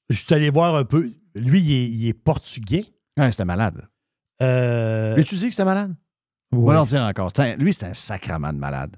Je 0.10 0.16
suis 0.16 0.34
allé 0.34 0.50
voir 0.50 0.76
un 0.76 0.86
peu. 0.86 1.10
Lui, 1.36 1.62
il 1.62 1.72
est, 1.74 1.90
il 1.90 2.08
est 2.08 2.14
portugais. 2.14 2.86
ouais, 3.18 3.30
c'était 3.32 3.44
malade. 3.44 3.86
Euh, 4.42 5.14
Mais 5.18 5.24
tu 5.26 5.36
dis 5.36 5.46
que 5.46 5.52
c'était 5.52 5.66
malade? 5.66 5.94
On 6.54 6.58
oui. 6.60 6.68
va 6.68 6.74
leur 6.74 6.86
dire 6.86 7.02
encore. 7.02 7.32
Un- 7.38 7.56
lui, 7.58 7.74
c'est 7.74 7.88
un 7.88 7.94
sacrement 7.94 8.54
de 8.54 8.58
malade. 8.60 8.96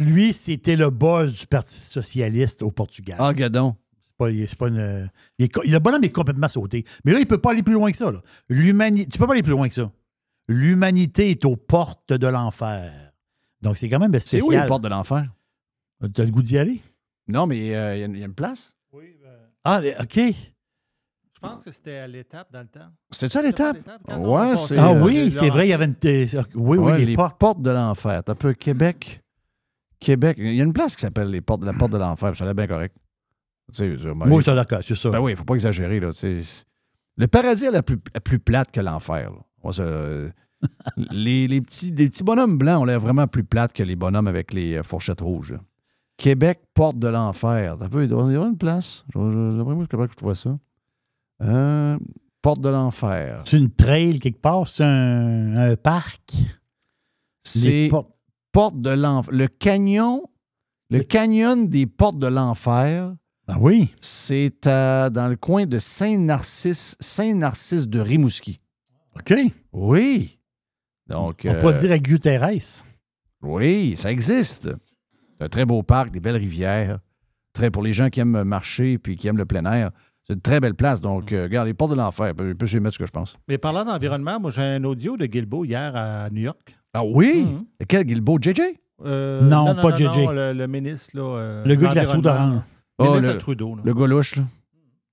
Lui, 0.00 0.32
c'était 0.32 0.76
le 0.76 0.88
boss 0.88 1.32
du 1.40 1.46
Parti 1.46 1.74
socialiste 1.78 2.62
au 2.62 2.70
Portugal. 2.70 3.16
Ah, 3.20 3.34
gadon. 3.34 3.76
C'est 4.20 4.26
pas, 4.26 4.30
c'est 4.46 4.58
pas 4.58 4.68
une- 4.68 5.10
il 5.38 5.44
est 5.46 5.56
le 5.66 5.78
bonhomme 5.80 6.04
est 6.04 6.10
complètement 6.10 6.48
sauté. 6.48 6.84
Mais 7.04 7.12
là, 7.12 7.18
il 7.18 7.22
ne 7.22 7.26
peut 7.28 7.38
pas 7.38 7.50
aller 7.50 7.62
plus 7.64 7.74
loin 7.74 7.90
que 7.90 7.96
ça. 7.96 8.12
là. 8.12 8.20
Tu 8.48 9.18
peux 9.18 9.26
pas 9.26 9.32
aller 9.32 9.42
plus 9.42 9.50
loin 9.52 9.66
que 9.68 9.74
ça. 9.74 9.90
L'humanité 10.48 11.30
est 11.30 11.44
aux 11.44 11.56
portes 11.56 12.12
de 12.12 12.26
l'enfer. 12.26 13.12
Donc, 13.62 13.76
c'est 13.76 13.88
quand 13.88 13.98
même 13.98 14.12
C'est 14.12 14.20
spécial. 14.20 14.42
où 14.46 14.50
les 14.50 14.66
portes 14.66 14.84
de 14.84 14.88
l'enfer? 14.88 15.26
Tu 16.14 16.20
as 16.20 16.24
le 16.24 16.30
goût 16.30 16.42
d'y 16.42 16.58
aller? 16.58 16.80
Non, 17.26 17.46
mais 17.46 17.74
euh, 17.74 17.96
il 17.96 18.00
y 18.00 18.02
a 18.02 18.06
une- 18.06 18.14
il 18.14 18.20
y, 18.20 18.22
a 18.22 18.26
une 18.26 18.34
place? 18.34 18.76
Oui, 18.92 19.16
ben, 19.22 19.30
Ah, 19.64 19.80
OK. 20.00 20.16
je 20.16 21.40
pense 21.40 21.62
que 21.64 21.72
c'était 21.72 21.96
à 21.96 22.06
l'étape 22.06 22.52
dans 22.52 22.60
le 22.60 22.66
temps. 22.68 22.90
C'est 23.10 23.32
ça 23.32 23.40
C'était 23.40 23.48
l'étape? 23.72 23.76
Ouais, 24.18 24.56
c'est. 24.58 24.76
Ah 24.78 24.90
euh, 24.92 25.02
oui, 25.02 25.32
c'est 25.32 25.48
vrai, 25.48 25.66
il 25.66 25.70
y 25.70 25.72
avait 25.72 25.86
une. 25.86 25.96
euh, 26.04 26.42
Oui, 26.54 26.76
oui, 26.76 26.92
Ouais, 26.92 26.98
les 26.98 27.06
les 27.06 27.14
portes. 27.16 27.38
portes 27.38 27.62
de 27.62 27.70
l'enfer. 27.70 28.22
T'as 28.22 28.32
un 28.32 28.36
peu 28.36 28.52
Québec. 28.52 29.22
Québec. 29.98 30.36
Il 30.38 30.54
y 30.54 30.60
a 30.60 30.64
une 30.64 30.74
place 30.74 30.94
qui 30.94 31.00
s'appelle 31.02 31.30
les 31.30 31.40
portes, 31.40 31.64
la 31.64 31.72
porte 31.72 31.92
de 31.92 31.98
l'enfer. 31.98 32.36
Ça 32.36 32.44
l'air 32.44 32.54
bien 32.54 32.66
correct. 32.66 32.94
Je- 33.72 34.08
moi, 34.10 34.26
d'accord, 34.54 34.80
c'est 34.82 34.94
ça. 34.94 35.10
Ben 35.10 35.20
oui, 35.20 35.32
il 35.32 35.36
faut 35.36 35.44
pas 35.44 35.54
exagérer. 35.54 36.00
Là, 36.00 36.10
le 37.16 37.26
paradis 37.26 37.64
est 37.64 37.70
la 37.70 37.82
plus, 37.82 37.98
la 38.12 38.20
plus 38.20 38.38
plate 38.38 38.70
que 38.72 38.80
l'enfer. 38.80 39.30
euh, 39.80 40.30
les, 41.10 41.46
les 41.48 41.60
petits, 41.60 41.90
petits 42.08 42.22
bonhommes 42.24 42.56
blancs 42.58 42.82
ont 42.82 42.84
l'air 42.84 43.00
vraiment 43.00 43.26
plus 43.26 43.44
plates 43.44 43.72
que 43.72 43.82
les 43.82 43.96
bonhommes 43.96 44.28
avec 44.28 44.52
les 44.52 44.76
euh, 44.76 44.82
fourchettes 44.82 45.20
rouges. 45.20 45.52
là. 45.52 45.60
Québec, 46.16 46.60
porte 46.74 46.98
de 46.98 47.08
l'enfer. 47.08 47.76
Il 47.80 48.08
doit 48.08 48.30
y 48.30 48.34
avoir 48.34 48.48
une 48.48 48.56
place? 48.58 49.04
Je- 49.14 49.18
je- 49.32 49.56
je 49.56 49.86
capable 49.86 50.08
que 50.08 50.14
je 50.18 50.24
vois 50.24 50.34
ça. 50.34 50.56
Euh, 51.42 51.98
porte 52.42 52.60
de 52.60 52.68
l'enfer. 52.68 53.42
C'est 53.46 53.56
une 53.58 53.70
trail 53.70 54.20
quelque 54.20 54.40
part, 54.40 54.68
c'est 54.68 54.84
un, 54.84 55.56
un 55.56 55.76
parc? 55.76 56.32
C'est 57.42 57.88
porte 58.52 58.80
de 58.80 58.90
l'enfer. 58.90 59.32
Le 59.34 59.46
canyon, 59.48 60.20
le 60.90 61.02
canyon 61.02 61.68
des 61.68 61.86
portes 61.86 62.18
de 62.18 62.26
l'enfer, 62.28 63.14
Ben 63.46 63.56
oui. 63.60 63.94
c'est 64.00 64.66
à- 64.66 65.10
dans 65.10 65.28
le 65.28 65.36
coin 65.36 65.66
de 65.66 65.78
Saint-Narcisse, 65.78 66.96
Saint-Narcisse 67.00 67.88
de 67.88 68.00
Rimouski. 68.00 68.60
OK. 69.16 69.34
Oui. 69.72 70.38
Donc, 71.08 71.42
On 71.44 71.50
euh, 71.50 71.60
peut 71.60 71.72
dire 71.74 71.92
à 71.92 71.98
Guterres. 71.98 72.48
oui, 73.42 73.94
ça 73.96 74.10
existe. 74.10 74.70
C'est 75.38 75.44
un 75.44 75.48
très 75.48 75.64
beau 75.66 75.82
parc, 75.82 76.10
des 76.10 76.20
belles 76.20 76.36
rivières. 76.36 76.98
Très 77.52 77.70
pour 77.70 77.82
les 77.82 77.92
gens 77.92 78.08
qui 78.08 78.20
aiment 78.20 78.42
marcher 78.44 78.98
puis 78.98 79.16
qui 79.16 79.28
aiment 79.28 79.36
le 79.36 79.44
plein 79.44 79.64
air. 79.70 79.90
C'est 80.26 80.32
une 80.34 80.40
très 80.40 80.58
belle 80.58 80.74
place. 80.74 81.00
Donc, 81.02 81.32
euh, 81.32 81.42
regarde, 81.44 81.66
les 81.68 81.74
portes 81.74 81.90
de 81.90 81.96
l'enfer. 81.96 82.28
Je 82.38 82.52
peux 82.54 82.64
vais 82.66 82.80
mettre 82.80 82.94
ce 82.94 82.98
que 82.98 83.06
je 83.06 83.10
pense. 83.12 83.36
Mais 83.46 83.58
parlant 83.58 83.84
d'environnement, 83.84 84.40
moi 84.40 84.50
j'ai 84.50 84.62
un 84.62 84.82
audio 84.84 85.16
de 85.18 85.26
Gilbo 85.30 85.64
hier 85.66 85.94
à 85.94 86.30
New 86.30 86.40
York. 86.42 86.74
Ah 86.94 87.04
oui? 87.04 87.42
Mhm. 87.44 87.66
Quel 87.86 88.04
Guilbeault? 88.04 88.38
JJ? 88.40 88.60
Euh, 89.04 89.42
Non, 89.42 89.74
pas 89.74 89.94
JJ. 89.94 90.26
le, 90.32 90.52
le 90.54 90.66
ministre, 90.66 91.10
là. 91.14 91.22
euh, 91.36 91.64
Le 91.66 91.74
gars 91.74 91.90
de 91.90 91.94
la 91.96 92.04
soude 92.06 92.26
orange. 92.26 92.62
Ministre 93.00 93.28
le- 93.28 93.34
de 93.34 93.38
Trudeau. 93.38 93.74
là. 93.76 93.82
Le 93.84 93.94
gars 93.94 94.06
louche, 94.06 94.36
là. 94.36 94.44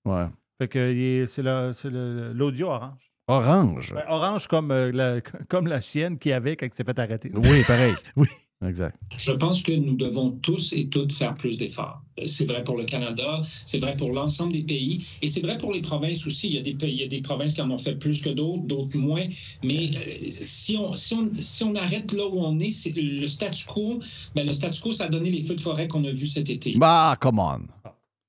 Ouais. 0.05 0.27
Fait 0.59 0.67
que 0.67 1.25
c'est 1.27 1.41
le- 1.41 1.71
c'est 1.73 1.89
le- 1.89 2.33
l'audio 2.33 2.67
orange. 2.67 3.11
Orange. 3.27 3.93
Ben, 3.95 4.03
orange 4.09 4.47
comme, 4.47 4.71
euh, 4.71 4.91
la, 4.91 5.21
comme 5.49 5.67
la 5.67 5.79
chienne 5.81 6.17
qu'il 6.17 6.33
avait 6.33 6.55
quand 6.55 6.65
il 6.65 6.73
s'est 6.73 6.83
fait 6.83 6.99
arrêter. 6.99 7.31
Oui, 7.33 7.63
pareil. 7.65 7.93
Oui. 8.15 8.27
Exact. 8.63 8.95
Je 9.17 9.31
pense 9.31 9.63
que 9.63 9.71
nous 9.71 9.95
devons 9.95 10.31
tous 10.31 10.71
et 10.73 10.87
toutes 10.87 11.11
faire 11.11 11.33
plus 11.33 11.57
d'efforts. 11.57 12.01
C'est 12.25 12.45
vrai 12.45 12.63
pour 12.63 12.77
le 12.77 12.85
Canada, 12.85 13.41
c'est 13.65 13.79
vrai 13.79 13.95
pour 13.97 14.11
l'ensemble 14.11 14.53
des 14.53 14.61
pays 14.61 15.03
et 15.23 15.27
c'est 15.27 15.41
vrai 15.41 15.57
pour 15.57 15.73
les 15.73 15.81
provinces 15.81 16.27
aussi. 16.27 16.47
Il 16.47 16.53
y 16.53 16.57
a 16.59 16.61
des, 16.61 16.75
pays, 16.75 16.93
il 16.93 17.01
y 17.01 17.03
a 17.03 17.07
des 17.07 17.21
provinces 17.21 17.53
qui 17.53 17.61
en 17.61 17.71
ont 17.71 17.79
fait 17.79 17.95
plus 17.95 18.21
que 18.21 18.29
d'autres, 18.29 18.63
d'autres 18.63 18.97
moins. 18.97 19.25
Mais 19.63 19.89
euh, 19.95 20.27
si, 20.29 20.77
on, 20.77 20.93
si, 20.93 21.15
on, 21.15 21.31
si 21.39 21.63
on 21.63 21.73
arrête 21.73 22.11
là 22.11 22.27
où 22.27 22.39
on 22.39 22.59
est, 22.59 22.71
c'est 22.71 22.93
le 22.95 23.27
statu 23.27 23.65
quo, 23.65 23.99
ben, 24.35 24.45
le 24.45 24.53
statu 24.53 24.79
quo, 24.81 24.91
ça 24.91 25.05
a 25.05 25.09
donné 25.09 25.31
les 25.31 25.41
feux 25.41 25.55
de 25.55 25.61
forêt 25.61 25.87
qu'on 25.87 26.03
a 26.03 26.11
vus 26.11 26.27
cet 26.27 26.49
été. 26.49 26.75
Bah, 26.77 27.17
come 27.19 27.39
on. 27.39 27.61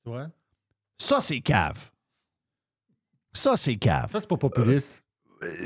Tu 0.03 0.11
vois? 0.11 0.31
Ça, 0.97 1.21
c'est 1.21 1.41
cave. 1.41 1.91
Ça, 3.35 3.57
c'est 3.57 3.77
cave. 3.77 4.11
Ça, 4.11 4.21
c'est 4.21 4.29
pas 4.29 4.37
populiste. 4.37 5.03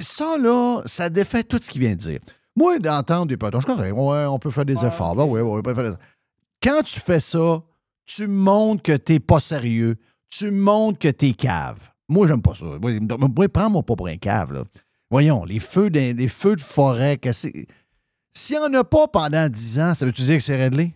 Ça, 0.01 0.37
là, 0.39 0.83
ça 0.87 1.09
défait 1.09 1.45
tout 1.45 1.59
ce 1.61 1.71
qu'il 1.71 1.83
vient 1.83 1.91
de 1.91 1.97
dire. 1.97 2.21
Moi, 2.57 2.79
d'entendre 2.79 3.27
des 3.27 3.37
potes, 3.37 3.55
je 3.55 3.61
suis 3.61 3.67
correct. 3.67 3.93
Ouais, 3.93 4.25
on 4.27 4.39
peut 4.39 4.51
faire 4.51 4.65
des 4.65 4.85
efforts. 4.85 5.15
Ben 5.15 5.25
ouais, 5.25 5.43
ouais, 5.43 5.59
on 5.59 5.63
peut 5.63 5.75
faire 5.75 5.91
des- 5.91 5.97
Quand 6.63 6.83
tu 6.83 6.99
fais 6.99 7.21
ça, 7.21 7.63
tu 8.07 8.27
montres 8.27 8.83
que 8.83 8.97
t'es 8.97 9.21
pas 9.21 9.41
sérieux. 9.41 9.97
Tu 10.31 10.51
montres 10.51 10.99
que 10.99 11.09
t'es 11.09 11.33
cave. 11.33 11.79
Moi, 12.09 12.27
j'aime 12.27 12.41
pas 12.43 12.55
ça. 12.55 12.65
Moi, 12.81 12.93
moi, 13.37 13.49
prends-moi 13.49 13.83
pas 13.83 13.97
pour 13.97 14.07
un 14.09 14.17
cave, 14.17 14.53
là. 14.53 14.65
Voyons, 15.11 15.45
les 15.45 15.59
feux, 15.61 15.91
de, 15.91 16.13
les 16.13 16.29
feux 16.29 16.57
de 16.57 16.61
forêt, 16.61 17.21
s'il 17.33 18.59
n'y 18.59 18.59
en 18.59 18.75
a 18.75 18.85
pas 18.85 19.07
pendant 19.07 19.49
10 19.49 19.79
ans, 19.79 19.95
ça 19.95 20.05
veut-tu 20.07 20.23
dire 20.23 20.37
que 20.39 20.43
c'est 20.43 20.57
réglé? 20.57 20.95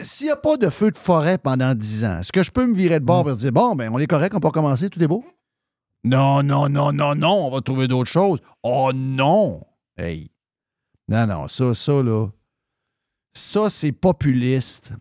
S'il 0.00 0.26
n'y 0.26 0.30
a 0.32 0.36
pas 0.36 0.56
de 0.56 0.70
feu 0.70 0.92
de 0.92 0.96
forêt 0.96 1.38
pendant 1.38 1.74
10 1.74 2.04
ans, 2.04 2.18
est-ce 2.18 2.30
que 2.30 2.44
je 2.44 2.52
peux 2.52 2.64
me 2.66 2.74
virer 2.74 3.00
de 3.00 3.04
bord 3.04 3.28
et 3.28 3.34
dire, 3.34 3.50
bon, 3.50 3.74
ben, 3.74 3.90
on 3.92 3.98
est 3.98 4.06
correct, 4.06 4.32
on 4.34 4.40
peut 4.40 4.46
recommencer, 4.46 4.88
tout 4.90 5.02
est 5.02 5.08
beau? 5.08 5.24
Non, 6.04 6.42
non, 6.44 6.68
non, 6.68 6.92
non, 6.92 7.14
non, 7.16 7.46
on 7.46 7.50
va 7.50 7.60
trouver 7.62 7.88
d'autres 7.88 8.10
choses. 8.10 8.38
Oh 8.62 8.90
non! 8.94 9.60
Hey. 9.96 10.30
Non, 11.08 11.26
non, 11.26 11.48
ça, 11.48 11.74
ça, 11.74 12.02
là. 12.02 12.28
Ça, 13.34 13.68
c'est 13.70 13.92
populiste. 13.92 14.92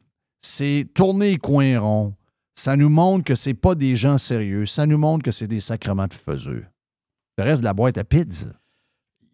C'est 0.42 0.88
tourner 0.94 1.32
les 1.32 1.38
coins 1.38 1.80
ronds. 1.80 2.16
Ça 2.56 2.76
nous 2.76 2.90
montre 2.90 3.24
que 3.24 3.36
c'est 3.36 3.54
pas 3.54 3.76
des 3.76 3.96
gens 3.96 4.18
sérieux. 4.18 4.66
Ça 4.66 4.86
nous 4.86 4.98
montre 4.98 5.24
que 5.24 5.32
c'est 5.32 5.48
des 5.48 5.60
sacrements 5.60 6.08
de 6.08 6.14
faiseux. 6.14 6.66
Le 7.38 7.44
reste 7.44 7.62
de 7.62 7.66
la 7.66 7.74
boîte 7.74 7.98
à 7.98 8.04
pizza. 8.04 8.48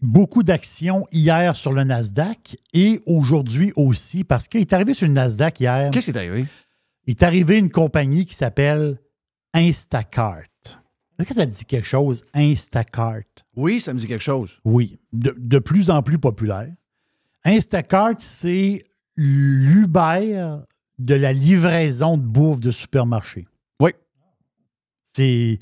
Beaucoup 0.01 0.43
d'actions 0.43 1.07
hier 1.11 1.55
sur 1.55 1.71
le 1.73 1.83
Nasdaq 1.83 2.57
et 2.73 3.01
aujourd'hui 3.07 3.73
aussi, 3.75 4.23
parce 4.23 4.47
qu'il 4.47 4.61
est 4.61 4.71
arrivé 4.71 4.93
sur 4.93 5.07
le 5.07 5.13
Nasdaq 5.13 5.59
hier. 5.59 5.89
Qu'est-ce 5.91 6.11
qui 6.11 6.11
est 6.11 6.17
arrivé? 6.17 6.45
Il 7.05 7.11
est 7.11 7.23
arrivé 7.23 7.57
une 7.57 7.71
compagnie 7.71 8.25
qui 8.25 8.35
s'appelle 8.35 8.99
Instacart. 9.53 10.43
Est-ce 11.19 11.27
que 11.29 11.33
ça 11.33 11.45
dit 11.45 11.65
quelque 11.65 11.85
chose, 11.85 12.23
Instacart? 12.33 13.23
Oui, 13.55 13.79
ça 13.79 13.93
me 13.93 13.99
dit 13.99 14.07
quelque 14.07 14.21
chose. 14.23 14.59
Oui, 14.63 14.97
de, 15.13 15.33
de 15.37 15.59
plus 15.59 15.89
en 15.89 16.03
plus 16.03 16.19
populaire. 16.19 16.71
Instacart, 17.43 18.15
c'est 18.19 18.83
l'Uber 19.15 20.57
de 20.99 21.15
la 21.15 21.33
livraison 21.33 22.17
de 22.17 22.23
bouffe 22.23 22.59
de 22.59 22.71
supermarché. 22.71 23.47
Oui. 23.79 23.91
C'est- 25.13 25.57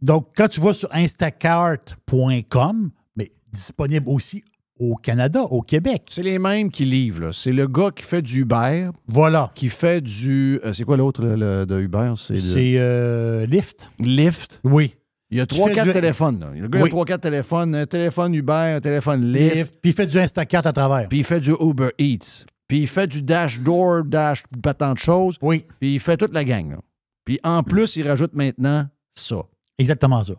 Donc, 0.00 0.28
quand 0.36 0.48
tu 0.48 0.60
vas 0.60 0.72
sur 0.72 0.88
instacart.com, 0.94 2.90
mais 3.16 3.30
disponible 3.52 4.08
aussi 4.08 4.44
au 4.78 4.94
Canada, 4.96 5.42
au 5.42 5.60
Québec. 5.62 6.02
C'est 6.10 6.22
les 6.22 6.38
mêmes 6.38 6.70
qui 6.70 6.84
livrent. 6.84 7.20
là. 7.26 7.32
C'est 7.32 7.52
le 7.52 7.66
gars 7.66 7.90
qui 7.94 8.04
fait 8.04 8.22
du 8.22 8.40
Uber, 8.42 8.90
Voilà. 9.06 9.50
qui 9.54 9.68
fait 9.68 10.00
du. 10.00 10.60
euh, 10.64 10.72
c'est 10.72 10.84
quoi 10.84 10.96
l'autre 10.96 11.24
là, 11.24 11.66
de 11.66 11.80
Uber? 11.80 12.12
C'est 12.16 12.34
le- 12.34 12.78
euh, 12.78 13.46
Lyft. 13.46 13.90
Lyft? 13.98 14.60
Oui. 14.64 14.94
Il 15.30 15.36
y 15.36 15.40
a 15.42 15.46
trois, 15.46 15.68
quatre 15.70 15.86
du- 15.88 15.92
téléphones. 15.92 16.40
là. 16.40 16.50
Le 16.54 16.68
gars, 16.68 16.80
Oui. 16.80 16.88
a 16.88 16.90
trois, 16.90 17.04
quatre 17.04 17.20
téléphones. 17.20 17.74
Un 17.74 17.84
téléphone 17.86 18.32
Uber, 18.34 18.52
un 18.76 18.80
téléphone 18.80 19.30
Lyft. 19.32 19.54
Lyft. 19.56 19.78
Puis 19.82 19.90
il 19.90 19.94
fait 19.94 20.06
du 20.06 20.18
Instacart 20.18 20.66
à 20.66 20.72
travers. 20.72 21.08
Puis 21.08 21.18
il 21.18 21.24
fait 21.24 21.40
du 21.40 21.52
Uber 21.60 21.90
Eats. 21.98 22.46
Puis 22.66 22.80
il 22.80 22.86
fait 22.86 23.06
du 23.06 23.20
Dash 23.22 23.60
Door, 23.60 24.04
Dash, 24.04 24.42
pas 24.62 24.74
tant 24.74 24.92
de 24.94 24.98
choses. 24.98 25.36
Oui. 25.42 25.64
Puis 25.80 25.94
il 25.94 26.00
fait 26.00 26.16
toute 26.16 26.32
la 26.32 26.44
gang. 26.44 26.70
là. 26.70 26.78
Puis 27.26 27.38
en 27.44 27.62
plus, 27.62 27.96
il 27.96 28.08
rajoute 28.08 28.32
maintenant 28.34 28.86
ça. 29.14 29.42
Exactement 29.78 30.24
ça. 30.24 30.32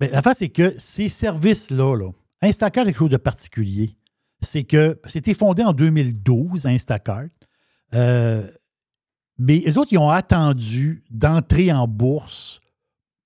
Mais 0.00 0.08
la 0.10 0.20
face, 0.20 0.38
c'est 0.38 0.48
que 0.48 0.74
ces 0.76 1.08
services-là, 1.08 1.96
là, 1.96 2.10
Instacart 2.46 2.82
a 2.82 2.86
quelque 2.86 2.98
chose 2.98 3.10
de 3.10 3.16
particulier. 3.16 3.96
C'est 4.40 4.64
que 4.64 5.00
c'était 5.06 5.34
fondé 5.34 5.62
en 5.62 5.72
2012, 5.72 6.66
Instacart. 6.66 7.24
Euh, 7.94 8.46
mais 9.38 9.58
les 9.64 9.78
autres, 9.78 9.92
ils 9.92 9.98
ont 9.98 10.10
attendu 10.10 11.04
d'entrer 11.10 11.72
en 11.72 11.86
bourse. 11.88 12.60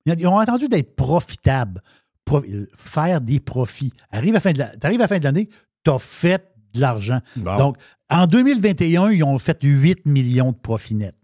Ils 0.07 0.27
ont 0.27 0.39
attendu 0.39 0.69
d'être 0.69 0.97
profitables, 0.97 1.83
pro- 2.25 2.43
euh, 2.45 2.67
faire 2.77 3.21
des 3.21 3.39
profits. 3.41 3.93
Arrive 4.11 4.31
à 4.31 4.35
la 4.35 4.41
fin 4.41 4.53
de 4.53 4.59
la- 4.59 4.77
t'arrives 4.77 5.01
à 5.01 5.05
la 5.05 5.09
fin 5.09 5.19
de 5.19 5.25
l'année, 5.25 5.49
tu 5.85 5.91
as 5.91 5.99
fait 5.99 6.45
de 6.75 6.81
l'argent. 6.81 7.21
Bon. 7.37 7.57
Donc, 7.57 7.77
en 8.09 8.27
2021, 8.27 9.11
ils 9.11 9.23
ont 9.23 9.39
fait 9.39 9.59
8 9.63 10.07
millions 10.07 10.53
de 10.53 10.57
profits 10.57 10.95
nets. 10.95 11.15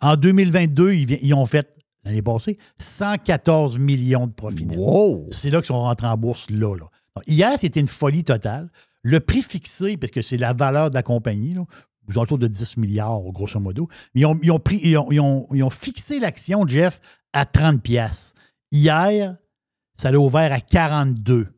En 0.00 0.16
2022, 0.16 0.94
ils, 0.94 1.18
ils 1.22 1.34
ont 1.34 1.46
fait, 1.46 1.68
l'année 2.04 2.22
passée, 2.22 2.58
114 2.78 3.78
millions 3.78 4.26
de 4.26 4.32
profits. 4.32 4.66
nets. 4.66 4.76
C'est 5.30 5.50
là 5.50 5.58
qu'ils 5.58 5.66
sont 5.66 5.80
rentrés 5.82 6.06
en 6.06 6.16
bourse, 6.16 6.48
là. 6.50 6.74
là. 6.76 6.86
Hier, 7.26 7.58
c'était 7.58 7.80
une 7.80 7.88
folie 7.88 8.24
totale. 8.24 8.70
Le 9.02 9.20
prix 9.20 9.42
fixé, 9.42 9.96
parce 9.96 10.10
que 10.10 10.22
c'est 10.22 10.36
la 10.36 10.52
valeur 10.52 10.90
de 10.90 10.94
la 10.94 11.02
compagnie, 11.02 11.54
là, 11.54 11.62
aux 12.08 12.18
autour 12.18 12.38
de 12.38 12.46
10 12.46 12.76
milliards, 12.78 13.20
grosso 13.32 13.60
modo, 13.60 13.88
ils 14.14 14.24
ont, 14.26 14.38
ils 14.42 14.50
ont 14.50 14.58
pris, 14.58 14.80
ils 14.82 14.96
ont, 14.96 15.10
ils 15.12 15.20
ont- 15.20 15.46
ils 15.52 15.62
ont 15.62 15.70
fixé 15.70 16.18
l'action, 16.18 16.66
Jeff, 16.66 17.00
à 17.32 17.44
30 17.44 17.82
pièces. 17.82 18.34
Hier, 18.72 19.36
ça 20.00 20.10
l'a 20.10 20.18
ouvert 20.18 20.52
à 20.52 20.60
42. 20.60 21.48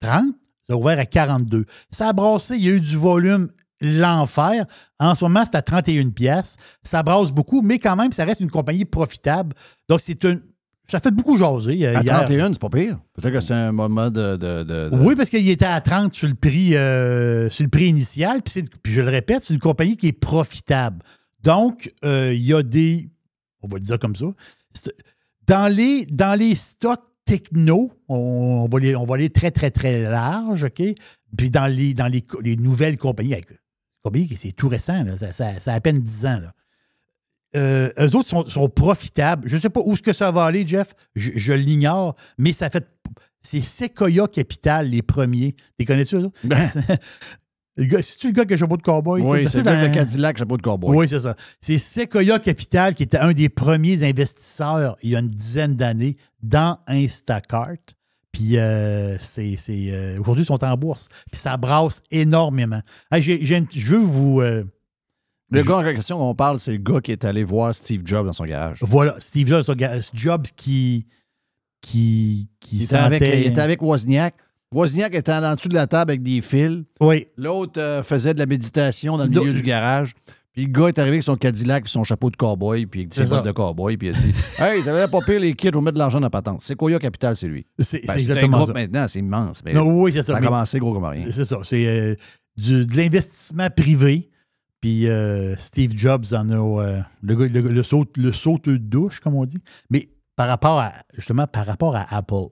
30? 0.00 0.24
Ça 0.68 0.74
a 0.74 0.76
ouvert 0.76 0.98
à 0.98 1.06
42. 1.06 1.64
Ça 1.90 2.08
a 2.08 2.12
brassé, 2.12 2.56
il 2.56 2.64
y 2.64 2.68
a 2.68 2.72
eu 2.72 2.80
du 2.80 2.96
volume, 2.96 3.48
l'enfer. 3.80 4.66
En 4.98 5.14
ce 5.14 5.24
moment, 5.24 5.44
c'est 5.44 5.54
à 5.56 5.62
31 5.62 6.10
pièces. 6.10 6.56
Ça 6.82 7.02
brasse 7.02 7.30
beaucoup, 7.30 7.62
mais 7.62 7.78
quand 7.78 7.94
même, 7.96 8.12
ça 8.12 8.24
reste 8.24 8.40
une 8.40 8.50
compagnie 8.50 8.84
profitable. 8.84 9.54
Donc, 9.88 10.00
c'est 10.00 10.24
une. 10.24 10.42
Ça 10.88 11.00
fait 11.00 11.10
beaucoup 11.10 11.36
jaser. 11.36 11.86
euh, 11.86 11.96
À 11.98 12.02
hier. 12.02 12.14
31, 12.24 12.52
c'est 12.52 12.60
pas 12.60 12.68
pire. 12.68 12.98
Peut-être 13.14 13.32
que 13.34 13.40
c'est 13.40 13.54
un 13.54 13.72
moment 13.72 14.08
de. 14.10 14.36
de- 14.36 14.62
de- 14.62 14.88
de- 14.90 14.96
Oui, 15.00 15.16
parce 15.16 15.28
qu'il 15.30 15.48
était 15.48 15.64
à 15.64 15.80
30 15.80 16.12
sur 16.12 16.28
le 16.28 16.34
prix, 16.34 16.76
euh, 16.76 17.48
sur 17.48 17.64
le 17.64 17.70
prix 17.70 17.86
initial. 17.88 18.40
Puis, 18.42 18.62
puis 18.82 18.92
je 18.92 19.00
le 19.00 19.10
répète, 19.10 19.42
c'est 19.44 19.54
une 19.54 19.60
compagnie 19.60 19.96
qui 19.96 20.08
est 20.08 20.12
profitable. 20.12 21.02
Donc, 21.42 21.92
euh, 22.04 22.32
il 22.34 22.42
y 22.42 22.54
a 22.54 22.62
des. 22.62 23.08
On 23.62 23.68
va 23.68 23.76
le 23.78 23.82
dire 23.82 23.98
comme 23.98 24.14
ça. 24.14 24.26
Dans 25.46 25.72
les, 25.72 26.06
dans 26.06 26.38
les 26.38 26.54
stocks 26.54 27.00
techno, 27.24 27.92
on, 28.08 28.16
on 28.16 28.68
va 28.68 28.78
les, 28.80 28.94
on 28.96 29.04
va 29.04 29.14
aller 29.16 29.30
très, 29.30 29.50
très, 29.50 29.70
très 29.70 30.02
large, 30.02 30.64
OK? 30.64 30.82
Puis 31.36 31.50
dans 31.50 31.66
les, 31.66 31.94
dans 31.94 32.06
les, 32.06 32.24
les 32.42 32.56
nouvelles 32.56 32.96
compagnies, 32.96 33.34
avec- 33.34 33.48
compagnie 34.02 34.28
qui 34.28 34.36
c'est 34.36 34.52
tout 34.52 34.68
récent, 34.68 35.02
là, 35.02 35.16
ça, 35.16 35.32
ça- 35.32 35.58
ça 35.58 35.72
a 35.72 35.76
à 35.76 35.80
peine 35.80 36.00
10 36.00 36.26
ans. 36.26 36.38
Là. 36.40 36.52
Euh, 37.54 37.90
eux 37.98 38.16
autres 38.16 38.26
sont, 38.26 38.44
sont 38.46 38.68
profitables. 38.68 39.48
Je 39.48 39.56
ne 39.56 39.60
sais 39.60 39.70
pas 39.70 39.80
où 39.84 39.92
est-ce 39.92 40.02
que 40.02 40.12
ça 40.12 40.30
va 40.30 40.44
aller, 40.44 40.66
Jeff. 40.66 40.94
Je, 41.14 41.30
je 41.36 41.52
l'ignore, 41.52 42.16
mais 42.38 42.52
ça 42.52 42.68
fait. 42.70 42.86
C'est 43.42 43.60
Sequoia 43.62 44.26
Capital, 44.26 44.88
les 44.90 45.02
premiers. 45.02 45.54
Tu 45.78 45.86
connais-tu, 45.86 46.20
ça? 46.20 46.28
Le 47.78 47.84
gars- 47.84 48.00
C'est-tu 48.00 48.28
le 48.28 48.32
gars 48.32 48.46
qui 48.46 48.54
a 48.54 48.56
chapeau 48.56 48.78
de 48.78 48.82
cowboy? 48.82 49.20
Oui, 49.22 49.46
c'est 49.48 49.58
le 49.58 49.64
gars 49.64 49.76
dans- 49.82 49.88
de 49.90 49.94
Cadillac, 49.94 50.38
chapeau 50.38 50.56
de 50.56 50.62
cowboy. 50.62 50.96
Oui, 50.96 51.06
c'est 51.08 51.20
ça. 51.20 51.36
C'est 51.60 51.76
Sequoia 51.76 52.38
Capital 52.38 52.94
qui 52.94 53.02
était 53.02 53.18
un 53.18 53.32
des 53.34 53.50
premiers 53.50 54.02
investisseurs 54.02 54.96
il 55.02 55.10
y 55.10 55.16
a 55.16 55.18
une 55.18 55.28
dizaine 55.28 55.76
d'années 55.76 56.16
dans 56.42 56.78
Instacart. 56.86 57.76
Puis 58.32 58.56
euh, 58.58 59.16
c'est, 59.18 59.56
c'est, 59.56 59.90
euh, 59.90 60.18
aujourd'hui, 60.20 60.44
ils 60.44 60.46
sont 60.46 60.64
en 60.64 60.76
bourse. 60.78 61.08
Puis 61.30 61.38
ça 61.38 61.56
brasse 61.58 62.02
énormément. 62.10 62.80
Hey, 63.10 63.22
une- 63.34 63.66
je 63.70 63.88
veux 63.90 63.98
vous. 64.02 64.40
euh, 64.40 64.64
Le 65.50 65.62
gars 65.62 65.76
en 65.76 65.82
question 65.84 66.18
qu'on 66.18 66.34
parle, 66.34 66.58
c'est 66.58 66.72
le 66.72 66.78
gars 66.78 67.00
qui 67.00 67.12
est 67.12 67.24
allé 67.24 67.44
voir 67.44 67.74
Steve 67.74 68.02
Jobs 68.04 68.26
dans 68.26 68.32
son 68.32 68.44
garage. 68.44 68.78
voilà, 68.82 69.14
Steve 69.18 69.46
Jobs, 69.48 69.64
Jobs 70.14 70.46
qui. 70.56 71.06
qui, 71.80 72.48
qui 72.60 72.76
Il 72.76 72.82
était, 72.84 72.96
avec, 72.96 73.22
il 73.22 73.46
était 73.46 73.60
avec 73.60 73.82
Wozniak. 73.82 74.34
Wozniak 74.74 75.14
était 75.14 75.32
en 75.32 75.54
dessous 75.54 75.68
de 75.68 75.74
la 75.74 75.86
table 75.86 76.10
avec 76.10 76.22
des 76.22 76.40
fils. 76.40 76.82
Oui. 77.00 77.26
L'autre 77.36 77.80
euh, 77.80 78.02
faisait 78.02 78.34
de 78.34 78.38
la 78.40 78.46
méditation 78.46 79.16
dans 79.16 79.24
le 79.24 79.30
milieu 79.30 79.52
du 79.52 79.62
garage. 79.62 80.14
Puis 80.52 80.64
le 80.64 80.72
gars 80.72 80.88
est 80.88 80.98
arrivé 80.98 81.16
avec 81.16 81.22
son 81.22 81.36
Cadillac 81.36 81.84
puis 81.84 81.92
son 81.92 82.02
chapeau 82.02 82.30
de 82.30 82.36
cowboy 82.36 82.86
puis 82.86 83.00
avec 83.02 83.14
ses 83.14 83.26
bottes 83.26 83.44
de 83.44 83.52
cowboy 83.52 83.96
puis 83.98 84.08
il 84.08 84.16
a 84.16 84.18
dit 84.18 84.32
Hey, 84.58 84.82
ça 84.82 84.92
va 84.92 85.06
pas 85.06 85.20
pire 85.20 85.38
les 85.38 85.54
kids, 85.54 85.68
on 85.74 85.78
va 85.78 85.82
mettre 85.82 85.94
de 85.94 85.98
l'argent 85.98 86.18
dans 86.18 86.26
la 86.26 86.30
patente. 86.30 86.60
C'est 86.62 86.74
Koya 86.74 86.98
Capital, 86.98 87.36
c'est 87.36 87.46
lui. 87.46 87.66
C'est- 87.78 87.98
Ben, 87.98 88.04
c'est 88.06 88.10
un 88.10 88.14
exactement 88.16 88.56
groupe 88.56 88.68
ça. 88.68 88.72
maintenant, 88.74 89.06
c'est 89.06 89.18
immense. 89.20 89.60
mais 89.64 89.74
Non, 89.74 90.00
oui, 90.00 90.12
c'est 90.12 90.22
ça. 90.22 90.32
Ça 90.32 90.36
a 90.38 90.40
mais- 90.40 90.46
commencé 90.46 90.78
gros 90.80 90.92
comme 90.94 91.04
rien. 91.04 91.26
C'est 91.30 91.44
ça. 91.44 91.58
C'est 91.62 91.86
euh, 91.86 92.14
de 92.56 92.86
l'investissement 92.96 93.68
privé. 93.70 94.30
Puis 94.86 95.08
euh, 95.08 95.56
Steve 95.56 95.96
Jobs 95.96 96.26
en 96.30 96.48
a 96.48 96.54
euh, 96.54 97.00
le, 97.20 97.34
le, 97.34 97.60
le, 97.60 97.82
saut, 97.82 98.04
le 98.14 98.30
sauteux 98.30 98.78
de 98.78 98.84
douche, 98.84 99.18
comme 99.18 99.34
on 99.34 99.44
dit. 99.44 99.58
Mais 99.90 100.10
par 100.36 100.46
rapport 100.46 100.78
à, 100.78 100.92
justement, 101.14 101.48
par 101.48 101.66
rapport 101.66 101.96
à 101.96 102.06
Apple, 102.14 102.50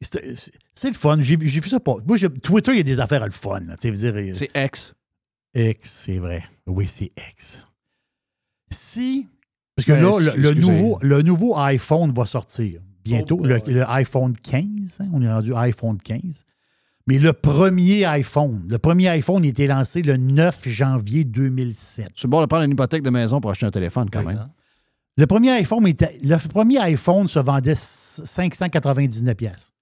c'est 0.00 0.88
le 0.88 0.94
fun. 0.94 1.20
J'ai 1.20 1.36
vu 1.36 1.68
ça 1.68 1.78
pas. 1.78 1.96
Moi, 2.06 2.16
Twitter, 2.42 2.70
il 2.72 2.78
y 2.78 2.80
a 2.80 2.84
des 2.84 3.00
affaires 3.00 3.22
à 3.22 3.26
le 3.26 3.32
fun. 3.32 3.60
C'est 4.32 4.48
X. 4.54 4.94
X, 5.54 5.78
c'est 5.90 6.16
vrai. 6.16 6.42
Oui, 6.66 6.86
c'est 6.86 7.12
X. 7.32 7.66
Si. 8.70 9.28
Parce 9.76 9.84
que 9.84 9.92
Ben, 9.92 10.00
là, 10.00 10.34
le, 10.34 10.54
nouveau, 10.54 10.98
le 11.02 11.20
nouveau 11.20 11.54
iPhone 11.58 12.14
va 12.14 12.24
sortir 12.24 12.80
bientôt. 13.04 13.40
Oh 13.42 13.46
le 13.46 13.90
iPhone 13.90 14.34
15. 14.34 15.00
hein, 15.00 15.10
on 15.12 15.20
est 15.20 15.30
rendu 15.30 15.52
iPhone 15.54 15.98
15. 15.98 16.46
Mais 17.06 17.18
le 17.18 17.32
premier 17.34 18.04
iPhone, 18.06 18.64
le 18.68 18.78
premier 18.78 19.08
iPhone, 19.08 19.44
il 19.44 19.48
a 19.48 19.50
été 19.50 19.66
lancé 19.66 20.00
le 20.02 20.16
9 20.16 20.68
janvier 20.68 21.24
2007. 21.24 22.14
Tu 22.14 22.26
es 22.26 22.30
bon 22.30 22.40
de 22.40 22.46
prendre 22.46 22.64
une 22.64 22.70
hypothèque 22.72 23.02
de 23.02 23.10
maison 23.10 23.40
pour 23.40 23.50
acheter 23.50 23.66
un 23.66 23.70
téléphone 23.70 24.08
quand 24.10 24.22
même. 24.22 24.48
Le 25.16 25.26
premier 25.26 25.50
iPhone, 25.50 25.86
était, 25.86 26.18
le 26.24 26.36
premier 26.48 26.78
iPhone 26.78 27.28
se 27.28 27.38
vendait 27.38 27.74
599 27.76 29.34
pièces 29.36 29.72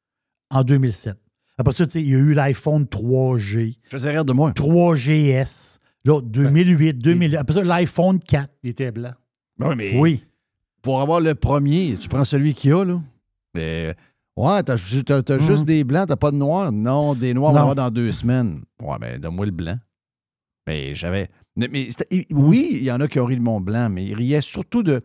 en 0.51 0.62
2007. 0.62 1.16
Après 1.59 1.73
ça, 1.73 1.85
tu 1.86 1.93
sais, 1.93 2.03
il 2.03 2.11
y 2.11 2.15
a 2.15 2.19
eu 2.19 2.35
l'iPhone 2.35 2.85
3G. 2.85 3.77
Je 3.85 3.90
faisais 3.90 4.11
rire 4.11 4.24
de 4.24 4.32
moi. 4.32 4.51
3GS. 4.51 5.78
Là, 6.05 6.20
2008, 6.20 6.94
2000. 6.94 7.36
Après 7.36 7.55
ça, 7.55 7.62
l'iPhone 7.65 8.19
4. 8.19 8.51
Il 8.65 8.70
était 8.70 8.90
blanc. 8.90 9.12
Ben 9.59 9.69
oui, 9.69 9.74
mais 9.77 9.99
Oui. 9.99 10.24
pour 10.82 11.01
avoir 11.01 11.20
le 11.20 11.35
premier, 11.36 11.97
tu 12.01 12.09
prends 12.09 12.24
celui 12.24 12.55
qu'il 12.55 12.70
y 12.70 12.73
a, 12.73 12.85
là. 12.85 13.01
Mais, 13.55 13.94
ouais, 14.37 14.63
t'as, 14.63 14.77
t'as- 15.07 15.23
t'as 15.23 15.39
juste 15.39 15.65
des 15.65 15.85
blancs, 15.85 16.09
t'as 16.09 16.17
pas 16.17 16.31
de 16.31 16.37
noirs? 16.37 16.73
Non, 16.73 17.15
des 17.15 17.35
noirs, 17.35 17.51
on 17.51 17.55
va 17.55 17.61
avoir 17.61 17.75
dans 17.77 17.91
deux 17.91 18.11
semaines. 18.11 18.63
Ouais, 18.83 18.97
mais 19.01 19.19
donne-moi 19.19 19.47
le 19.47 19.53
blanc. 19.53 19.77
Mais 20.67 20.95
j'avais. 20.95 21.29
Mais, 21.57 21.69
mais 21.71 21.89
c'était- 21.91 22.27
oui, 22.33 22.69
il 22.73 22.85
y 22.85 22.93
en 22.93 23.01
a 23.01 23.09
qui 23.09 23.19
ont 23.21 23.25
ri 23.27 23.37
de 23.37 23.43
mon 23.43 23.61
blanc, 23.61 23.89
mais 23.91 24.05
ils 24.07 24.15
riaient 24.15 24.41
surtout 24.41 24.83
de. 24.83 25.01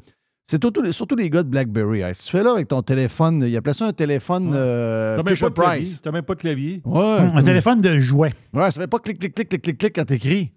C'est 0.49 0.63
surtout, 0.63 0.89
surtout 0.93 1.15
les 1.17 1.29
gars 1.29 1.43
de 1.43 1.49
BlackBerry. 1.49 2.03
Hein. 2.03 2.13
Si 2.13 2.25
tu 2.27 2.31
fais 2.31 2.41
là 2.41 2.51
avec 2.51 2.69
ton 2.69 2.81
téléphone, 2.81 3.43
il 3.45 3.57
appelait 3.57 3.73
ça 3.73 3.87
un 3.87 3.91
téléphone 3.91 4.51
euh, 4.55 5.17
T'as 5.17 5.23
même, 5.23 5.33
Fisher 5.33 5.45
pas 5.47 5.49
de 5.49 5.55
clavier. 5.55 5.81
Price. 5.83 6.01
T'as 6.01 6.11
même 6.11 6.23
pas 6.23 6.35
de 6.35 6.39
clavier. 6.39 6.81
Ouais. 6.85 7.17
Un 7.33 7.43
téléphone 7.43 7.81
de 7.81 7.97
jouet. 7.97 8.33
Ouais, 8.53 8.71
ça 8.71 8.79
fait 8.79 8.87
pas 8.87 8.99
clic, 8.99 9.19
clic, 9.19 9.33
clic, 9.35 9.49
clic, 9.49 9.61
clic, 9.61 9.77
clic 9.77 9.93
quand 9.95 10.05
t'écris. 10.05 10.51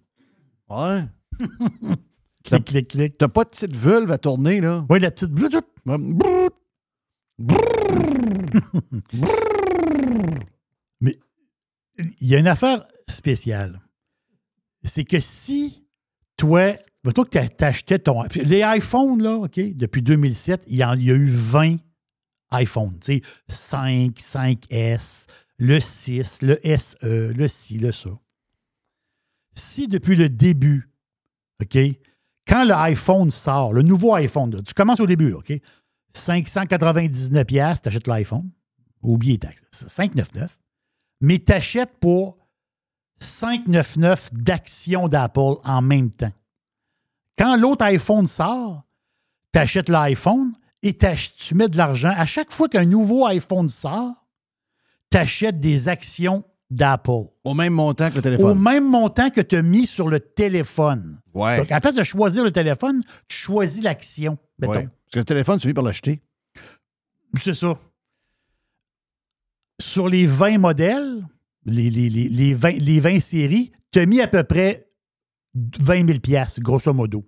Ouais. 0.69 1.03
Clic, 2.45 2.65
clic, 2.65 2.89
clic. 2.89 3.19
T'as 3.19 3.29
pas 3.29 3.45
de 3.45 3.51
petite 3.51 3.77
vulve 3.77 4.11
à 4.13 4.17
tourner, 4.19 4.61
là. 4.61 4.85
Oui, 4.89 4.99
la 5.01 5.11
petite. 5.11 5.31
Ouais. 5.87 5.97
Brrr. 5.99 6.49
Mais 11.01 11.17
il 12.21 12.29
y 12.29 12.35
a 12.35 12.39
une 12.39 12.49
affaire 12.49 12.87
spéciale. 13.09 13.81
C'est 14.83 15.05
que 15.05 15.21
si 15.21 15.85
toi, 16.37 16.75
toi 17.15 17.25
que 17.25 17.31
t'a- 17.31 17.49
t'achetais 17.49 17.99
ton. 17.99 18.23
Les 18.35 18.63
iPhones, 18.65 19.23
là, 19.23 19.37
OK, 19.37 19.59
depuis 19.59 20.03
2007, 20.03 20.65
il 20.69 20.77
y, 20.77 20.83
a 20.83 20.95
eu 20.97 21.27
20 21.27 21.77
iPhones. 22.53 22.99
Tu 23.01 23.19
sais, 23.19 23.23
5, 23.49 24.19
5S, 24.19 25.27
le 25.59 25.81
6, 25.81 26.43
le 26.43 26.59
SE, 26.65 27.33
le 27.33 27.49
ci, 27.49 27.79
le 27.79 27.93
ça. 27.93 28.11
Si 29.55 29.89
depuis 29.89 30.17
le 30.17 30.29
début, 30.29 30.91
OK, 31.63 31.79
quand 32.47 32.65
le 32.65 32.75
iPhone 32.75 33.31
sort, 33.31 33.73
le 33.73 33.83
nouveau 33.83 34.15
iPhone, 34.15 34.63
tu 34.63 34.75
commences 34.75 35.01
au 35.01 35.07
début, 35.07 35.31
là, 35.31 35.39
OK, 35.39 35.53
599 36.13 37.45
pièces, 37.45 37.83
tu 37.83 37.89
achètes 37.89 38.07
l'iPhone. 38.07 38.51
Oublie 39.03 39.33
les 39.33 39.39
taxes. 39.39 39.65
599. 39.73 40.59
Mais 41.23 41.39
tu 41.39 41.53
achètes 41.53 41.93
pour 42.01 42.39
599 43.21 44.31
d'actions 44.33 45.09
d'Apple 45.09 45.57
en 45.65 45.83
même 45.83 46.11
temps. 46.11 46.33
Quand 47.39 47.57
l'autre 47.57 47.85
iPhone 47.85 48.27
sort, 48.27 48.83
tu 49.53 49.59
achètes 49.59 49.89
l'iPhone 49.89 50.53
et 50.83 50.97
tu 50.97 51.55
mets 51.55 51.69
de 51.69 51.77
l'argent. 51.77 52.13
À 52.17 52.27
chaque 52.27 52.51
fois 52.51 52.69
qu'un 52.69 52.85
nouveau 52.85 53.27
iPhone 53.27 53.69
sort, 53.69 54.15
tu 55.11 55.19
achètes 55.19 55.61
des 55.61 55.89
actions 55.89 56.45
d'Apple. 56.71 57.27
Au 57.45 57.55
même 57.55 57.73
montant 57.75 58.09
que 58.11 58.15
le 58.15 58.19
Au 58.21 58.23
téléphone. 58.23 58.59
même 58.63 58.89
montant 58.89 59.31
que 59.31 59.41
tu 59.41 59.57
as 59.57 59.63
mis 59.63 59.87
sur 59.87 60.09
le 60.09 60.21
téléphone. 60.21 61.21
Ouais. 61.35 61.59
Donc, 61.59 61.71
à 61.71 61.75
la 61.77 61.81
place 61.81 61.95
de 61.97 62.03
choisir 62.03 62.45
le 62.45 62.53
téléphone, 62.53 63.03
tu 63.29 63.37
choisis 63.37 63.83
l'action. 63.83 64.39
mettons. 64.59 64.73
Ouais. 64.75 64.89
Parce 65.11 65.15
que 65.15 65.19
le 65.19 65.25
téléphone, 65.25 65.59
tu 65.59 65.63
finis 65.63 65.75
par 65.75 65.85
l'acheter. 65.85 66.21
C'est 67.37 67.55
ça. 67.55 67.77
Sur 69.81 70.09
les 70.09 70.27
20 70.27 70.59
modèles, 70.59 71.27
les, 71.65 71.91
les, 71.91 72.09
les, 72.09 72.29
les 72.29 72.55
20, 72.55 72.71
les 72.79 73.01
20 73.01 73.21
séries, 73.21 73.73
tu 73.91 73.99
as 73.99 74.07
mis 74.07 74.21
à 74.21 74.29
peu 74.29 74.45
près 74.45 74.87
20 75.55 76.07
000 76.07 76.21
piastres, 76.21 76.61
grosso 76.61 76.93
modo. 76.93 77.25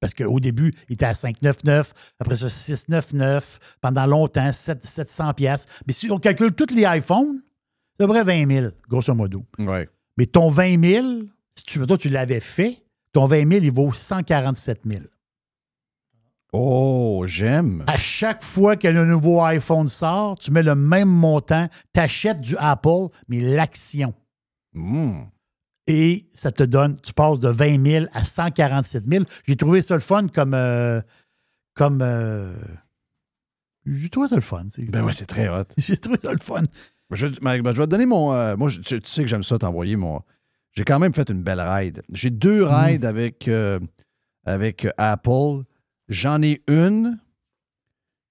Parce 0.00 0.14
qu'au 0.14 0.40
début, 0.40 0.74
il 0.88 0.94
était 0.94 1.04
à 1.04 1.12
5,99, 1.12 1.92
après 2.18 2.36
ça, 2.36 2.46
6,99, 2.46 3.58
pendant 3.80 4.06
longtemps, 4.06 4.50
7, 4.50 4.84
700 4.84 5.34
piastres. 5.34 5.72
Mais 5.86 5.92
si 5.92 6.10
on 6.10 6.18
calcule 6.18 6.52
tous 6.52 6.74
les 6.74 6.84
iPhones, 6.86 7.42
c'est 7.96 8.04
à 8.04 8.06
peu 8.06 8.14
près 8.14 8.24
20 8.24 8.50
000, 8.50 8.72
grosso 8.88 9.14
modo. 9.14 9.44
Ouais. 9.58 9.88
Mais 10.16 10.26
ton 10.26 10.50
20 10.50 10.82
000, 10.82 11.06
si 11.54 11.64
tu, 11.64 11.86
toi, 11.86 11.98
tu 11.98 12.08
l'avais 12.08 12.40
fait, 12.40 12.82
ton 13.12 13.26
20 13.26 13.50
000, 13.52 13.64
il 13.64 13.72
vaut 13.72 13.92
147 13.92 14.80
000. 14.86 15.04
Oh, 16.52 17.24
j'aime. 17.26 17.84
À 17.86 17.96
chaque 17.96 18.42
fois 18.42 18.76
que 18.76 18.88
le 18.88 19.04
nouveau 19.06 19.40
iPhone 19.42 19.86
sort, 19.86 20.36
tu 20.38 20.50
mets 20.50 20.62
le 20.64 20.74
même 20.74 21.08
montant, 21.08 21.68
tu 21.94 22.00
achètes 22.00 22.40
du 22.40 22.56
Apple, 22.58 23.06
mais 23.28 23.40
l'action. 23.40 24.14
Hmm. 24.72 25.22
Et 25.86 26.28
ça 26.32 26.52
te 26.52 26.62
donne, 26.62 27.00
tu 27.00 27.12
passes 27.12 27.40
de 27.40 27.48
20 27.48 27.84
000 27.86 28.06
à 28.12 28.22
147 28.22 29.04
000. 29.06 29.24
J'ai 29.46 29.56
trouvé 29.56 29.82
ça 29.82 29.94
le 29.94 30.00
fun 30.00 30.26
comme. 30.28 30.54
euh, 30.54 31.00
comme 31.74 32.00
euh, 32.02 32.54
j'ai 33.86 34.08
trouvé 34.08 34.28
ça 34.28 34.34
le 34.36 34.40
fun. 34.42 34.66
Ben 34.88 35.02
ouais, 35.02 35.12
c'est 35.12 35.26
très 35.26 35.48
hot. 35.48 35.64
J'ai 35.78 35.96
trouvé 35.96 36.18
ça 36.20 36.30
le 36.32 36.38
fun. 36.38 36.62
Je, 37.10 37.26
ben, 37.26 37.60
ben, 37.62 37.72
je 37.72 37.78
vais 37.78 37.86
te 37.86 37.90
donner 37.90 38.06
mon. 38.06 38.32
euh, 38.32 38.56
moi, 38.56 38.68
je- 38.68 38.80
tu, 38.80 39.00
sais 39.04 39.22
que 39.22 39.28
j'aime 39.28 39.42
ça 39.42 39.58
t'envoyer 39.58 39.96
mon. 39.96 40.20
J'ai 40.72 40.84
quand 40.84 40.98
même 40.98 41.14
fait 41.14 41.28
une 41.30 41.42
belle 41.42 41.60
ride. 41.60 42.02
J'ai 42.12 42.30
deux 42.30 42.62
rides 42.64 43.04
avec, 43.04 43.50
avec 44.44 44.86
Apple. 44.98 45.64
J'en 46.10 46.42
ai 46.42 46.62
une 46.68 47.18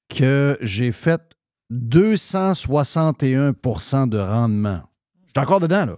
que 0.10 0.58
j'ai 0.62 0.92
faite 0.92 1.36
261% 1.72 4.08
de 4.10 4.18
rendement. 4.20 4.82
Je 5.28 5.32
suis 5.36 5.44
encore 5.46 5.60
dedans, 5.60 5.86
là. 5.86 5.98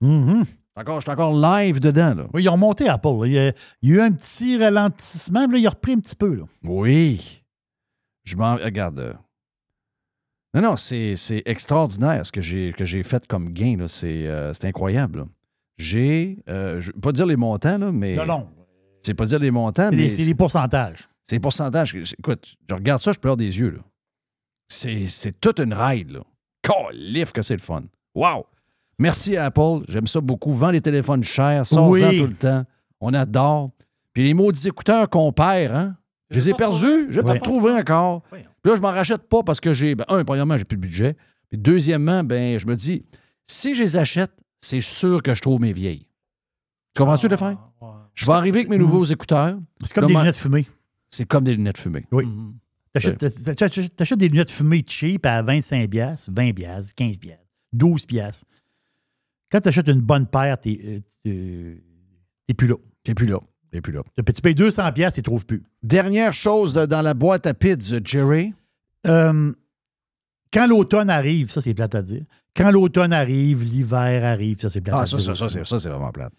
Mhm. 0.00 0.44
Je 0.44 0.46
suis 0.46 0.56
encore, 0.76 1.00
je 1.00 1.04
suis 1.04 1.10
encore 1.10 1.32
live 1.34 1.80
dedans, 1.80 2.14
là. 2.14 2.26
Oui, 2.32 2.44
ils 2.44 2.48
ont 2.48 2.56
monté 2.56 2.88
Apple. 2.88 3.22
Il 3.26 3.32
y 3.32 3.38
a, 3.38 3.52
il 3.82 3.88
y 3.88 3.92
a 3.92 3.96
eu 3.96 4.00
un 4.00 4.12
petit 4.12 4.56
ralentissement, 4.58 5.44
puis 5.46 5.54
là, 5.54 5.58
il 5.58 5.66
a 5.66 5.70
repris 5.70 5.92
un 5.92 6.00
petit 6.00 6.16
peu. 6.16 6.34
Là. 6.34 6.44
Oui. 6.64 7.42
Je 8.24 8.36
m'en. 8.36 8.56
Regarde. 8.56 9.00
euh. 9.00 9.12
Non, 10.54 10.60
non, 10.62 10.76
c'est 10.76 11.14
extraordinaire 11.46 12.26
ce 12.26 12.32
que 12.32 12.40
j'ai 12.42 13.02
fait 13.02 13.26
comme 13.26 13.52
gain. 13.52 13.76
là. 13.78 13.88
C'est 13.88 14.26
euh, 14.26 14.52
c'est 14.54 14.66
incroyable. 14.66 15.26
J'ai. 15.78 16.38
euh, 16.48 16.80
je 16.80 16.90
ne 16.90 16.94
vais 16.94 17.00
pas 17.00 17.12
dire 17.12 17.26
les 17.26 17.36
montants, 17.36 17.78
là, 17.78 17.90
mais. 17.92 18.16
Non, 18.16 18.26
non. 18.26 18.48
C'est 19.02 19.14
pas 19.14 19.26
dire 19.26 19.38
les 19.38 19.50
montants, 19.50 19.90
mais. 19.92 20.08
c'est 20.10 20.24
des 20.24 20.34
pourcentages. 20.34 21.08
C'est 21.24 21.36
les 21.36 21.40
pourcentages. 21.40 21.94
Écoute, 22.18 22.56
je 22.68 22.74
regarde 22.74 23.00
ça, 23.00 23.12
je 23.12 23.18
pleure 23.18 23.36
des 23.36 23.58
yeux. 23.58 23.70
là. 23.70 23.80
C'est 24.68 25.06
c'est 25.06 25.38
toute 25.40 25.58
une 25.60 25.74
ride. 25.74 26.12
là. 26.12 26.20
Calif 26.62 27.32
que 27.32 27.42
c'est 27.42 27.56
le 27.56 27.62
fun. 27.62 27.84
Wow! 28.14 28.46
Merci 28.98 29.36
à 29.36 29.46
Apple. 29.46 29.80
J'aime 29.88 30.06
ça 30.06 30.20
beaucoup. 30.20 30.52
Vends 30.52 30.70
les 30.70 30.80
téléphones 30.80 31.24
chers. 31.24 31.66
Sors-en 31.66 31.90
Oui. 31.90 32.18
tout 32.18 32.26
le 32.26 32.34
temps. 32.34 32.64
On 33.00 33.12
adore. 33.14 33.70
Puis 34.12 34.22
les 34.24 34.34
maudits 34.34 34.68
écouteurs 34.68 35.08
qu'on 35.08 35.32
perd, 35.32 35.74
hein? 35.74 35.96
Je 36.30 36.38
les 36.38 36.50
ai 36.50 36.54
perdus. 36.54 37.06
Je 37.10 37.16
n'ai 37.20 37.22
pas 37.26 37.32
Oui. 37.32 37.38
retrouvé 37.38 37.72
encore. 37.72 38.22
Puis 38.30 38.40
là, 38.70 38.76
je 38.76 38.80
m'en 38.80 38.90
rachète 38.92 39.22
pas 39.28 39.42
parce 39.42 39.60
que 39.60 39.74
j'ai. 39.74 39.94
ben, 39.94 40.04
un, 40.08 40.24
premièrement, 40.24 40.56
j'ai 40.56 40.64
plus 40.64 40.76
de 40.76 40.82
budget. 40.82 41.16
Puis 41.50 41.58
deuxièmement, 41.58 42.22
ben, 42.24 42.58
je 42.58 42.66
me 42.66 42.74
dis, 42.76 43.04
si 43.46 43.74
je 43.74 43.82
les 43.82 43.96
achète, 43.96 44.32
c'est 44.60 44.80
sûr 44.80 45.22
que 45.22 45.34
je 45.34 45.42
trouve 45.42 45.60
mes 45.60 45.72
vieilles. 45.72 46.06
Tu 46.94 47.00
comprends-tu, 47.02 47.28
le 47.28 47.36
faire? 47.36 47.56
Je 48.14 48.26
vais 48.26 48.32
arriver 48.32 48.58
avec 48.60 48.70
mes 48.70 48.78
nouveaux 48.78 49.04
écouteurs. 49.04 49.58
C'est 49.82 49.92
comme 49.94 50.02
Là, 50.02 50.08
des 50.08 50.14
ma- 50.14 50.20
lunettes 50.20 50.36
fumées. 50.36 50.66
C'est 51.14 51.26
comme 51.26 51.44
des 51.44 51.54
lunettes 51.54 51.78
fumées. 51.78 52.06
Oui. 52.10 52.24
T'achètes 52.92 53.18
t'a- 53.18 53.54
t'a- 53.54 53.68
t'achètes 53.68 54.18
des 54.18 54.28
lunettes 54.28 54.50
fumées 54.50 54.84
cheap 54.86 55.24
à 55.26 55.42
25 55.42 55.88
piastres, 55.88 56.30
20 56.34 56.52
piastres, 56.52 56.94
15 56.94 57.16
piastres, 57.18 57.44
12 57.72 58.04
piastres. 58.06 58.46
Quand 59.50 59.60
tu 59.60 59.68
achètes 59.68 59.88
une 59.88 60.00
bonne 60.00 60.26
paire, 60.26 60.58
t'es 60.58 61.02
euh, 61.26 61.74
t'es- 62.46 62.54
plus 62.54 62.66
là. 62.68 62.74
T'es 63.02 63.14
plus 63.14 63.26
là. 63.26 63.38
T'es 63.70 63.80
plus 63.80 63.92
là. 63.92 64.02
Tu 64.16 64.42
payes 64.42 64.54
200 64.54 64.92
piastres, 64.92 65.16
tu 65.16 65.20
ne 65.20 65.24
trouves 65.24 65.46
plus. 65.46 65.62
Dernière 65.82 66.32
chose 66.34 66.76
euh, 66.76 66.86
dans 66.86 67.00
la 67.02 67.14
boîte 67.14 67.46
à 67.46 67.54
pizza, 67.54 67.98
Jerry. 68.04 68.52
Euh, 69.06 69.52
quand 70.52 70.66
l'automne 70.66 71.08
arrive, 71.10 71.50
ça 71.50 71.60
c'est 71.62 71.72
plate 71.74 71.94
à 71.94 72.02
dire. 72.02 72.24
Quand 72.54 72.70
l'automne 72.70 73.12
arrive, 73.14 73.62
l'hiver 73.64 74.24
arrive, 74.24 74.60
ça 74.60 74.68
c'est 74.68 74.82
plate 74.82 74.96
Ah, 74.98 75.02
à 75.02 75.06
ça, 75.06 75.16
dire. 75.16 75.24
ça, 75.26 75.34
ça, 75.34 75.48
c'est- 75.48 75.64
ça, 75.64 75.80
c'est 75.80 75.88
vraiment 75.88 76.12
plate. 76.12 76.32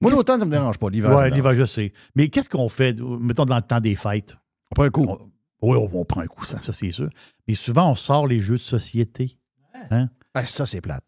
Moi, 0.00 0.10
l'automne, 0.10 0.40
ça 0.40 0.44
me 0.46 0.50
dérange 0.50 0.78
pas. 0.78 0.90
L'hiver, 0.90 1.16
Ouais, 1.16 1.30
l'hiver, 1.30 1.54
je 1.54 1.64
sais. 1.64 1.92
Mais 2.14 2.28
qu'est-ce 2.28 2.48
qu'on 2.48 2.68
fait, 2.68 2.98
mettons, 3.00 3.44
dans 3.44 3.56
le 3.56 3.62
temps 3.62 3.80
des 3.80 3.94
fêtes? 3.94 4.36
On 4.70 4.74
prend 4.74 4.84
un 4.84 4.90
coup. 4.90 5.06
Oui, 5.62 5.78
on, 5.78 5.88
on 6.00 6.04
prend 6.04 6.20
un 6.20 6.26
coup, 6.26 6.44
ça, 6.44 6.60
ça, 6.60 6.72
c'est 6.72 6.90
sûr. 6.90 7.08
Mais 7.48 7.54
souvent, 7.54 7.90
on 7.90 7.94
sort 7.94 8.26
les 8.26 8.40
jeux 8.40 8.56
de 8.56 8.60
société. 8.60 9.38
Hein? 9.90 10.08
Ah, 10.34 10.44
ça, 10.44 10.66
c'est 10.66 10.80
plate. 10.80 11.04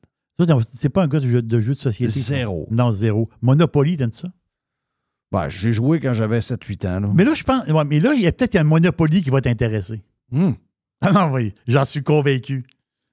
T'es 0.81 0.89
pas 0.89 1.03
un 1.03 1.09
gars 1.09 1.21
de 1.21 1.27
jeux 1.27 1.43
de, 1.43 1.61
de 1.61 1.73
société? 1.75 2.11
Zéro. 2.13 2.67
Non, 2.71 2.91
zéro. 2.91 3.29
Monopoly, 3.43 3.97
t'aimes 3.97 4.13
ça? 4.13 4.29
Ben, 5.33 5.49
j'ai 5.49 5.73
joué 5.73 5.99
quand 6.01 6.15
j'avais 6.15 6.39
7-8 6.39 6.87
ans. 6.87 7.01
là. 7.01 7.09
Mais 7.15 7.25
là, 7.25 7.35
je 7.35 7.43
pense. 7.43 7.67
ouais, 7.67 7.85
mais 7.85 8.01
là, 8.01 8.15
il 8.15 8.23
y 8.23 8.27
a 8.27 8.33
peut-être 8.33 8.57
un 8.57 8.65
Monopoly 8.65 9.23
qui 9.23 9.31
va 9.31 9.41
t'intéresser. 9.41 10.03
Hmm. 10.31 10.53
Ah 11.01 11.11
non, 11.13 11.33
oui, 11.33 11.53
j'en 11.67 11.85
suis 11.85 12.03
convaincu. 12.03 12.65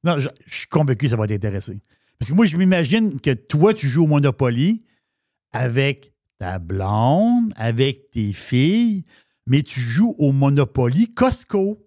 Non, 0.04 0.18
je, 0.20 0.30
je 0.45 0.56
suis 0.60 0.68
convaincu 0.68 1.06
que 1.06 1.10
ça 1.10 1.16
va 1.18 1.28
t'intéresser. 1.28 1.82
Parce 2.20 2.30
que 2.30 2.36
moi, 2.36 2.45
je 2.45 2.56
m'imagine 2.58 3.20
que 3.20 3.34
toi, 3.34 3.74
tu 3.74 3.88
joues 3.88 4.04
au 4.04 4.08
Monopoly 4.08 4.84
avec 5.54 6.14
ta 6.40 6.60
blonde, 6.60 7.54
avec 7.56 8.10
tes 8.12 8.34
filles, 8.34 9.04
mais 9.48 9.62
tu 9.64 9.80
joues 9.80 10.16
au 10.18 10.32
Monopoly 10.32 11.14
Costco. 11.14 11.86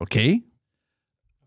OK. 0.00 0.18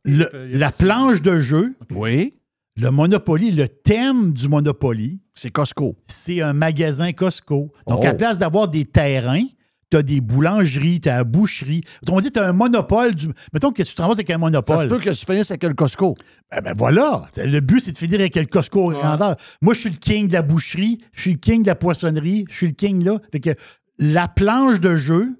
Le- 0.06 0.48
la 0.58 0.72
planche 0.72 1.22
de 1.22 1.40
jeu, 1.40 1.76
Oui. 1.92 2.34
le 2.78 2.90
Monopoly, 2.90 3.52
le 3.52 3.68
thème 3.68 4.32
du 4.34 4.48
Monopoly, 4.48 5.22
C'est 5.34 5.52
Costco. 5.52 5.98
c'est 6.08 6.42
un 6.42 6.54
magasin 6.54 7.12
Costco. 7.12 7.72
Donc, 7.88 8.02
Oh. 8.04 8.08
à 8.08 8.14
place 8.14 8.38
d'avoir 8.40 8.68
des 8.70 8.86
terrains, 8.86 9.46
tu 9.90 9.98
as 9.98 10.04
des 10.04 10.22
boulangeries, 10.22 11.00
tu 11.02 11.10
as 11.10 11.18
la 11.18 11.24
boucherie. 11.24 11.82
Autrement 12.02 12.22
dit, 12.22 12.32
tu 12.32 12.40
as 12.40 12.48
un 12.48 12.54
monopole. 12.54 13.16
Du... 13.16 13.30
Mettons 13.54 13.72
que 13.72 13.84
tu 13.84 13.94
te 13.94 14.02
avec 14.02 14.30
un 14.30 14.38
monopole. 14.38 14.78
Ça 14.78 14.84
se 14.84 14.88
peut 14.88 15.00
que 15.00 15.10
tu 15.10 15.26
finisses 15.26 15.52
avec 15.52 15.64
le 15.64 15.74
Costco. 15.74 16.16
Ben, 16.52 16.62
ben 16.62 16.74
voilà. 16.78 17.24
Le 17.38 17.60
but, 17.60 17.80
c'est 17.80 17.92
de 17.92 17.98
finir 17.98 18.20
avec 18.20 18.36
le 18.36 18.46
Costco 18.46 18.92
grandeur. 18.92 19.36
Moi, 19.62 19.74
je 19.74 19.80
suis 19.80 19.90
le 19.90 19.98
king 19.98 20.28
de 20.28 20.34
la 20.34 20.42
boucherie, 20.42 21.00
je 21.14 21.22
suis 21.22 21.32
le 21.34 21.38
king 21.38 21.64
de 21.64 21.68
la 21.68 21.76
poissonnerie, 21.76 22.46
je 22.50 22.56
suis 22.56 22.68
le 22.68 22.74
king 22.74 23.04
là. 23.04 23.20
Fait 23.32 23.40
que 23.40 23.52
la 23.98 24.28
planche 24.28 24.80
de 24.80 24.96
jeu, 24.96 25.36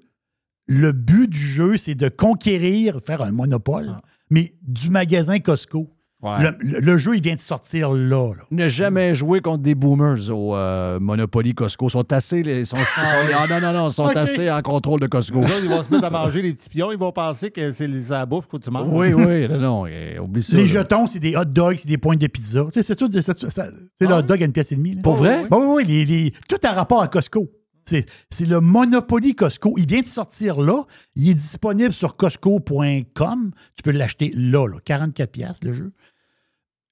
le 0.66 0.92
but 0.92 1.28
du 1.28 1.38
jeu, 1.38 1.76
c'est 1.76 1.94
de 1.94 2.08
conquérir, 2.08 2.98
faire 3.04 3.22
un 3.22 3.32
monopole, 3.32 3.96
mais 4.30 4.54
du 4.62 4.90
magasin 4.90 5.38
Costco. 5.40 5.90
Ouais. 6.22 6.42
Le, 6.42 6.50
le- 6.60 6.80
le 6.80 6.96
jeu, 6.98 7.16
il 7.16 7.22
vient 7.22 7.34
de 7.34 7.40
sortir 7.40 7.92
là. 7.92 8.32
là. 8.36 8.42
Ne 8.50 8.68
jamais 8.68 9.14
jouer 9.14 9.40
contre 9.40 9.62
des 9.62 9.74
boomers 9.74 10.28
au 10.30 10.54
euh, 10.54 11.00
Monopoly 11.00 11.54
Costco. 11.54 11.86
Ils 11.88 11.90
sont 11.92 12.12
assez. 12.12 12.42
les- 12.42 12.66
sont, 12.66 12.76
sont- 12.76 12.82
ah 12.94 13.46
non, 13.48 13.58
non, 13.60 13.72
non, 13.72 13.88
ils 13.88 13.92
sont 13.94 14.06
assez 14.08 14.50
en 14.50 14.60
contrôle 14.60 15.00
de 15.00 15.06
Costco. 15.06 15.40
Ils 15.62 15.68
vont 15.70 15.82
se 15.82 15.90
mettre 15.90 16.04
à 16.04 16.10
manger 16.10 16.42
les 16.42 16.52
petits 16.52 16.68
pions. 16.68 16.92
Ils 16.92 16.98
vont 16.98 17.10
penser 17.12 17.50
que 17.50 17.72
c'est 17.72 17.86
les 17.86 18.12
à 18.12 18.18
la 18.18 18.26
bouffe 18.26 18.48
que 18.48 18.58
tu 18.58 18.70
manges. 18.70 18.88
Oui, 18.90 19.14
oui, 19.14 19.48
non, 19.48 19.58
non, 19.58 19.86
eh, 19.86 20.18
oublie 20.18 20.42
ça. 20.42 20.56
Les 20.56 20.64
là. 20.64 20.68
jetons, 20.68 21.06
c'est 21.06 21.20
des 21.20 21.36
hot 21.36 21.44
dogs, 21.46 21.76
c'est 21.78 21.88
des 21.88 21.96
pointes 21.98 22.20
de 22.20 22.26
pizza. 22.26 22.64
Tu 22.66 22.70
sais, 22.72 22.82
c'est 22.82 22.96
tout. 22.96 23.08
c'est- 23.10 23.70
le 24.00 24.12
hot 24.14 24.22
dog 24.22 24.42
a 24.42 24.46
une 24.46 24.52
pièce 24.52 24.72
et 24.72 24.76
demie. 24.76 24.96
là. 24.96 25.02
Pour 25.02 25.14
vrai? 25.14 25.46
Oui, 25.50 25.58
oui, 25.58 25.66
oui. 25.76 25.84
les- 25.86 26.04
les- 26.04 26.32
tout 26.48 26.58
a 26.64 26.72
rapport 26.72 27.00
à 27.00 27.08
Costco. 27.08 27.50
C'est 27.90 28.06
c'est 28.30 28.46
le 28.46 28.60
Monopoly 28.60 29.34
Costco. 29.34 29.74
Il 29.76 29.86
vient 29.88 30.00
de 30.00 30.06
sortir 30.06 30.60
là. 30.60 30.84
Il 31.16 31.28
est 31.28 31.34
disponible 31.34 31.92
sur 31.92 32.16
costco.com. 32.16 33.50
Tu 33.76 33.82
peux 33.82 33.90
l'acheter 33.90 34.32
là, 34.34 34.66
là. 34.68 34.76
44 34.84 35.32
pièces 35.32 35.64
le 35.64 35.72
jeu. 35.72 35.92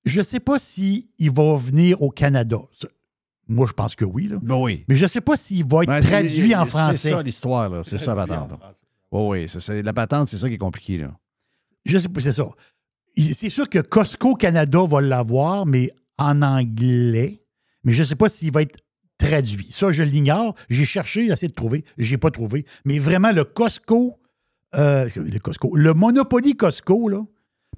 Je 0.04 0.18
ne 0.18 0.24
sais 0.24 0.40
pas 0.40 0.58
s'il 0.58 1.04
va 1.32 1.56
venir 1.56 2.02
au 2.02 2.10
Canada. 2.10 2.58
Moi, 3.46 3.66
je 3.68 3.72
pense 3.72 3.94
que 3.94 4.04
oui. 4.04 4.28
Là. 4.28 4.38
Ben 4.42 4.56
oui. 4.56 4.84
Mais 4.88 4.94
je 4.96 5.04
ne 5.04 5.08
sais 5.08 5.20
pas 5.20 5.36
s'il 5.36 5.64
va 5.66 5.82
être 5.82 5.88
Ben, 5.88 6.02
c'est- 6.02 6.08
traduit 6.10 6.54
en 6.54 6.66
français. 6.66 6.96
C'est 6.96 7.10
ça 7.10 7.22
l'histoire, 7.22 7.68
là. 7.68 7.82
C'est 7.84 7.98
ça 7.98 8.14
la 8.14 8.26
patente. 8.26 8.60
Oui, 9.12 9.46
oui. 9.48 9.82
la 9.82 9.92
patente, 9.92 10.28
c'est 10.28 10.36
ça 10.38 10.48
qui 10.48 10.54
est 10.54 10.58
compliqué, 10.58 10.98
là. 10.98 11.16
Je 11.84 11.96
sais 11.96 12.08
pas, 12.08 12.20
c'est 12.20 12.32
ça. 12.32 12.46
C'est 13.32 13.48
sûr 13.48 13.68
que 13.68 13.78
Costco 13.78 14.34
Canada 14.34 14.80
va 14.84 15.00
l'avoir, 15.00 15.64
mais 15.64 15.90
en 16.18 16.42
anglais. 16.42 17.42
Mais 17.84 17.92
je 17.92 18.02
ne 18.02 18.06
sais 18.08 18.16
pas 18.16 18.28
s'il 18.28 18.52
va 18.52 18.62
être 18.62 18.78
traduit. 19.18 19.70
Ça, 19.70 19.90
je 19.92 20.02
l'ignore. 20.02 20.54
J'ai 20.70 20.84
cherché, 20.84 21.26
j'ai 21.26 21.32
essayé 21.32 21.48
de 21.48 21.54
trouver. 21.54 21.84
Je 21.98 22.10
n'ai 22.10 22.18
pas 22.18 22.30
trouvé. 22.30 22.64
Mais 22.84 22.98
vraiment, 22.98 23.32
le 23.32 23.44
Costco, 23.44 24.18
euh, 24.74 25.08
le 25.16 25.38
Costco, 25.38 25.76
le 25.76 25.92
Monopoly 25.94 26.56
Costco, 26.56 27.08
là, 27.08 27.22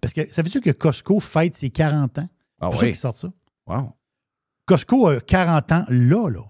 parce 0.01 0.15
que 0.15 0.33
ça 0.33 0.43
veut 0.43 0.51
dire 0.51 0.61
que 0.61 0.71
Costco 0.71 1.21
fête 1.21 1.57
ses 1.57 1.71
40 1.71 2.19
ans? 2.19 2.29
C'est 2.29 2.67
Ah 2.67 2.71
pour 2.71 2.79
ça 2.81 2.87
qu'ils 2.87 2.95
sortent 2.95 3.17
ça. 3.17 3.33
Wow. 3.67 3.93
Costco 4.67 5.09
a 5.09 5.21
40 5.21 5.73
ans 5.73 5.85
là, 5.89 6.29
là. 6.31 6.43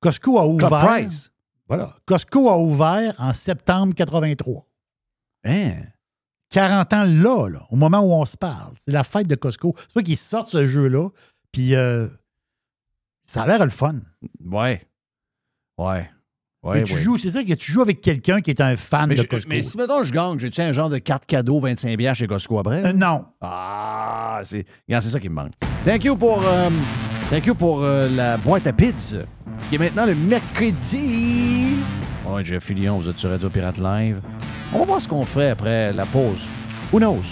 Costco 0.00 0.38
a 0.38 0.42
Club 0.42 0.72
ouvert. 0.72 0.86
Price. 0.86 1.30
Voilà. 1.68 1.96
Costco 2.06 2.48
a 2.48 2.58
ouvert 2.58 3.14
en 3.18 3.32
septembre 3.32 3.94
83. 3.94 4.66
Hein? 5.44 5.74
40 6.50 6.92
ans 6.94 7.04
là, 7.04 7.48
là, 7.48 7.66
au 7.70 7.76
moment 7.76 8.00
où 8.00 8.12
on 8.12 8.24
se 8.24 8.36
parle. 8.36 8.74
C'est 8.84 8.90
la 8.90 9.04
fête 9.04 9.28
de 9.28 9.36
Costco. 9.36 9.74
C'est 9.78 9.92
pas 9.92 10.02
qu'ils 10.02 10.16
sortent 10.16 10.48
ce 10.48 10.66
jeu-là, 10.66 11.10
puis 11.52 11.76
euh, 11.76 12.08
ça 13.30 13.42
a 13.42 13.46
l'air 13.46 13.64
le 13.64 13.70
fun. 13.70 13.96
Ouais. 14.44 14.82
Ouais. 15.78 16.10
Ouais, 16.62 16.78
Mais 16.80 16.82
tu 16.84 16.92
ouais. 16.94 17.00
joues, 17.00 17.16
c'est 17.16 17.30
ça 17.30 17.42
que 17.42 17.54
tu 17.54 17.72
joues 17.72 17.80
avec 17.80 18.02
quelqu'un 18.02 18.42
qui 18.42 18.50
est 18.50 18.60
un 18.60 18.76
fan 18.76 19.08
Mais, 19.08 19.14
de 19.14 19.22
je- 19.22 19.26
Costco. 19.26 19.48
mais 19.48 19.62
si, 19.62 19.78
mettons, 19.78 20.04
je 20.04 20.12
gagne, 20.12 20.38
j'ai-tu 20.38 20.60
un 20.60 20.72
genre 20.74 20.90
de 20.90 20.98
carte 20.98 21.24
cadeau 21.24 21.58
25 21.58 21.96
bières 21.96 22.14
chez 22.14 22.26
Costco 22.26 22.58
après? 22.58 22.84
Euh, 22.84 22.92
non. 22.92 23.24
Ah, 23.40 24.40
c'est 24.44 24.66
regarde, 24.86 25.02
c'est 25.02 25.08
ça 25.10 25.20
qui 25.20 25.30
me 25.30 25.34
manque. 25.36 25.52
Thank 25.86 26.04
you 26.04 26.16
pour, 26.16 26.42
euh, 26.46 26.68
thank 27.30 27.46
you 27.46 27.54
pour 27.54 27.82
euh, 27.82 28.10
la 28.10 28.36
boîte 28.36 28.66
à 28.66 28.74
pizza, 28.74 29.18
qui 29.70 29.76
est 29.76 29.78
maintenant 29.78 30.04
le 30.04 30.14
mercredi. 30.14 31.76
Ouais, 32.28 32.44
Jeff 32.44 32.62
Fillion, 32.64 32.98
vous 32.98 33.08
êtes 33.08 33.16
sur 33.18 33.30
Radio 33.30 33.48
Pirate 33.48 33.78
Live. 33.78 34.20
On 34.74 34.80
va 34.80 34.84
voir 34.84 35.00
ce 35.00 35.08
qu'on 35.08 35.24
ferait 35.24 35.48
après 35.50 35.94
la 35.94 36.04
pause. 36.04 36.46
Who 36.92 36.98
knows? 36.98 37.24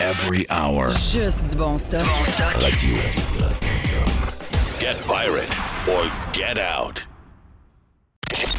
Every 0.00 0.44
hour. 0.50 0.90
Juste 0.90 1.50
du 1.50 1.54
bon 1.56 1.78
stock. 1.78 2.04
Radio. 2.56 2.96
Get 4.82 4.96
pirate 5.06 5.54
or 5.88 6.10
get 6.32 6.58
out. 6.58 7.06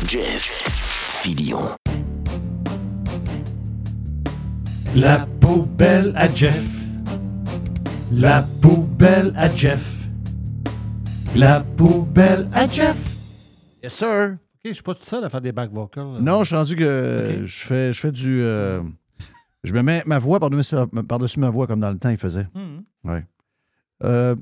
Jeff 0.07 0.45
Filion. 1.21 1.75
La 4.95 5.27
poubelle 5.41 6.13
à 6.15 6.33
Jeff. 6.33 6.63
La 8.11 8.43
poubelle 8.61 9.33
à 9.35 9.53
Jeff. 9.53 10.07
La 11.35 11.59
poubelle 11.61 12.47
à 12.53 12.69
Jeff. 12.71 12.97
Yes, 13.83 13.93
sir. 13.93 14.37
OK, 14.37 14.39
je 14.63 14.71
suis 14.71 14.81
pas 14.81 14.93
tout 14.95 15.03
seul 15.03 15.25
à 15.25 15.29
faire 15.29 15.41
des 15.41 15.51
back 15.51 15.71
vocals. 15.71 16.13
là. 16.13 16.19
Non, 16.21 16.43
je 16.43 16.47
suis 16.47 16.55
rendu 16.55 16.75
que 16.77 17.41
je, 17.43 17.65
fais, 17.65 17.91
je 17.91 17.99
fais 17.99 18.11
du. 18.13 18.41
euh, 18.41 18.81
je 19.65 19.73
me 19.73 19.81
mets 19.81 20.03
ma 20.05 20.19
voix 20.19 20.39
par-dessus 20.39 21.39
ma 21.39 21.49
voix 21.49 21.67
comme 21.67 21.81
dans 21.81 21.91
le 21.91 21.97
temps 21.99 22.09
il 22.11 22.17
faisait. 22.17 22.47
Mhm. 22.55 22.83
Ouais. 23.03 23.25
Euh, 24.03 24.35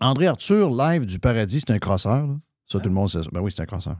André 0.00 0.26
Arthur, 0.26 0.70
live 0.70 1.06
du 1.06 1.18
Paradis, 1.18 1.60
c'est 1.60 1.72
un 1.72 1.78
crosseur. 1.78 2.26
là. 2.26 2.36
Ça, 2.66 2.80
tout 2.80 2.88
le 2.88 2.94
monde 2.94 3.08
sait 3.10 3.22
ça. 3.22 3.28
Ben 3.32 3.40
oui, 3.40 3.52
c'est 3.54 3.62
un 3.62 3.66
crosseur. 3.66 3.96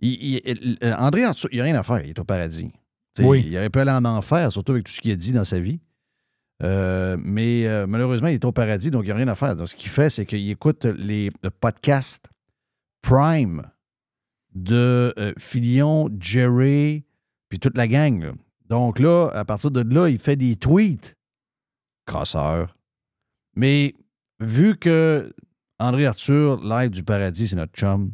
Il- 0.00 0.12
il- 0.12 0.42
il- 0.44 0.78
euh, 0.84 0.94
André 0.96 1.24
Arthur, 1.24 1.48
il 1.52 1.56
n'y 1.56 1.60
a 1.60 1.64
rien 1.64 1.74
à 1.76 1.82
faire. 1.82 2.00
Il 2.04 2.10
est 2.10 2.18
au 2.18 2.24
paradis. 2.24 2.70
T'sais, 3.14 3.24
Oui. 3.24 3.44
Il 3.46 3.56
aurait 3.56 3.70
pu 3.70 3.78
aller 3.80 3.90
en 3.90 4.04
enfer, 4.04 4.52
surtout 4.52 4.72
avec 4.72 4.84
tout 4.84 4.92
ce 4.92 5.00
qu'il 5.00 5.10
a 5.12 5.16
dit 5.16 5.32
dans 5.32 5.44
sa 5.44 5.58
vie. 5.58 5.80
Euh, 6.62 7.16
mais 7.20 7.66
euh, 7.66 7.86
malheureusement, 7.86 8.28
il 8.28 8.34
est 8.34 8.44
au 8.44 8.52
paradis, 8.52 8.90
donc 8.90 9.02
il 9.04 9.06
n'y 9.06 9.12
a 9.12 9.16
rien 9.16 9.28
à 9.28 9.34
faire. 9.34 9.56
Donc, 9.56 9.68
ce 9.68 9.74
qu'il 9.76 9.90
fait, 9.90 10.10
c'est 10.10 10.26
qu'il 10.26 10.48
écoute 10.50 10.84
les 10.84 11.30
podcasts 11.60 12.26
Prime 13.02 13.62
de 14.54 15.14
euh, 15.18 15.32
Filion, 15.38 16.08
Jerry, 16.20 17.04
puis 17.48 17.58
toute 17.58 17.76
la 17.76 17.86
gang. 17.88 18.22
là. 18.22 18.32
Donc 18.68 18.98
là, 18.98 19.30
à 19.30 19.44
partir 19.44 19.70
de 19.70 19.82
là, 19.94 20.08
il 20.08 20.18
fait 20.18 20.36
des 20.36 20.56
tweets. 20.56 21.16
Crosseur. 22.06 22.76
Mais 23.54 23.94
vu 24.40 24.76
que 24.76 25.32
André 25.78 26.06
Arthur, 26.06 26.62
live 26.62 26.90
du 26.90 27.02
paradis, 27.02 27.48
c'est 27.48 27.56
notre 27.56 27.72
chum, 27.72 28.12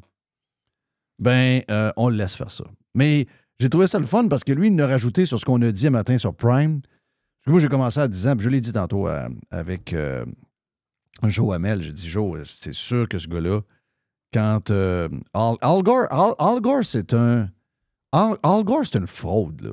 ben, 1.19 1.63
euh, 1.71 1.93
on 1.97 2.09
le 2.09 2.17
laisse 2.17 2.35
faire 2.35 2.51
ça. 2.51 2.65
Mais 2.95 3.27
j'ai 3.59 3.71
trouvé 3.71 3.87
ça 3.87 3.99
le 3.99 4.07
fun 4.07 4.29
parce 4.29 4.45
que 4.45 4.53
lui, 4.53 4.69
il 4.69 4.81
a 4.81 4.87
rajouté 4.87 5.27
sur 5.27 5.39
ce 5.39 5.45
qu'on 5.45 5.63
a 5.63 5.71
dit 5.71 5.87
un 5.87 5.91
matin 5.91 6.19
sur 6.19 6.35
Prime. 6.35 6.81
Parce 6.81 7.45
que 7.47 7.51
moi, 7.51 7.61
j'ai 7.61 7.69
commencé 7.69 8.01
à 8.01 8.09
10 8.09 8.29
ans, 8.29 8.37
puis 8.37 8.45
je 8.45 8.51
l'ai 8.51 8.61
dit 8.61 8.73
tantôt 8.73 9.09
euh, 9.09 9.29
avec 9.51 9.93
euh, 9.93 10.25
Joe 11.23 11.55
Hamel. 11.55 11.83
J'ai 11.83 11.93
dit, 11.93 12.09
Joe, 12.09 12.41
c'est 12.45 12.75
sûr 12.75 13.09
que 13.09 13.19
ce 13.19 13.29
gars-là, 13.29 13.61
quand 14.33 14.71
euh, 14.71 15.09
Al, 15.33 15.83
Gore, 15.83 16.07
Al, 16.11 16.35
Al 16.39 16.61
Gore, 16.61 16.85
c'est 16.85 17.15
un. 17.15 17.49
Al 18.13 18.65
Gore, 18.65 18.85
c'est 18.85 18.99
une 18.99 19.07
fraude, 19.07 19.61
là. 19.63 19.71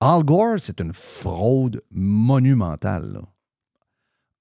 Al 0.00 0.22
Gore, 0.24 0.58
c'est 0.58 0.80
une 0.80 0.92
fraude 0.92 1.82
monumentale, 1.90 3.12
là. 3.12 3.22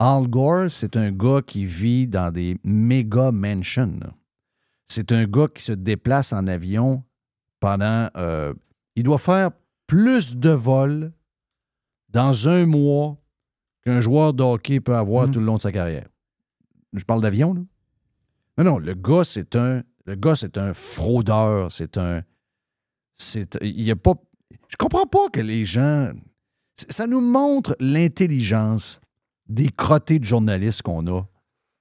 Al 0.05 0.27
Gore, 0.27 0.69
c'est 0.69 0.97
un 0.97 1.13
gars 1.13 1.41
qui 1.41 1.65
vit 1.65 2.07
dans 2.07 2.29
des 2.29 2.57
méga 2.65 3.31
mansions. 3.31 4.01
C'est 4.89 5.13
un 5.13 5.23
gars 5.23 5.47
qui 5.47 5.63
se 5.63 5.71
déplace 5.71 6.33
en 6.33 6.45
avion 6.45 7.05
pendant. 7.61 8.09
euh, 8.17 8.53
il 8.97 9.03
doit 9.03 9.17
faire 9.17 9.51
plus 9.87 10.35
de 10.35 10.49
vols 10.49 11.13
dans 12.09 12.49
un 12.49 12.65
mois 12.65 13.17
qu'un 13.85 14.01
joueur 14.01 14.33
de 14.33 14.43
hockey 14.43 14.81
peut 14.81 14.93
avoir 14.93 15.31
tout 15.31 15.39
le 15.39 15.45
long 15.45 15.55
de 15.55 15.61
sa 15.61 15.71
carrière. 15.71 16.09
Je 16.91 17.05
parle 17.05 17.21
d'avion, 17.21 17.53
là. 17.53 17.61
Non, 18.57 18.71
non, 18.71 18.79
le 18.79 18.95
gars, 18.95 19.23
c'est 19.23 19.55
un. 19.55 19.83
Le 20.05 20.15
gars, 20.15 20.35
c'est 20.35 20.57
un 20.57 20.73
fraudeur. 20.73 21.71
C'est 21.71 21.97
un. 21.97 22.23
C'est. 23.15 23.57
Il 23.61 23.81
y 23.81 23.91
a 23.91 23.95
pas. 23.95 24.15
Je 24.67 24.75
comprends 24.75 25.07
pas 25.07 25.29
que 25.31 25.39
les 25.39 25.63
gens. 25.63 26.11
Ça 26.89 27.07
nous 27.07 27.21
montre 27.21 27.77
l'intelligence 27.79 28.99
des 29.47 29.69
crottés 29.69 30.19
de 30.19 30.23
journalistes 30.23 30.81
qu'on 30.81 31.05
a. 31.07 31.23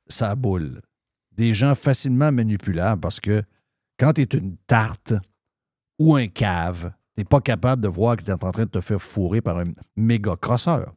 Ça 0.08 0.34
boule. 0.34 0.82
Des 1.32 1.54
gens 1.54 1.74
facilement 1.74 2.32
manipulables 2.32 3.00
parce 3.00 3.20
que 3.20 3.42
quand 3.98 4.12
tu 4.12 4.22
une 4.22 4.56
tarte 4.66 5.14
ou 5.98 6.16
un 6.16 6.26
cave, 6.26 6.92
tu 7.16 7.24
pas 7.24 7.40
capable 7.40 7.82
de 7.82 7.88
voir 7.88 8.16
que 8.16 8.22
tu 8.22 8.32
en 8.32 8.36
train 8.36 8.64
de 8.64 8.70
te 8.70 8.80
faire 8.80 9.00
fourrer 9.00 9.40
par 9.40 9.58
un 9.58 9.64
méga 9.96 10.36
crosseur. 10.36 10.92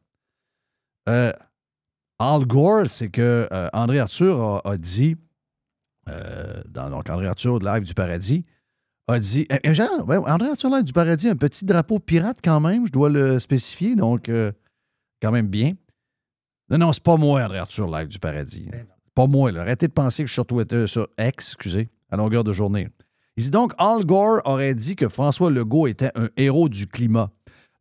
Euh, 1.07 1.31
Al 2.19 2.45
Gore, 2.45 2.87
c'est 2.87 3.09
que 3.09 3.47
euh, 3.51 3.69
André 3.73 3.99
Arthur 3.99 4.61
a, 4.65 4.77
dit, 4.77 5.17
euh, 6.09 6.61
dans 6.67 6.89
donc 6.89 7.09
André 7.09 7.27
Arthur 7.27 7.59
de 7.59 7.65
Live 7.65 7.83
du 7.83 7.93
Paradis, 7.93 8.43
a 9.07 9.19
dit 9.19 9.47
ouais, 10.07 10.17
André 10.17 10.49
Arthur 10.49 10.69
Live 10.69 10.83
du 10.83 10.93
Paradis, 10.93 11.29
un 11.29 11.35
petit 11.35 11.65
drapeau 11.65 11.99
pirate 11.99 12.39
quand 12.43 12.59
même, 12.59 12.87
je 12.87 12.91
dois 12.91 13.09
le 13.09 13.39
spécifier, 13.39 13.95
donc 13.95 14.29
euh, 14.29 14.51
quand 15.21 15.31
même 15.31 15.47
bien. 15.47 15.73
Non, 16.69 16.77
non, 16.79 16.93
c'est 16.93 17.03
pas 17.03 17.17
moi, 17.17 17.43
André 17.43 17.59
Arthur 17.59 17.87
Live 17.87 18.07
du 18.07 18.19
Paradis. 18.19 18.69
Pas 19.13 19.27
moi, 19.27 19.51
là. 19.51 19.61
Arrêtez 19.61 19.87
de 19.87 19.93
penser 19.93 20.23
que 20.23 20.27
je 20.27 20.33
suis 20.33 20.35
sur 20.35 20.45
Twitter, 20.45 20.87
sur 20.87 21.07
X, 21.19 21.53
excusez, 21.53 21.87
à 22.09 22.17
longueur 22.17 22.43
de 22.43 22.53
journée. 22.53 22.89
Il 23.37 23.43
dit 23.43 23.51
donc 23.51 23.73
Al 23.77 24.05
Gore 24.05 24.41
aurait 24.45 24.75
dit 24.75 24.95
que 24.95 25.09
François 25.09 25.49
Legault 25.51 25.87
était 25.87 26.11
un 26.15 26.29
héros 26.37 26.69
du 26.69 26.87
climat. 26.87 27.31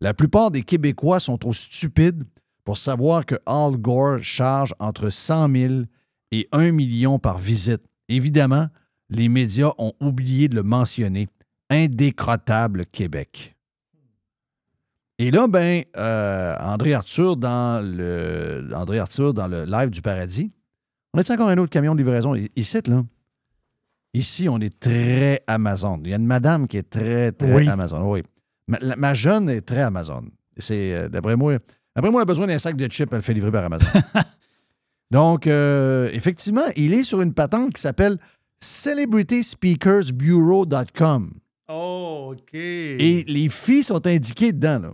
La 0.00 0.12
plupart 0.12 0.50
des 0.50 0.62
Québécois 0.62 1.20
sont 1.20 1.38
trop 1.38 1.52
stupides 1.52 2.24
pour 2.64 2.76
savoir 2.76 3.24
que 3.24 3.36
Al 3.46 3.76
Gore 3.76 4.22
charge 4.22 4.74
entre 4.80 5.10
100 5.10 5.48
000 5.52 5.74
et 6.32 6.48
1 6.52 6.72
million 6.72 7.18
par 7.18 7.38
visite. 7.38 7.82
Évidemment, 8.08 8.68
les 9.08 9.28
médias 9.28 9.72
ont 9.78 9.92
oublié 10.00 10.48
de 10.48 10.56
le 10.56 10.62
mentionner. 10.62 11.28
Indécrottable 11.70 12.84
Québec. 12.86 13.53
Et 15.18 15.30
là, 15.30 15.46
ben, 15.46 15.84
euh, 15.96 16.56
André 16.60 16.92
Arthur 16.94 17.36
dans 17.36 17.84
le 17.84 18.68
André 18.74 18.98
Arthur 18.98 19.32
dans 19.32 19.46
le 19.48 19.64
live 19.64 19.90
du 19.90 20.02
paradis. 20.02 20.50
On 21.12 21.20
a 21.20 21.32
encore 21.32 21.48
un 21.48 21.58
autre 21.58 21.70
camion 21.70 21.94
de 21.94 21.98
livraison 21.98 22.34
ici, 22.56 22.78
là. 22.86 23.04
Ici, 24.12 24.48
on 24.48 24.58
est 24.60 24.76
très 24.78 25.42
Amazon. 25.46 26.00
Il 26.04 26.10
y 26.10 26.12
a 26.12 26.16
une 26.16 26.26
madame 26.26 26.66
qui 26.68 26.76
est 26.78 26.88
très, 26.88 27.32
très 27.32 27.52
Oui. 27.54 27.68
Amazon. 27.68 28.10
Oui. 28.10 28.22
Ma, 28.68 28.78
la- 28.80 28.96
ma 28.96 29.14
jeune 29.14 29.48
est 29.48 29.60
très 29.60 29.82
Amazon. 29.82 30.22
C'est, 30.56 30.94
euh, 30.94 31.08
d'après 31.08 31.36
moi, 31.36 31.58
d'après 31.94 32.10
moi, 32.10 32.20
elle 32.20 32.22
a 32.22 32.26
besoin 32.26 32.46
d'un 32.46 32.58
sac 32.58 32.76
de 32.76 32.86
chips, 32.90 33.08
elle 33.12 33.18
le 33.18 33.22
fait 33.22 33.34
livrer 33.34 33.50
par 33.52 33.64
Amazon. 33.64 33.86
Donc, 35.10 35.46
euh, 35.46 36.08
effectivement, 36.12 36.64
il 36.76 36.92
est 36.94 37.02
sur 37.04 37.20
une 37.22 37.34
patente 37.34 37.72
qui 37.74 37.80
s'appelle 37.80 38.18
celebrityspeakersbureau.com. 38.60 41.30
Oh, 41.68 42.32
OK. 42.34 42.54
Et 42.54 43.24
les 43.26 43.48
filles 43.48 43.82
sont 43.84 44.06
indiquées 44.06 44.52
dedans. 44.52 44.78
là. 44.80 44.90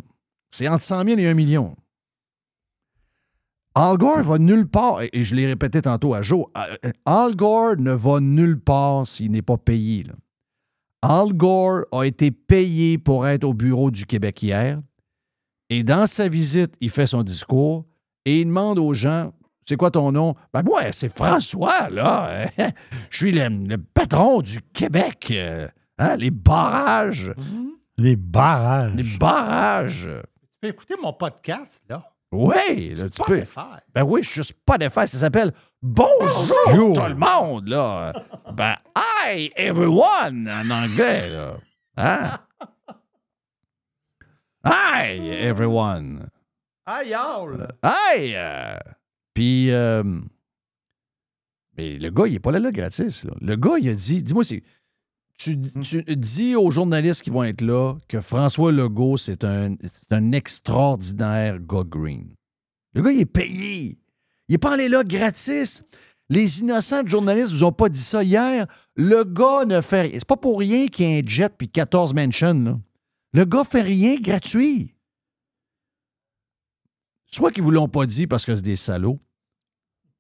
C'est 0.51 0.68
entre 0.68 0.82
100 0.82 1.05
000 1.05 1.18
et 1.20 1.28
1 1.28 1.35
million. 1.35 1.77
Al 3.74 3.97
Gore 3.98 4.22
va 4.22 4.39
nulle 4.39 4.66
part, 4.66 5.01
et 5.12 5.22
je 5.24 5.35
l'ai 5.35 5.47
répété 5.47 5.81
tantôt 5.81 6.12
à 6.12 6.22
Joe, 6.22 6.47
euh, 6.56 6.90
Al 7.06 7.36
Gore 7.36 7.77
ne 7.78 7.93
va 7.93 8.18
nulle 8.20 8.59
part 8.59 9.06
s'il 9.06 9.31
n'est 9.31 9.43
pas 9.43 9.56
payé. 9.59 10.02
là. 10.02 10.14
Al 11.02 11.32
Gore 11.32 11.82
a 11.93 12.02
été 12.05 12.31
payé 12.32 12.98
pour 12.98 13.27
être 13.27 13.44
au 13.44 13.55
bureau 13.55 13.90
du 13.90 14.05
Québec 14.06 14.43
hier. 14.43 14.81
Et 15.70 15.85
dans 15.85 16.06
sa 16.09 16.28
visite, 16.28 16.74
il 16.81 16.90
fait 16.90 17.06
son 17.06 17.22
discours 17.22 17.86
et 18.24 18.40
il 18.40 18.47
demande 18.47 18.78
aux 18.81 18.93
gens 18.93 19.32
C'est 19.66 19.77
quoi 19.77 19.93
ton 19.93 20.10
nom 20.10 20.35
Ben, 20.52 20.62
moi, 20.64 20.90
c'est 20.90 21.14
François, 21.14 21.89
là. 21.90 22.51
Je 23.09 23.16
suis 23.16 23.31
le, 23.32 23.48
le 23.48 23.78
patron 23.78 24.43
du 24.43 24.60
Québec. 24.74 25.28
Euh, 25.31 25.68
hein, 25.98 26.16
les 26.16 26.32
barrages. 26.32 27.32
Les 27.97 28.16
barrages. 28.16 28.94
Les 28.97 29.16
barrages. 29.16 30.10
Peux 30.61 30.69
écouter 30.69 30.95
mon 31.01 31.12
podcast, 31.12 31.82
là. 31.89 32.05
Oui, 32.32 32.95
là, 32.95 33.09
tu 33.11 33.20
peux. 33.27 33.43
Ben 33.93 34.05
oui, 34.05 34.23
je 34.23 34.28
suis 34.31 34.45
Spotify. 34.45 35.09
Ça 35.09 35.19
s'appelle 35.19 35.53
Bonjour 35.82 36.55
Bonjour. 36.66 36.93
tout 36.95 37.03
le 37.09 37.15
monde, 37.16 37.66
là. 37.69 38.12
Ben, 38.53 38.77
hi 38.97 39.51
everyone 39.57 40.49
en 40.49 40.70
anglais, 40.70 41.28
là. 41.28 41.57
Hein? 41.97 42.39
Hi 44.65 45.28
everyone. 45.31 46.28
Ah, 46.87 47.03
y'all. 47.05 47.69
Hey! 47.82 48.35
euh, 48.37 48.77
Puis, 49.35 49.70
euh, 49.73 50.03
mais 51.77 51.99
le 51.99 52.11
gars, 52.11 52.27
il 52.27 52.35
n'est 52.35 52.39
pas 52.39 52.53
là, 52.53 52.59
là 52.61 52.70
gratis. 52.70 53.24
là. 53.24 53.32
Le 53.41 53.57
gars, 53.57 53.78
il 53.78 53.89
a 53.89 53.95
dit, 53.95 54.23
dis-moi, 54.23 54.45
c'est, 54.45 54.62
tu, 55.40 55.58
tu 55.58 56.16
dis 56.16 56.54
aux 56.54 56.70
journalistes 56.70 57.22
qui 57.22 57.30
vont 57.30 57.44
être 57.44 57.62
là 57.62 57.94
que 58.08 58.20
François 58.20 58.72
Legault, 58.72 59.16
c'est 59.16 59.42
un, 59.44 59.74
extraordinaire 60.32 61.58
gars 61.60 61.84
green. 61.84 62.34
Le 62.94 63.02
gars, 63.02 63.12
il 63.12 63.20
est 63.20 63.26
payé. 63.26 63.98
Il 64.48 64.52
n'est 64.52 64.58
pas 64.58 64.74
allé 64.74 64.88
là 64.88 65.02
gratis. 65.02 65.82
Les 66.28 66.60
innocents 66.60 67.02
de 67.02 67.08
journalistes 67.08 67.52
vous 67.52 67.64
ont 67.64 67.72
pas 67.72 67.88
dit 67.88 68.02
ça 68.02 68.22
hier. 68.22 68.66
Le 68.96 69.24
gars 69.24 69.64
ne 69.64 69.80
fait 69.80 70.02
rien. 70.02 70.12
C'est 70.14 70.26
pas 70.26 70.36
pour 70.36 70.58
rien 70.58 70.88
qu'il 70.88 71.10
y 71.10 71.16
a 71.16 71.18
un 71.18 71.26
jet 71.26 71.52
puis 71.56 71.68
14 71.68 72.12
mansions. 72.12 72.62
là. 72.62 72.78
Le 73.32 73.44
gars 73.44 73.64
fait 73.64 73.82
rien 73.82 74.16
gratuit. 74.16 74.94
Soit 77.26 77.52
qu'ils 77.52 77.62
vous 77.62 77.70
l'ont 77.70 77.88
pas 77.88 78.06
dit 78.06 78.26
parce 78.26 78.44
que 78.44 78.54
c'est 78.54 78.62
des 78.62 78.76
salauds, 78.76 79.20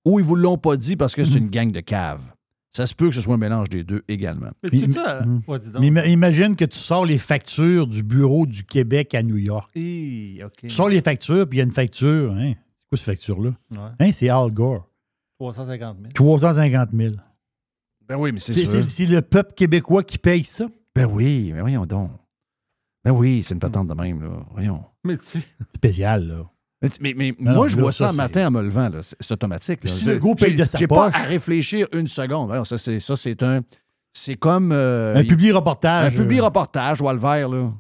ou 0.04 0.20
ils 0.20 0.24
vous 0.24 0.36
l'ont 0.36 0.58
pas 0.58 0.76
dit 0.76 0.96
parce 0.96 1.14
que 1.14 1.24
c'est 1.24 1.38
une 1.38 1.50
gang 1.50 1.72
de 1.72 1.80
caves. 1.80 2.24
Ça 2.72 2.86
se 2.86 2.94
peut 2.94 3.08
que 3.08 3.14
ce 3.14 3.20
soit 3.20 3.34
un 3.34 3.38
mélange 3.38 3.68
des 3.68 3.82
deux 3.82 4.02
également. 4.06 4.50
Mais 4.62 4.70
tu 4.70 4.78
sais 4.78 4.86
Mais- 4.86 4.92
ça? 4.94 5.22
Mm. 5.22 5.40
Ouais, 5.48 5.58
dis 5.58 5.70
donc. 5.70 5.80
Mais 5.82 5.88
ima- 5.88 6.06
imagine 6.08 6.54
que 6.54 6.64
tu 6.64 6.78
sors 6.78 7.04
les 7.04 7.18
factures 7.18 7.86
du 7.88 8.02
bureau 8.04 8.46
du 8.46 8.62
Québec 8.64 9.14
à 9.14 9.22
New 9.24 9.36
York. 9.38 9.70
Tu 9.74 10.40
sors 10.68 10.88
les 10.88 11.00
factures, 11.02 11.48
puis 11.48 11.56
il 11.56 11.60
y 11.60 11.62
a 11.62 11.64
une 11.64 11.72
facture. 11.72 12.32
Hein? 12.32 12.52
C'est 12.54 12.88
quoi 12.88 12.98
cette 12.98 13.06
facture-là? 13.06 13.50
Ouais. 13.72 13.78
Hein, 13.98 14.12
c'est 14.12 14.28
Al 14.28 14.52
Gore. 14.52 14.86
350 15.40 15.96
000. 15.98 16.12
350 16.14 16.90
000. 16.94 17.14
Ben 18.08 18.16
oui, 18.16 18.30
mais 18.32 18.40
c'est 18.40 18.52
C'est 18.52 18.66
sûr. 18.66 18.82
c'est- 18.82 18.88
c'est 18.88 19.06
le 19.06 19.22
peuple 19.22 19.54
québécois 19.54 20.02
qui 20.04 20.18
paye 20.18 20.44
ça? 20.44 20.66
Ben 20.94 21.06
oui, 21.06 21.50
mais 21.54 21.60
voyons 21.60 21.86
donc. 21.86 22.10
Ben 23.04 23.12
oui, 23.12 23.42
c'est 23.42 23.54
une 23.54 23.60
patente 23.60 23.88
de 23.88 23.94
même, 23.94 24.22
là. 24.22 24.44
Voyons. 24.52 24.84
Mais 25.04 25.16
tu 25.16 25.24
sais, 25.24 25.40
Spécial, 25.74 26.26
là. 26.26 26.50
Mais, 27.00 27.14
mais 27.14 27.34
Non, 27.38 27.54
moi, 27.54 27.68
je 27.68 27.76
vois 27.78 27.92
ça, 27.92 28.06
ça, 28.10 28.12
matin 28.14 28.46
en 28.48 28.50
me 28.50 28.62
levant. 28.62 28.88
là. 28.88 29.00
C'est 29.02 29.30
automatique. 29.32 29.84
là. 29.84 29.90
Si 29.90 30.04
le 30.06 30.18
paye 30.34 30.54
de 30.54 30.64
sa 30.64 30.78
J'ai 30.78 30.86
pas 30.86 31.10
poche. 31.10 31.14
à 31.20 31.24
réfléchir 31.24 31.86
une 31.92 32.08
seconde. 32.08 32.50
Alors, 32.52 32.66
ça, 32.66 32.78
c'est 32.78 32.98
ça, 33.00 33.16
c'est 33.16 33.42
un. 33.42 33.60
C'est 34.12 34.36
comme. 34.36 34.72
euh, 34.72 35.14
Un 35.16 35.20
il- 35.20 35.26
public 35.26 35.52
reportage. 35.54 36.14
Un 36.14 36.16
public 36.16 36.40
reportage, 36.40 37.00
Walver, 37.02 37.46
là. 37.50 37.70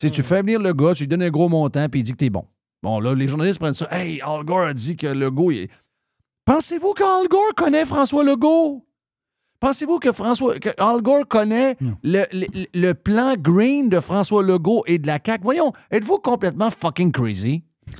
Tu 0.00 0.22
fais 0.22 0.40
venir 0.42 0.60
le 0.60 0.72
gars, 0.72 0.94
tu 0.94 1.02
lui 1.02 1.08
donnes 1.08 1.22
un 1.24 1.30
gros 1.30 1.48
montant, 1.48 1.88
puis 1.88 2.00
il 2.00 2.02
dit 2.04 2.12
que 2.12 2.18
t'es 2.18 2.30
bon. 2.30 2.44
Bon, 2.82 3.00
là, 3.00 3.12
les 3.14 3.26
journalistes 3.26 3.58
prennent 3.58 3.74
ça. 3.74 3.88
Hey, 3.90 4.20
Al 4.22 4.44
Gore 4.44 4.60
a 4.66 4.72
dit 4.74 4.96
que 4.96 5.08
Legault. 5.08 5.50
Il... 5.50 5.58
est- 5.62 5.70
Pensez-vous 6.44 6.92
qu'Al 6.94 7.26
Gore 7.28 7.54
connaît 7.56 7.84
François 7.84 8.22
Legault? 8.22 8.86
Pensez-vous 9.60 9.98
que 9.98 10.12
François 10.12 10.56
que 10.60 10.68
Al 10.78 11.02
Gore 11.02 11.26
connaît 11.26 11.76
le, 12.04 12.24
le- 12.32 12.46
le 12.72 12.92
plan 12.94 13.34
green 13.36 13.88
de 13.88 13.98
François 13.98 14.44
Legault 14.44 14.84
et 14.86 14.98
de 15.00 15.08
la 15.08 15.18
CAQ? 15.22 15.42
Voyons, 15.42 15.72
êtes-vous 15.90 16.18
complètement 16.18 16.70
fucking 16.70 17.10
crazy? 17.10 17.64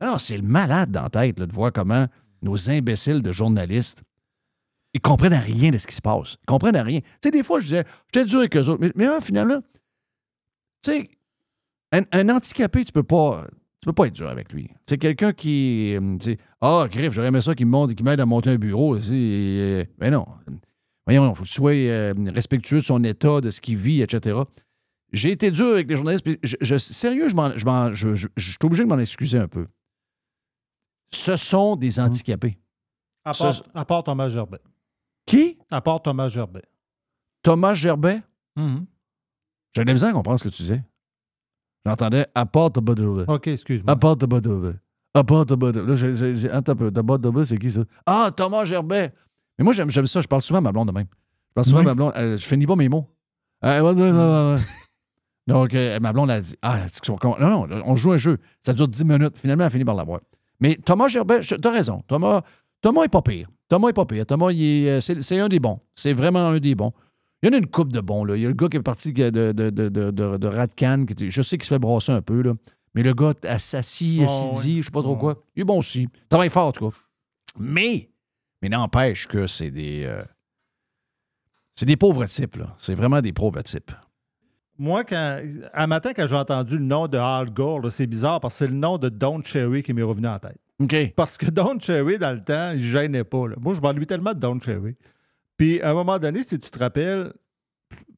non, 0.00 0.18
c'est 0.18 0.36
le 0.36 0.42
malade 0.42 0.90
dans 0.90 1.02
la 1.02 1.10
tête 1.10 1.38
là, 1.38 1.46
de 1.46 1.52
voir 1.52 1.72
comment 1.72 2.06
nos 2.42 2.70
imbéciles 2.70 3.22
de 3.22 3.32
journalistes 3.32 4.02
ils 4.92 5.00
comprennent 5.00 5.34
rien 5.34 5.70
de 5.70 5.78
ce 5.78 5.86
qui 5.86 5.94
se 5.94 6.00
passe. 6.00 6.36
Ils 6.42 6.46
comprennent 6.46 6.76
rien. 6.76 6.98
Tu 6.98 7.06
sais, 7.22 7.30
des 7.30 7.44
fois, 7.44 7.60
je 7.60 7.66
disais, 7.66 7.84
j'étais 8.12 8.26
dur 8.26 8.40
avec 8.40 8.56
eux 8.56 8.68
autres. 8.68 8.84
Mais, 8.96 9.06
finalement, 9.20 9.60
tu 10.82 10.90
sais, 10.90 11.08
un, 11.92 12.28
handicapé, 12.28 12.84
tu 12.84 12.90
peux 12.92 13.04
pas. 13.04 13.46
Tu 13.80 13.86
peux 13.86 13.92
pas 13.92 14.08
être 14.08 14.14
dur 14.14 14.28
avec 14.28 14.52
lui. 14.52 14.68
C'est 14.88 14.98
quelqu'un 14.98 15.32
qui. 15.32 15.94
euh, 15.94 16.34
Ah, 16.60 16.86
Griff, 16.90 17.12
j'aurais 17.12 17.28
aimé 17.28 17.40
ça 17.40 17.54
qu'il 17.54 17.66
me 17.66 17.70
monte, 17.70 17.94
qu'il 17.94 18.04
m'aide 18.04 18.18
à 18.20 18.26
monter 18.26 18.50
un 18.50 18.56
bureau. 18.56 18.96
euh, 18.96 19.84
Mais 20.00 20.10
non. 20.10 20.26
Voyons, 21.06 21.30
il 21.32 21.36
faut 21.36 21.44
que 21.44 21.48
tu 21.48 21.54
sois 21.54 21.72
euh, 21.72 22.12
respectueux 22.34 22.80
de 22.80 22.84
son 22.84 23.02
état, 23.04 23.40
de 23.40 23.50
ce 23.50 23.60
qu'il 23.60 23.76
vit, 23.76 24.02
etc. 24.02 24.40
J'ai 25.12 25.30
été 25.30 25.50
dur 25.52 25.68
avec 25.68 25.88
les 25.88 25.96
journalistes. 25.96 26.26
Je, 26.42 26.56
je- 26.60 26.76
sérieux, 26.78 27.28
je- 27.28 28.26
je 28.36 28.50
suis 28.50 28.56
obligé 28.64 28.82
de 28.82 28.88
m'en 28.88 28.98
excuser 28.98 29.38
un 29.38 29.48
peu. 29.48 29.66
Ce 31.12 31.36
sont 31.36 31.76
des 31.76 31.98
handicapés. 32.00 32.58
À 33.24 33.32
part, 33.32 33.62
à 33.74 33.84
part 33.84 34.04
Thomas 34.04 34.28
Gerbet. 34.28 34.60
Qui? 35.26 35.58
À 35.70 35.80
part 35.80 36.00
Thomas 36.02 36.28
Gerbet. 36.28 36.62
Thomas 37.42 37.74
Gerbet? 37.74 38.22
Mhm. 38.56 38.86
J'ai 39.74 39.84
de 39.84 39.92
la 39.92 40.06
à 40.08 40.12
comprendre 40.12 40.38
ce 40.38 40.44
que 40.44 40.48
tu 40.48 40.62
disais. 40.62 40.82
J'entendais 41.86 42.26
apporte 42.34 42.74
de 42.76 42.80
Bodove. 42.80 43.24
OK, 43.28 43.46
excuse-moi. 43.48 43.92
Apporte 43.92 44.20
de 44.20 44.26
Bodove. 44.26 44.76
Apporte 45.14 45.48
de 45.50 45.54
Bodove. 45.54 45.86
Là, 45.88 45.94
j'ai- 45.94 46.14
j'ai- 46.14 46.36
j'ai- 46.36 46.50
un 46.50 46.62
peu. 46.62 46.90
De 46.90 47.00
Bodove, 47.00 47.44
c'est 47.44 47.56
qui 47.58 47.70
ça? 47.70 47.80
Ah, 48.06 48.30
Thomas 48.36 48.64
Gerbet. 48.64 49.12
Mais 49.58 49.64
moi, 49.64 49.72
j'aime 49.72 49.90
ça. 49.90 50.20
Je 50.20 50.28
parle 50.28 50.42
souvent 50.42 50.58
à 50.58 50.62
ma 50.62 50.72
blonde 50.72 50.88
de 50.88 50.92
même. 50.92 51.06
Je 51.48 51.54
parle 51.54 51.64
souvent 51.64 51.78
Oui. 51.78 51.84
à 51.86 51.88
ma 51.88 51.94
blonde. 51.94 52.12
euh, 52.16 52.36
je 52.36 52.46
finis 52.46 52.66
pas 52.66 52.76
mes 52.76 52.88
mots. 52.88 53.06
Euh, 53.64 53.80
ouais. 53.82 54.62
Donc, 55.46 55.74
euh, 55.74 55.98
ma 56.00 56.12
blonde 56.12 56.30
a 56.30 56.40
dit 56.40 56.54
Ah, 56.62 56.86
c'est 56.88 57.04
qu'on- 57.04 57.16
qu'on- 57.16 57.38
non, 57.38 57.66
non, 57.66 57.82
on 57.86 57.96
joue 57.96 58.12
un 58.12 58.16
jeu. 58.16 58.38
Ça 58.60 58.72
dure 58.72 58.88
10 58.88 59.04
minutes. 59.04 59.36
Finalement, 59.38 59.64
elle 59.64 59.70
finit 59.70 59.84
par 59.84 59.94
l'avoir. 59.94 60.20
Mais 60.60 60.76
Thomas 60.84 61.08
Gerbet, 61.08 61.42
je- 61.42 61.54
t'as 61.54 61.70
raison. 61.70 62.02
Thomas, 62.06 62.42
Thomas 62.82 63.04
est 63.04 63.08
pas 63.08 63.22
pire. 63.22 63.48
Thomas 63.68 63.88
est 63.88 63.92
pas 63.94 64.04
pire. 64.06 64.26
Thomas, 64.26 64.50
il 64.52 64.62
est, 64.62 64.90
euh, 64.90 65.00
c'est, 65.00 65.38
un 65.38 65.48
des 65.48 65.60
bons. 65.60 65.80
C'est 65.92 66.12
vraiment 66.12 66.46
un 66.46 66.58
des 66.58 66.74
bons. 66.74 66.92
Il 67.42 67.46
y 67.46 67.50
en 67.50 67.54
a 67.54 67.58
une 67.58 67.66
coupe 67.66 67.92
de 67.92 68.00
bons. 68.00 68.24
Là. 68.24 68.36
Il 68.36 68.42
y 68.42 68.44
a 68.44 68.48
le 68.48 68.54
gars 68.54 68.68
qui 68.68 68.76
est 68.76 68.82
parti 68.82 69.12
de, 69.12 69.30
de, 69.30 69.52
de, 69.70 69.88
de, 70.10 70.46
Radcan, 70.46 71.06
qui 71.06 71.30
je 71.30 71.42
sais 71.42 71.56
qu'il 71.56 71.64
se 71.64 71.68
fait 71.74 71.78
brasser 71.78 72.12
un 72.12 72.20
peu, 72.22 72.42
là. 72.42 72.52
mais 72.94 73.02
le 73.02 73.14
gars 73.14 73.32
assassini, 73.44 74.26
Oh, 74.28 74.50
assidi, 74.50 74.76
ouais. 74.76 74.80
je 74.82 74.86
sais 74.86 74.90
pas 74.92 75.02
trop 75.02 75.14
Oh. 75.14 75.16
quoi. 75.18 75.42
Il 75.56 75.62
est 75.62 75.64
bon 75.64 75.78
aussi. 75.78 76.02
Il 76.02 76.28
travaille 76.28 76.50
fort, 76.50 76.66
en 76.68 76.72
tout 76.72 76.90
cas. 76.90 76.96
Mais, 77.58 78.10
mais 78.60 78.68
n'empêche 78.68 79.26
que 79.28 79.46
c'est 79.46 79.70
des. 79.70 80.04
euh, 80.04 80.22
c'est 81.74 81.86
des 81.86 81.96
pauvres 81.96 82.26
types, 82.26 82.56
là. 82.56 82.74
C'est 82.76 82.94
vraiment 82.94 83.22
des 83.22 83.32
pauvres 83.32 83.62
types. 83.62 83.92
Moi, 84.82 85.04
quand, 85.04 85.42
à 85.74 85.86
matin, 85.86 86.12
quand 86.16 86.26
j'ai 86.26 86.34
entendu 86.36 86.78
le 86.78 86.84
nom 86.84 87.06
de 87.06 87.18
Al 87.18 87.50
Gore, 87.52 87.92
c'est 87.92 88.06
bizarre 88.06 88.40
parce 88.40 88.54
que 88.54 88.58
c'est 88.64 88.70
le 88.70 88.76
nom 88.76 88.96
de 88.96 89.10
Don 89.10 89.42
Cherry 89.44 89.82
qui 89.82 89.92
m'est 89.92 90.00
revenu 90.02 90.26
en 90.26 90.38
tête. 90.38 90.56
Parce 91.14 91.36
que 91.36 91.50
Don 91.50 91.78
Cherry, 91.78 92.18
dans 92.18 92.32
le 92.32 92.42
temps, 92.42 92.70
il 92.72 92.80
gênait 92.80 93.24
pas. 93.24 93.46
là. 93.48 93.56
Moi, 93.60 93.74
je 93.74 93.80
m'ennuie 93.82 94.06
tellement 94.06 94.32
de 94.32 94.38
Don 94.38 94.58
Cherry. 94.58 94.96
Puis, 95.58 95.82
à 95.82 95.90
un 95.90 95.92
moment 95.94 96.18
donné, 96.18 96.42
si 96.42 96.58
tu 96.58 96.70
te 96.70 96.78
rappelles, 96.78 97.34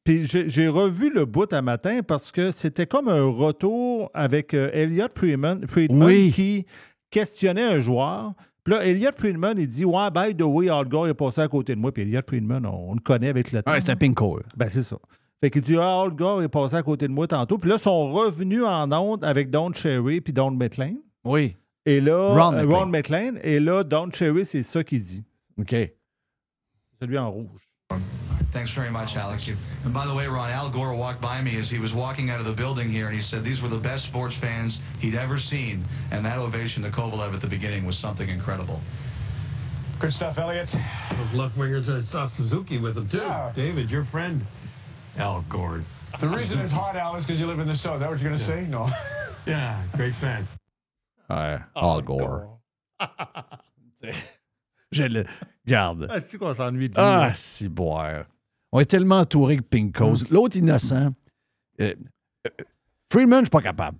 puis 0.05 0.25
j'ai 0.25 0.67
revu 0.69 1.11
le 1.13 1.25
bout 1.25 1.51
à 1.51 1.61
matin 1.61 1.99
parce 2.07 2.31
que 2.31 2.51
c'était 2.51 2.85
comme 2.87 3.09
un 3.09 3.23
retour 3.23 4.09
avec 4.13 4.53
euh, 4.53 4.69
Elliot 4.73 5.07
Friedman, 5.13 5.67
Friedman 5.67 6.07
Oui. 6.07 6.31
qui 6.33 6.65
questionnait 7.09 7.63
un 7.63 7.79
joueur. 7.81 8.33
Puis 8.63 8.73
là, 8.73 8.85
Elliot 8.85 9.11
Friedman, 9.17 9.55
il 9.57 9.67
dit 9.67 9.83
Ouais, 9.83 10.09
by 10.13 10.33
the 10.33 10.43
way, 10.43 10.69
Al 10.69 10.87
Gore 10.87 11.07
est 11.09 11.13
passé 11.13 11.41
à 11.41 11.49
côté 11.49 11.75
de 11.75 11.79
moi. 11.81 11.91
Puis 11.91 12.03
Elliot 12.03 12.21
Friedman, 12.25 12.65
on, 12.65 12.91
on 12.91 12.93
le 12.93 13.01
connaît 13.01 13.27
avec 13.27 13.51
le 13.51 13.61
temps. 13.61 13.71
Ouais, 13.73 13.81
c'est 13.81 13.91
un 13.91 13.97
pinko. 13.97 14.39
Ben, 14.55 14.69
c'est 14.69 14.83
ça. 14.83 14.97
Fait 15.43 15.49
qu'il 15.49 15.61
dit, 15.61 15.75
ah, 15.75 16.03
Al 16.03 16.11
Gore 16.11 16.41
est 16.41 16.47
passé 16.47 16.75
à 16.75 16.83
côté 16.83 17.05
de 17.05 17.11
moi 17.11 17.27
tantôt. 17.27 17.57
Puis 17.57 17.69
là, 17.69 17.75
ils 17.75 17.81
sont 17.81 18.13
revenus 18.13 18.63
en 18.63 18.89
onde 18.93 19.25
avec 19.25 19.49
Don 19.49 19.73
Cherry 19.73 20.21
puis 20.21 20.31
Don 20.31 20.51
McLean. 20.51 20.95
Oui. 21.25 21.57
Et 21.85 21.99
là, 21.99 22.29
Ron 22.29 22.53
euh, 22.53 22.61
McLean. 22.61 22.79
Ron 22.79 22.85
McLean. 22.85 23.35
Et 23.43 23.59
là, 23.59 23.83
Don 23.83 24.09
Cherry, 24.09 24.45
c'est 24.45 24.63
ça 24.63 24.85
qu'il 24.85 25.03
dit. 25.03 25.25
OK. 25.59 25.75
Celui 27.01 27.17
en 27.17 27.29
rouge. 27.29 27.59
Thanks 28.53 28.73
very 28.73 28.89
much, 28.89 29.17
Alex. 29.17 29.51
And 29.83 29.93
by 29.93 30.05
the 30.07 30.15
way, 30.15 30.27
Ron, 30.27 30.49
Al 30.49 30.69
Gore 30.69 30.95
walked 30.95 31.19
by 31.19 31.41
me 31.43 31.59
as 31.59 31.69
he 31.69 31.77
was 31.77 31.93
walking 31.93 32.29
out 32.29 32.39
of 32.39 32.45
the 32.45 32.55
building 32.55 32.89
here, 32.89 33.07
and 33.07 33.13
he 33.13 33.19
said 33.19 33.43
these 33.43 33.61
were 33.61 33.67
the 33.67 33.83
best 33.83 34.05
sports 34.05 34.37
fans 34.37 34.79
he'd 35.01 35.15
ever 35.15 35.37
seen. 35.37 35.83
And 36.13 36.23
that 36.23 36.37
ovation 36.37 36.83
to 36.83 36.89
Kovalev 36.89 37.33
at 37.33 37.41
the 37.41 37.47
beginning 37.47 37.85
was 37.85 37.97
something 37.97 38.29
incredible. 38.29 38.79
Good 39.99 40.13
stuff, 40.13 40.37
Elliot. 40.37 40.73
Those 41.17 41.33
left 41.33 41.57
wingers, 41.57 41.93
I 41.93 41.99
saw 41.99 42.23
Suzuki 42.27 42.77
with 42.77 42.95
them 42.95 43.09
too. 43.09 43.21
David, 43.55 43.91
your 43.91 44.03
friend, 44.05 44.41
Al 45.17 45.41
Gore. 45.49 45.81
The 46.19 46.27
reason 46.27 46.59
it's 46.61 46.71
hot, 46.71 46.95
Al, 46.95 47.15
is 47.15 47.25
because 47.25 47.39
you 47.39 47.47
live 47.47 47.59
in 47.59 47.67
the 47.67 47.75
south. 47.75 47.99
That 47.99 48.09
what 48.09 48.19
you're 48.19 48.29
going 48.29 48.37
to 48.39 48.43
say? 48.43 48.65
No. 48.69 48.87
Yeah, 49.45 49.75
great 49.97 50.13
fan. 50.13 50.45
Ouais. 51.29 51.59
Al 51.75 52.01
Gore. 52.01 52.59
Je 54.91 55.03
le. 55.03 55.25
Garde. 55.65 56.07
Ah, 56.09 56.19
c'est 56.21 56.37
qu'on 56.37 56.53
s'ennuie 56.53 56.87
de 56.89 56.93
lui? 56.93 57.01
Ah, 57.01 57.31
si 57.33 57.67
boire. 57.67 58.25
On 58.71 58.79
est 58.79 58.85
tellement 58.85 59.19
entouré 59.19 59.57
de 59.57 59.61
pinkos. 59.61 60.25
L'autre 60.31 60.55
innocent, 60.57 61.13
euh, 61.81 61.93
euh, 62.47 62.49
Freeman, 63.11 63.39
je 63.41 63.45
suis 63.45 63.49
pas 63.49 63.61
capable. 63.61 63.97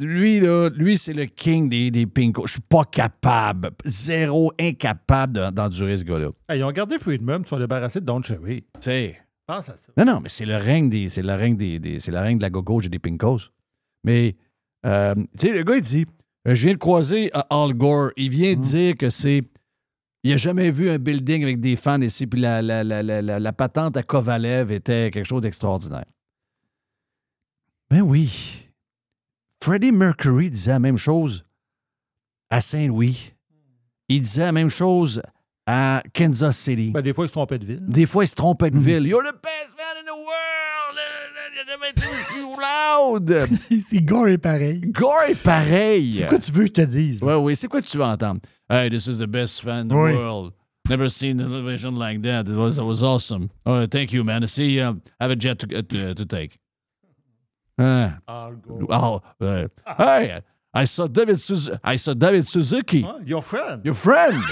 Lui, 0.00 0.40
là, 0.40 0.70
lui, 0.70 0.96
c'est 0.98 1.12
le 1.12 1.26
king 1.26 1.68
des, 1.68 1.90
des 1.90 2.06
pinkos. 2.06 2.46
Je 2.46 2.52
suis 2.52 2.60
pas 2.60 2.84
capable. 2.84 3.70
Zéro 3.84 4.52
incapable 4.60 5.32
de- 5.34 5.50
d'endurer 5.50 5.96
ce 5.96 6.04
gars-là. 6.04 6.30
Hey, 6.48 6.60
ils 6.60 6.64
ont 6.64 6.72
gardé 6.72 6.98
Friedman, 6.98 7.42
puis 7.42 7.46
ils 7.48 7.50
sont 7.50 7.58
débarrassés 7.58 8.00
de 8.00 8.06
Don 8.06 8.22
Cherry. 8.22 8.62
Tu 8.74 8.80
sais. 8.80 9.20
Pense 9.46 9.68
à 9.68 9.76
ça. 9.76 9.92
Non, 9.96 10.04
non, 10.04 10.20
mais 10.20 10.28
c'est 10.28 10.46
le 10.46 10.56
règne 10.56 10.88
des. 10.88 11.08
C'est 11.08 11.22
le 11.22 11.34
règne 11.34 11.56
des. 11.56 11.78
des- 11.78 12.00
c'est 12.00 12.12
le 12.12 12.18
règne 12.18 12.38
de 12.38 12.42
la 12.42 12.50
gauche 12.50 12.86
et 12.86 12.88
des 12.88 12.98
pinkos. 12.98 13.50
Mais 14.02 14.36
euh, 14.86 15.14
tu 15.38 15.48
sais, 15.48 15.56
le 15.58 15.64
gars, 15.64 15.76
il 15.76 15.82
dit 15.82 16.06
euh, 16.48 16.54
Je 16.54 16.64
viens 16.64 16.72
de 16.74 16.78
croiser 16.78 17.30
euh, 17.36 17.40
Al 17.50 17.74
Gore. 17.74 18.10
Il 18.16 18.30
vient 18.30 18.54
de 18.54 18.60
dire 18.60 18.96
que 18.96 19.10
c'est. 19.10 19.42
Il 20.22 20.30
n'a 20.30 20.36
jamais 20.38 20.70
vu 20.70 20.88
un 20.88 20.98
building 20.98 21.42
avec 21.42 21.60
des 21.60 21.76
fans 21.76 22.00
ici, 22.00 22.26
puis 22.26 22.40
la, 22.40 22.62
la, 22.62 22.82
la, 22.82 23.02
la, 23.02 23.20
la- 23.20 23.38
la 23.38 23.52
patente 23.52 23.96
à 23.98 24.02
Kovalev 24.02 24.72
était 24.72 25.10
quelque 25.12 25.26
chose 25.26 25.42
d'extraordinaire. 25.42 26.06
Ben 27.90 28.00
oui. 28.00 28.62
Freddie 29.62 29.92
Mercury 29.92 30.50
disait 30.50 30.70
la 30.72 30.78
même 30.78 30.96
chose 30.98 31.44
à 32.50 32.60
Saint-Louis. 32.62 33.32
Il 34.08 34.20
disait 34.22 34.42
la 34.42 34.52
même 34.52 34.70
chose 34.70 35.22
à 35.66 36.02
Kansas 36.12 36.56
City. 36.56 36.90
Ben, 36.90 37.00
des 37.00 37.12
fois, 37.14 37.24
ils 37.24 37.28
se 37.28 37.32
trompaient 37.32 37.58
de 37.58 37.64
ville. 37.64 37.80
Des 37.86 38.06
fois, 38.06 38.24
il 38.24 38.28
se 38.28 38.34
trompait 38.34 38.70
de 38.70 38.78
ville. 38.78 39.06
You're 39.06 39.22
the 39.22 39.34
best 39.42 39.74
man 39.76 39.96
in 40.00 40.04
the 40.04 40.16
world! 40.16 40.98
Il 41.54 41.60
a 41.60 41.72
jamais 41.72 41.90
été 41.90 42.06
aussi 42.06 42.40
loud! 42.40 43.80
C'est 43.80 44.00
Gore 44.02 44.28
est 44.28 44.38
pareil. 44.38 44.80
Gore 44.86 45.22
est 45.28 45.42
pareil! 45.42 46.12
C'est 46.12 46.26
quoi 46.26 46.38
tu 46.38 46.52
veux 46.52 46.62
que 46.62 46.68
je 46.68 46.72
te 46.72 46.80
dise? 46.82 47.22
Oui, 47.22 47.32
oui, 47.34 47.56
c'est 47.56 47.68
quoi 47.68 47.80
tu 47.80 47.96
veux 47.96 48.04
entendre? 48.04 48.40
Hey, 48.68 48.90
this 48.90 49.06
is 49.06 49.18
the 49.18 49.26
best 49.26 49.62
fan 49.62 49.86
in 49.86 49.88
the 49.88 49.92
Oui. 49.94 50.12
world. 50.12 50.52
Never 50.88 51.08
seen 51.08 51.40
an 51.40 51.50
elevation 51.50 51.92
like 51.96 52.20
that. 52.22 52.42
It 52.46 52.56
was, 52.56 52.76
it 52.76 52.84
was 52.84 53.02
awesome. 53.02 53.48
Oh, 53.64 53.86
thank 53.86 54.12
you, 54.12 54.22
man. 54.22 54.46
See, 54.46 54.78
um, 54.82 55.00
I 55.18 55.24
have 55.24 55.30
a 55.30 55.36
jet 55.36 55.58
to, 55.60 55.78
uh, 55.78 56.14
to, 56.14 56.26
take. 56.26 56.58
Ah. 57.78 58.18
Oh, 58.28 59.22
uh, 59.40 59.66
hey, 59.96 60.42
I 60.74 60.84
saw 60.84 61.06
David, 61.06 61.40
Suz- 61.40 61.70
I 61.82 61.96
saw 61.96 62.12
David 62.12 62.46
Suzuki. 62.46 63.02
Ah, 63.06 63.18
your 63.24 63.40
friend. 63.42 63.82
Your 63.82 63.94
friend! 63.94 64.42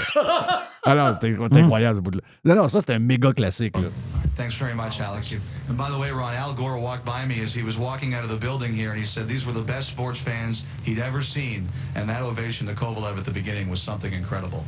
Ah 0.85 0.95
non, 0.95 1.13
c'était 1.13 1.35
c'était 1.41 1.59
incroyable 1.61 1.97
ce 1.97 2.01
bout-là. 2.01 2.21
Non, 2.45 2.55
non, 2.55 2.67
ça, 2.67 2.79
c'était 2.79 2.93
un 2.93 2.99
méga 2.99 3.33
classique. 3.33 3.75
Là. 3.77 3.89
Thanks 4.35 4.55
very 4.57 4.73
much, 4.73 4.99
Alex. 4.99 5.31
And 5.69 5.77
by 5.77 5.89
the 5.91 5.97
way, 5.97 6.11
Ron, 6.11 6.33
Al 6.33 6.53
Gore 6.53 6.79
walked 6.79 7.05
by 7.05 7.25
me 7.27 7.41
as 7.41 7.53
he 7.53 7.63
was 7.63 7.77
walking 7.77 8.13
out 8.15 8.23
of 8.23 8.29
the 8.29 8.37
building 8.37 8.73
here, 8.73 8.89
and 8.89 8.97
he 8.97 9.05
said 9.05 9.27
these 9.27 9.45
were 9.45 9.53
the 9.53 9.61
best 9.65 9.89
sports 9.89 10.19
fans 10.19 10.65
he'd 10.83 10.99
ever 10.99 11.21
seen. 11.21 11.67
And 11.95 12.09
that 12.09 12.21
ovation 12.23 12.67
to 12.67 12.73
Kovalev 12.73 13.17
at 13.17 13.25
the 13.25 13.31
beginning 13.31 13.69
was 13.69 13.79
something 13.81 14.11
incredible. 14.11 14.65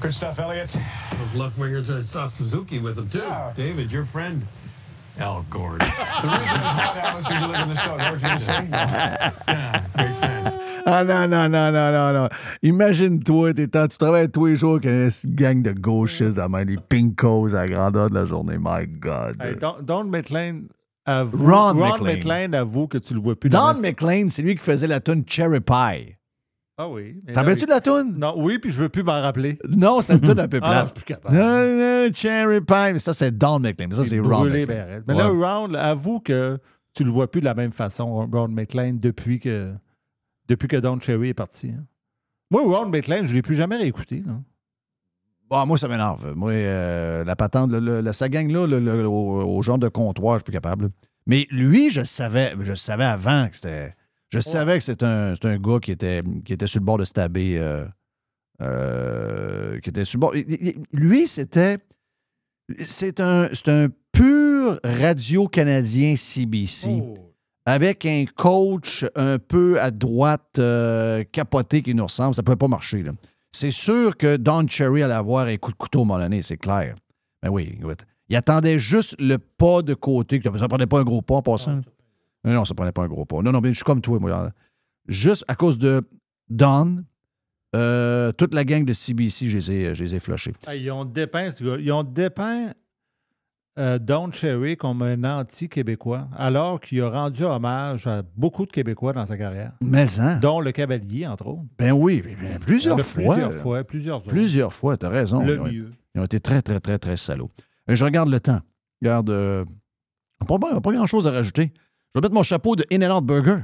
Good 0.00 0.14
stuff, 0.14 0.40
Elliot. 0.40 0.76
Those 1.18 1.34
left 1.36 1.58
wingers, 1.58 1.90
I 1.96 2.00
saw 2.00 2.26
Suzuki 2.26 2.78
with 2.78 2.96
them 2.96 3.08
too. 3.08 3.22
David, 3.54 3.92
your 3.92 4.04
friend, 4.04 4.42
Al 5.18 5.44
Gore. 5.50 5.78
The 5.78 6.28
reason 6.28 6.60
it's 6.60 6.72
hot, 6.72 6.96
Al, 6.96 7.18
is 7.18 7.26
because 7.26 7.40
you 7.42 7.48
live 7.48 7.60
in 7.60 7.68
the 7.68 7.76
south. 7.76 7.92
Is 7.92 7.98
that 7.98 8.12
what 8.12 8.20
you're 8.20 8.28
going 8.28 8.38
to 8.38 8.44
say? 8.44 8.60
No. 8.68 8.76
yeah, 9.48 9.84
great 9.94 10.14
fan. 10.16 10.49
Ah 10.92 11.04
non, 11.04 11.28
non, 11.28 11.48
non, 11.48 11.70
non, 11.72 11.92
non, 11.92 12.12
non. 12.22 12.28
Imagine-toi, 12.62 13.54
tu 13.54 13.68
travailles 13.98 14.30
tous 14.30 14.46
les 14.46 14.56
jours 14.56 14.78
avec 14.82 14.84
une 15.24 15.34
gang 15.34 15.62
de 15.62 15.72
gauchistes, 15.72 16.38
à 16.38 16.48
main 16.48 16.64
des 16.64 16.76
pinkos 16.76 17.54
à 17.54 17.66
la 17.66 17.68
grandeur 17.68 18.10
de 18.10 18.14
la 18.14 18.24
journée. 18.24 18.56
My 18.58 18.86
God. 18.86 19.36
Hey, 19.40 19.56
Don, 19.56 19.76
Don 19.82 20.04
McLean, 20.04 20.62
avoue, 21.06 21.46
Ron 21.46 21.74
Ron, 21.78 22.04
McLean. 22.04 22.52
Avoue 22.54 22.86
que 22.88 22.98
tu 22.98 23.14
le 23.14 23.20
vois 23.20 23.36
plus. 23.38 23.50
Don 23.50 23.74
McLean, 23.80 24.28
c'est 24.30 24.42
lui 24.42 24.54
qui 24.56 24.62
faisait 24.62 24.86
la 24.86 25.00
tune 25.00 25.22
Cherry 25.26 25.60
Pie. 25.60 26.16
Ah 26.78 26.88
oui. 26.88 27.22
T'en 27.34 27.40
rappelles-tu 27.42 27.66
de 27.66 27.70
la 27.70 27.80
tune? 27.82 28.14
Non, 28.16 28.32
oui, 28.38 28.58
puis 28.58 28.70
je 28.70 28.80
veux 28.80 28.88
plus 28.88 29.02
m'en 29.02 29.20
rappeler. 29.20 29.58
Non, 29.68 30.00
c'est 30.00 30.14
une 30.14 30.20
tune 30.22 30.40
un 30.40 30.48
peu 30.48 30.60
Ah, 30.62 30.68
plate. 30.70 30.82
je 30.82 30.86
suis 30.86 30.94
plus 30.94 31.04
capable. 31.04 31.36
Non, 31.36 31.76
non, 32.06 32.10
Cherry 32.14 32.60
Pie. 32.62 32.92
Mais 32.94 32.98
ça, 32.98 33.12
c'est 33.12 33.36
Don 33.36 33.58
McLean. 33.60 33.88
Mais 33.90 33.96
ça, 33.96 34.04
c'est 34.04 34.18
Ron 34.18 34.44
McLean. 34.46 34.66
ben. 34.66 35.04
Mais 35.06 35.14
là. 35.14 35.28
Ron, 35.28 35.74
avoue 35.74 36.20
que 36.20 36.58
tu 36.96 37.04
le 37.04 37.10
vois 37.10 37.30
plus 37.30 37.40
de 37.40 37.44
la 37.44 37.54
même 37.54 37.72
façon, 37.72 38.26
Ron 38.32 38.48
McLean, 38.48 38.94
depuis 38.94 39.38
que, 39.40 39.72
depuis 40.50 40.68
que 40.68 40.76
Don 40.76 40.98
Cherry 41.00 41.28
est 41.30 41.34
parti. 41.34 41.68
hein. 41.70 41.84
Moi, 42.50 42.62
Ron 42.62 42.88
McLean, 42.88 43.22
je 43.26 43.30
ne 43.30 43.34
l'ai 43.34 43.42
plus 43.42 43.54
jamais 43.56 43.76
réécouté. 43.76 44.22
là. 44.26 44.40
Bon, 45.48 45.66
moi, 45.66 45.78
ça 45.78 45.88
m'énerve. 45.88 46.34
Moi, 46.34 46.52
euh, 46.52 47.24
la 47.24 47.36
patente, 47.36 47.70
le, 47.70 47.78
le- 47.80 48.00
la- 48.00 48.12
sa 48.12 48.28
gang-là, 48.28 48.66
le- 48.66 48.78
le- 48.80 49.06
au, 49.06 49.42
au 49.56 49.62
genre 49.62 49.78
de 49.78 49.88
comptoir, 49.88 50.34
je 50.34 50.38
suis 50.40 50.44
plus 50.44 50.52
capable. 50.52 50.90
Mais 51.26 51.46
lui, 51.50 51.90
je 51.90 52.02
savais, 52.02 52.54
je 52.60 52.74
savais 52.74 53.04
avant 53.04 53.48
que 53.48 53.54
c'était. 53.56 53.94
Je 54.30 54.38
savais 54.40 54.78
que 54.78 54.84
c'était 54.84 55.04
un, 55.04 55.34
gars 55.58 55.78
qui 55.80 55.90
était, 55.92 56.22
qui 56.44 56.52
était 56.52 56.66
sur 56.68 56.80
le 56.80 56.84
bord 56.84 56.98
de 56.98 57.04
stabber. 57.04 57.58
euh, 57.58 57.84
euh, 58.62 59.78
qui 59.80 59.90
était 59.90 60.04
sur 60.04 60.18
le 60.18 60.20
bord. 60.20 60.36
il- 60.36 60.46
il- 60.50 60.82
Lui, 60.92 61.26
c'était. 61.26 61.78
C'est 62.84 63.18
un, 63.20 63.48
c'est 63.52 63.68
un 63.68 63.88
pur 64.12 64.78
radio-canadien 64.84 66.14
CBC. 66.16 66.88
Avec 67.70 68.04
un 68.04 68.24
coach 68.24 69.04
un 69.14 69.38
peu 69.38 69.80
à 69.80 69.92
droite, 69.92 70.58
euh, 70.58 71.22
capoté 71.30 71.82
qui 71.82 71.94
nous 71.94 72.02
ressemble, 72.02 72.34
ça 72.34 72.42
ne 72.42 72.44
pouvait 72.44 72.56
pas 72.56 72.66
marcher. 72.66 73.04
là. 73.04 73.12
C'est 73.52 73.70
sûr 73.70 74.16
que 74.16 74.36
Don 74.36 74.66
Cherry 74.66 75.04
allait 75.04 75.14
avoir 75.14 75.46
un 75.46 75.56
coup 75.56 75.70
de 75.70 75.76
couteau 75.76 76.00
à 76.00 76.02
un 76.02 76.04
moment 76.04 76.18
donné, 76.20 76.42
c'est 76.42 76.56
clair. 76.56 76.96
Mais 77.44 77.48
oui, 77.48 77.76
écoute, 77.78 78.00
il 78.28 78.34
attendait 78.34 78.80
juste 78.80 79.14
le 79.20 79.38
pas 79.38 79.82
de 79.82 79.94
côté. 79.94 80.40
Ça 80.42 80.50
ne 80.50 80.66
prenait 80.66 80.88
pas 80.88 80.98
un 80.98 81.04
gros 81.04 81.22
pas 81.22 81.36
en 81.36 81.42
passant. 81.42 81.80
Non, 82.42 82.52
non, 82.54 82.64
ça 82.64 82.72
ne 82.72 82.76
prenait 82.76 82.90
pas 82.90 83.02
un 83.02 83.08
gros 83.08 83.24
pas. 83.24 83.40
Non, 83.40 83.52
non, 83.52 83.60
mais 83.60 83.68
je 83.68 83.74
suis 83.74 83.84
comme 83.84 84.00
toi, 84.00 84.18
moi. 84.18 84.50
Juste 85.06 85.44
à 85.46 85.54
cause 85.54 85.78
de 85.78 86.02
Don, 86.48 87.04
euh, 87.76 88.32
toute 88.32 88.52
la 88.52 88.64
gang 88.64 88.84
de 88.84 88.92
CBC, 88.92 89.48
je 89.48 89.58
les 89.58 89.70
ai, 89.70 89.94
je 89.94 90.02
les 90.02 90.16
ai 90.16 90.18
flushés. 90.18 90.54
Ils 90.74 90.90
ont 90.90 91.04
dépeint 91.04 91.52
ce 91.52 91.62
gars. 91.62 91.76
Ils 91.80 91.92
ont 91.92 92.02
dépeint 92.02 92.72
euh, 93.78 93.98
Don 93.98 94.30
Cherry 94.32 94.76
comme 94.76 95.02
un 95.02 95.22
anti-Québécois, 95.24 96.28
alors 96.36 96.80
qu'il 96.80 97.00
a 97.02 97.08
rendu 97.08 97.44
hommage 97.44 98.06
à 98.06 98.22
beaucoup 98.36 98.66
de 98.66 98.70
Québécois 98.72 99.12
dans 99.12 99.26
sa 99.26 99.36
carrière. 99.38 99.72
Mais 99.80 100.18
hein? 100.20 100.36
Dont 100.40 100.60
le 100.60 100.72
Cavalier, 100.72 101.26
entre 101.26 101.46
autres. 101.46 101.62
Ben 101.78 101.92
oui, 101.92 102.22
ben, 102.22 102.36
ben, 102.40 102.58
plusieurs 102.58 102.96
Le- 102.96 103.02
fois. 103.02 103.34
Plusieurs 103.34 103.54
fois, 103.54 103.84
plusieurs 103.84 104.16
autres. 104.18 104.28
Plusieurs 104.28 104.72
fois, 104.72 104.96
tu 104.96 105.06
as 105.06 105.08
raison. 105.10 105.44
Le 105.44 105.54
Ils 105.54 105.60
ont- 105.60 105.64
mieux. 105.64 105.90
Ils 106.14 106.20
ont 106.20 106.24
été 106.24 106.40
très, 106.40 106.60
très, 106.62 106.80
très, 106.80 106.98
très 106.98 107.16
salauds. 107.16 107.48
Euh, 107.88 107.94
Je 107.94 108.04
regarde 108.04 108.28
le 108.28 108.40
temps. 108.40 108.60
Regarde, 109.00 109.30
euh, 109.30 109.64
pas, 110.46 110.58
pas- 110.58 110.80
pas 110.80 110.92
grand-chose 110.92 111.26
à 111.26 111.30
rajouter. 111.30 111.72
Je 112.14 112.18
vais 112.18 112.22
mettre 112.24 112.34
mon 112.34 112.42
chapeau 112.42 112.74
de 112.76 112.84
In-N-Out 112.90 113.24
Burger. 113.24 113.58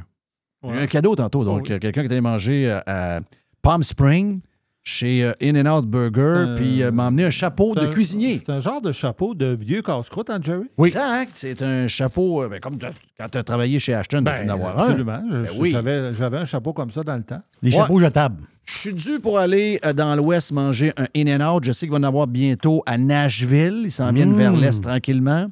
Il 0.62 0.70
y 0.70 0.72
a 0.72 0.76
eu 0.76 0.82
un 0.84 0.86
cadeau 0.86 1.14
tantôt. 1.16 1.44
Donc, 1.44 1.62
Oh 1.62 1.66
oui. 1.68 1.72
euh, 1.74 1.78
quelqu'un 1.78 2.02
qui 2.02 2.06
est 2.08 2.12
allé 2.12 2.20
manger 2.20 2.70
à 2.86 3.20
Palm 3.60 3.82
Spring 3.82 4.40
chez 4.88 5.24
euh, 5.24 5.32
In-N-Out 5.42 5.84
Burger, 5.84 6.20
Euh, 6.20 6.54
puis 6.54 6.80
euh, 6.80 6.92
m'a 6.92 7.06
amené 7.08 7.24
un 7.24 7.30
chapeau 7.30 7.74
de 7.74 7.80
un- 7.80 7.90
cuisinier. 7.90 8.38
C'est 8.38 8.50
un 8.52 8.60
genre 8.60 8.80
de 8.80 8.92
chapeau 8.92 9.34
de 9.34 9.46
vieux 9.46 9.82
casse-croûte, 9.82 10.30
hein, 10.30 10.38
Jerry? 10.40 10.66
Exact. 10.78 11.32
C'est 11.34 11.60
un 11.60 11.88
chapeau, 11.88 12.44
euh, 12.44 12.48
ben, 12.48 12.60
comme 12.60 12.78
quand 12.78 13.28
tu 13.28 13.36
as 13.36 13.42
travaillé 13.42 13.80
chez 13.80 13.94
Ashton, 13.94 14.22
tu 14.22 14.44
en 14.44 14.48
avoir 14.48 14.78
un. 14.78 14.82
absolument. 14.84 15.20
Je- 15.28 15.36
Ben 15.42 15.48
oui. 15.58 15.70
J'avais 15.72 16.36
un 16.38 16.44
chapeau 16.44 16.72
comme 16.72 16.92
ça 16.92 17.02
dans 17.02 17.16
le 17.16 17.24
temps. 17.24 17.42
Les 17.62 17.70
Ouais. 17.72 17.76
chapeaux 17.78 17.98
jetables. 17.98 18.44
Je 18.64 18.78
suis 18.78 18.94
dû 18.94 19.18
pour 19.18 19.38
aller 19.40 19.80
euh, 19.84 19.92
dans 19.92 20.14
l'Ouest 20.14 20.52
manger 20.52 20.92
un 20.96 21.06
In-N-Out. 21.16 21.64
Je 21.64 21.72
sais 21.72 21.86
qu'il 21.86 21.92
va 21.92 21.98
en 21.98 22.02
avoir 22.04 22.28
bientôt 22.28 22.84
à 22.86 22.96
Nashville. 22.96 23.82
Ils 23.86 23.90
s'en 23.90 24.12
viennent 24.12 24.34
vers 24.34 24.52
l'Est 24.52 24.82
tranquillement. 24.82 25.50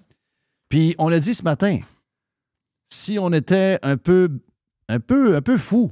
Puis 0.69 0.95
on 0.99 1.09
l'a 1.09 1.19
dit 1.19 1.35
ce 1.35 1.43
matin, 1.43 1.81
si 2.89 3.19
on 3.19 3.33
était 3.33 3.81
un 3.83 3.97
peu, 3.97 4.29
un 4.89 5.01
peu, 5.01 5.35
un 5.37 5.43
peu 5.43 5.59
fou, 5.59 5.91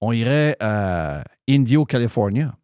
on 0.00 0.12
irait 0.12 0.56
à 0.60 1.24
Indio, 1.46 1.84
California. 1.84 2.54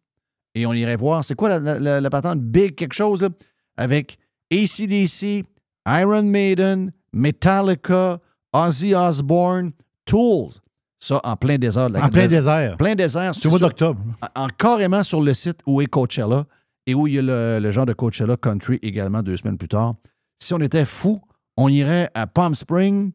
Et 0.57 0.65
on 0.65 0.73
irait 0.73 0.95
voir, 0.95 1.23
c'est 1.23 1.35
quoi 1.35 1.49
la, 1.49 1.59
la- 1.59 1.79
la- 1.79 2.01
la 2.01 2.09
patente? 2.09 2.39
Big 2.41 2.73
quelque 2.75 2.93
chose, 2.93 3.21
là, 3.21 3.29
avec 3.77 4.17
ACDC, 4.51 5.43
Iron 5.87 6.23
Maiden, 6.23 6.91
Metallica, 7.13 8.19
Ozzy 8.53 8.95
Osbourne, 8.95 9.71
Tools. 10.05 10.51
Ça, 10.99 11.21
en 11.23 11.35
plein 11.35 11.57
désert. 11.57 11.89
de 11.89 11.93
la- 11.95 12.05
En 12.05 12.09
plein 12.09 12.27
désert. 12.27 12.75
Plein 12.77 12.95
désert. 12.95 13.35
C'est 13.35 13.49
mois 13.49 13.59
d'octobre. 13.59 13.99
en- 14.35 14.47
carrément 14.47 15.03
sur 15.03 15.21
le 15.21 15.33
site 15.35 15.59
où 15.67 15.79
est 15.81 15.85
Coachella 15.85 16.45
et 16.87 16.95
où 16.95 17.05
il 17.05 17.13
y 17.13 17.19
a 17.19 17.21
le, 17.21 17.59
le 17.61 17.71
genre 17.71 17.85
de 17.85 17.93
Coachella 17.93 18.35
Country 18.35 18.79
également 18.81 19.21
deux 19.21 19.37
semaines 19.37 19.57
plus 19.59 19.67
tard. 19.67 19.93
Si 20.39 20.53
on 20.55 20.59
était 20.59 20.85
fou, 20.85 21.21
on 21.55 21.67
irait 21.67 22.09
à 22.15 22.25
Palm 22.25 22.55
Spring 22.55 23.11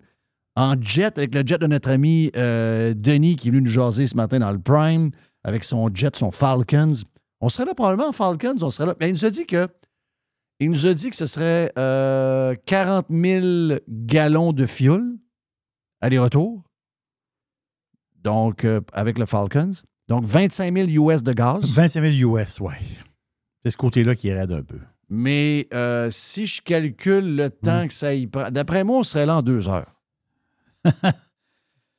en 0.54 0.74
jet 0.80 1.18
avec 1.18 1.34
le 1.34 1.42
jet 1.44 1.58
de 1.58 1.66
notre 1.66 1.90
ami 1.90 2.30
euh, 2.36 2.94
Denis 2.96 3.34
qui 3.36 3.48
est 3.48 3.50
venu 3.50 3.62
nous 3.62 3.70
jaser 3.70 4.06
ce 4.06 4.16
matin 4.16 4.38
dans 4.38 4.52
le 4.52 4.58
Prime 4.60 5.10
avec 5.42 5.64
son 5.64 5.90
jet, 5.92 6.14
son 6.14 6.30
Falcons. 6.30 6.92
On 7.42 7.48
serait 7.48 7.64
là 7.64 7.74
probablement 7.74 8.08
en 8.08 8.12
Falcons, 8.12 8.56
on 8.62 8.70
serait 8.70 8.86
là. 8.86 8.94
Mais 9.00 9.08
il 9.10 9.12
nous 9.12 9.24
a 9.24 9.30
dit 9.30 9.46
que 9.46 9.68
il 10.60 10.70
nous 10.70 10.86
a 10.86 10.94
dit 10.94 11.10
que 11.10 11.16
ce 11.16 11.26
serait 11.26 11.72
euh, 11.76 12.54
40 12.66 13.06
000 13.10 13.80
gallons 13.88 14.52
de 14.52 14.64
fioul 14.64 15.18
aller-retour. 16.00 16.62
Donc, 18.22 18.64
euh, 18.64 18.80
avec 18.92 19.18
le 19.18 19.26
Falcons. 19.26 19.72
Donc, 20.06 20.24
25 20.24 20.72
000 20.72 21.10
US 21.10 21.24
de 21.24 21.32
gaz. 21.32 21.64
25 21.64 22.12
000 22.12 22.36
US, 22.36 22.60
ouais. 22.60 22.78
C'est 23.64 23.72
ce 23.72 23.76
côté-là 23.76 24.14
qui 24.14 24.28
est 24.28 24.38
raide 24.38 24.52
un 24.52 24.62
peu. 24.62 24.78
Mais 25.08 25.66
euh, 25.74 26.12
si 26.12 26.46
je 26.46 26.62
calcule 26.62 27.34
le 27.34 27.50
temps 27.50 27.88
que 27.88 27.92
ça 27.92 28.14
y 28.14 28.28
prend, 28.28 28.52
d'après 28.52 28.84
moi, 28.84 28.98
on 28.98 29.02
serait 29.02 29.26
là 29.26 29.38
en 29.38 29.42
deux 29.42 29.68
heures. 29.68 30.00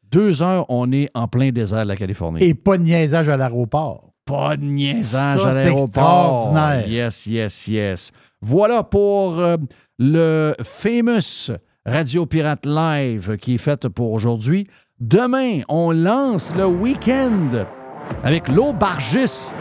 deux 0.10 0.42
heures, 0.42 0.66
on 0.70 0.90
est 0.94 1.10
en 1.14 1.28
plein 1.28 1.52
désert 1.52 1.84
de 1.84 1.90
la 1.90 1.98
Californie. 1.98 2.42
Et 2.42 2.54
pas 2.54 2.78
de 2.78 2.84
niaisage 2.84 3.28
à 3.28 3.36
l'aéroport. 3.36 4.13
Pas 4.26 4.56
de 4.56 4.64
niaisage 4.64 5.42
Ça, 5.42 5.48
à 5.48 5.52
c'est 5.52 5.58
l'aéroport. 5.64 5.86
extraordinaire. 5.86 6.88
Yes, 6.88 7.28
yes, 7.28 7.68
yes. 7.68 8.12
Voilà 8.42 8.84
pour 8.84 9.38
euh, 9.40 9.58
le 10.00 10.56
famous 10.64 11.52
Radio 11.86 12.26
Pirate 12.26 12.66
Live 12.66 13.38
qui 13.38 13.56
est 13.56 13.58
fait 13.58 13.90
pour 13.90 14.12
aujourd'hui. 14.14 14.68
Demain, 15.00 15.62
on 15.68 15.92
lance 15.92 16.54
le 16.56 16.66
week-end 16.66 17.66
avec 18.24 18.48
l'aubergiste. 18.48 19.60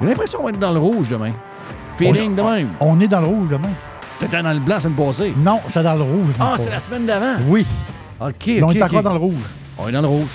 J'ai 0.00 0.06
l'impression 0.06 0.38
qu'on 0.38 0.44
va 0.44 0.50
être 0.50 0.60
dans 0.60 0.72
le 0.72 0.78
rouge 0.78 1.08
demain. 1.08 1.32
Feeling 1.96 2.36
de 2.36 2.42
même. 2.42 2.68
On 2.78 3.00
est 3.00 3.08
dans 3.08 3.20
le 3.20 3.26
rouge 3.26 3.50
demain. 3.50 3.70
T'étais 4.20 4.40
dans 4.42 4.52
le 4.52 4.60
blanc 4.60 4.76
la 4.76 4.80
semaine 4.80 5.06
passée. 5.06 5.32
Non, 5.36 5.58
c'est 5.68 5.82
dans 5.82 5.94
le 5.94 6.02
rouge. 6.02 6.34
Ah, 6.38 6.54
c'est 6.56 6.70
la 6.70 6.78
semaine 6.80 7.06
d'avant? 7.06 7.42
Oui. 7.48 7.66
OK, 8.20 8.32
Mais 8.46 8.62
on 8.62 8.70
est 8.70 8.82
encore 8.82 9.02
dans 9.02 9.12
le 9.12 9.18
rouge. 9.18 9.34
On 9.76 9.88
est 9.88 9.92
dans 9.92 10.02
le 10.02 10.08
rouge. 10.08 10.30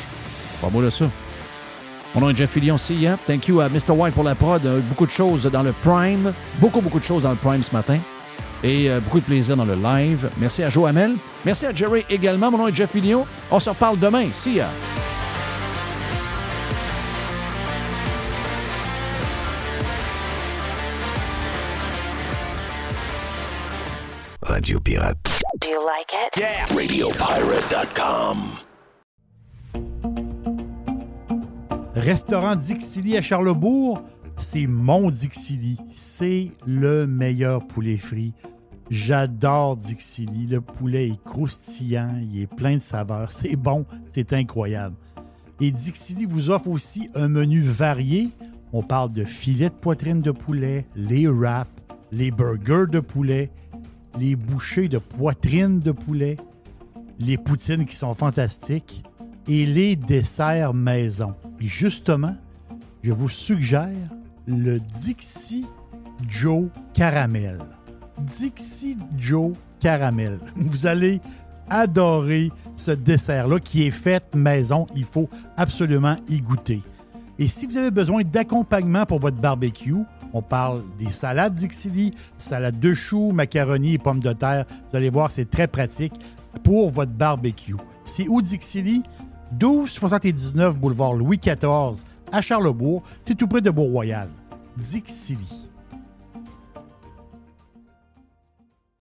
Pas 0.62 0.70
moi 0.70 0.84
de 0.84 0.90
ça. 0.90 1.06
Mon 2.16 2.22
nom 2.22 2.30
est 2.30 2.36
Jeff 2.36 2.52
Fillion, 2.52 2.78
see 2.78 2.96
ya. 2.96 3.18
Thank 3.26 3.48
you 3.48 3.60
à 3.60 3.70
Mr. 3.70 3.90
White 3.92 4.14
pour 4.14 4.24
la 4.24 4.36
prod. 4.36 4.64
Euh, 4.66 4.80
Beaucoup 4.82 5.06
de 5.08 5.12
choses 5.12 5.46
dans 5.46 5.64
le 5.64 5.72
Prime. 5.72 6.32
Beaucoup, 6.60 6.82
beaucoup 6.82 7.00
de 7.00 7.04
choses 7.06 7.24
dans 7.24 7.32
le 7.32 7.36
Prime 7.38 7.64
ce 7.64 7.72
matin. 7.76 7.98
Et 8.64 8.90
euh, 8.90 9.00
beaucoup 9.00 9.20
de 9.20 9.26
plaisir 9.26 9.58
dans 9.58 9.66
le 9.66 9.76
live. 9.76 10.30
Merci 10.38 10.64
à 10.64 10.70
Joe 10.70 10.88
Hamel. 10.90 11.16
Merci 11.44 11.66
à 11.66 11.74
Jerry 11.74 12.06
également. 12.10 12.52
Mon 12.52 12.60
nom 12.60 12.68
est 12.68 12.76
Jeff 12.76 12.92
Fillion. 12.92 13.26
On 13.52 13.60
se 13.60 13.70
reparle 13.70 14.00
demain. 14.00 14.28
See 14.32 14.56
ya. 14.56 14.68
Radio 24.42 24.80
Pirate. 24.80 25.18
Do 25.60 25.68
you 25.68 25.84
like 25.86 26.12
it? 26.14 26.38
Yeah. 26.38 26.66
RadioPirate.com. 26.68 28.60
Restaurant 31.96 32.56
Dixili 32.56 33.16
à 33.18 33.22
Charlebourg, 33.22 34.02
c'est 34.36 34.66
mon 34.66 35.12
Dixili. 35.12 35.78
C'est 35.90 36.50
le 36.66 37.06
meilleur 37.06 37.68
poulet 37.68 37.98
frit. 37.98 38.34
J'adore 38.90 39.78
Dixili. 39.78 40.48
Le 40.48 40.60
poulet 40.60 41.10
est 41.10 41.24
croustillant, 41.24 42.16
il 42.20 42.42
est 42.42 42.48
plein 42.48 42.76
de 42.76 42.82
saveurs. 42.82 43.30
C'est 43.32 43.56
bon, 43.56 43.86
c'est 44.08 44.34
incroyable. 44.34 44.96
Et 45.62 45.72
Dixili 45.72 46.26
vous 46.26 46.50
offre 46.50 46.68
aussi 46.68 47.10
un 47.14 47.28
menu 47.28 47.62
varié. 47.62 48.32
On 48.74 48.82
parle 48.82 49.12
de 49.12 49.24
filets 49.24 49.70
de 49.70 49.76
poitrine 49.76 50.22
de 50.22 50.32
poulet, 50.32 50.88
les 50.96 51.28
wraps, 51.28 51.70
les 52.12 52.32
burgers 52.32 52.88
de 52.92 53.00
poulet, 53.00 53.52
les 54.18 54.36
bouchées 54.36 54.88
de 54.88 54.98
poitrine 54.98 55.80
de 55.80 55.92
poulet, 55.92 56.38
les 57.20 57.38
poutines 57.38 57.86
qui 57.86 57.96
sont 57.96 58.16
fantastiques 58.16 59.04
et 59.48 59.66
les 59.66 59.96
desserts 59.96 60.74
maison. 60.74 61.36
Et 61.60 61.68
justement, 61.68 62.36
je 63.02 63.12
vous 63.12 63.30
suggère 63.30 63.90
le 64.48 64.80
Dixie 64.80 65.66
Joe 66.28 66.68
Caramel. 66.94 67.60
Dixie 68.20 68.98
Joe 69.18 69.54
Caramel. 69.80 70.40
Vous 70.56 70.88
allez 70.88 71.20
adorer 71.70 72.52
ce 72.76 72.92
dessert-là 72.92 73.60
qui 73.60 73.88
est 73.88 73.92
fait 73.92 74.24
maison. 74.36 74.88
Il 74.96 75.06
faut 75.06 75.30
absolument 75.58 76.18
y 76.30 76.42
goûter. 76.42 76.82
Et 77.40 77.48
si 77.48 77.66
vous 77.66 77.78
avez 77.78 77.92
besoin 77.92 78.22
d'accompagnement 78.22 79.06
pour 79.06 79.20
votre 79.20 79.38
barbecue, 79.38 79.96
on 80.34 80.42
parle 80.42 80.84
des 81.00 81.12
salades 81.12 81.54
Dixili, 81.54 82.14
salades 82.38 82.80
de 82.80 82.94
choux, 82.94 83.32
macaroni 83.32 83.94
et 83.94 83.98
pommes 83.98 84.20
de 84.20 84.34
terre. 84.34 84.66
Vous 84.92 84.98
allez 84.98 85.10
voir, 85.10 85.32
c'est 85.32 85.50
très 85.50 85.68
pratique 85.68 86.14
pour 86.64 86.90
votre 86.90 87.12
barbecue. 87.12 87.76
C'est 88.06 88.28
où 88.28 88.42
Dixili? 88.42 89.04
1279 89.60 90.78
boulevard 90.78 91.14
Louis 91.14 91.38
XIV 91.38 92.04
à 92.32 92.42
Charlebourg, 92.42 93.04
c'est 93.24 93.36
tout 93.36 93.48
près 93.48 93.62
de 93.62 93.70
Bourg-Royal. 93.70 94.30
Dixilly. 94.78 95.63